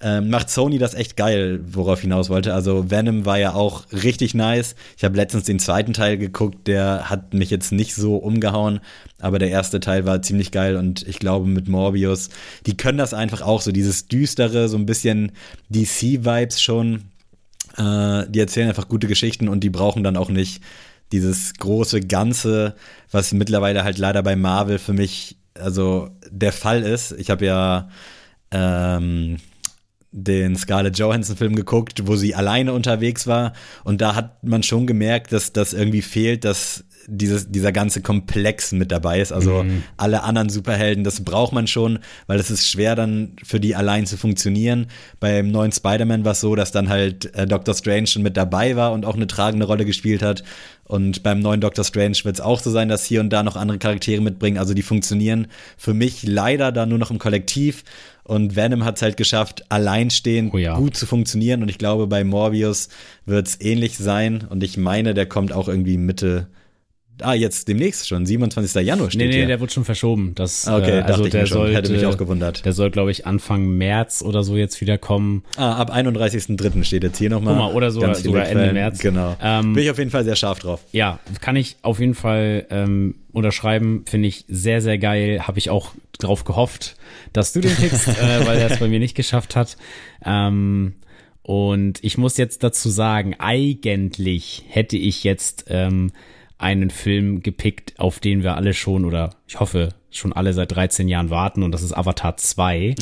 ähm, 0.00 0.28
macht 0.28 0.50
Sony 0.50 0.78
das 0.78 0.94
echt 0.94 1.16
geil, 1.16 1.60
worauf 1.64 1.98
ich 1.98 2.02
hinaus 2.02 2.28
wollte. 2.28 2.52
Also 2.52 2.90
Venom 2.90 3.24
war 3.24 3.38
ja 3.38 3.54
auch 3.54 3.84
richtig 3.92 4.34
nice. 4.34 4.74
Ich 4.96 5.04
habe 5.04 5.16
letztens 5.16 5.44
den 5.44 5.58
zweiten 5.58 5.94
Teil 5.94 6.18
geguckt, 6.18 6.66
der 6.68 7.08
hat 7.08 7.32
mich 7.32 7.50
jetzt 7.50 7.72
nicht 7.72 7.94
so 7.94 8.16
umgehauen, 8.16 8.80
aber 9.20 9.38
der 9.38 9.48
erste 9.48 9.80
Teil 9.80 10.04
war 10.04 10.20
ziemlich 10.20 10.50
geil 10.50 10.76
und 10.76 11.06
ich 11.08 11.18
glaube 11.18 11.46
mit 11.46 11.68
Morbius, 11.68 12.28
die 12.66 12.76
können 12.76 12.98
das 12.98 13.14
einfach 13.14 13.40
auch 13.40 13.62
so, 13.62 13.72
dieses 13.72 14.06
düstere, 14.06 14.68
so 14.68 14.76
ein 14.76 14.86
bisschen 14.86 15.32
DC-Vibes 15.70 16.60
schon. 16.60 17.04
Äh, 17.78 18.24
die 18.28 18.40
erzählen 18.40 18.68
einfach 18.68 18.88
gute 18.88 19.06
Geschichten 19.06 19.48
und 19.48 19.60
die 19.60 19.70
brauchen 19.70 20.04
dann 20.04 20.16
auch 20.16 20.28
nicht 20.28 20.62
dieses 21.12 21.54
große 21.54 22.00
Ganze, 22.00 22.74
was 23.10 23.32
mittlerweile 23.32 23.84
halt 23.84 23.96
leider 23.96 24.22
bei 24.22 24.36
Marvel 24.36 24.78
für 24.78 24.92
mich 24.92 25.36
also 25.54 26.10
der 26.30 26.52
Fall 26.52 26.82
ist. 26.82 27.12
Ich 27.12 27.30
habe 27.30 27.46
ja 27.46 27.88
ähm, 28.50 29.38
den 30.18 30.56
Scarlett 30.56 30.98
Johansson-Film 30.98 31.54
geguckt, 31.54 32.06
wo 32.06 32.16
sie 32.16 32.34
alleine 32.34 32.72
unterwegs 32.72 33.26
war. 33.26 33.52
Und 33.84 34.00
da 34.00 34.14
hat 34.14 34.42
man 34.42 34.62
schon 34.62 34.86
gemerkt, 34.86 35.30
dass 35.30 35.52
das 35.52 35.74
irgendwie 35.74 36.00
fehlt, 36.00 36.44
dass 36.44 36.84
dieses, 37.06 37.50
dieser 37.52 37.70
ganze 37.70 38.00
Komplex 38.00 38.72
mit 38.72 38.90
dabei 38.90 39.20
ist. 39.20 39.30
Also 39.30 39.62
mhm. 39.62 39.82
alle 39.98 40.22
anderen 40.22 40.48
Superhelden, 40.48 41.04
das 41.04 41.22
braucht 41.22 41.52
man 41.52 41.66
schon, 41.66 41.98
weil 42.26 42.40
es 42.40 42.50
ist 42.50 42.66
schwer 42.66 42.96
dann 42.96 43.36
für 43.44 43.60
die 43.60 43.76
allein 43.76 44.06
zu 44.06 44.16
funktionieren. 44.16 44.86
Beim 45.20 45.50
neuen 45.50 45.70
Spider-Man 45.70 46.24
war 46.24 46.32
es 46.32 46.40
so, 46.40 46.56
dass 46.56 46.72
dann 46.72 46.88
halt 46.88 47.34
äh, 47.34 47.46
Doctor 47.46 47.74
Strange 47.74 48.06
schon 48.06 48.22
mit 48.22 48.38
dabei 48.38 48.74
war 48.74 48.92
und 48.92 49.04
auch 49.04 49.14
eine 49.14 49.26
tragende 49.26 49.66
Rolle 49.66 49.84
gespielt 49.84 50.22
hat. 50.22 50.42
Und 50.84 51.22
beim 51.22 51.40
neuen 51.40 51.60
Doctor 51.60 51.84
Strange 51.84 52.16
wird 52.22 52.36
es 52.36 52.40
auch 52.40 52.60
so 52.60 52.70
sein, 52.70 52.88
dass 52.88 53.04
hier 53.04 53.20
und 53.20 53.30
da 53.30 53.42
noch 53.42 53.56
andere 53.56 53.78
Charaktere 53.78 54.22
mitbringen. 54.22 54.56
Also 54.56 54.72
die 54.72 54.82
funktionieren 54.82 55.48
für 55.76 55.94
mich 55.94 56.22
leider 56.22 56.72
da 56.72 56.86
nur 56.86 56.98
noch 56.98 57.10
im 57.10 57.18
Kollektiv. 57.18 57.84
Und 58.26 58.56
Venom 58.56 58.84
hat 58.84 58.96
es 58.96 59.02
halt 59.02 59.16
geschafft, 59.16 59.64
alleinstehend 59.68 60.52
oh 60.52 60.58
ja. 60.58 60.76
gut 60.76 60.96
zu 60.96 61.06
funktionieren. 61.06 61.62
Und 61.62 61.68
ich 61.68 61.78
glaube, 61.78 62.08
bei 62.08 62.24
Morbius 62.24 62.88
wird 63.24 63.46
es 63.46 63.60
ähnlich 63.60 63.96
sein. 63.96 64.44
Und 64.50 64.64
ich 64.64 64.76
meine, 64.76 65.14
der 65.14 65.26
kommt 65.26 65.52
auch 65.52 65.68
irgendwie 65.68 65.96
Mitte 65.96 66.48
Ah, 67.20 67.34
jetzt 67.34 67.68
demnächst 67.68 68.08
schon, 68.08 68.26
27. 68.26 68.84
Januar 68.86 69.10
steht 69.10 69.20
Nee, 69.20 69.28
nee, 69.28 69.36
hier. 69.36 69.46
der 69.46 69.60
wird 69.60 69.72
schon 69.72 69.84
verschoben. 69.84 70.32
Das, 70.34 70.68
ah, 70.68 70.76
okay, 70.76 70.98
äh, 70.98 71.02
also 71.02 71.26
der 71.26 71.46
soll, 71.46 71.74
hätte 71.74 71.92
mich 71.92 72.04
auch 72.04 72.18
gewundert. 72.18 72.64
Der 72.64 72.72
soll, 72.72 72.90
glaube 72.90 73.10
ich, 73.10 73.26
Anfang 73.26 73.66
März 73.66 74.22
oder 74.22 74.42
so 74.42 74.56
jetzt 74.56 74.80
wieder 74.80 74.98
kommen. 74.98 75.42
Ah, 75.56 75.76
ab 75.76 75.94
31.3. 75.94 76.84
steht 76.84 77.04
jetzt 77.04 77.18
hier 77.18 77.30
nochmal. 77.30 77.54
Guck 77.54 77.64
mal, 77.64 77.74
oder 77.74 77.90
so, 77.90 78.00
sogar 78.14 78.46
Ende 78.46 78.72
März. 78.72 78.98
Genau. 78.98 79.36
Ähm, 79.42 79.72
Bin 79.72 79.82
ich 79.84 79.90
auf 79.90 79.98
jeden 79.98 80.10
Fall 80.10 80.24
sehr 80.24 80.36
scharf 80.36 80.58
drauf. 80.58 80.80
Ja, 80.92 81.18
kann 81.40 81.56
ich 81.56 81.76
auf 81.82 82.00
jeden 82.00 82.14
Fall 82.14 82.66
ähm, 82.70 83.14
unterschreiben. 83.32 84.04
Finde 84.06 84.28
ich 84.28 84.44
sehr, 84.48 84.82
sehr 84.82 84.98
geil. 84.98 85.40
Habe 85.46 85.58
ich 85.58 85.70
auch 85.70 85.92
drauf 86.18 86.44
gehofft, 86.44 86.96
dass 87.32 87.52
du 87.52 87.60
den 87.60 87.74
pickst, 87.74 88.08
äh, 88.08 88.46
weil 88.46 88.58
er 88.58 88.70
es 88.70 88.78
bei 88.78 88.88
mir 88.88 88.98
nicht 88.98 89.14
geschafft 89.14 89.56
hat. 89.56 89.76
Ähm, 90.24 90.94
und 91.42 92.02
ich 92.02 92.18
muss 92.18 92.36
jetzt 92.36 92.62
dazu 92.64 92.90
sagen, 92.90 93.36
eigentlich 93.38 94.64
hätte 94.68 94.96
ich 94.96 95.22
jetzt 95.22 95.66
ähm, 95.68 96.10
einen 96.58 96.90
Film 96.90 97.42
gepickt, 97.42 97.94
auf 97.98 98.18
den 98.18 98.42
wir 98.42 98.56
alle 98.56 98.74
schon 98.74 99.04
oder 99.04 99.36
ich 99.46 99.60
hoffe 99.60 99.90
schon 100.10 100.32
alle 100.32 100.52
seit 100.52 100.72
13 100.72 101.08
Jahren 101.08 101.30
warten 101.30 101.62
und 101.62 101.72
das 101.72 101.82
ist 101.82 101.92
Avatar 101.92 102.36
2. 102.36 102.94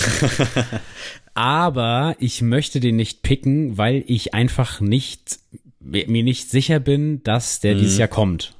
Aber 1.34 2.16
ich 2.18 2.42
möchte 2.42 2.80
den 2.80 2.96
nicht 2.96 3.22
picken, 3.22 3.78
weil 3.78 4.04
ich 4.06 4.34
einfach 4.34 4.80
nicht 4.80 5.38
mir 5.80 6.22
nicht 6.22 6.50
sicher 6.50 6.80
bin, 6.80 7.22
dass 7.24 7.60
der 7.60 7.74
mhm. 7.74 7.78
dieses 7.80 7.98
Jahr 7.98 8.08
kommt. 8.08 8.54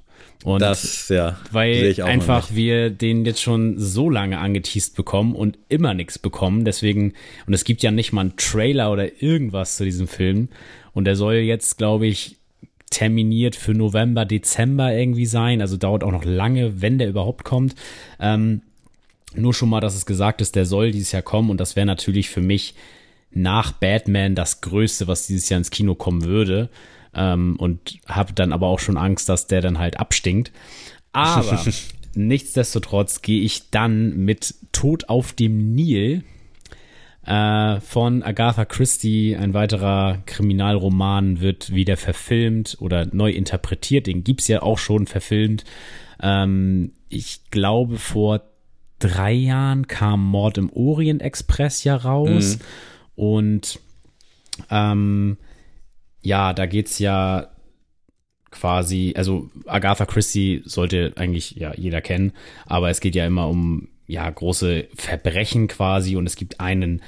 Und 0.45 0.61
das, 0.61 1.09
ja, 1.09 1.39
weil 1.53 1.99
einfach 2.03 2.53
wir 2.53 2.91
den 2.91 3.25
jetzt 3.25 3.41
schon 3.41 3.79
so 3.79 4.11
lange 4.11 4.39
angeteased 4.39 4.95
bekommen 4.95 5.35
und 5.35 5.59
immer 5.71 5.95
nichts 5.95 6.19
bekommen. 6.19 6.67
Deswegen, 6.67 7.15
und 7.47 7.55
es 7.55 7.65
gibt 7.65 7.83
ja 7.83 7.91
nicht 7.91 8.13
mal 8.13 8.21
einen 8.21 8.37
Trailer 8.37 8.93
oder 8.93 9.23
irgendwas 9.23 9.77
zu 9.77 9.85
diesem 9.85 10.07
Film. 10.07 10.51
Und 10.93 11.07
der 11.07 11.17
soll 11.17 11.37
jetzt, 11.37 11.79
glaube 11.79 12.07
ich, 12.07 12.37
terminiert 12.95 13.57
für 13.57 13.75
November, 13.75 14.25
Dezember 14.25 14.95
irgendwie 14.95 15.27
sein. 15.27 15.61
Also 15.61 15.77
dauert 15.77 16.05
auch 16.05 16.13
noch 16.13 16.25
lange, 16.25 16.81
wenn 16.81 16.99
der 16.99 17.09
überhaupt 17.09 17.45
kommt. 17.45 17.75
Ähm, 18.21 18.63
nur 19.35 19.53
schon 19.53 19.69
mal, 19.69 19.81
dass 19.81 19.97
es 19.97 20.07
gesagt 20.07 20.41
ist, 20.41 20.55
der 20.55 20.65
soll 20.65 20.93
dieses 20.93 21.11
Jahr 21.11 21.23
kommen. 21.23 21.51
Und 21.51 21.59
das 21.59 21.75
wäre 21.75 21.87
natürlich 21.87 22.31
für 22.31 22.41
mich 22.41 22.75
nach 23.33 23.73
Batman 23.73 24.37
das 24.37 24.61
Größte, 24.61 25.09
was 25.09 25.27
dieses 25.27 25.49
Jahr 25.49 25.59
ins 25.59 25.71
Kino 25.71 25.97
kommen 25.97 26.23
würde. 26.23 26.71
Ähm, 27.15 27.57
und 27.59 27.99
habe 28.07 28.33
dann 28.33 28.53
aber 28.53 28.69
auch 28.69 28.79
schon 28.79 28.97
Angst, 28.97 29.29
dass 29.29 29.49
der 29.49 29.61
dann 29.61 29.81
halt 29.81 29.99
abstinkt. 29.99 30.53
Aber 31.11 31.61
nichtsdestotrotz 32.15 33.23
gehe 33.23 33.43
ich 33.43 33.71
dann 33.71 34.17
mit 34.25 34.55
Tod 34.71 35.09
auf 35.09 35.33
dem 35.33 35.75
Nil 35.75 36.23
äh, 37.27 37.81
von 37.81 38.23
Agatha 38.23 38.65
Christie, 38.65 39.37
ein 39.37 39.55
weiterer 39.55 40.19
Kriminalroman, 40.27 41.41
wird 41.41 41.75
wieder 41.75 41.97
verfilmt 41.97 42.77
oder 42.81 43.07
neu 43.13 43.31
interpretiert. 43.31 44.07
Den 44.07 44.25
gibt's 44.25 44.49
ja 44.49 44.63
auch 44.63 44.79
schon 44.79 45.07
verfilmt. 45.07 45.65
Ähm, 46.21 46.93
ich 47.09 47.51
glaube, 47.51 47.99
vor 47.99 48.43
drei 48.99 49.33
Jahren 49.33 49.87
kam 49.87 50.25
Mord 50.25 50.59
im 50.59 50.71
Orient 50.71 51.23
Express 51.23 51.85
ja 51.85 51.97
raus. 51.97 52.59
Mhm. 52.59 52.63
Und 53.17 53.81
ähm, 54.71 55.37
ja, 56.21 56.53
da 56.53 56.67
geht's 56.67 56.99
ja 56.99 57.49
quasi, 58.51 59.15
also 59.17 59.51
Agatha 59.67 60.07
Christie 60.07 60.63
sollte 60.65 61.13
eigentlich 61.17 61.53
ja 61.53 61.75
jeder 61.75 62.01
kennen, 62.01 62.33
aber 62.67 62.89
es 62.89 63.01
geht 63.01 63.15
ja 63.15 63.27
immer 63.27 63.49
um 63.49 63.89
ja 64.07 64.29
große 64.29 64.89
Verbrechen 64.95 65.69
quasi 65.69 66.17
und 66.17 66.27
es 66.27 66.37
gibt 66.37 66.61
einen 66.61 67.03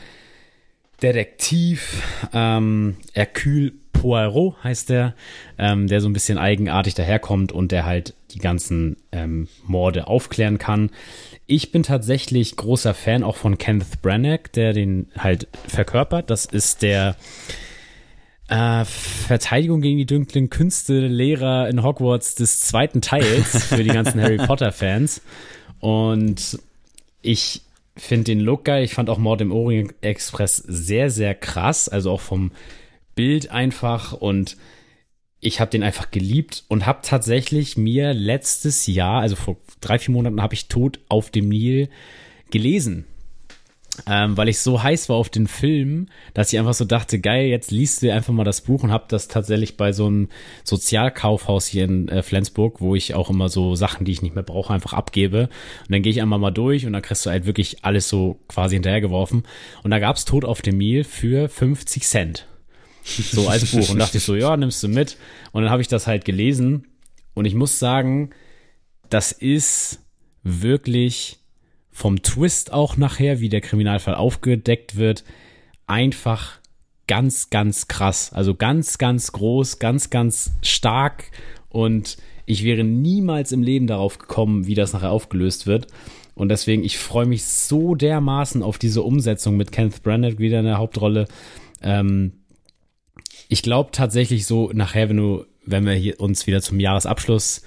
Detektiv, 1.03 2.03
ähm, 2.33 2.97
Hercule 3.13 3.73
Poirot 3.93 4.55
heißt 4.63 4.91
der, 4.91 5.15
ähm, 5.59 5.89
der 5.89 6.01
so 6.01 6.09
ein 6.09 6.13
bisschen 6.13 6.39
eigenartig 6.39 6.95
daherkommt 6.95 7.53
und 7.53 7.73
der 7.73 7.85
halt 7.85 8.15
die 8.31 8.39
ganzen 8.39 8.97
ähm, 9.13 9.49
Morde 9.67 10.07
aufklären 10.07 10.59
kann. 10.59 10.91
Ich 11.47 11.73
bin 11.73 11.83
tatsächlich 11.83 12.57
großer 12.57 12.95
Fan 12.95 13.25
auch 13.25 13.37
von 13.37 13.59
Kenneth 13.59 14.03
Branagh, 14.03 14.51
der 14.55 14.73
den 14.73 15.09
halt 15.19 15.49
verkörpert. 15.69 16.31
Das 16.31 16.45
ist 16.45 16.83
der 16.83 17.17
äh, 18.49 18.85
Verteidigung 18.85 19.81
gegen 19.81 19.99
die 19.99 20.07
dunklen 20.07 20.51
Künste 20.51 21.07
Lehrer 21.07 21.69
in 21.69 21.83
Hogwarts 21.83 22.35
des 22.35 22.61
zweiten 22.61 23.01
Teils 23.01 23.65
für 23.67 23.83
die 23.83 23.91
ganzen 23.91 24.21
Harry 24.23 24.39
Potter 24.39 24.73
Fans. 24.73 25.23
Und 25.81 26.59
ich 27.27 27.63
finde 27.97 28.25
den 28.25 28.41
Look 28.41 28.65
geil. 28.65 28.85
Ich 28.85 28.95
fand 28.95 29.11
auch 29.11 29.19
Mord 29.19 29.41
im 29.41 29.53
Orient 29.53 29.95
Express 30.01 30.57
sehr, 30.57 31.11
sehr 31.11 31.35
krass. 31.35 31.89
Also 31.89 32.13
auch 32.13 32.21
vom 32.21 32.53
Bild 33.15 33.51
einfach. 33.51 34.13
Und 34.13 34.57
ich 35.41 35.61
habe 35.61 35.71
den 35.71 35.83
einfach 35.83 36.11
geliebt 36.11 36.65
und 36.69 36.87
habe 36.87 37.01
tatsächlich 37.03 37.77
mir 37.77 38.15
letztes 38.15 38.87
Jahr, 38.87 39.23
also 39.23 39.35
vor 39.35 39.57
drei, 39.81 39.99
vier 39.99 40.15
Monaten, 40.15 40.41
habe 40.41 40.55
ich 40.55 40.69
Tod 40.69 41.01
auf 41.09 41.31
dem 41.31 41.49
Nil 41.49 41.89
gelesen 42.51 43.07
ähm, 44.07 44.37
weil 44.37 44.49
ich 44.49 44.59
so 44.59 44.83
heiß 44.83 45.09
war 45.09 45.17
auf 45.17 45.29
den 45.29 45.47
Film, 45.47 46.09
dass 46.35 46.53
ich 46.53 46.59
einfach 46.59 46.75
so 46.75 46.85
dachte, 46.85 47.19
geil, 47.19 47.47
jetzt 47.47 47.71
liest 47.71 48.03
du 48.03 48.13
einfach 48.13 48.33
mal 48.33 48.45
das 48.45 48.61
Buch 48.61 48.83
und 48.83 48.93
hab 48.93 49.09
das 49.09 49.29
tatsächlich 49.29 49.77
bei 49.77 49.93
so 49.93 50.07
einem 50.07 50.29
Sozialkaufhaus 50.65 51.67
hier 51.67 51.85
in 51.85 52.09
äh, 52.09 52.23
Flensburg, 52.23 52.81
wo 52.81 52.95
ich 52.95 53.15
auch 53.15 53.31
immer 53.31 53.49
so 53.49 53.75
Sachen, 53.75 54.05
die 54.05 54.13
ich 54.13 54.23
nicht 54.23 54.35
mehr 54.35 54.45
brauche, 54.45 54.73
einfach 54.73 54.93
abgebe. 54.93 55.49
Und 55.81 55.93
dann 55.93 56.03
gehe 56.03 56.13
ich 56.13 56.23
einmal 56.23 56.39
mal 56.39 56.51
durch 56.51 56.87
und 56.87 56.93
dann 56.93 57.03
kriegst 57.03 57.25
du 57.27 57.31
halt 57.31 57.47
wirklich 57.47 57.85
alles 57.85 58.09
so 58.09 58.41
quasi 58.49 58.77
hinterhergeworfen. 58.77 59.45
Und 59.83 59.91
da 59.91 59.99
gab's 59.99 60.25
Tod 60.25 60.45
auf 60.45 60.63
dem 60.63 60.79
Meal 60.79 61.05
für 61.05 61.49
50 61.49 62.05
Cent. 62.05 62.47
So 63.05 63.49
als 63.49 63.71
Buch. 63.71 63.89
Und 63.91 63.99
dachte 63.99 64.19
ich 64.19 64.25
so, 64.25 64.35
ja, 64.35 64.57
nimmst 64.57 64.83
du 64.83 64.89
mit. 64.89 65.17
Und 65.53 65.63
dann 65.63 65.71
habe 65.71 65.83
ich 65.83 65.89
das 65.89 66.07
halt 66.07 66.25
gelesen. 66.25 66.89
Und 67.35 67.45
ich 67.45 67.55
muss 67.55 67.79
sagen, 67.79 68.31
das 69.09 69.33
ist 69.33 70.01
wirklich 70.43 71.39
vom 71.97 72.21
Twist 72.21 72.75
auch 72.75 72.99
nachher, 72.99 73.41
wie 73.41 73.49
der 73.49 73.63
Kriminalfall 73.63 74.17
aufgedeckt 74.17 74.97
wird, 74.97 75.25
einfach 75.87 76.59
ganz, 77.07 77.49
ganz 77.49 77.89
krass. 77.89 78.35
Also 78.35 78.55
ganz, 78.55 78.99
ganz 78.99 79.33
groß, 79.33 79.79
ganz, 79.79 80.11
ganz 80.11 80.53
stark 80.61 81.31
und 81.71 82.19
ich 82.45 82.65
wäre 82.65 82.85
niemals 82.85 83.51
im 83.51 83.63
Leben 83.63 83.87
darauf 83.87 84.19
gekommen, 84.19 84.67
wie 84.67 84.75
das 84.75 84.93
nachher 84.93 85.11
aufgelöst 85.11 85.67
wird. 85.67 85.87
Und 86.35 86.51
deswegen, 86.51 86.85
ich 86.85 86.99
freue 86.99 87.25
mich 87.25 87.45
so 87.45 87.95
dermaßen 87.95 88.63
auf 88.63 88.77
diese 88.77 89.03
Umsetzung 89.03 89.57
mit 89.57 89.73
Kenneth 89.73 90.03
Branagh 90.03 90.39
wieder 90.39 90.59
in 90.59 90.67
der 90.67 90.77
Hauptrolle. 90.77 91.27
Ähm, 91.81 92.33
ich 93.49 93.63
glaube 93.63 93.89
tatsächlich 93.93 94.45
so 94.45 94.71
nachher, 94.75 95.09
wenn 95.09 95.17
du 95.17 95.47
wenn 95.67 95.85
wir 95.85 95.93
hier 95.95 96.21
uns 96.21 96.47
wieder 96.47 96.63
zum 96.63 96.81
Jahresabschluss 96.81 97.63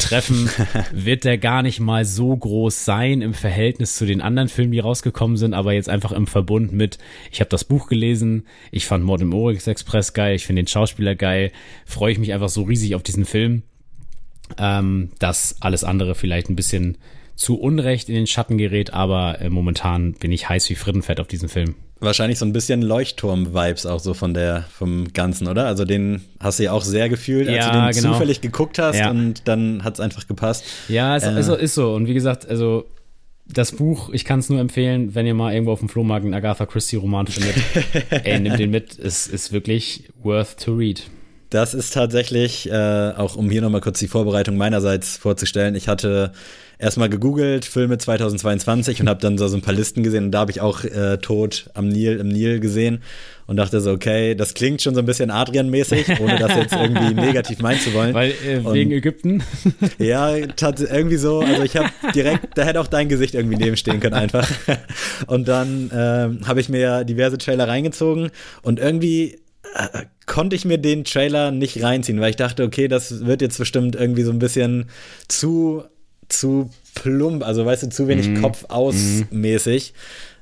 treffen, 0.00 0.50
wird 0.92 1.24
der 1.24 1.38
gar 1.38 1.62
nicht 1.62 1.80
mal 1.80 2.04
so 2.04 2.36
groß 2.36 2.84
sein 2.84 3.20
im 3.20 3.34
Verhältnis 3.34 3.96
zu 3.96 4.06
den 4.06 4.20
anderen 4.20 4.48
Filmen, 4.48 4.72
die 4.72 4.80
rausgekommen 4.80 5.36
sind, 5.36 5.54
aber 5.54 5.72
jetzt 5.72 5.88
einfach 5.88 6.12
im 6.12 6.26
Verbund 6.26 6.72
mit, 6.72 6.98
ich 7.30 7.40
habe 7.40 7.50
das 7.50 7.64
Buch 7.64 7.88
gelesen, 7.88 8.46
ich 8.70 8.86
fand 8.86 9.04
Mord 9.04 9.20
im 9.20 9.34
Orix 9.34 9.66
Express 9.66 10.14
geil, 10.14 10.34
ich 10.34 10.46
finde 10.46 10.62
den 10.62 10.68
Schauspieler 10.68 11.14
geil, 11.14 11.52
freue 11.84 12.12
ich 12.12 12.18
mich 12.18 12.32
einfach 12.32 12.48
so 12.48 12.62
riesig 12.62 12.94
auf 12.94 13.02
diesen 13.02 13.26
Film, 13.26 13.62
ähm, 14.58 15.10
dass 15.18 15.56
alles 15.60 15.84
andere 15.84 16.14
vielleicht 16.14 16.48
ein 16.48 16.56
bisschen 16.56 16.98
zu 17.34 17.58
Unrecht 17.58 18.08
in 18.08 18.14
den 18.14 18.26
Schatten 18.26 18.58
gerät, 18.58 18.92
aber 18.92 19.40
äh, 19.40 19.50
momentan 19.50 20.14
bin 20.14 20.32
ich 20.32 20.48
heiß 20.48 20.68
wie 20.70 20.74
Frittenfett 20.74 21.20
auf 21.20 21.28
diesen 21.28 21.48
Film. 21.48 21.74
Wahrscheinlich 22.02 22.38
so 22.38 22.44
ein 22.44 22.52
bisschen 22.52 22.82
Leuchtturm-Vibes 22.82 23.86
auch 23.86 24.00
so 24.00 24.12
von 24.12 24.34
der, 24.34 24.64
vom 24.76 25.12
Ganzen, 25.12 25.46
oder? 25.46 25.66
Also 25.66 25.84
den 25.84 26.22
hast 26.40 26.58
du 26.58 26.64
ja 26.64 26.72
auch 26.72 26.82
sehr 26.82 27.08
gefühlt, 27.08 27.48
als 27.48 27.56
ja, 27.56 27.70
du 27.70 27.92
den 27.92 28.02
genau. 28.02 28.12
zufällig 28.14 28.40
geguckt 28.40 28.78
hast 28.78 28.98
ja. 28.98 29.10
und 29.10 29.46
dann 29.46 29.84
hat 29.84 29.94
es 29.94 30.00
einfach 30.00 30.26
gepasst. 30.26 30.64
Ja, 30.88 31.16
es, 31.16 31.22
äh. 31.22 31.38
ist, 31.38 31.48
ist 31.48 31.74
so. 31.74 31.94
Und 31.94 32.08
wie 32.08 32.14
gesagt, 32.14 32.48
also 32.48 32.86
das 33.46 33.72
Buch, 33.72 34.10
ich 34.12 34.24
kann 34.24 34.40
es 34.40 34.48
nur 34.48 34.60
empfehlen, 34.60 35.14
wenn 35.14 35.26
ihr 35.26 35.34
mal 35.34 35.52
irgendwo 35.52 35.72
auf 35.72 35.80
dem 35.80 35.88
Flohmarkt 35.88 36.24
einen 36.24 36.34
Agatha 36.34 36.66
Christie-Roman 36.66 37.26
findet. 37.26 37.56
ey, 38.24 38.40
nehmt 38.40 38.58
den 38.58 38.70
mit. 38.70 38.98
Es 38.98 39.26
ist 39.26 39.52
wirklich 39.52 40.10
worth 40.22 40.58
to 40.58 40.74
read. 40.74 41.02
Das 41.52 41.74
ist 41.74 41.92
tatsächlich, 41.92 42.70
äh, 42.70 43.12
auch 43.14 43.36
um 43.36 43.50
hier 43.50 43.60
nochmal 43.60 43.82
kurz 43.82 43.98
die 43.98 44.08
Vorbereitung 44.08 44.56
meinerseits 44.56 45.18
vorzustellen, 45.18 45.74
ich 45.74 45.86
hatte 45.86 46.32
erstmal 46.78 47.10
gegoogelt, 47.10 47.66
Filme 47.66 47.98
2022 47.98 49.02
und 49.02 49.08
habe 49.10 49.20
dann 49.20 49.36
so, 49.36 49.46
so 49.48 49.58
ein 49.58 49.60
paar 49.60 49.74
Listen 49.74 50.02
gesehen 50.02 50.24
und 50.24 50.30
da 50.30 50.40
habe 50.40 50.50
ich 50.50 50.62
auch 50.62 50.82
äh, 50.82 51.18
Tod 51.18 51.68
am 51.74 51.88
Nil, 51.88 52.16
im 52.16 52.28
Nil 52.28 52.58
gesehen 52.58 53.02
und 53.46 53.58
dachte 53.58 53.82
so, 53.82 53.92
okay, 53.92 54.34
das 54.34 54.54
klingt 54.54 54.80
schon 54.80 54.94
so 54.94 55.00
ein 55.00 55.04
bisschen 55.04 55.30
Adrian-mäßig, 55.30 56.20
ohne 56.20 56.38
das 56.38 56.56
jetzt 56.56 56.72
irgendwie 56.72 57.12
negativ 57.20 57.58
meinen 57.58 57.80
zu 57.80 57.92
wollen. 57.92 58.14
Weil 58.14 58.32
äh, 58.46 58.56
und, 58.56 58.72
wegen 58.72 58.90
Ägypten? 58.90 59.42
Ja, 59.98 60.34
irgendwie 60.34 61.18
so, 61.18 61.40
also 61.40 61.62
ich 61.64 61.76
habe 61.76 61.90
direkt, 62.14 62.56
da 62.56 62.62
hätte 62.62 62.80
auch 62.80 62.86
dein 62.86 63.10
Gesicht 63.10 63.34
irgendwie 63.34 63.56
nebenstehen 63.56 64.00
können 64.00 64.14
einfach. 64.14 64.50
Und 65.26 65.48
dann 65.48 65.90
äh, 65.90 66.46
habe 66.46 66.60
ich 66.60 66.70
mir 66.70 67.04
diverse 67.04 67.36
Trailer 67.36 67.68
reingezogen 67.68 68.30
und 68.62 68.80
irgendwie 68.80 69.42
äh, 69.74 70.04
konnte 70.26 70.56
ich 70.56 70.64
mir 70.64 70.78
den 70.78 71.04
Trailer 71.04 71.50
nicht 71.50 71.82
reinziehen, 71.82 72.20
weil 72.20 72.30
ich 72.30 72.36
dachte, 72.36 72.64
okay, 72.64 72.88
das 72.88 73.26
wird 73.26 73.42
jetzt 73.42 73.58
bestimmt 73.58 73.96
irgendwie 73.96 74.22
so 74.22 74.30
ein 74.30 74.38
bisschen 74.38 74.88
zu 75.28 75.84
zu 76.28 76.70
plump, 76.94 77.44
also 77.44 77.64
weißt 77.64 77.84
du, 77.84 77.90
zu 77.90 78.08
wenig 78.08 78.28
mm. 78.28 78.40
Kopf 78.40 78.64
aus 78.68 78.94
mm. 78.94 79.22
mäßig. 79.30 79.92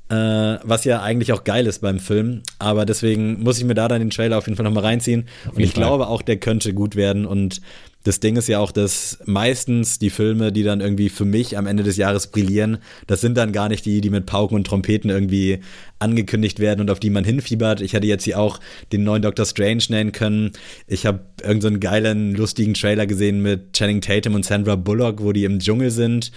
Äh, 0.08 0.58
was 0.64 0.84
ja 0.84 1.02
eigentlich 1.02 1.32
auch 1.32 1.44
geil 1.44 1.66
ist 1.66 1.80
beim 1.80 2.00
Film. 2.00 2.42
Aber 2.58 2.84
deswegen 2.84 3.42
muss 3.42 3.58
ich 3.58 3.64
mir 3.64 3.74
da 3.74 3.86
dann 3.86 4.00
den 4.00 4.10
Trailer 4.10 4.38
auf 4.38 4.46
jeden 4.46 4.56
Fall 4.56 4.64
nochmal 4.64 4.84
reinziehen. 4.84 5.28
Und 5.52 5.60
ich 5.60 5.72
Fall. 5.72 5.82
glaube 5.82 6.08
auch, 6.08 6.22
der 6.22 6.38
könnte 6.38 6.74
gut 6.74 6.96
werden. 6.96 7.26
Und 7.26 7.60
das 8.02 8.20
Ding 8.20 8.36
ist 8.36 8.48
ja 8.48 8.58
auch, 8.58 8.72
dass 8.72 9.18
meistens 9.26 9.98
die 9.98 10.10
Filme, 10.10 10.52
die 10.52 10.62
dann 10.62 10.80
irgendwie 10.80 11.10
für 11.10 11.26
mich 11.26 11.58
am 11.58 11.66
Ende 11.66 11.82
des 11.82 11.96
Jahres 11.96 12.28
brillieren, 12.28 12.78
das 13.06 13.20
sind 13.20 13.36
dann 13.36 13.52
gar 13.52 13.68
nicht 13.68 13.84
die, 13.84 14.00
die 14.00 14.10
mit 14.10 14.26
Pauken 14.26 14.56
und 14.56 14.66
Trompeten 14.66 15.10
irgendwie 15.10 15.60
angekündigt 15.98 16.60
werden 16.60 16.80
und 16.80 16.90
auf 16.90 16.98
die 16.98 17.10
man 17.10 17.24
hinfiebert. 17.24 17.82
Ich 17.82 17.92
hätte 17.92 18.06
jetzt 18.06 18.24
hier 18.24 18.38
auch 18.38 18.58
den 18.92 19.04
neuen 19.04 19.22
Doctor 19.22 19.44
Strange 19.44 19.84
nennen 19.90 20.12
können. 20.12 20.52
Ich 20.86 21.04
habe 21.04 21.20
irgendeinen 21.42 21.74
so 21.74 21.80
geilen, 21.80 22.34
lustigen 22.34 22.74
Trailer 22.74 23.06
gesehen 23.06 23.42
mit 23.42 23.74
Channing 23.74 24.00
Tatum 24.00 24.34
und 24.34 24.46
Sandra 24.46 24.76
Bullock, 24.76 25.22
wo 25.22 25.32
die 25.32 25.44
im 25.44 25.58
Dschungel 25.58 25.90
sind. 25.90 26.32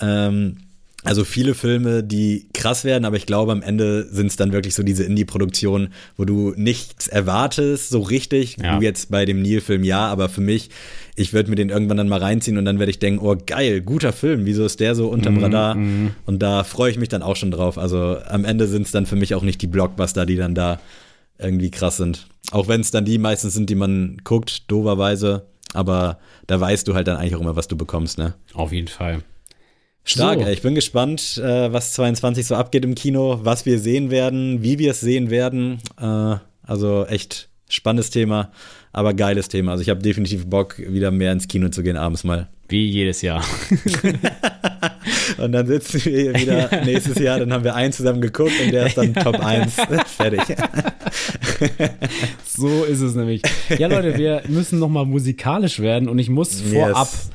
Ähm, 0.00 0.58
also 1.04 1.24
viele 1.24 1.54
Filme, 1.54 2.02
die 2.02 2.48
krass 2.52 2.84
werden, 2.84 3.04
aber 3.04 3.16
ich 3.16 3.26
glaube, 3.26 3.52
am 3.52 3.62
Ende 3.62 4.08
sind 4.10 4.26
es 4.26 4.36
dann 4.36 4.52
wirklich 4.52 4.74
so 4.74 4.82
diese 4.82 5.04
Indie-Produktionen, 5.04 5.92
wo 6.16 6.24
du 6.24 6.54
nichts 6.56 7.06
erwartest, 7.06 7.90
so 7.90 8.00
richtig. 8.00 8.56
Ja. 8.60 8.76
Du 8.76 8.84
jetzt 8.84 9.10
bei 9.10 9.24
dem 9.24 9.40
Neil-Film 9.40 9.84
ja, 9.84 10.06
aber 10.06 10.28
für 10.28 10.40
mich, 10.40 10.70
ich 11.14 11.32
würde 11.32 11.50
mir 11.50 11.56
den 11.56 11.68
irgendwann 11.68 11.98
dann 11.98 12.08
mal 12.08 12.18
reinziehen 12.18 12.58
und 12.58 12.64
dann 12.64 12.80
werde 12.80 12.90
ich 12.90 12.98
denken, 12.98 13.24
oh 13.24 13.36
geil, 13.46 13.80
guter 13.80 14.12
Film, 14.12 14.44
wieso 14.44 14.64
ist 14.64 14.80
der 14.80 14.96
so 14.96 15.08
unterm 15.08 15.36
mm, 15.36 15.44
Radar? 15.44 15.74
Mm. 15.76 16.10
Und 16.26 16.40
da 16.40 16.64
freue 16.64 16.90
ich 16.90 16.98
mich 16.98 17.08
dann 17.08 17.22
auch 17.22 17.36
schon 17.36 17.52
drauf. 17.52 17.78
Also 17.78 18.18
am 18.26 18.44
Ende 18.44 18.66
sind 18.66 18.82
es 18.82 18.90
dann 18.90 19.06
für 19.06 19.16
mich 19.16 19.36
auch 19.36 19.42
nicht 19.42 19.62
die 19.62 19.68
Blockbuster, 19.68 20.26
die 20.26 20.36
dann 20.36 20.56
da 20.56 20.80
irgendwie 21.38 21.70
krass 21.70 21.96
sind. 21.96 22.26
Auch 22.50 22.66
wenn 22.66 22.80
es 22.80 22.90
dann 22.90 23.04
die 23.04 23.18
meistens 23.18 23.54
sind, 23.54 23.70
die 23.70 23.76
man 23.76 24.18
guckt, 24.24 24.68
doverweise. 24.68 25.46
aber 25.74 26.18
da 26.48 26.60
weißt 26.60 26.88
du 26.88 26.94
halt 26.94 27.06
dann 27.06 27.18
eigentlich 27.18 27.36
auch 27.36 27.40
immer, 27.40 27.54
was 27.54 27.68
du 27.68 27.76
bekommst, 27.76 28.18
ne? 28.18 28.34
Auf 28.54 28.72
jeden 28.72 28.88
Fall. 28.88 29.22
Stark, 30.08 30.40
so. 30.40 30.46
ey. 30.46 30.54
ich 30.54 30.62
bin 30.62 30.74
gespannt, 30.74 31.38
äh, 31.44 31.70
was 31.70 31.92
22 31.92 32.46
so 32.46 32.54
abgeht 32.54 32.84
im 32.84 32.94
Kino, 32.94 33.40
was 33.42 33.66
wir 33.66 33.78
sehen 33.78 34.10
werden, 34.10 34.62
wie 34.62 34.78
wir 34.78 34.92
es 34.92 35.00
sehen 35.00 35.28
werden. 35.28 35.80
Äh, 36.00 36.36
also 36.62 37.04
echt 37.06 37.50
spannendes 37.68 38.08
Thema, 38.08 38.50
aber 38.92 39.12
geiles 39.12 39.48
Thema. 39.48 39.72
Also 39.72 39.82
ich 39.82 39.90
habe 39.90 40.00
definitiv 40.00 40.46
Bock, 40.46 40.78
wieder 40.78 41.10
mehr 41.10 41.32
ins 41.32 41.46
Kino 41.46 41.68
zu 41.68 41.82
gehen 41.82 41.98
abends 41.98 42.24
mal. 42.24 42.48
Wie 42.70 42.86
jedes 42.86 43.20
Jahr. 43.20 43.44
und 45.36 45.52
dann 45.52 45.66
sitzen 45.66 46.02
wir 46.06 46.20
hier 46.20 46.34
wieder 46.34 46.84
nächstes 46.86 47.18
Jahr, 47.18 47.38
dann 47.40 47.52
haben 47.52 47.64
wir 47.64 47.74
einen 47.74 47.92
zusammen 47.92 48.22
geguckt 48.22 48.52
und 48.64 48.72
der 48.72 48.86
ist 48.86 48.96
dann 48.96 49.12
Top 49.12 49.38
1. 49.44 49.74
Fertig. 50.06 50.56
so 52.46 52.84
ist 52.84 53.02
es 53.02 53.14
nämlich. 53.14 53.42
Ja, 53.76 53.88
Leute, 53.88 54.16
wir 54.16 54.42
müssen 54.48 54.78
nochmal 54.78 55.04
musikalisch 55.04 55.80
werden 55.80 56.08
und 56.08 56.18
ich 56.18 56.30
muss 56.30 56.62
vorab 56.62 57.08
yes 57.12 57.30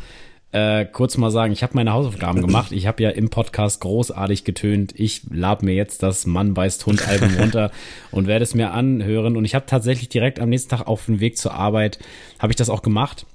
äh, 0.53 0.85
kurz 0.85 1.17
mal 1.17 1.31
sagen, 1.31 1.51
ich 1.51 1.63
habe 1.63 1.73
meine 1.73 1.93
Hausaufgaben 1.93 2.39
gemacht. 2.39 2.71
Ich 2.71 2.85
habe 2.85 3.01
ja 3.01 3.09
im 3.09 3.29
Podcast 3.29 3.81
großartig 3.81 4.43
getönt. 4.43 4.93
Ich 4.95 5.23
lab 5.31 5.63
mir 5.63 5.73
jetzt 5.73 6.03
das 6.03 6.27
Mann 6.27 6.53
beißt 6.53 6.85
Hund 6.85 7.07
Album 7.07 7.35
runter 7.39 7.71
und 8.11 8.27
werde 8.27 8.43
es 8.43 8.53
mir 8.53 8.71
anhören. 8.71 9.35
Und 9.35 9.45
ich 9.45 9.55
habe 9.55 9.65
tatsächlich 9.65 10.09
direkt 10.09 10.39
am 10.39 10.49
nächsten 10.49 10.69
Tag 10.69 10.85
auf 10.85 11.07
dem 11.07 11.19
Weg 11.19 11.39
zur 11.39 11.55
Arbeit, 11.55 11.97
habe 12.37 12.51
ich 12.51 12.55
das 12.55 12.69
auch 12.69 12.83
gemacht, 12.83 13.25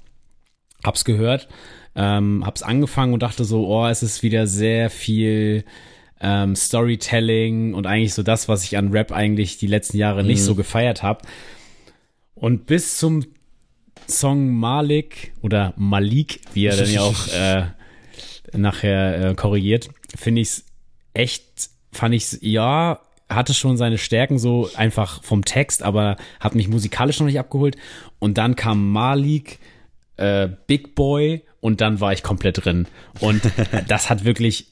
hab's 0.81 1.03
gehört, 1.03 1.49
ähm, 1.93 2.45
hab's 2.45 2.63
angefangen 2.63 3.13
und 3.13 3.21
dachte 3.21 3.43
so, 3.43 3.67
oh, 3.67 3.87
es 3.87 4.01
ist 4.01 4.23
wieder 4.23 4.47
sehr 4.47 4.89
viel 4.89 5.65
ähm, 6.21 6.55
Storytelling 6.55 7.73
und 7.73 7.85
eigentlich 7.85 8.13
so 8.13 8.23
das, 8.23 8.47
was 8.47 8.63
ich 8.63 8.77
an 8.77 8.91
Rap 8.91 9.11
eigentlich 9.11 9.57
die 9.57 9.67
letzten 9.67 9.97
Jahre 9.97 10.23
nicht 10.23 10.39
mhm. 10.39 10.45
so 10.45 10.55
gefeiert 10.55 11.03
habe. 11.03 11.27
Und 12.33 12.65
bis 12.65 12.97
zum 12.97 13.25
Song 14.07 14.53
Malik 14.53 15.33
oder 15.41 15.73
Malik, 15.77 16.41
wie 16.53 16.65
er 16.65 16.77
dann 16.77 16.91
ja 16.91 17.01
auch 17.01 17.27
äh, 17.33 17.65
nachher 18.57 19.31
äh, 19.31 19.35
korrigiert, 19.35 19.89
finde 20.15 20.41
ich 20.41 20.49
es 20.49 20.65
echt, 21.13 21.69
fand 21.91 22.15
ich 22.15 22.23
es, 22.23 22.39
ja, 22.41 22.99
hatte 23.29 23.53
schon 23.53 23.77
seine 23.77 23.97
Stärken 23.97 24.39
so 24.39 24.69
einfach 24.75 25.23
vom 25.23 25.45
Text, 25.45 25.83
aber 25.83 26.17
hat 26.39 26.55
mich 26.55 26.67
musikalisch 26.67 27.19
noch 27.19 27.27
nicht 27.27 27.39
abgeholt. 27.39 27.77
Und 28.17 28.37
dann 28.37 28.55
kam 28.55 28.91
Malik, 28.91 29.59
äh, 30.17 30.49
Big 30.67 30.95
Boy 30.95 31.43
und 31.61 31.81
dann 31.81 31.99
war 32.01 32.11
ich 32.11 32.23
komplett 32.23 32.65
drin. 32.65 32.87
Und 33.19 33.41
das 33.87 34.09
hat 34.09 34.25
wirklich 34.25 34.67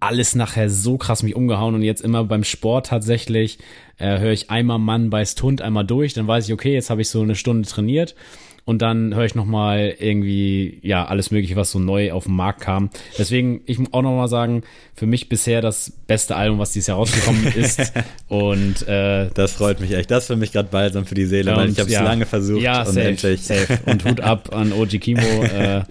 alles 0.00 0.34
nachher 0.34 0.68
so 0.68 0.96
krass 0.96 1.22
mich 1.22 1.36
umgehauen 1.36 1.76
und 1.76 1.82
jetzt 1.82 2.02
immer 2.02 2.24
beim 2.24 2.42
Sport 2.42 2.86
tatsächlich 2.86 3.58
äh, 3.98 4.18
höre 4.18 4.32
ich 4.32 4.50
einmal 4.50 4.80
Mann 4.80 5.10
beißt 5.10 5.40
Hund 5.42 5.62
einmal 5.62 5.84
durch, 5.84 6.12
dann 6.12 6.26
weiß 6.26 6.46
ich, 6.46 6.52
okay, 6.52 6.74
jetzt 6.74 6.90
habe 6.90 7.02
ich 7.02 7.08
so 7.08 7.22
eine 7.22 7.36
Stunde 7.36 7.68
trainiert 7.68 8.16
und 8.64 8.80
dann 8.80 9.14
höre 9.14 9.24
ich 9.24 9.34
noch 9.34 9.44
mal 9.44 9.94
irgendwie 9.98 10.78
ja 10.82 11.04
alles 11.04 11.30
mögliche, 11.30 11.56
was 11.56 11.72
so 11.72 11.78
neu 11.78 12.12
auf 12.12 12.24
den 12.24 12.36
Markt 12.36 12.60
kam. 12.60 12.90
Deswegen 13.18 13.62
ich 13.66 13.78
muss 13.78 13.92
auch 13.92 14.02
noch 14.02 14.16
mal 14.16 14.28
sagen, 14.28 14.62
für 14.94 15.06
mich 15.06 15.28
bisher 15.28 15.60
das 15.60 15.92
beste 16.06 16.36
Album, 16.36 16.58
was 16.58 16.72
dieses 16.72 16.86
Jahr 16.86 16.98
rausgekommen 16.98 17.46
ist. 17.56 17.92
Und 18.28 18.86
äh, 18.86 19.30
das 19.34 19.52
freut 19.52 19.80
mich 19.80 19.92
echt. 19.92 20.10
Das 20.10 20.24
ist 20.24 20.26
für 20.28 20.36
mich 20.36 20.52
gerade 20.52 20.68
balsam 20.68 21.06
für 21.06 21.16
die 21.16 21.26
Seele, 21.26 21.56
weil 21.56 21.70
ich 21.70 21.78
habe 21.78 21.88
es 21.88 21.94
ja, 21.94 22.04
lange 22.04 22.24
versucht 22.24 22.62
ja, 22.62 22.80
und 22.80 22.94
safe, 22.94 23.00
endlich. 23.00 23.42
Safe. 23.42 23.78
Und 23.86 24.04
Hut 24.04 24.20
ab 24.22 24.54
an 24.54 24.72
Oji 24.72 24.98
Kimo. 24.98 25.42
äh, 25.42 25.82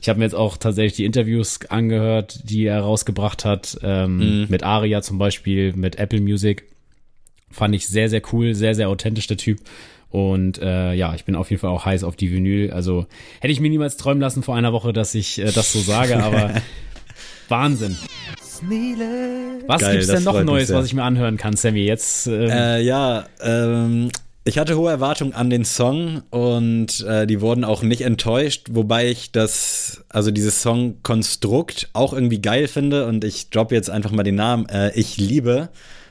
ich 0.00 0.08
habe 0.08 0.18
mir 0.18 0.26
jetzt 0.26 0.34
auch 0.34 0.56
tatsächlich 0.56 0.94
die 0.94 1.04
Interviews 1.06 1.60
angehört, 1.68 2.40
die 2.44 2.66
er 2.66 2.80
rausgebracht 2.80 3.44
hat, 3.44 3.78
ähm, 3.82 4.44
mm. 4.44 4.46
mit 4.48 4.62
Aria 4.62 5.02
zum 5.02 5.18
Beispiel, 5.18 5.72
mit 5.72 5.96
Apple 5.96 6.20
Music. 6.20 6.64
Fand 7.50 7.74
ich 7.74 7.88
sehr, 7.88 8.08
sehr 8.08 8.22
cool, 8.32 8.54
sehr, 8.54 8.74
sehr 8.74 8.90
authentisch, 8.90 9.26
der 9.26 9.38
Typ. 9.38 9.58
Und 10.10 10.58
äh, 10.58 10.94
ja, 10.94 11.14
ich 11.14 11.24
bin 11.24 11.34
auf 11.34 11.50
jeden 11.50 11.60
Fall 11.60 11.70
auch 11.70 11.84
heiß 11.84 12.04
auf 12.04 12.16
die 12.16 12.32
Vinyl. 12.32 12.70
Also 12.70 13.06
hätte 13.40 13.52
ich 13.52 13.60
mir 13.60 13.70
niemals 13.70 13.96
träumen 13.96 14.20
lassen 14.20 14.42
vor 14.42 14.56
einer 14.56 14.72
Woche, 14.72 14.92
dass 14.92 15.14
ich 15.14 15.38
äh, 15.38 15.52
das 15.52 15.72
so 15.72 15.80
sage, 15.80 16.16
aber 16.22 16.54
Wahnsinn. 17.48 17.96
Was 19.66 19.80
Geil, 19.80 19.92
gibt's 19.92 20.08
denn 20.08 20.24
noch 20.24 20.42
Neues, 20.42 20.72
was 20.72 20.86
ich 20.86 20.94
mir 20.94 21.04
anhören 21.04 21.36
kann, 21.36 21.56
Sammy? 21.56 21.84
Jetzt. 21.84 22.26
Ähm 22.26 22.50
äh, 22.50 22.80
ja, 22.80 23.26
ähm, 23.40 24.10
ich 24.48 24.58
hatte 24.58 24.78
hohe 24.78 24.90
Erwartungen 24.90 25.34
an 25.34 25.50
den 25.50 25.66
Song 25.66 26.22
und 26.30 27.04
äh, 27.06 27.26
die 27.26 27.42
wurden 27.42 27.64
auch 27.64 27.82
nicht 27.82 28.00
enttäuscht, 28.00 28.68
wobei 28.70 29.10
ich 29.10 29.30
das, 29.30 30.04
also 30.08 30.30
dieses 30.30 30.62
Songkonstrukt 30.62 31.90
auch 31.92 32.14
irgendwie 32.14 32.40
geil 32.40 32.66
finde 32.66 33.06
und 33.06 33.24
ich 33.24 33.50
droppe 33.50 33.74
jetzt 33.74 33.90
einfach 33.90 34.10
mal 34.10 34.22
den 34.22 34.36
Namen. 34.36 34.66
Äh, 34.70 34.92
ich 34.94 35.18
liebe 35.18 35.68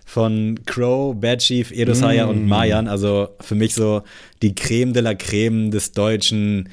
von 0.08 0.58
Crow, 0.66 1.14
Bad 1.14 1.40
Chief, 1.40 1.70
Edosaya 1.70 2.26
mm. 2.26 2.30
und 2.30 2.48
Mayan. 2.48 2.88
Also 2.88 3.28
für 3.42 3.56
mich 3.56 3.76
so 3.76 4.04
die 4.42 4.56
Creme 4.56 4.94
de 4.94 5.04
la 5.04 5.14
Creme 5.14 5.70
des 5.70 5.92
deutschen 5.92 6.70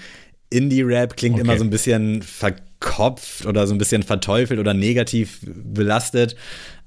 Indie-Rap. 0.50 1.16
Klingt 1.16 1.34
okay. 1.34 1.42
immer 1.42 1.58
so 1.58 1.64
ein 1.64 1.70
bisschen 1.70 2.22
verkopft 2.22 3.44
oder 3.44 3.66
so 3.66 3.74
ein 3.74 3.78
bisschen 3.78 4.04
verteufelt 4.04 4.60
oder 4.60 4.72
negativ 4.72 5.40
belastet. 5.42 6.36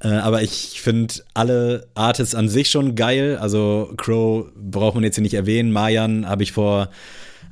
Äh, 0.02 0.08
aber 0.08 0.42
ich 0.42 0.80
finde 0.80 1.16
alle 1.34 1.90
Artists 1.96 2.34
an 2.34 2.48
sich 2.48 2.70
schon 2.70 2.96
geil. 2.96 3.38
Also 3.42 3.94
Crow 3.98 4.46
braucht 4.56 4.96
man 4.96 5.04
jetzt 5.04 5.16
hier 5.16 5.24
nicht 5.24 5.34
erwähnen. 5.34 5.74
Mayan 5.74 6.30
habe 6.30 6.44
ich 6.44 6.54
vor 6.54 6.90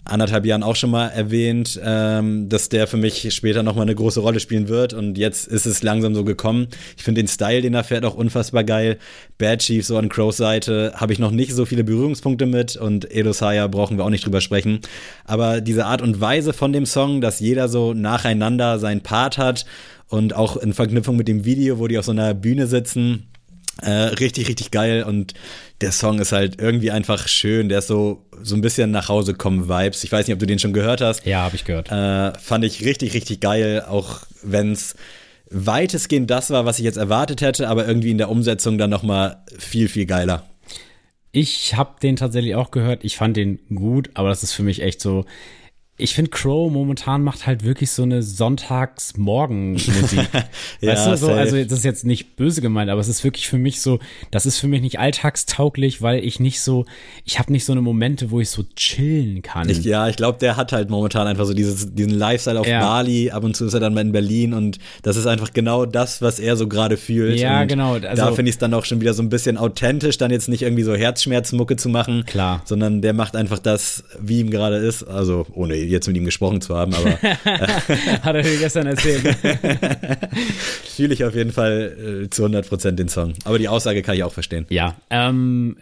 anderthalb 0.06 0.46
Jahren 0.46 0.64
auch 0.64 0.76
schon 0.76 0.92
mal 0.92 1.08
erwähnt, 1.08 1.80
ähm, 1.84 2.48
dass 2.50 2.70
der 2.70 2.88
für 2.88 2.98
mich 2.98 3.34
später 3.34 3.64
nochmal 3.64 3.84
eine 3.84 3.96
große 3.96 4.20
Rolle 4.20 4.40
spielen 4.40 4.68
wird 4.68 4.94
und 4.94 5.18
jetzt 5.18 5.48
ist 5.48 5.66
es 5.66 5.84
langsam 5.84 6.16
so 6.16 6.24
gekommen. 6.24 6.68
Ich 6.98 7.04
finde 7.04 7.22
den 7.22 7.28
Style, 7.28 7.62
den 7.62 7.74
er 7.74 7.84
fährt, 7.84 8.06
auch 8.06 8.16
unfassbar 8.16 8.64
geil. 8.64 8.98
Bad 9.38 9.60
Chief, 9.60 9.86
so 9.86 9.98
an 9.98 10.10
Crows 10.10 10.38
Seite, 10.38 10.94
habe 10.96 11.14
ich 11.14 11.20
noch 11.20 11.32
nicht 11.32 11.54
so 11.54 11.66
viele 11.66 11.84
Berührungspunkte 11.84 12.46
mit 12.46 12.76
und 12.76 13.12
Edosaya 13.12 13.68
brauchen 13.68 13.98
wir 13.98 14.06
auch 14.06 14.10
nicht 14.10 14.26
drüber 14.26 14.42
sprechen. 14.42 14.80
Aber 15.26 15.62
diese 15.62 15.86
Art 15.86 16.02
und 16.02 16.22
Weise 16.22 16.54
von 16.54 16.72
dem 16.74 16.86
Song, 16.86 17.22
dass 17.22 17.40
jeder 17.40 17.68
so 17.68 17.94
nacheinander 17.94 18.80
seinen 18.80 19.02
Part 19.02 19.38
hat 19.38 19.66
und 20.08 20.36
auch 20.36 20.58
in 20.58 20.74
Verknüpfung 20.74 21.16
mit 21.16 21.28
dem 21.28 21.46
Video, 21.46 21.80
wo 21.80 21.88
die 21.88 21.98
auf 21.98 22.06
so 22.06 22.12
einer 22.12 22.34
Bühne 22.34 22.68
sitzen, 22.68 23.28
äh, 23.82 23.90
richtig, 23.90 24.48
richtig 24.48 24.72
geil 24.72 25.04
und 25.04 25.34
der 25.82 25.92
Song 25.92 26.20
ist 26.20 26.32
halt 26.32 26.62
irgendwie 26.62 26.92
einfach 26.92 27.28
schön. 27.28 27.70
Der 27.70 27.80
ist 27.80 27.88
so, 27.88 28.26
so 28.42 28.56
ein 28.56 28.62
bisschen 28.62 28.92
nach 28.92 29.10
Hause 29.10 29.34
kommen 29.34 29.68
Vibes. 29.68 30.04
Ich 30.04 30.12
weiß 30.12 30.28
nicht, 30.28 30.34
ob 30.34 30.40
du 30.40 30.46
den 30.46 30.60
schon 30.60 30.74
gehört 30.74 31.02
hast. 31.02 31.26
Ja, 31.26 31.42
habe 31.42 31.56
ich 31.56 31.66
gehört. 31.66 31.92
Äh, 31.92 32.38
fand 32.40 32.64
ich 32.64 32.86
richtig, 32.86 33.14
richtig 33.14 33.42
geil, 33.42 33.84
auch 33.88 34.22
wenn 34.42 34.72
es 34.72 34.96
weitestgehend 35.50 36.30
das 36.30 36.50
war, 36.50 36.66
was 36.66 36.80
ich 36.80 36.86
jetzt 36.86 36.98
erwartet 36.98 37.42
hätte, 37.42 37.68
aber 37.68 37.88
irgendwie 37.88 38.12
in 38.12 38.18
der 38.18 38.30
Umsetzung 38.30 38.78
dann 38.78 38.90
nochmal 38.90 39.44
viel, 39.58 39.88
viel 39.88 40.06
geiler. 40.06 40.44
Ich 41.32 41.76
habe 41.76 42.00
den 42.02 42.16
tatsächlich 42.16 42.56
auch 42.56 42.72
gehört. 42.72 43.04
Ich 43.04 43.18
fand 43.18 43.36
den 43.36 43.60
gut, 43.76 44.10
aber 44.14 44.30
das 44.30 44.42
ist 44.42 44.54
für 44.54 44.64
mich 44.64 44.82
echt 44.82 45.02
so 45.02 45.26
ich 45.98 46.14
finde, 46.14 46.30
Crow 46.30 46.70
momentan 46.70 47.24
macht 47.24 47.48
halt 47.48 47.64
wirklich 47.64 47.90
so 47.90 48.04
eine 48.04 48.22
Sonntagsmorgen-Musik. 48.22 50.28
ja, 50.82 50.92
weißt 50.92 51.08
du, 51.08 51.18
so, 51.18 51.32
also 51.32 51.56
das 51.56 51.72
ist 51.72 51.86
jetzt 51.86 52.04
nicht 52.04 52.36
böse 52.36 52.62
gemeint, 52.62 52.92
aber 52.92 53.00
es 53.00 53.08
ist 53.08 53.24
wirklich 53.24 53.48
für 53.48 53.58
mich 53.58 53.80
so, 53.80 54.00
das 54.30 54.46
ist 54.46 54.60
für 54.60 54.68
mich 54.68 54.82
nicht 54.82 55.00
alltagstauglich, 55.00 56.02
weil 56.02 56.22
ich 56.22 56.42
nicht 56.42 56.60
so, 56.60 56.86
ich 57.24 57.40
habe 57.40 57.54
nicht 57.54 57.64
so 57.64 57.72
eine 57.72 57.82
Momente, 57.82 58.30
wo 58.30 58.42
ich 58.42 58.50
so 58.50 58.64
chillen 58.76 59.42
kann. 59.42 59.70
Ich, 59.70 59.86
ja, 59.86 60.10
ich 60.10 60.18
glaube, 60.18 60.38
der 60.40 60.58
hat 60.58 60.74
halt 60.74 60.90
momentan 60.90 61.28
einfach 61.28 61.46
so 61.46 61.54
dieses, 61.54 61.96
diesen 61.96 62.12
Lifestyle 62.12 62.60
auf 62.60 62.68
ja. 62.68 62.82
Bali, 62.82 63.32
ab 63.32 63.46
und 63.46 63.56
zu 63.56 63.66
ist 63.66 63.74
er 63.74 63.80
dann 63.80 63.94
mal 63.94 64.02
in 64.02 64.12
Berlin 64.12 64.54
und 64.54 64.80
das 65.02 65.16
ist 65.16 65.28
einfach 65.28 65.54
genau 65.54 65.86
das, 65.86 66.22
was 66.22 66.40
er 66.40 66.58
so 66.58 66.68
gerade 66.68 66.98
fühlt. 66.98 67.40
Ja, 67.40 67.62
und 67.62 67.70
genau. 67.70 67.94
Also, 67.94 68.10
da 68.10 68.34
finde 68.34 68.50
ich 68.50 68.56
es 68.56 68.60
dann 68.60 68.74
auch 68.74 68.84
schon 68.84 69.00
wieder 69.00 69.14
so 69.14 69.24
ein 69.24 69.30
bisschen 69.30 69.58
authentisch, 69.58 70.18
dann 70.18 70.30
jetzt 70.30 70.50
nicht 70.50 70.64
irgendwie 70.64 70.84
so 70.84 70.94
Herzschmerzmucke 70.94 71.78
zu 71.78 71.88
machen. 71.88 72.26
Klar. 72.26 72.64
Sondern 72.66 73.02
der 73.02 73.14
macht 73.14 73.38
einfach 73.38 73.60
das, 73.60 74.04
wie 74.20 74.42
ihm 74.42 74.50
gerade 74.50 74.76
ist, 74.76 75.04
also 75.04 75.46
ohne 75.54 75.85
jetzt 75.90 76.08
mit 76.08 76.18
ihm 76.18 76.26
gesprochen 76.26 76.62
zu 76.62 76.76
haben, 76.76 76.94
aber. 76.94 77.12
Hat 78.24 78.36
er 78.36 78.42
dir 78.42 78.58
gestern 78.58 78.88
erzählt. 78.88 79.24
Fühle 80.86 81.14
ich 81.14 81.24
auf 81.24 81.36
jeden 81.36 81.52
Fall 81.52 82.24
äh, 82.26 82.30
zu 82.30 82.44
100 82.44 82.68
Prozent 82.68 83.00
den 83.00 83.10
Song. 83.10 83.34
Aber 83.44 83.60
die 83.60 83.68
Aussage 83.68 84.02
kann 84.02 84.16
ich 84.16 84.24
auch 84.24 84.34
verstehen. 84.34 84.66
Ja, 84.70 84.96
ähm, 85.10 85.78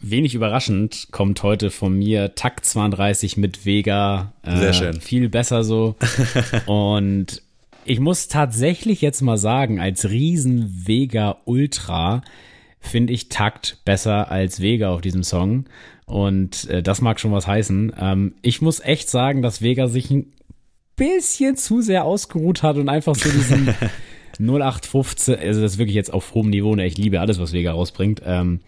wenig 0.00 0.34
überraschend 0.34 1.08
kommt 1.10 1.42
heute 1.42 1.70
von 1.70 1.92
mir 1.94 2.34
Takt 2.34 2.64
32 2.64 3.36
mit 3.36 3.64
Vega. 3.64 4.32
Äh, 4.42 4.56
Sehr 4.58 4.72
schön. 4.72 5.00
Viel 5.00 5.28
besser 5.28 5.64
so. 5.64 5.96
Und 6.66 7.42
ich 7.84 8.00
muss 8.00 8.28
tatsächlich 8.28 9.00
jetzt 9.00 9.22
mal 9.22 9.38
sagen, 9.38 9.80
als 9.80 10.10
riesen 10.10 10.84
Vega 10.86 11.38
Ultra 11.44 12.22
finde 12.80 13.12
ich 13.12 13.28
Takt 13.28 13.78
besser 13.84 14.30
als 14.30 14.60
Vega 14.60 14.90
auf 14.90 15.00
diesem 15.00 15.22
Song. 15.22 15.64
Und 16.06 16.68
äh, 16.70 16.82
das 16.82 17.00
mag 17.00 17.20
schon 17.20 17.32
was 17.32 17.46
heißen. 17.46 17.92
Ähm, 18.00 18.34
ich 18.42 18.62
muss 18.62 18.80
echt 18.80 19.10
sagen, 19.10 19.42
dass 19.42 19.62
Vega 19.62 19.88
sich 19.88 20.10
ein 20.10 20.32
bisschen 20.96 21.56
zu 21.56 21.80
sehr 21.80 22.04
ausgeruht 22.04 22.62
hat 22.62 22.76
und 22.76 22.88
einfach 22.88 23.14
so 23.14 23.30
diesen 23.30 23.74
0815, 24.40 25.38
also 25.38 25.60
das 25.60 25.72
ist 25.72 25.78
wirklich 25.78 25.96
jetzt 25.96 26.12
auf 26.12 26.34
hohem 26.34 26.50
Niveau, 26.50 26.74
ne? 26.74 26.86
ich 26.86 26.96
liebe 26.96 27.20
alles, 27.20 27.40
was 27.40 27.52
Vega 27.52 27.72
rausbringt, 27.72 28.22
ähm, 28.24 28.60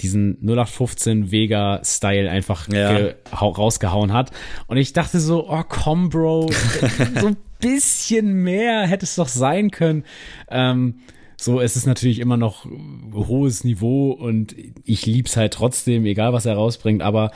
diesen 0.00 0.38
0815 0.42 1.30
Vega-Style 1.30 2.28
einfach 2.28 2.68
ja. 2.68 3.12
rausgehauen 3.32 4.12
hat. 4.12 4.32
Und 4.66 4.76
ich 4.76 4.92
dachte 4.92 5.20
so, 5.20 5.48
oh 5.48 5.62
komm, 5.68 6.08
Bro, 6.08 6.50
so 7.20 7.28
ein 7.28 7.36
bisschen 7.60 8.32
mehr 8.42 8.86
hätte 8.86 9.04
es 9.04 9.14
doch 9.14 9.28
sein 9.28 9.70
können. 9.70 10.04
Ähm, 10.50 10.96
so, 11.42 11.60
es 11.60 11.76
ist 11.76 11.86
natürlich 11.86 12.18
immer 12.18 12.36
noch 12.36 12.66
hohes 13.14 13.64
Niveau 13.64 14.12
und 14.12 14.54
ich 14.84 15.06
lieb's 15.06 15.36
halt 15.36 15.52
trotzdem, 15.52 16.06
egal 16.06 16.32
was 16.32 16.46
er 16.46 16.54
rausbringt, 16.54 17.02
aber 17.02 17.30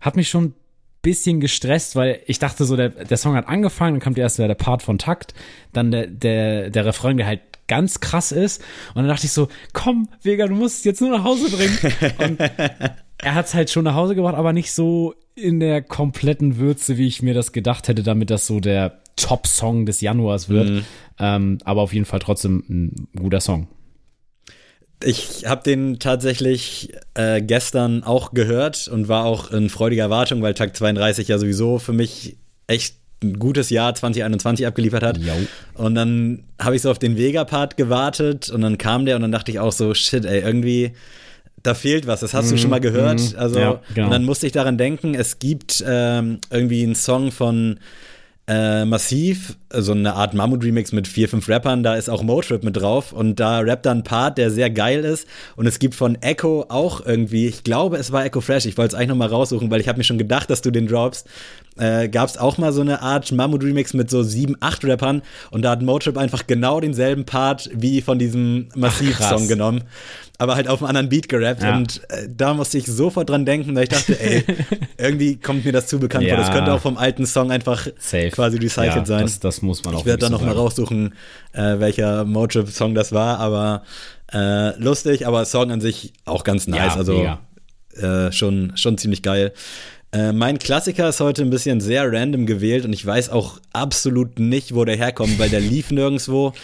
hat 0.00 0.16
mich 0.16 0.28
schon 0.28 0.54
bisschen 1.02 1.40
gestresst, 1.40 1.96
weil 1.96 2.20
ich 2.26 2.38
dachte 2.38 2.64
so, 2.64 2.76
der, 2.76 2.90
der 2.90 3.16
Song 3.16 3.34
hat 3.34 3.48
angefangen, 3.48 3.94
dann 3.94 4.00
kommt 4.02 4.18
erst 4.18 4.38
der, 4.38 4.48
der 4.48 4.54
Part 4.54 4.82
von 4.82 4.98
Takt, 4.98 5.34
dann 5.72 5.90
der, 5.90 6.06
der, 6.06 6.70
der 6.70 6.84
Refrain, 6.84 7.16
der 7.16 7.26
halt 7.26 7.40
ganz 7.68 8.00
krass 8.00 8.32
ist. 8.32 8.60
Und 8.94 8.96
dann 8.96 9.08
dachte 9.08 9.26
ich 9.26 9.32
so, 9.32 9.48
komm, 9.72 10.08
Vega, 10.22 10.46
du 10.46 10.54
musst 10.54 10.78
es 10.78 10.84
jetzt 10.84 11.00
nur 11.00 11.10
nach 11.10 11.24
Hause 11.24 11.56
bringen. 11.56 11.78
Und 12.18 12.40
er 13.18 13.34
hat 13.34 13.46
es 13.46 13.54
halt 13.54 13.70
schon 13.70 13.84
nach 13.84 13.94
Hause 13.94 14.14
gebracht, 14.14 14.34
aber 14.34 14.52
nicht 14.52 14.72
so 14.72 15.14
in 15.34 15.60
der 15.60 15.80
kompletten 15.80 16.58
Würze, 16.58 16.98
wie 16.98 17.06
ich 17.06 17.22
mir 17.22 17.32
das 17.32 17.52
gedacht 17.52 17.88
hätte, 17.88 18.02
damit 18.02 18.30
das 18.30 18.46
so 18.46 18.60
der 18.60 19.00
Top-Song 19.16 19.86
des 19.86 20.00
Januars 20.00 20.48
wird. 20.48 20.68
Mhm. 20.68 20.84
Ähm, 21.20 21.58
aber 21.64 21.82
auf 21.82 21.92
jeden 21.92 22.06
Fall 22.06 22.18
trotzdem 22.18 22.64
ein 22.68 23.08
guter 23.14 23.40
Song. 23.40 23.68
Ich 25.02 25.46
habe 25.46 25.62
den 25.62 25.98
tatsächlich 25.98 26.92
äh, 27.14 27.40
gestern 27.40 28.02
auch 28.02 28.32
gehört 28.32 28.88
und 28.88 29.08
war 29.08 29.24
auch 29.24 29.50
in 29.50 29.70
freudiger 29.70 30.04
Erwartung, 30.04 30.42
weil 30.42 30.54
Tag 30.54 30.76
32 30.76 31.28
ja 31.28 31.38
sowieso 31.38 31.78
für 31.78 31.92
mich 31.92 32.36
echt 32.66 32.96
ein 33.22 33.38
gutes 33.38 33.70
Jahr 33.70 33.94
2021 33.94 34.66
abgeliefert 34.66 35.02
hat. 35.02 35.18
Jo. 35.18 35.32
Und 35.74 35.94
dann 35.94 36.44
habe 36.58 36.76
ich 36.76 36.82
so 36.82 36.90
auf 36.90 36.98
den 36.98 37.16
Vega-Part 37.16 37.76
gewartet 37.76 38.50
und 38.50 38.62
dann 38.62 38.78
kam 38.78 39.04
der 39.04 39.16
und 39.16 39.22
dann 39.22 39.32
dachte 39.32 39.50
ich 39.50 39.58
auch 39.58 39.72
so, 39.72 39.92
shit, 39.94 40.24
ey, 40.24 40.40
irgendwie, 40.40 40.92
da 41.62 41.74
fehlt 41.74 42.06
was. 42.06 42.20
Das 42.20 42.32
hast 42.32 42.46
mm, 42.46 42.50
du 42.50 42.58
schon 42.58 42.70
mal 42.70 42.80
gehört. 42.80 43.20
Mm, 43.20 43.38
also, 43.38 43.58
ja, 43.58 43.82
genau. 43.94 44.06
und 44.06 44.12
dann 44.12 44.24
musste 44.24 44.46
ich 44.46 44.52
daran 44.52 44.78
denken, 44.78 45.14
es 45.14 45.38
gibt 45.38 45.84
ähm, 45.86 46.38
irgendwie 46.50 46.82
einen 46.82 46.94
Song 46.94 47.30
von 47.30 47.78
äh, 48.50 48.84
Massiv, 48.84 49.56
so 49.72 49.92
eine 49.92 50.14
Art 50.14 50.34
Mammut-Remix 50.34 50.90
mit 50.90 51.06
vier, 51.06 51.28
fünf 51.28 51.48
Rappern, 51.48 51.84
da 51.84 51.94
ist 51.94 52.10
auch 52.10 52.24
Motrip 52.24 52.64
mit 52.64 52.76
drauf 52.76 53.12
und 53.12 53.38
da 53.38 53.60
rappt 53.60 53.86
dann 53.86 53.98
ein 53.98 54.04
Part, 54.04 54.38
der 54.38 54.50
sehr 54.50 54.70
geil 54.70 55.04
ist 55.04 55.28
und 55.54 55.66
es 55.66 55.78
gibt 55.78 55.94
von 55.94 56.16
Echo 56.16 56.66
auch 56.68 57.06
irgendwie, 57.06 57.46
ich 57.46 57.62
glaube, 57.62 57.96
es 57.96 58.10
war 58.10 58.24
Echo 58.24 58.40
Fresh, 58.40 58.66
ich 58.66 58.76
wollte 58.76 58.88
es 58.88 58.94
eigentlich 58.94 59.10
nochmal 59.10 59.28
raussuchen, 59.28 59.70
weil 59.70 59.80
ich 59.80 59.86
habe 59.86 59.98
mir 59.98 60.04
schon 60.04 60.18
gedacht, 60.18 60.50
dass 60.50 60.62
du 60.62 60.72
den 60.72 60.88
droppst, 60.88 61.28
äh, 61.78 62.08
gab 62.08 62.28
es 62.28 62.38
auch 62.38 62.58
mal 62.58 62.72
so 62.72 62.80
eine 62.80 63.02
Art 63.02 63.30
Mammut-Remix 63.30 63.94
mit 63.94 64.10
so 64.10 64.24
sieben, 64.24 64.56
acht 64.58 64.84
Rappern 64.84 65.22
und 65.52 65.62
da 65.62 65.70
hat 65.70 65.82
Motrip 65.82 66.18
einfach 66.18 66.48
genau 66.48 66.80
denselben 66.80 67.26
Part 67.26 67.70
wie 67.72 68.02
von 68.02 68.18
diesem 68.18 68.68
Massiv-Song 68.74 69.46
genommen 69.46 69.84
aber 70.40 70.56
halt 70.56 70.68
auf 70.68 70.80
einem 70.82 70.88
anderen 70.88 71.08
Beat 71.10 71.28
gerappt. 71.28 71.62
Ja. 71.62 71.76
Und 71.76 72.00
äh, 72.08 72.26
da 72.34 72.54
musste 72.54 72.78
ich 72.78 72.86
sofort 72.86 73.28
dran 73.28 73.44
denken, 73.44 73.74
weil 73.76 73.82
ich 73.82 73.88
dachte, 73.90 74.18
ey, 74.18 74.42
irgendwie 74.96 75.36
kommt 75.36 75.66
mir 75.66 75.72
das 75.72 75.86
zu 75.86 75.98
bekannt 76.00 76.24
ja. 76.24 76.34
vor. 76.34 76.42
Das 76.42 76.50
könnte 76.50 76.72
auch 76.72 76.80
vom 76.80 76.96
alten 76.96 77.26
Song 77.26 77.50
einfach 77.50 77.86
Safe. 77.98 78.30
quasi 78.30 78.56
recycelt 78.56 78.96
ja, 78.96 79.04
sein. 79.04 79.22
Das, 79.22 79.38
das, 79.38 79.60
muss 79.60 79.84
man 79.84 79.94
auch 79.94 80.00
Ich 80.00 80.06
werde 80.06 80.20
dann 80.20 80.32
so 80.32 80.38
nochmal 80.38 80.54
raussuchen, 80.54 81.14
äh, 81.52 81.78
welcher 81.78 82.24
Motrip-Song 82.24 82.94
das 82.94 83.12
war, 83.12 83.38
aber 83.38 83.82
äh, 84.32 84.78
lustig, 84.78 85.26
aber 85.26 85.44
Song 85.44 85.70
an 85.70 85.82
sich 85.82 86.14
auch 86.24 86.42
ganz 86.42 86.66
nice. 86.66 86.96
also 86.96 87.36
äh, 87.96 88.32
schon, 88.32 88.72
schon 88.76 88.96
ziemlich 88.96 89.22
geil. 89.22 89.52
Äh, 90.10 90.32
mein 90.32 90.58
Klassiker 90.58 91.10
ist 91.10 91.20
heute 91.20 91.42
ein 91.42 91.50
bisschen 91.50 91.82
sehr 91.82 92.10
random 92.10 92.46
gewählt 92.46 92.86
und 92.86 92.94
ich 92.94 93.04
weiß 93.04 93.28
auch 93.28 93.60
absolut 93.74 94.38
nicht, 94.38 94.74
wo 94.74 94.86
der 94.86 94.96
herkommt, 94.96 95.38
weil 95.38 95.50
der 95.50 95.60
lief 95.60 95.90
nirgendwo. 95.90 96.54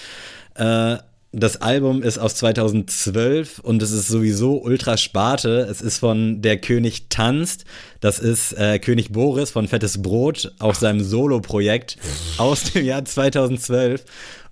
Äh, 0.55 0.97
das 1.33 1.61
Album 1.61 2.03
ist 2.03 2.19
aus 2.19 2.35
2012 2.37 3.59
und 3.59 3.83
es 3.83 3.91
ist 3.91 4.09
sowieso 4.09 4.63
ultra 4.63 4.97
Sparte. 4.97 5.67
Es 5.71 5.83
ist 5.83 5.99
von 5.99 6.41
Der 6.41 6.59
König 6.59 7.09
tanzt. 7.11 7.65
Das 8.01 8.19
ist 8.19 8.53
äh, 8.55 8.79
König 8.79 9.13
Boris 9.13 9.51
von 9.51 9.69
Fettes 9.69 10.01
Brot 10.01 10.53
auf 10.59 10.77
seinem 10.77 11.01
Solo-Projekt 11.01 11.99
aus 12.39 12.73
dem 12.73 12.85
Jahr 12.87 13.05
2012. 13.05 14.05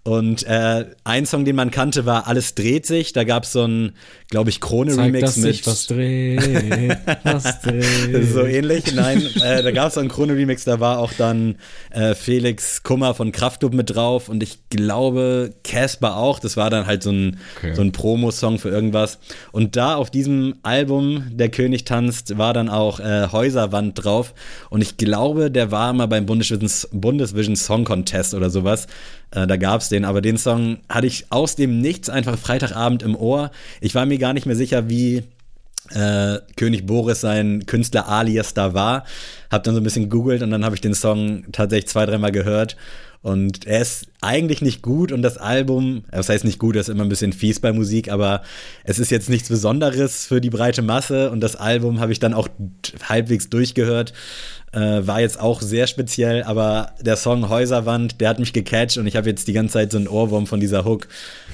Und 0.06 0.46
äh, 0.46 0.84
ein 1.04 1.24
Song, 1.24 1.46
den 1.46 1.56
man 1.56 1.70
kannte, 1.70 2.04
war 2.04 2.26
Alles 2.26 2.54
dreht 2.54 2.84
sich. 2.84 3.14
Da 3.14 3.24
gab 3.24 3.44
es 3.44 3.52
so 3.52 3.66
ein, 3.66 3.92
glaube 4.28 4.50
ich, 4.50 4.60
Krone-Remix 4.60 5.36
mit. 5.36 5.54
Sich 5.54 5.66
was 5.66 5.86
dreht, 5.86 6.98
was 7.22 7.60
dreht. 7.62 8.30
so 8.30 8.44
ähnlich. 8.44 8.94
Nein, 8.94 9.22
äh, 9.42 9.62
da 9.62 9.70
gab 9.70 9.88
es 9.88 9.94
so 9.94 10.00
einen 10.00 10.10
Krone-Remix, 10.10 10.64
da 10.64 10.78
war 10.78 10.98
auch 10.98 11.14
dann 11.14 11.56
äh, 11.88 12.14
Felix 12.14 12.82
Kummer 12.82 13.14
von 13.14 13.32
Kraftklub 13.32 13.72
mit 13.72 13.94
drauf 13.94 14.28
und 14.28 14.42
ich 14.42 14.68
glaube 14.68 15.54
Casper 15.64 16.18
auch. 16.18 16.38
Das 16.38 16.58
war 16.58 16.68
dann 16.68 16.86
halt 16.86 17.02
so 17.02 17.10
ein, 17.10 17.38
okay. 17.56 17.74
so 17.74 17.80
ein 17.80 17.92
Promo-Song 17.92 18.58
für 18.58 18.68
irgendwas. 18.68 19.18
Und 19.52 19.76
da 19.76 19.94
auf 19.94 20.10
diesem 20.10 20.56
Album, 20.62 21.28
Der 21.30 21.48
König 21.48 21.84
tanzt, 21.84 22.36
war 22.36 22.52
dann 22.52 22.68
auch 22.68 23.00
äh, 23.00 23.28
Häuserwand 23.32 24.04
drauf. 24.04 24.34
Und 24.68 24.82
ich 24.82 24.98
glaube, 24.98 25.50
der 25.50 25.70
war 25.70 25.94
mal 25.94 26.08
beim 26.08 26.26
Bundesvision, 26.26 26.70
Bundesvision 26.92 27.56
Song 27.56 27.84
Contest 27.86 28.34
oder 28.34 28.50
sowas. 28.50 28.86
Äh, 29.34 29.46
da 29.46 29.56
gab 29.56 29.80
es 29.80 29.88
den, 29.94 30.04
aber 30.04 30.20
den 30.20 30.36
Song 30.36 30.78
hatte 30.88 31.06
ich 31.06 31.26
aus 31.30 31.56
dem 31.56 31.80
Nichts 31.80 32.10
einfach 32.10 32.38
Freitagabend 32.38 33.02
im 33.02 33.16
Ohr. 33.16 33.50
Ich 33.80 33.94
war 33.94 34.06
mir 34.06 34.18
gar 34.18 34.32
nicht 34.32 34.46
mehr 34.46 34.56
sicher, 34.56 34.88
wie 34.88 35.22
äh, 35.90 36.38
König 36.56 36.86
Boris 36.86 37.20
sein 37.20 37.66
Künstler 37.66 38.08
Alias 38.08 38.54
da 38.54 38.74
war. 38.74 39.04
Hab 39.50 39.64
dann 39.64 39.74
so 39.74 39.80
ein 39.80 39.84
bisschen 39.84 40.10
googelt 40.10 40.42
und 40.42 40.50
dann 40.50 40.64
habe 40.64 40.74
ich 40.74 40.80
den 40.80 40.94
Song 40.94 41.44
tatsächlich 41.52 41.88
zwei, 41.88 42.06
dreimal 42.06 42.32
gehört. 42.32 42.76
Und 43.22 43.66
er 43.66 43.80
ist 43.80 44.06
eigentlich 44.20 44.60
nicht 44.60 44.82
gut 44.82 45.10
und 45.10 45.22
das 45.22 45.38
Album, 45.38 46.04
das 46.10 46.28
heißt 46.28 46.44
nicht 46.44 46.58
gut, 46.58 46.74
er 46.74 46.82
ist 46.82 46.90
immer 46.90 47.04
ein 47.04 47.08
bisschen 47.08 47.32
fies 47.32 47.58
bei 47.58 47.72
Musik, 47.72 48.10
aber 48.10 48.42
es 48.84 48.98
ist 48.98 49.10
jetzt 49.10 49.30
nichts 49.30 49.48
Besonderes 49.48 50.26
für 50.26 50.42
die 50.42 50.50
breite 50.50 50.82
Masse 50.82 51.30
und 51.30 51.40
das 51.40 51.56
Album 51.56 52.00
habe 52.00 52.12
ich 52.12 52.18
dann 52.18 52.34
auch 52.34 52.48
halbwegs 53.08 53.48
durchgehört 53.48 54.12
äh, 54.74 55.06
war 55.06 55.20
jetzt 55.20 55.40
auch 55.40 55.62
sehr 55.62 55.86
speziell, 55.86 56.42
aber 56.42 56.92
der 57.00 57.16
Song 57.16 57.48
Häuserwand, 57.48 58.20
der 58.20 58.28
hat 58.28 58.38
mich 58.38 58.52
gecatcht 58.52 58.98
und 58.98 59.06
ich 59.06 59.16
habe 59.16 59.28
jetzt 59.28 59.46
die 59.46 59.52
ganze 59.52 59.74
Zeit 59.74 59.92
so 59.92 59.98
einen 59.98 60.08
Ohrwurm 60.08 60.46
von 60.46 60.60
dieser 60.60 60.84
Hook. 60.84 61.08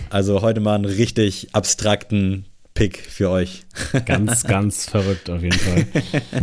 Also 0.09 0.43
heute 0.43 0.61
mal 0.61 0.75
einen 0.75 0.87
richtig 0.87 1.49
abstrakten 1.53 2.47
Pick 2.75 2.99
für 2.99 3.31
euch. 3.31 3.65
Ganz, 4.07 4.45
ganz 4.47 4.89
verrückt 4.89 5.29
auf 5.29 5.43
jeden 5.43 5.59
Fall. 5.59 5.87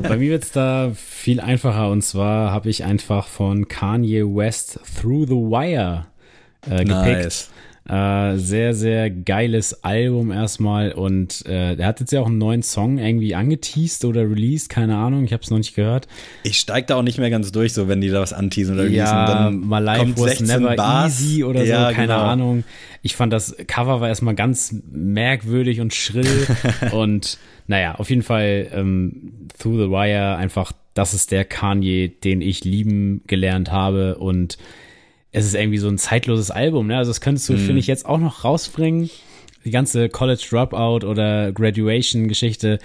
Bei 0.03 0.17
mir 0.17 0.29
wird 0.29 0.43
es 0.43 0.51
da 0.51 0.91
viel 0.95 1.39
einfacher 1.39 1.89
und 1.89 2.03
zwar 2.03 2.51
habe 2.51 2.69
ich 2.69 2.83
einfach 2.83 3.27
von 3.27 3.67
Kanye 3.67 4.23
West 4.23 4.79
Through 5.01 5.27
the 5.27 5.33
Wire 5.33 6.05
äh, 6.69 6.83
gepickt. 6.83 7.23
Nice. 7.23 7.49
Äh, 7.87 8.35
sehr, 8.37 8.73
sehr 8.73 9.09
geiles 9.09 9.85
Album 9.85 10.31
erstmal 10.31 10.91
und 10.91 11.45
äh, 11.45 11.75
er 11.75 11.87
hat 11.87 12.01
jetzt 12.01 12.11
ja 12.11 12.19
auch 12.19 12.25
einen 12.25 12.37
neuen 12.37 12.61
Song 12.61 12.97
irgendwie 12.97 13.33
angeteased 13.33 14.03
oder 14.03 14.29
released, 14.29 14.67
keine 14.67 14.97
Ahnung, 14.97 15.23
ich 15.23 15.31
habe 15.31 15.41
es 15.41 15.49
noch 15.49 15.57
nicht 15.57 15.73
gehört. 15.73 16.05
Ich 16.43 16.59
steig 16.59 16.87
da 16.87 16.95
auch 16.97 17.01
nicht 17.01 17.17
mehr 17.17 17.29
ganz 17.29 17.53
durch, 17.53 17.71
so 17.71 17.87
wenn 17.87 18.01
die 18.01 18.09
da 18.09 18.19
was 18.19 18.33
anteasen 18.33 18.75
oder 18.75 18.83
releasen. 18.83 19.05
Ja, 19.05 19.25
dann 19.25 19.61
My 19.61 19.79
Life 19.79 20.13
was 20.17 20.41
never 20.41 20.75
Bars. 20.75 21.21
easy 21.21 21.45
oder 21.45 21.63
ja, 21.63 21.87
so, 21.87 21.95
keine 21.95 22.07
genau. 22.07 22.23
Ahnung. 22.23 22.63
Ich 23.03 23.15
fand 23.15 23.31
das 23.31 23.55
Cover 23.67 24.01
war 24.01 24.09
erstmal 24.09 24.35
ganz 24.35 24.75
merkwürdig 24.91 25.79
und 25.79 25.93
schrill 25.93 26.45
und 26.91 27.37
naja, 27.67 27.95
auf 27.95 28.09
jeden 28.09 28.23
Fall 28.23 28.67
ähm, 28.73 29.47
Through 29.57 29.77
the 29.77 29.89
Wire 29.89 30.35
einfach, 30.35 30.73
das 30.93 31.13
ist 31.13 31.31
der 31.31 31.45
Kanye, 31.45 32.09
den 32.09 32.41
ich 32.41 32.65
lieben 32.65 33.21
gelernt 33.27 33.71
habe 33.71 34.17
und 34.17 34.57
es 35.37 35.45
ist 35.45 35.55
irgendwie 35.55 35.77
so 35.77 35.87
ein 35.87 35.97
zeitloses 35.97 36.51
Album, 36.51 36.87
ne? 36.87 36.97
Also 36.97 37.11
das 37.11 37.21
könntest 37.21 37.47
du, 37.49 37.53
mhm. 37.53 37.59
finde 37.59 37.79
ich, 37.79 37.87
jetzt 37.87 38.05
auch 38.05 38.17
noch 38.17 38.43
rausbringen. 38.43 39.09
Die 39.65 39.71
ganze 39.71 40.09
College 40.09 40.45
Dropout 40.49 41.05
oder 41.05 41.51
Graduation 41.51 42.27
Geschichte, 42.27 42.79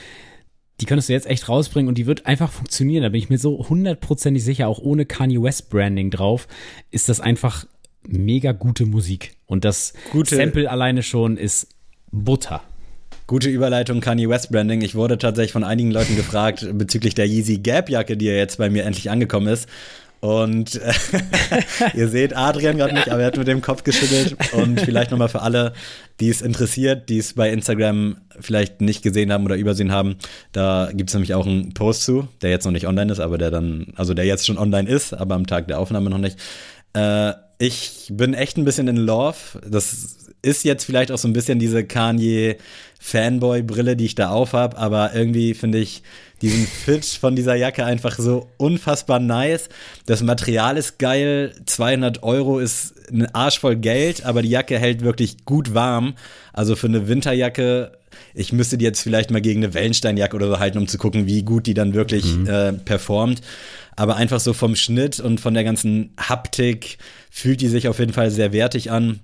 die 0.80 0.86
könntest 0.86 1.08
du 1.08 1.12
jetzt 1.12 1.26
echt 1.26 1.48
rausbringen 1.48 1.88
und 1.88 1.96
die 1.96 2.06
wird 2.06 2.26
einfach 2.26 2.50
funktionieren. 2.50 3.02
Da 3.02 3.08
bin 3.08 3.20
ich 3.20 3.30
mir 3.30 3.38
so 3.38 3.68
hundertprozentig 3.68 4.42
sicher, 4.42 4.68
auch 4.68 4.80
ohne 4.80 5.06
Kanye 5.06 5.40
West 5.40 5.70
Branding 5.70 6.10
drauf, 6.10 6.48
ist 6.90 7.08
das 7.08 7.20
einfach 7.20 7.66
mega 8.06 8.52
gute 8.52 8.84
Musik. 8.84 9.32
Und 9.46 9.64
das 9.64 9.94
gute, 10.10 10.34
Sample 10.34 10.70
alleine 10.70 11.02
schon 11.02 11.36
ist 11.36 11.68
Butter. 12.10 12.62
Gute 13.28 13.48
Überleitung 13.48 14.00
Kanye 14.00 14.28
West 14.28 14.50
Branding. 14.50 14.82
Ich 14.82 14.94
wurde 14.94 15.16
tatsächlich 15.18 15.52
von 15.52 15.64
einigen 15.64 15.90
Leuten 15.90 16.16
gefragt 16.16 16.66
bezüglich 16.74 17.14
der 17.14 17.26
Yeezy 17.26 17.58
Gap 17.58 17.88
Jacke, 17.88 18.16
die 18.16 18.26
ja 18.26 18.32
jetzt 18.32 18.58
bei 18.58 18.68
mir 18.68 18.84
endlich 18.84 19.10
angekommen 19.10 19.46
ist. 19.46 19.68
Und 20.22 20.76
äh, 20.76 20.92
ihr 21.94 22.06
seht 22.06 22.36
Adrian 22.36 22.76
gerade 22.76 22.94
nicht, 22.94 23.08
aber 23.08 23.22
er 23.22 23.26
hat 23.26 23.36
mit 23.36 23.48
dem 23.48 23.60
Kopf 23.60 23.82
geschüttelt. 23.82 24.36
Und 24.52 24.80
vielleicht 24.80 25.10
nochmal 25.10 25.28
für 25.28 25.42
alle, 25.42 25.72
die 26.20 26.28
es 26.28 26.42
interessiert, 26.42 27.08
die 27.08 27.18
es 27.18 27.32
bei 27.32 27.50
Instagram 27.50 28.18
vielleicht 28.38 28.80
nicht 28.80 29.02
gesehen 29.02 29.32
haben 29.32 29.44
oder 29.44 29.56
übersehen 29.56 29.90
haben, 29.90 30.14
da 30.52 30.90
gibt 30.94 31.10
es 31.10 31.14
nämlich 31.14 31.34
auch 31.34 31.44
einen 31.44 31.74
Post 31.74 32.04
zu, 32.04 32.28
der 32.40 32.50
jetzt 32.50 32.64
noch 32.64 32.70
nicht 32.70 32.86
online 32.86 33.10
ist, 33.10 33.18
aber 33.18 33.36
der 33.36 33.50
dann, 33.50 33.88
also 33.96 34.14
der 34.14 34.24
jetzt 34.24 34.46
schon 34.46 34.58
online 34.58 34.88
ist, 34.88 35.12
aber 35.12 35.34
am 35.34 35.48
Tag 35.48 35.66
der 35.66 35.80
Aufnahme 35.80 36.08
noch 36.08 36.18
nicht. 36.18 36.38
Äh, 36.92 37.32
ich 37.58 38.06
bin 38.12 38.32
echt 38.32 38.56
ein 38.56 38.64
bisschen 38.64 38.86
in 38.86 38.98
Love. 38.98 39.60
Das 39.68 40.18
ist 40.40 40.64
jetzt 40.64 40.84
vielleicht 40.84 41.10
auch 41.10 41.18
so 41.18 41.26
ein 41.26 41.32
bisschen 41.32 41.58
diese 41.58 41.82
Kanye 41.84 42.58
Fanboy-Brille, 43.00 43.96
die 43.96 44.04
ich 44.04 44.14
da 44.14 44.30
aufhab, 44.30 44.80
aber 44.80 45.14
irgendwie 45.14 45.54
finde 45.54 45.78
ich 45.78 46.04
diesen 46.42 46.66
Fit 46.66 47.04
von 47.04 47.36
dieser 47.36 47.54
Jacke 47.54 47.84
einfach 47.84 48.18
so 48.18 48.50
unfassbar 48.56 49.20
nice. 49.20 49.68
Das 50.06 50.22
Material 50.22 50.76
ist 50.76 50.98
geil, 50.98 51.54
200 51.66 52.22
Euro 52.22 52.58
ist 52.58 52.94
ein 53.10 53.32
Arsch 53.34 53.60
voll 53.60 53.76
Geld, 53.76 54.24
aber 54.24 54.42
die 54.42 54.48
Jacke 54.50 54.78
hält 54.78 55.02
wirklich 55.02 55.44
gut 55.44 55.72
warm. 55.72 56.14
Also 56.52 56.76
für 56.76 56.88
eine 56.88 57.08
Winterjacke, 57.08 57.92
ich 58.34 58.52
müsste 58.52 58.76
die 58.76 58.84
jetzt 58.84 59.00
vielleicht 59.00 59.30
mal 59.30 59.40
gegen 59.40 59.62
eine 59.62 59.72
Wellensteinjacke 59.72 60.36
oder 60.36 60.48
so 60.48 60.58
halten, 60.58 60.78
um 60.78 60.88
zu 60.88 60.98
gucken, 60.98 61.26
wie 61.26 61.42
gut 61.42 61.66
die 61.66 61.74
dann 61.74 61.94
wirklich 61.94 62.24
mhm. 62.24 62.46
äh, 62.48 62.72
performt. 62.72 63.40
Aber 63.94 64.16
einfach 64.16 64.40
so 64.40 64.52
vom 64.52 64.74
Schnitt 64.74 65.20
und 65.20 65.40
von 65.40 65.54
der 65.54 65.64
ganzen 65.64 66.12
Haptik 66.18 66.98
fühlt 67.30 67.60
die 67.60 67.68
sich 67.68 67.88
auf 67.88 67.98
jeden 67.98 68.12
Fall 68.12 68.30
sehr 68.30 68.52
wertig 68.52 68.90
an. 68.90 69.20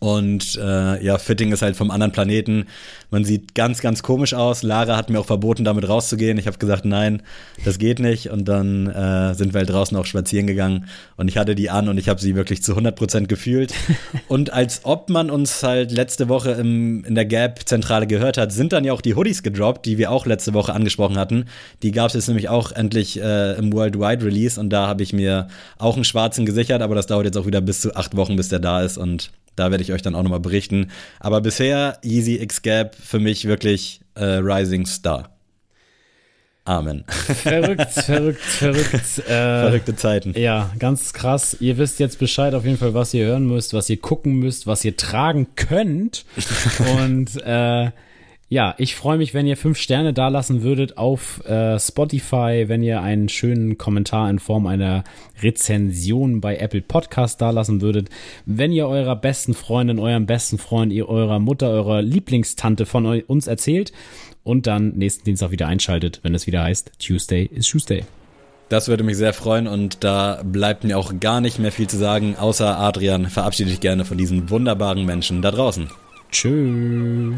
Und 0.00 0.56
äh, 0.56 1.04
ja, 1.04 1.18
Fitting 1.18 1.52
ist 1.52 1.62
halt 1.62 1.76
vom 1.76 1.90
anderen 1.90 2.12
Planeten. 2.12 2.66
Man 3.10 3.24
sieht 3.24 3.54
ganz, 3.54 3.80
ganz 3.80 4.02
komisch 4.02 4.34
aus. 4.34 4.62
Lara 4.62 4.96
hat 4.96 5.10
mir 5.10 5.20
auch 5.20 5.26
verboten, 5.26 5.64
damit 5.64 5.88
rauszugehen. 5.88 6.38
Ich 6.38 6.46
habe 6.46 6.58
gesagt, 6.58 6.84
nein, 6.84 7.22
das 7.64 7.78
geht 7.78 7.98
nicht. 7.98 8.30
Und 8.30 8.46
dann 8.46 8.88
äh, 8.88 9.34
sind 9.34 9.54
wir 9.54 9.60
halt 9.60 9.70
draußen 9.70 9.96
auch 9.96 10.06
spazieren 10.06 10.46
gegangen. 10.46 10.86
Und 11.16 11.28
ich 11.28 11.38
hatte 11.38 11.54
die 11.54 11.70
an 11.70 11.88
und 11.88 11.98
ich 11.98 12.08
habe 12.08 12.20
sie 12.20 12.34
wirklich 12.34 12.62
zu 12.62 12.72
100 12.72 12.96
Prozent 12.96 13.28
gefühlt. 13.28 13.72
und 14.28 14.52
als 14.52 14.80
ob 14.84 15.08
man 15.08 15.30
uns 15.30 15.62
halt 15.62 15.92
letzte 15.92 16.28
Woche 16.28 16.52
im, 16.52 17.04
in 17.04 17.14
der 17.14 17.26
Gap-Zentrale 17.26 18.06
gehört 18.06 18.38
hat, 18.38 18.52
sind 18.52 18.72
dann 18.72 18.84
ja 18.84 18.92
auch 18.92 19.00
die 19.00 19.14
Hoodies 19.14 19.42
gedroppt, 19.42 19.86
die 19.86 19.98
wir 19.98 20.10
auch 20.10 20.26
letzte 20.26 20.54
Woche 20.54 20.74
angesprochen 20.74 21.18
hatten. 21.18 21.46
Die 21.82 21.92
gab 21.92 22.08
es 22.08 22.14
jetzt 22.14 22.28
nämlich 22.28 22.48
auch 22.48 22.72
endlich 22.72 23.20
äh, 23.20 23.54
im 23.54 23.72
Worldwide 23.72 24.24
Release. 24.24 24.60
Und 24.60 24.70
da 24.70 24.88
habe 24.88 25.02
ich 25.02 25.12
mir 25.12 25.48
auch 25.78 25.94
einen 25.94 26.04
schwarzen 26.04 26.44
gesichert. 26.44 26.82
Aber 26.82 26.94
das 26.94 27.06
dauert 27.06 27.26
jetzt 27.26 27.36
auch 27.36 27.46
wieder 27.46 27.60
bis 27.60 27.80
zu 27.80 27.94
acht 27.94 28.16
Wochen, 28.16 28.36
bis 28.36 28.48
der 28.48 28.58
da 28.58 28.82
ist. 28.82 28.98
Und 28.98 29.30
da 29.56 29.70
werde 29.70 29.82
ich 29.82 29.92
euch 29.92 30.02
dann 30.02 30.14
auch 30.14 30.22
nochmal 30.22 30.40
berichten. 30.40 30.90
Aber 31.18 31.40
bisher 31.40 31.98
Yeezy 32.04 32.36
X 32.36 32.62
Gap 32.62 32.95
für 33.00 33.18
mich 33.18 33.46
wirklich 33.46 34.00
äh, 34.14 34.24
Rising 34.24 34.86
Star. 34.86 35.36
Amen. 36.66 37.04
Verrückt, 37.06 37.90
verrückt, 37.92 38.40
verrückt. 38.40 39.18
Äh, 39.20 39.60
Verrückte 39.62 39.94
Zeiten. 39.94 40.34
Ja, 40.36 40.72
ganz 40.80 41.12
krass. 41.12 41.56
Ihr 41.60 41.78
wisst 41.78 42.00
jetzt 42.00 42.18
Bescheid 42.18 42.54
auf 42.54 42.64
jeden 42.64 42.76
Fall, 42.76 42.92
was 42.92 43.14
ihr 43.14 43.24
hören 43.24 43.46
müsst, 43.46 43.72
was 43.72 43.88
ihr 43.88 43.98
gucken 43.98 44.34
müsst, 44.34 44.66
was 44.66 44.84
ihr 44.84 44.96
tragen 44.96 45.46
könnt. 45.54 46.24
Und 46.98 47.40
äh, 47.44 47.92
ja, 48.48 48.76
ich 48.78 48.94
freue 48.94 49.18
mich, 49.18 49.34
wenn 49.34 49.46
ihr 49.46 49.56
fünf 49.56 49.76
Sterne 49.76 50.12
dalassen 50.12 50.62
würdet 50.62 50.98
auf 50.98 51.44
äh, 51.46 51.80
Spotify, 51.80 52.66
wenn 52.68 52.80
ihr 52.80 53.02
einen 53.02 53.28
schönen 53.28 53.76
Kommentar 53.76 54.30
in 54.30 54.38
Form 54.38 54.66
einer 54.68 55.02
Rezension 55.42 56.40
bei 56.40 56.56
Apple 56.56 56.82
Podcast 56.82 57.40
dalassen 57.40 57.80
würdet, 57.80 58.08
wenn 58.44 58.70
ihr 58.70 58.86
eurer 58.86 59.16
besten 59.16 59.54
Freundin, 59.54 59.98
eurem 59.98 60.26
besten 60.26 60.58
Freund, 60.58 60.92
ihr 60.92 61.08
eurer 61.08 61.40
Mutter, 61.40 61.70
eurer 61.70 62.02
Lieblingstante 62.02 62.86
von 62.86 63.04
uns 63.22 63.48
erzählt 63.48 63.92
und 64.44 64.68
dann 64.68 64.90
nächsten 64.90 65.24
Dienstag 65.24 65.50
wieder 65.50 65.66
einschaltet, 65.66 66.20
wenn 66.22 66.34
es 66.34 66.46
wieder 66.46 66.62
heißt 66.62 66.92
Tuesday 67.00 67.50
is 67.52 67.66
Tuesday. 67.66 68.04
Das 68.68 68.86
würde 68.86 69.02
mich 69.02 69.16
sehr 69.16 69.32
freuen 69.32 69.66
und 69.66 70.04
da 70.04 70.40
bleibt 70.44 70.84
mir 70.84 70.98
auch 70.98 71.18
gar 71.18 71.40
nicht 71.40 71.58
mehr 71.58 71.72
viel 71.72 71.88
zu 71.88 71.96
sagen, 71.96 72.36
außer 72.36 72.78
Adrian, 72.78 73.26
verabschiede 73.26 73.70
dich 73.70 73.80
gerne 73.80 74.04
von 74.04 74.18
diesen 74.18 74.50
wunderbaren 74.50 75.04
Menschen 75.04 75.42
da 75.42 75.50
draußen. 75.50 75.88
Tschüss. 76.30 77.34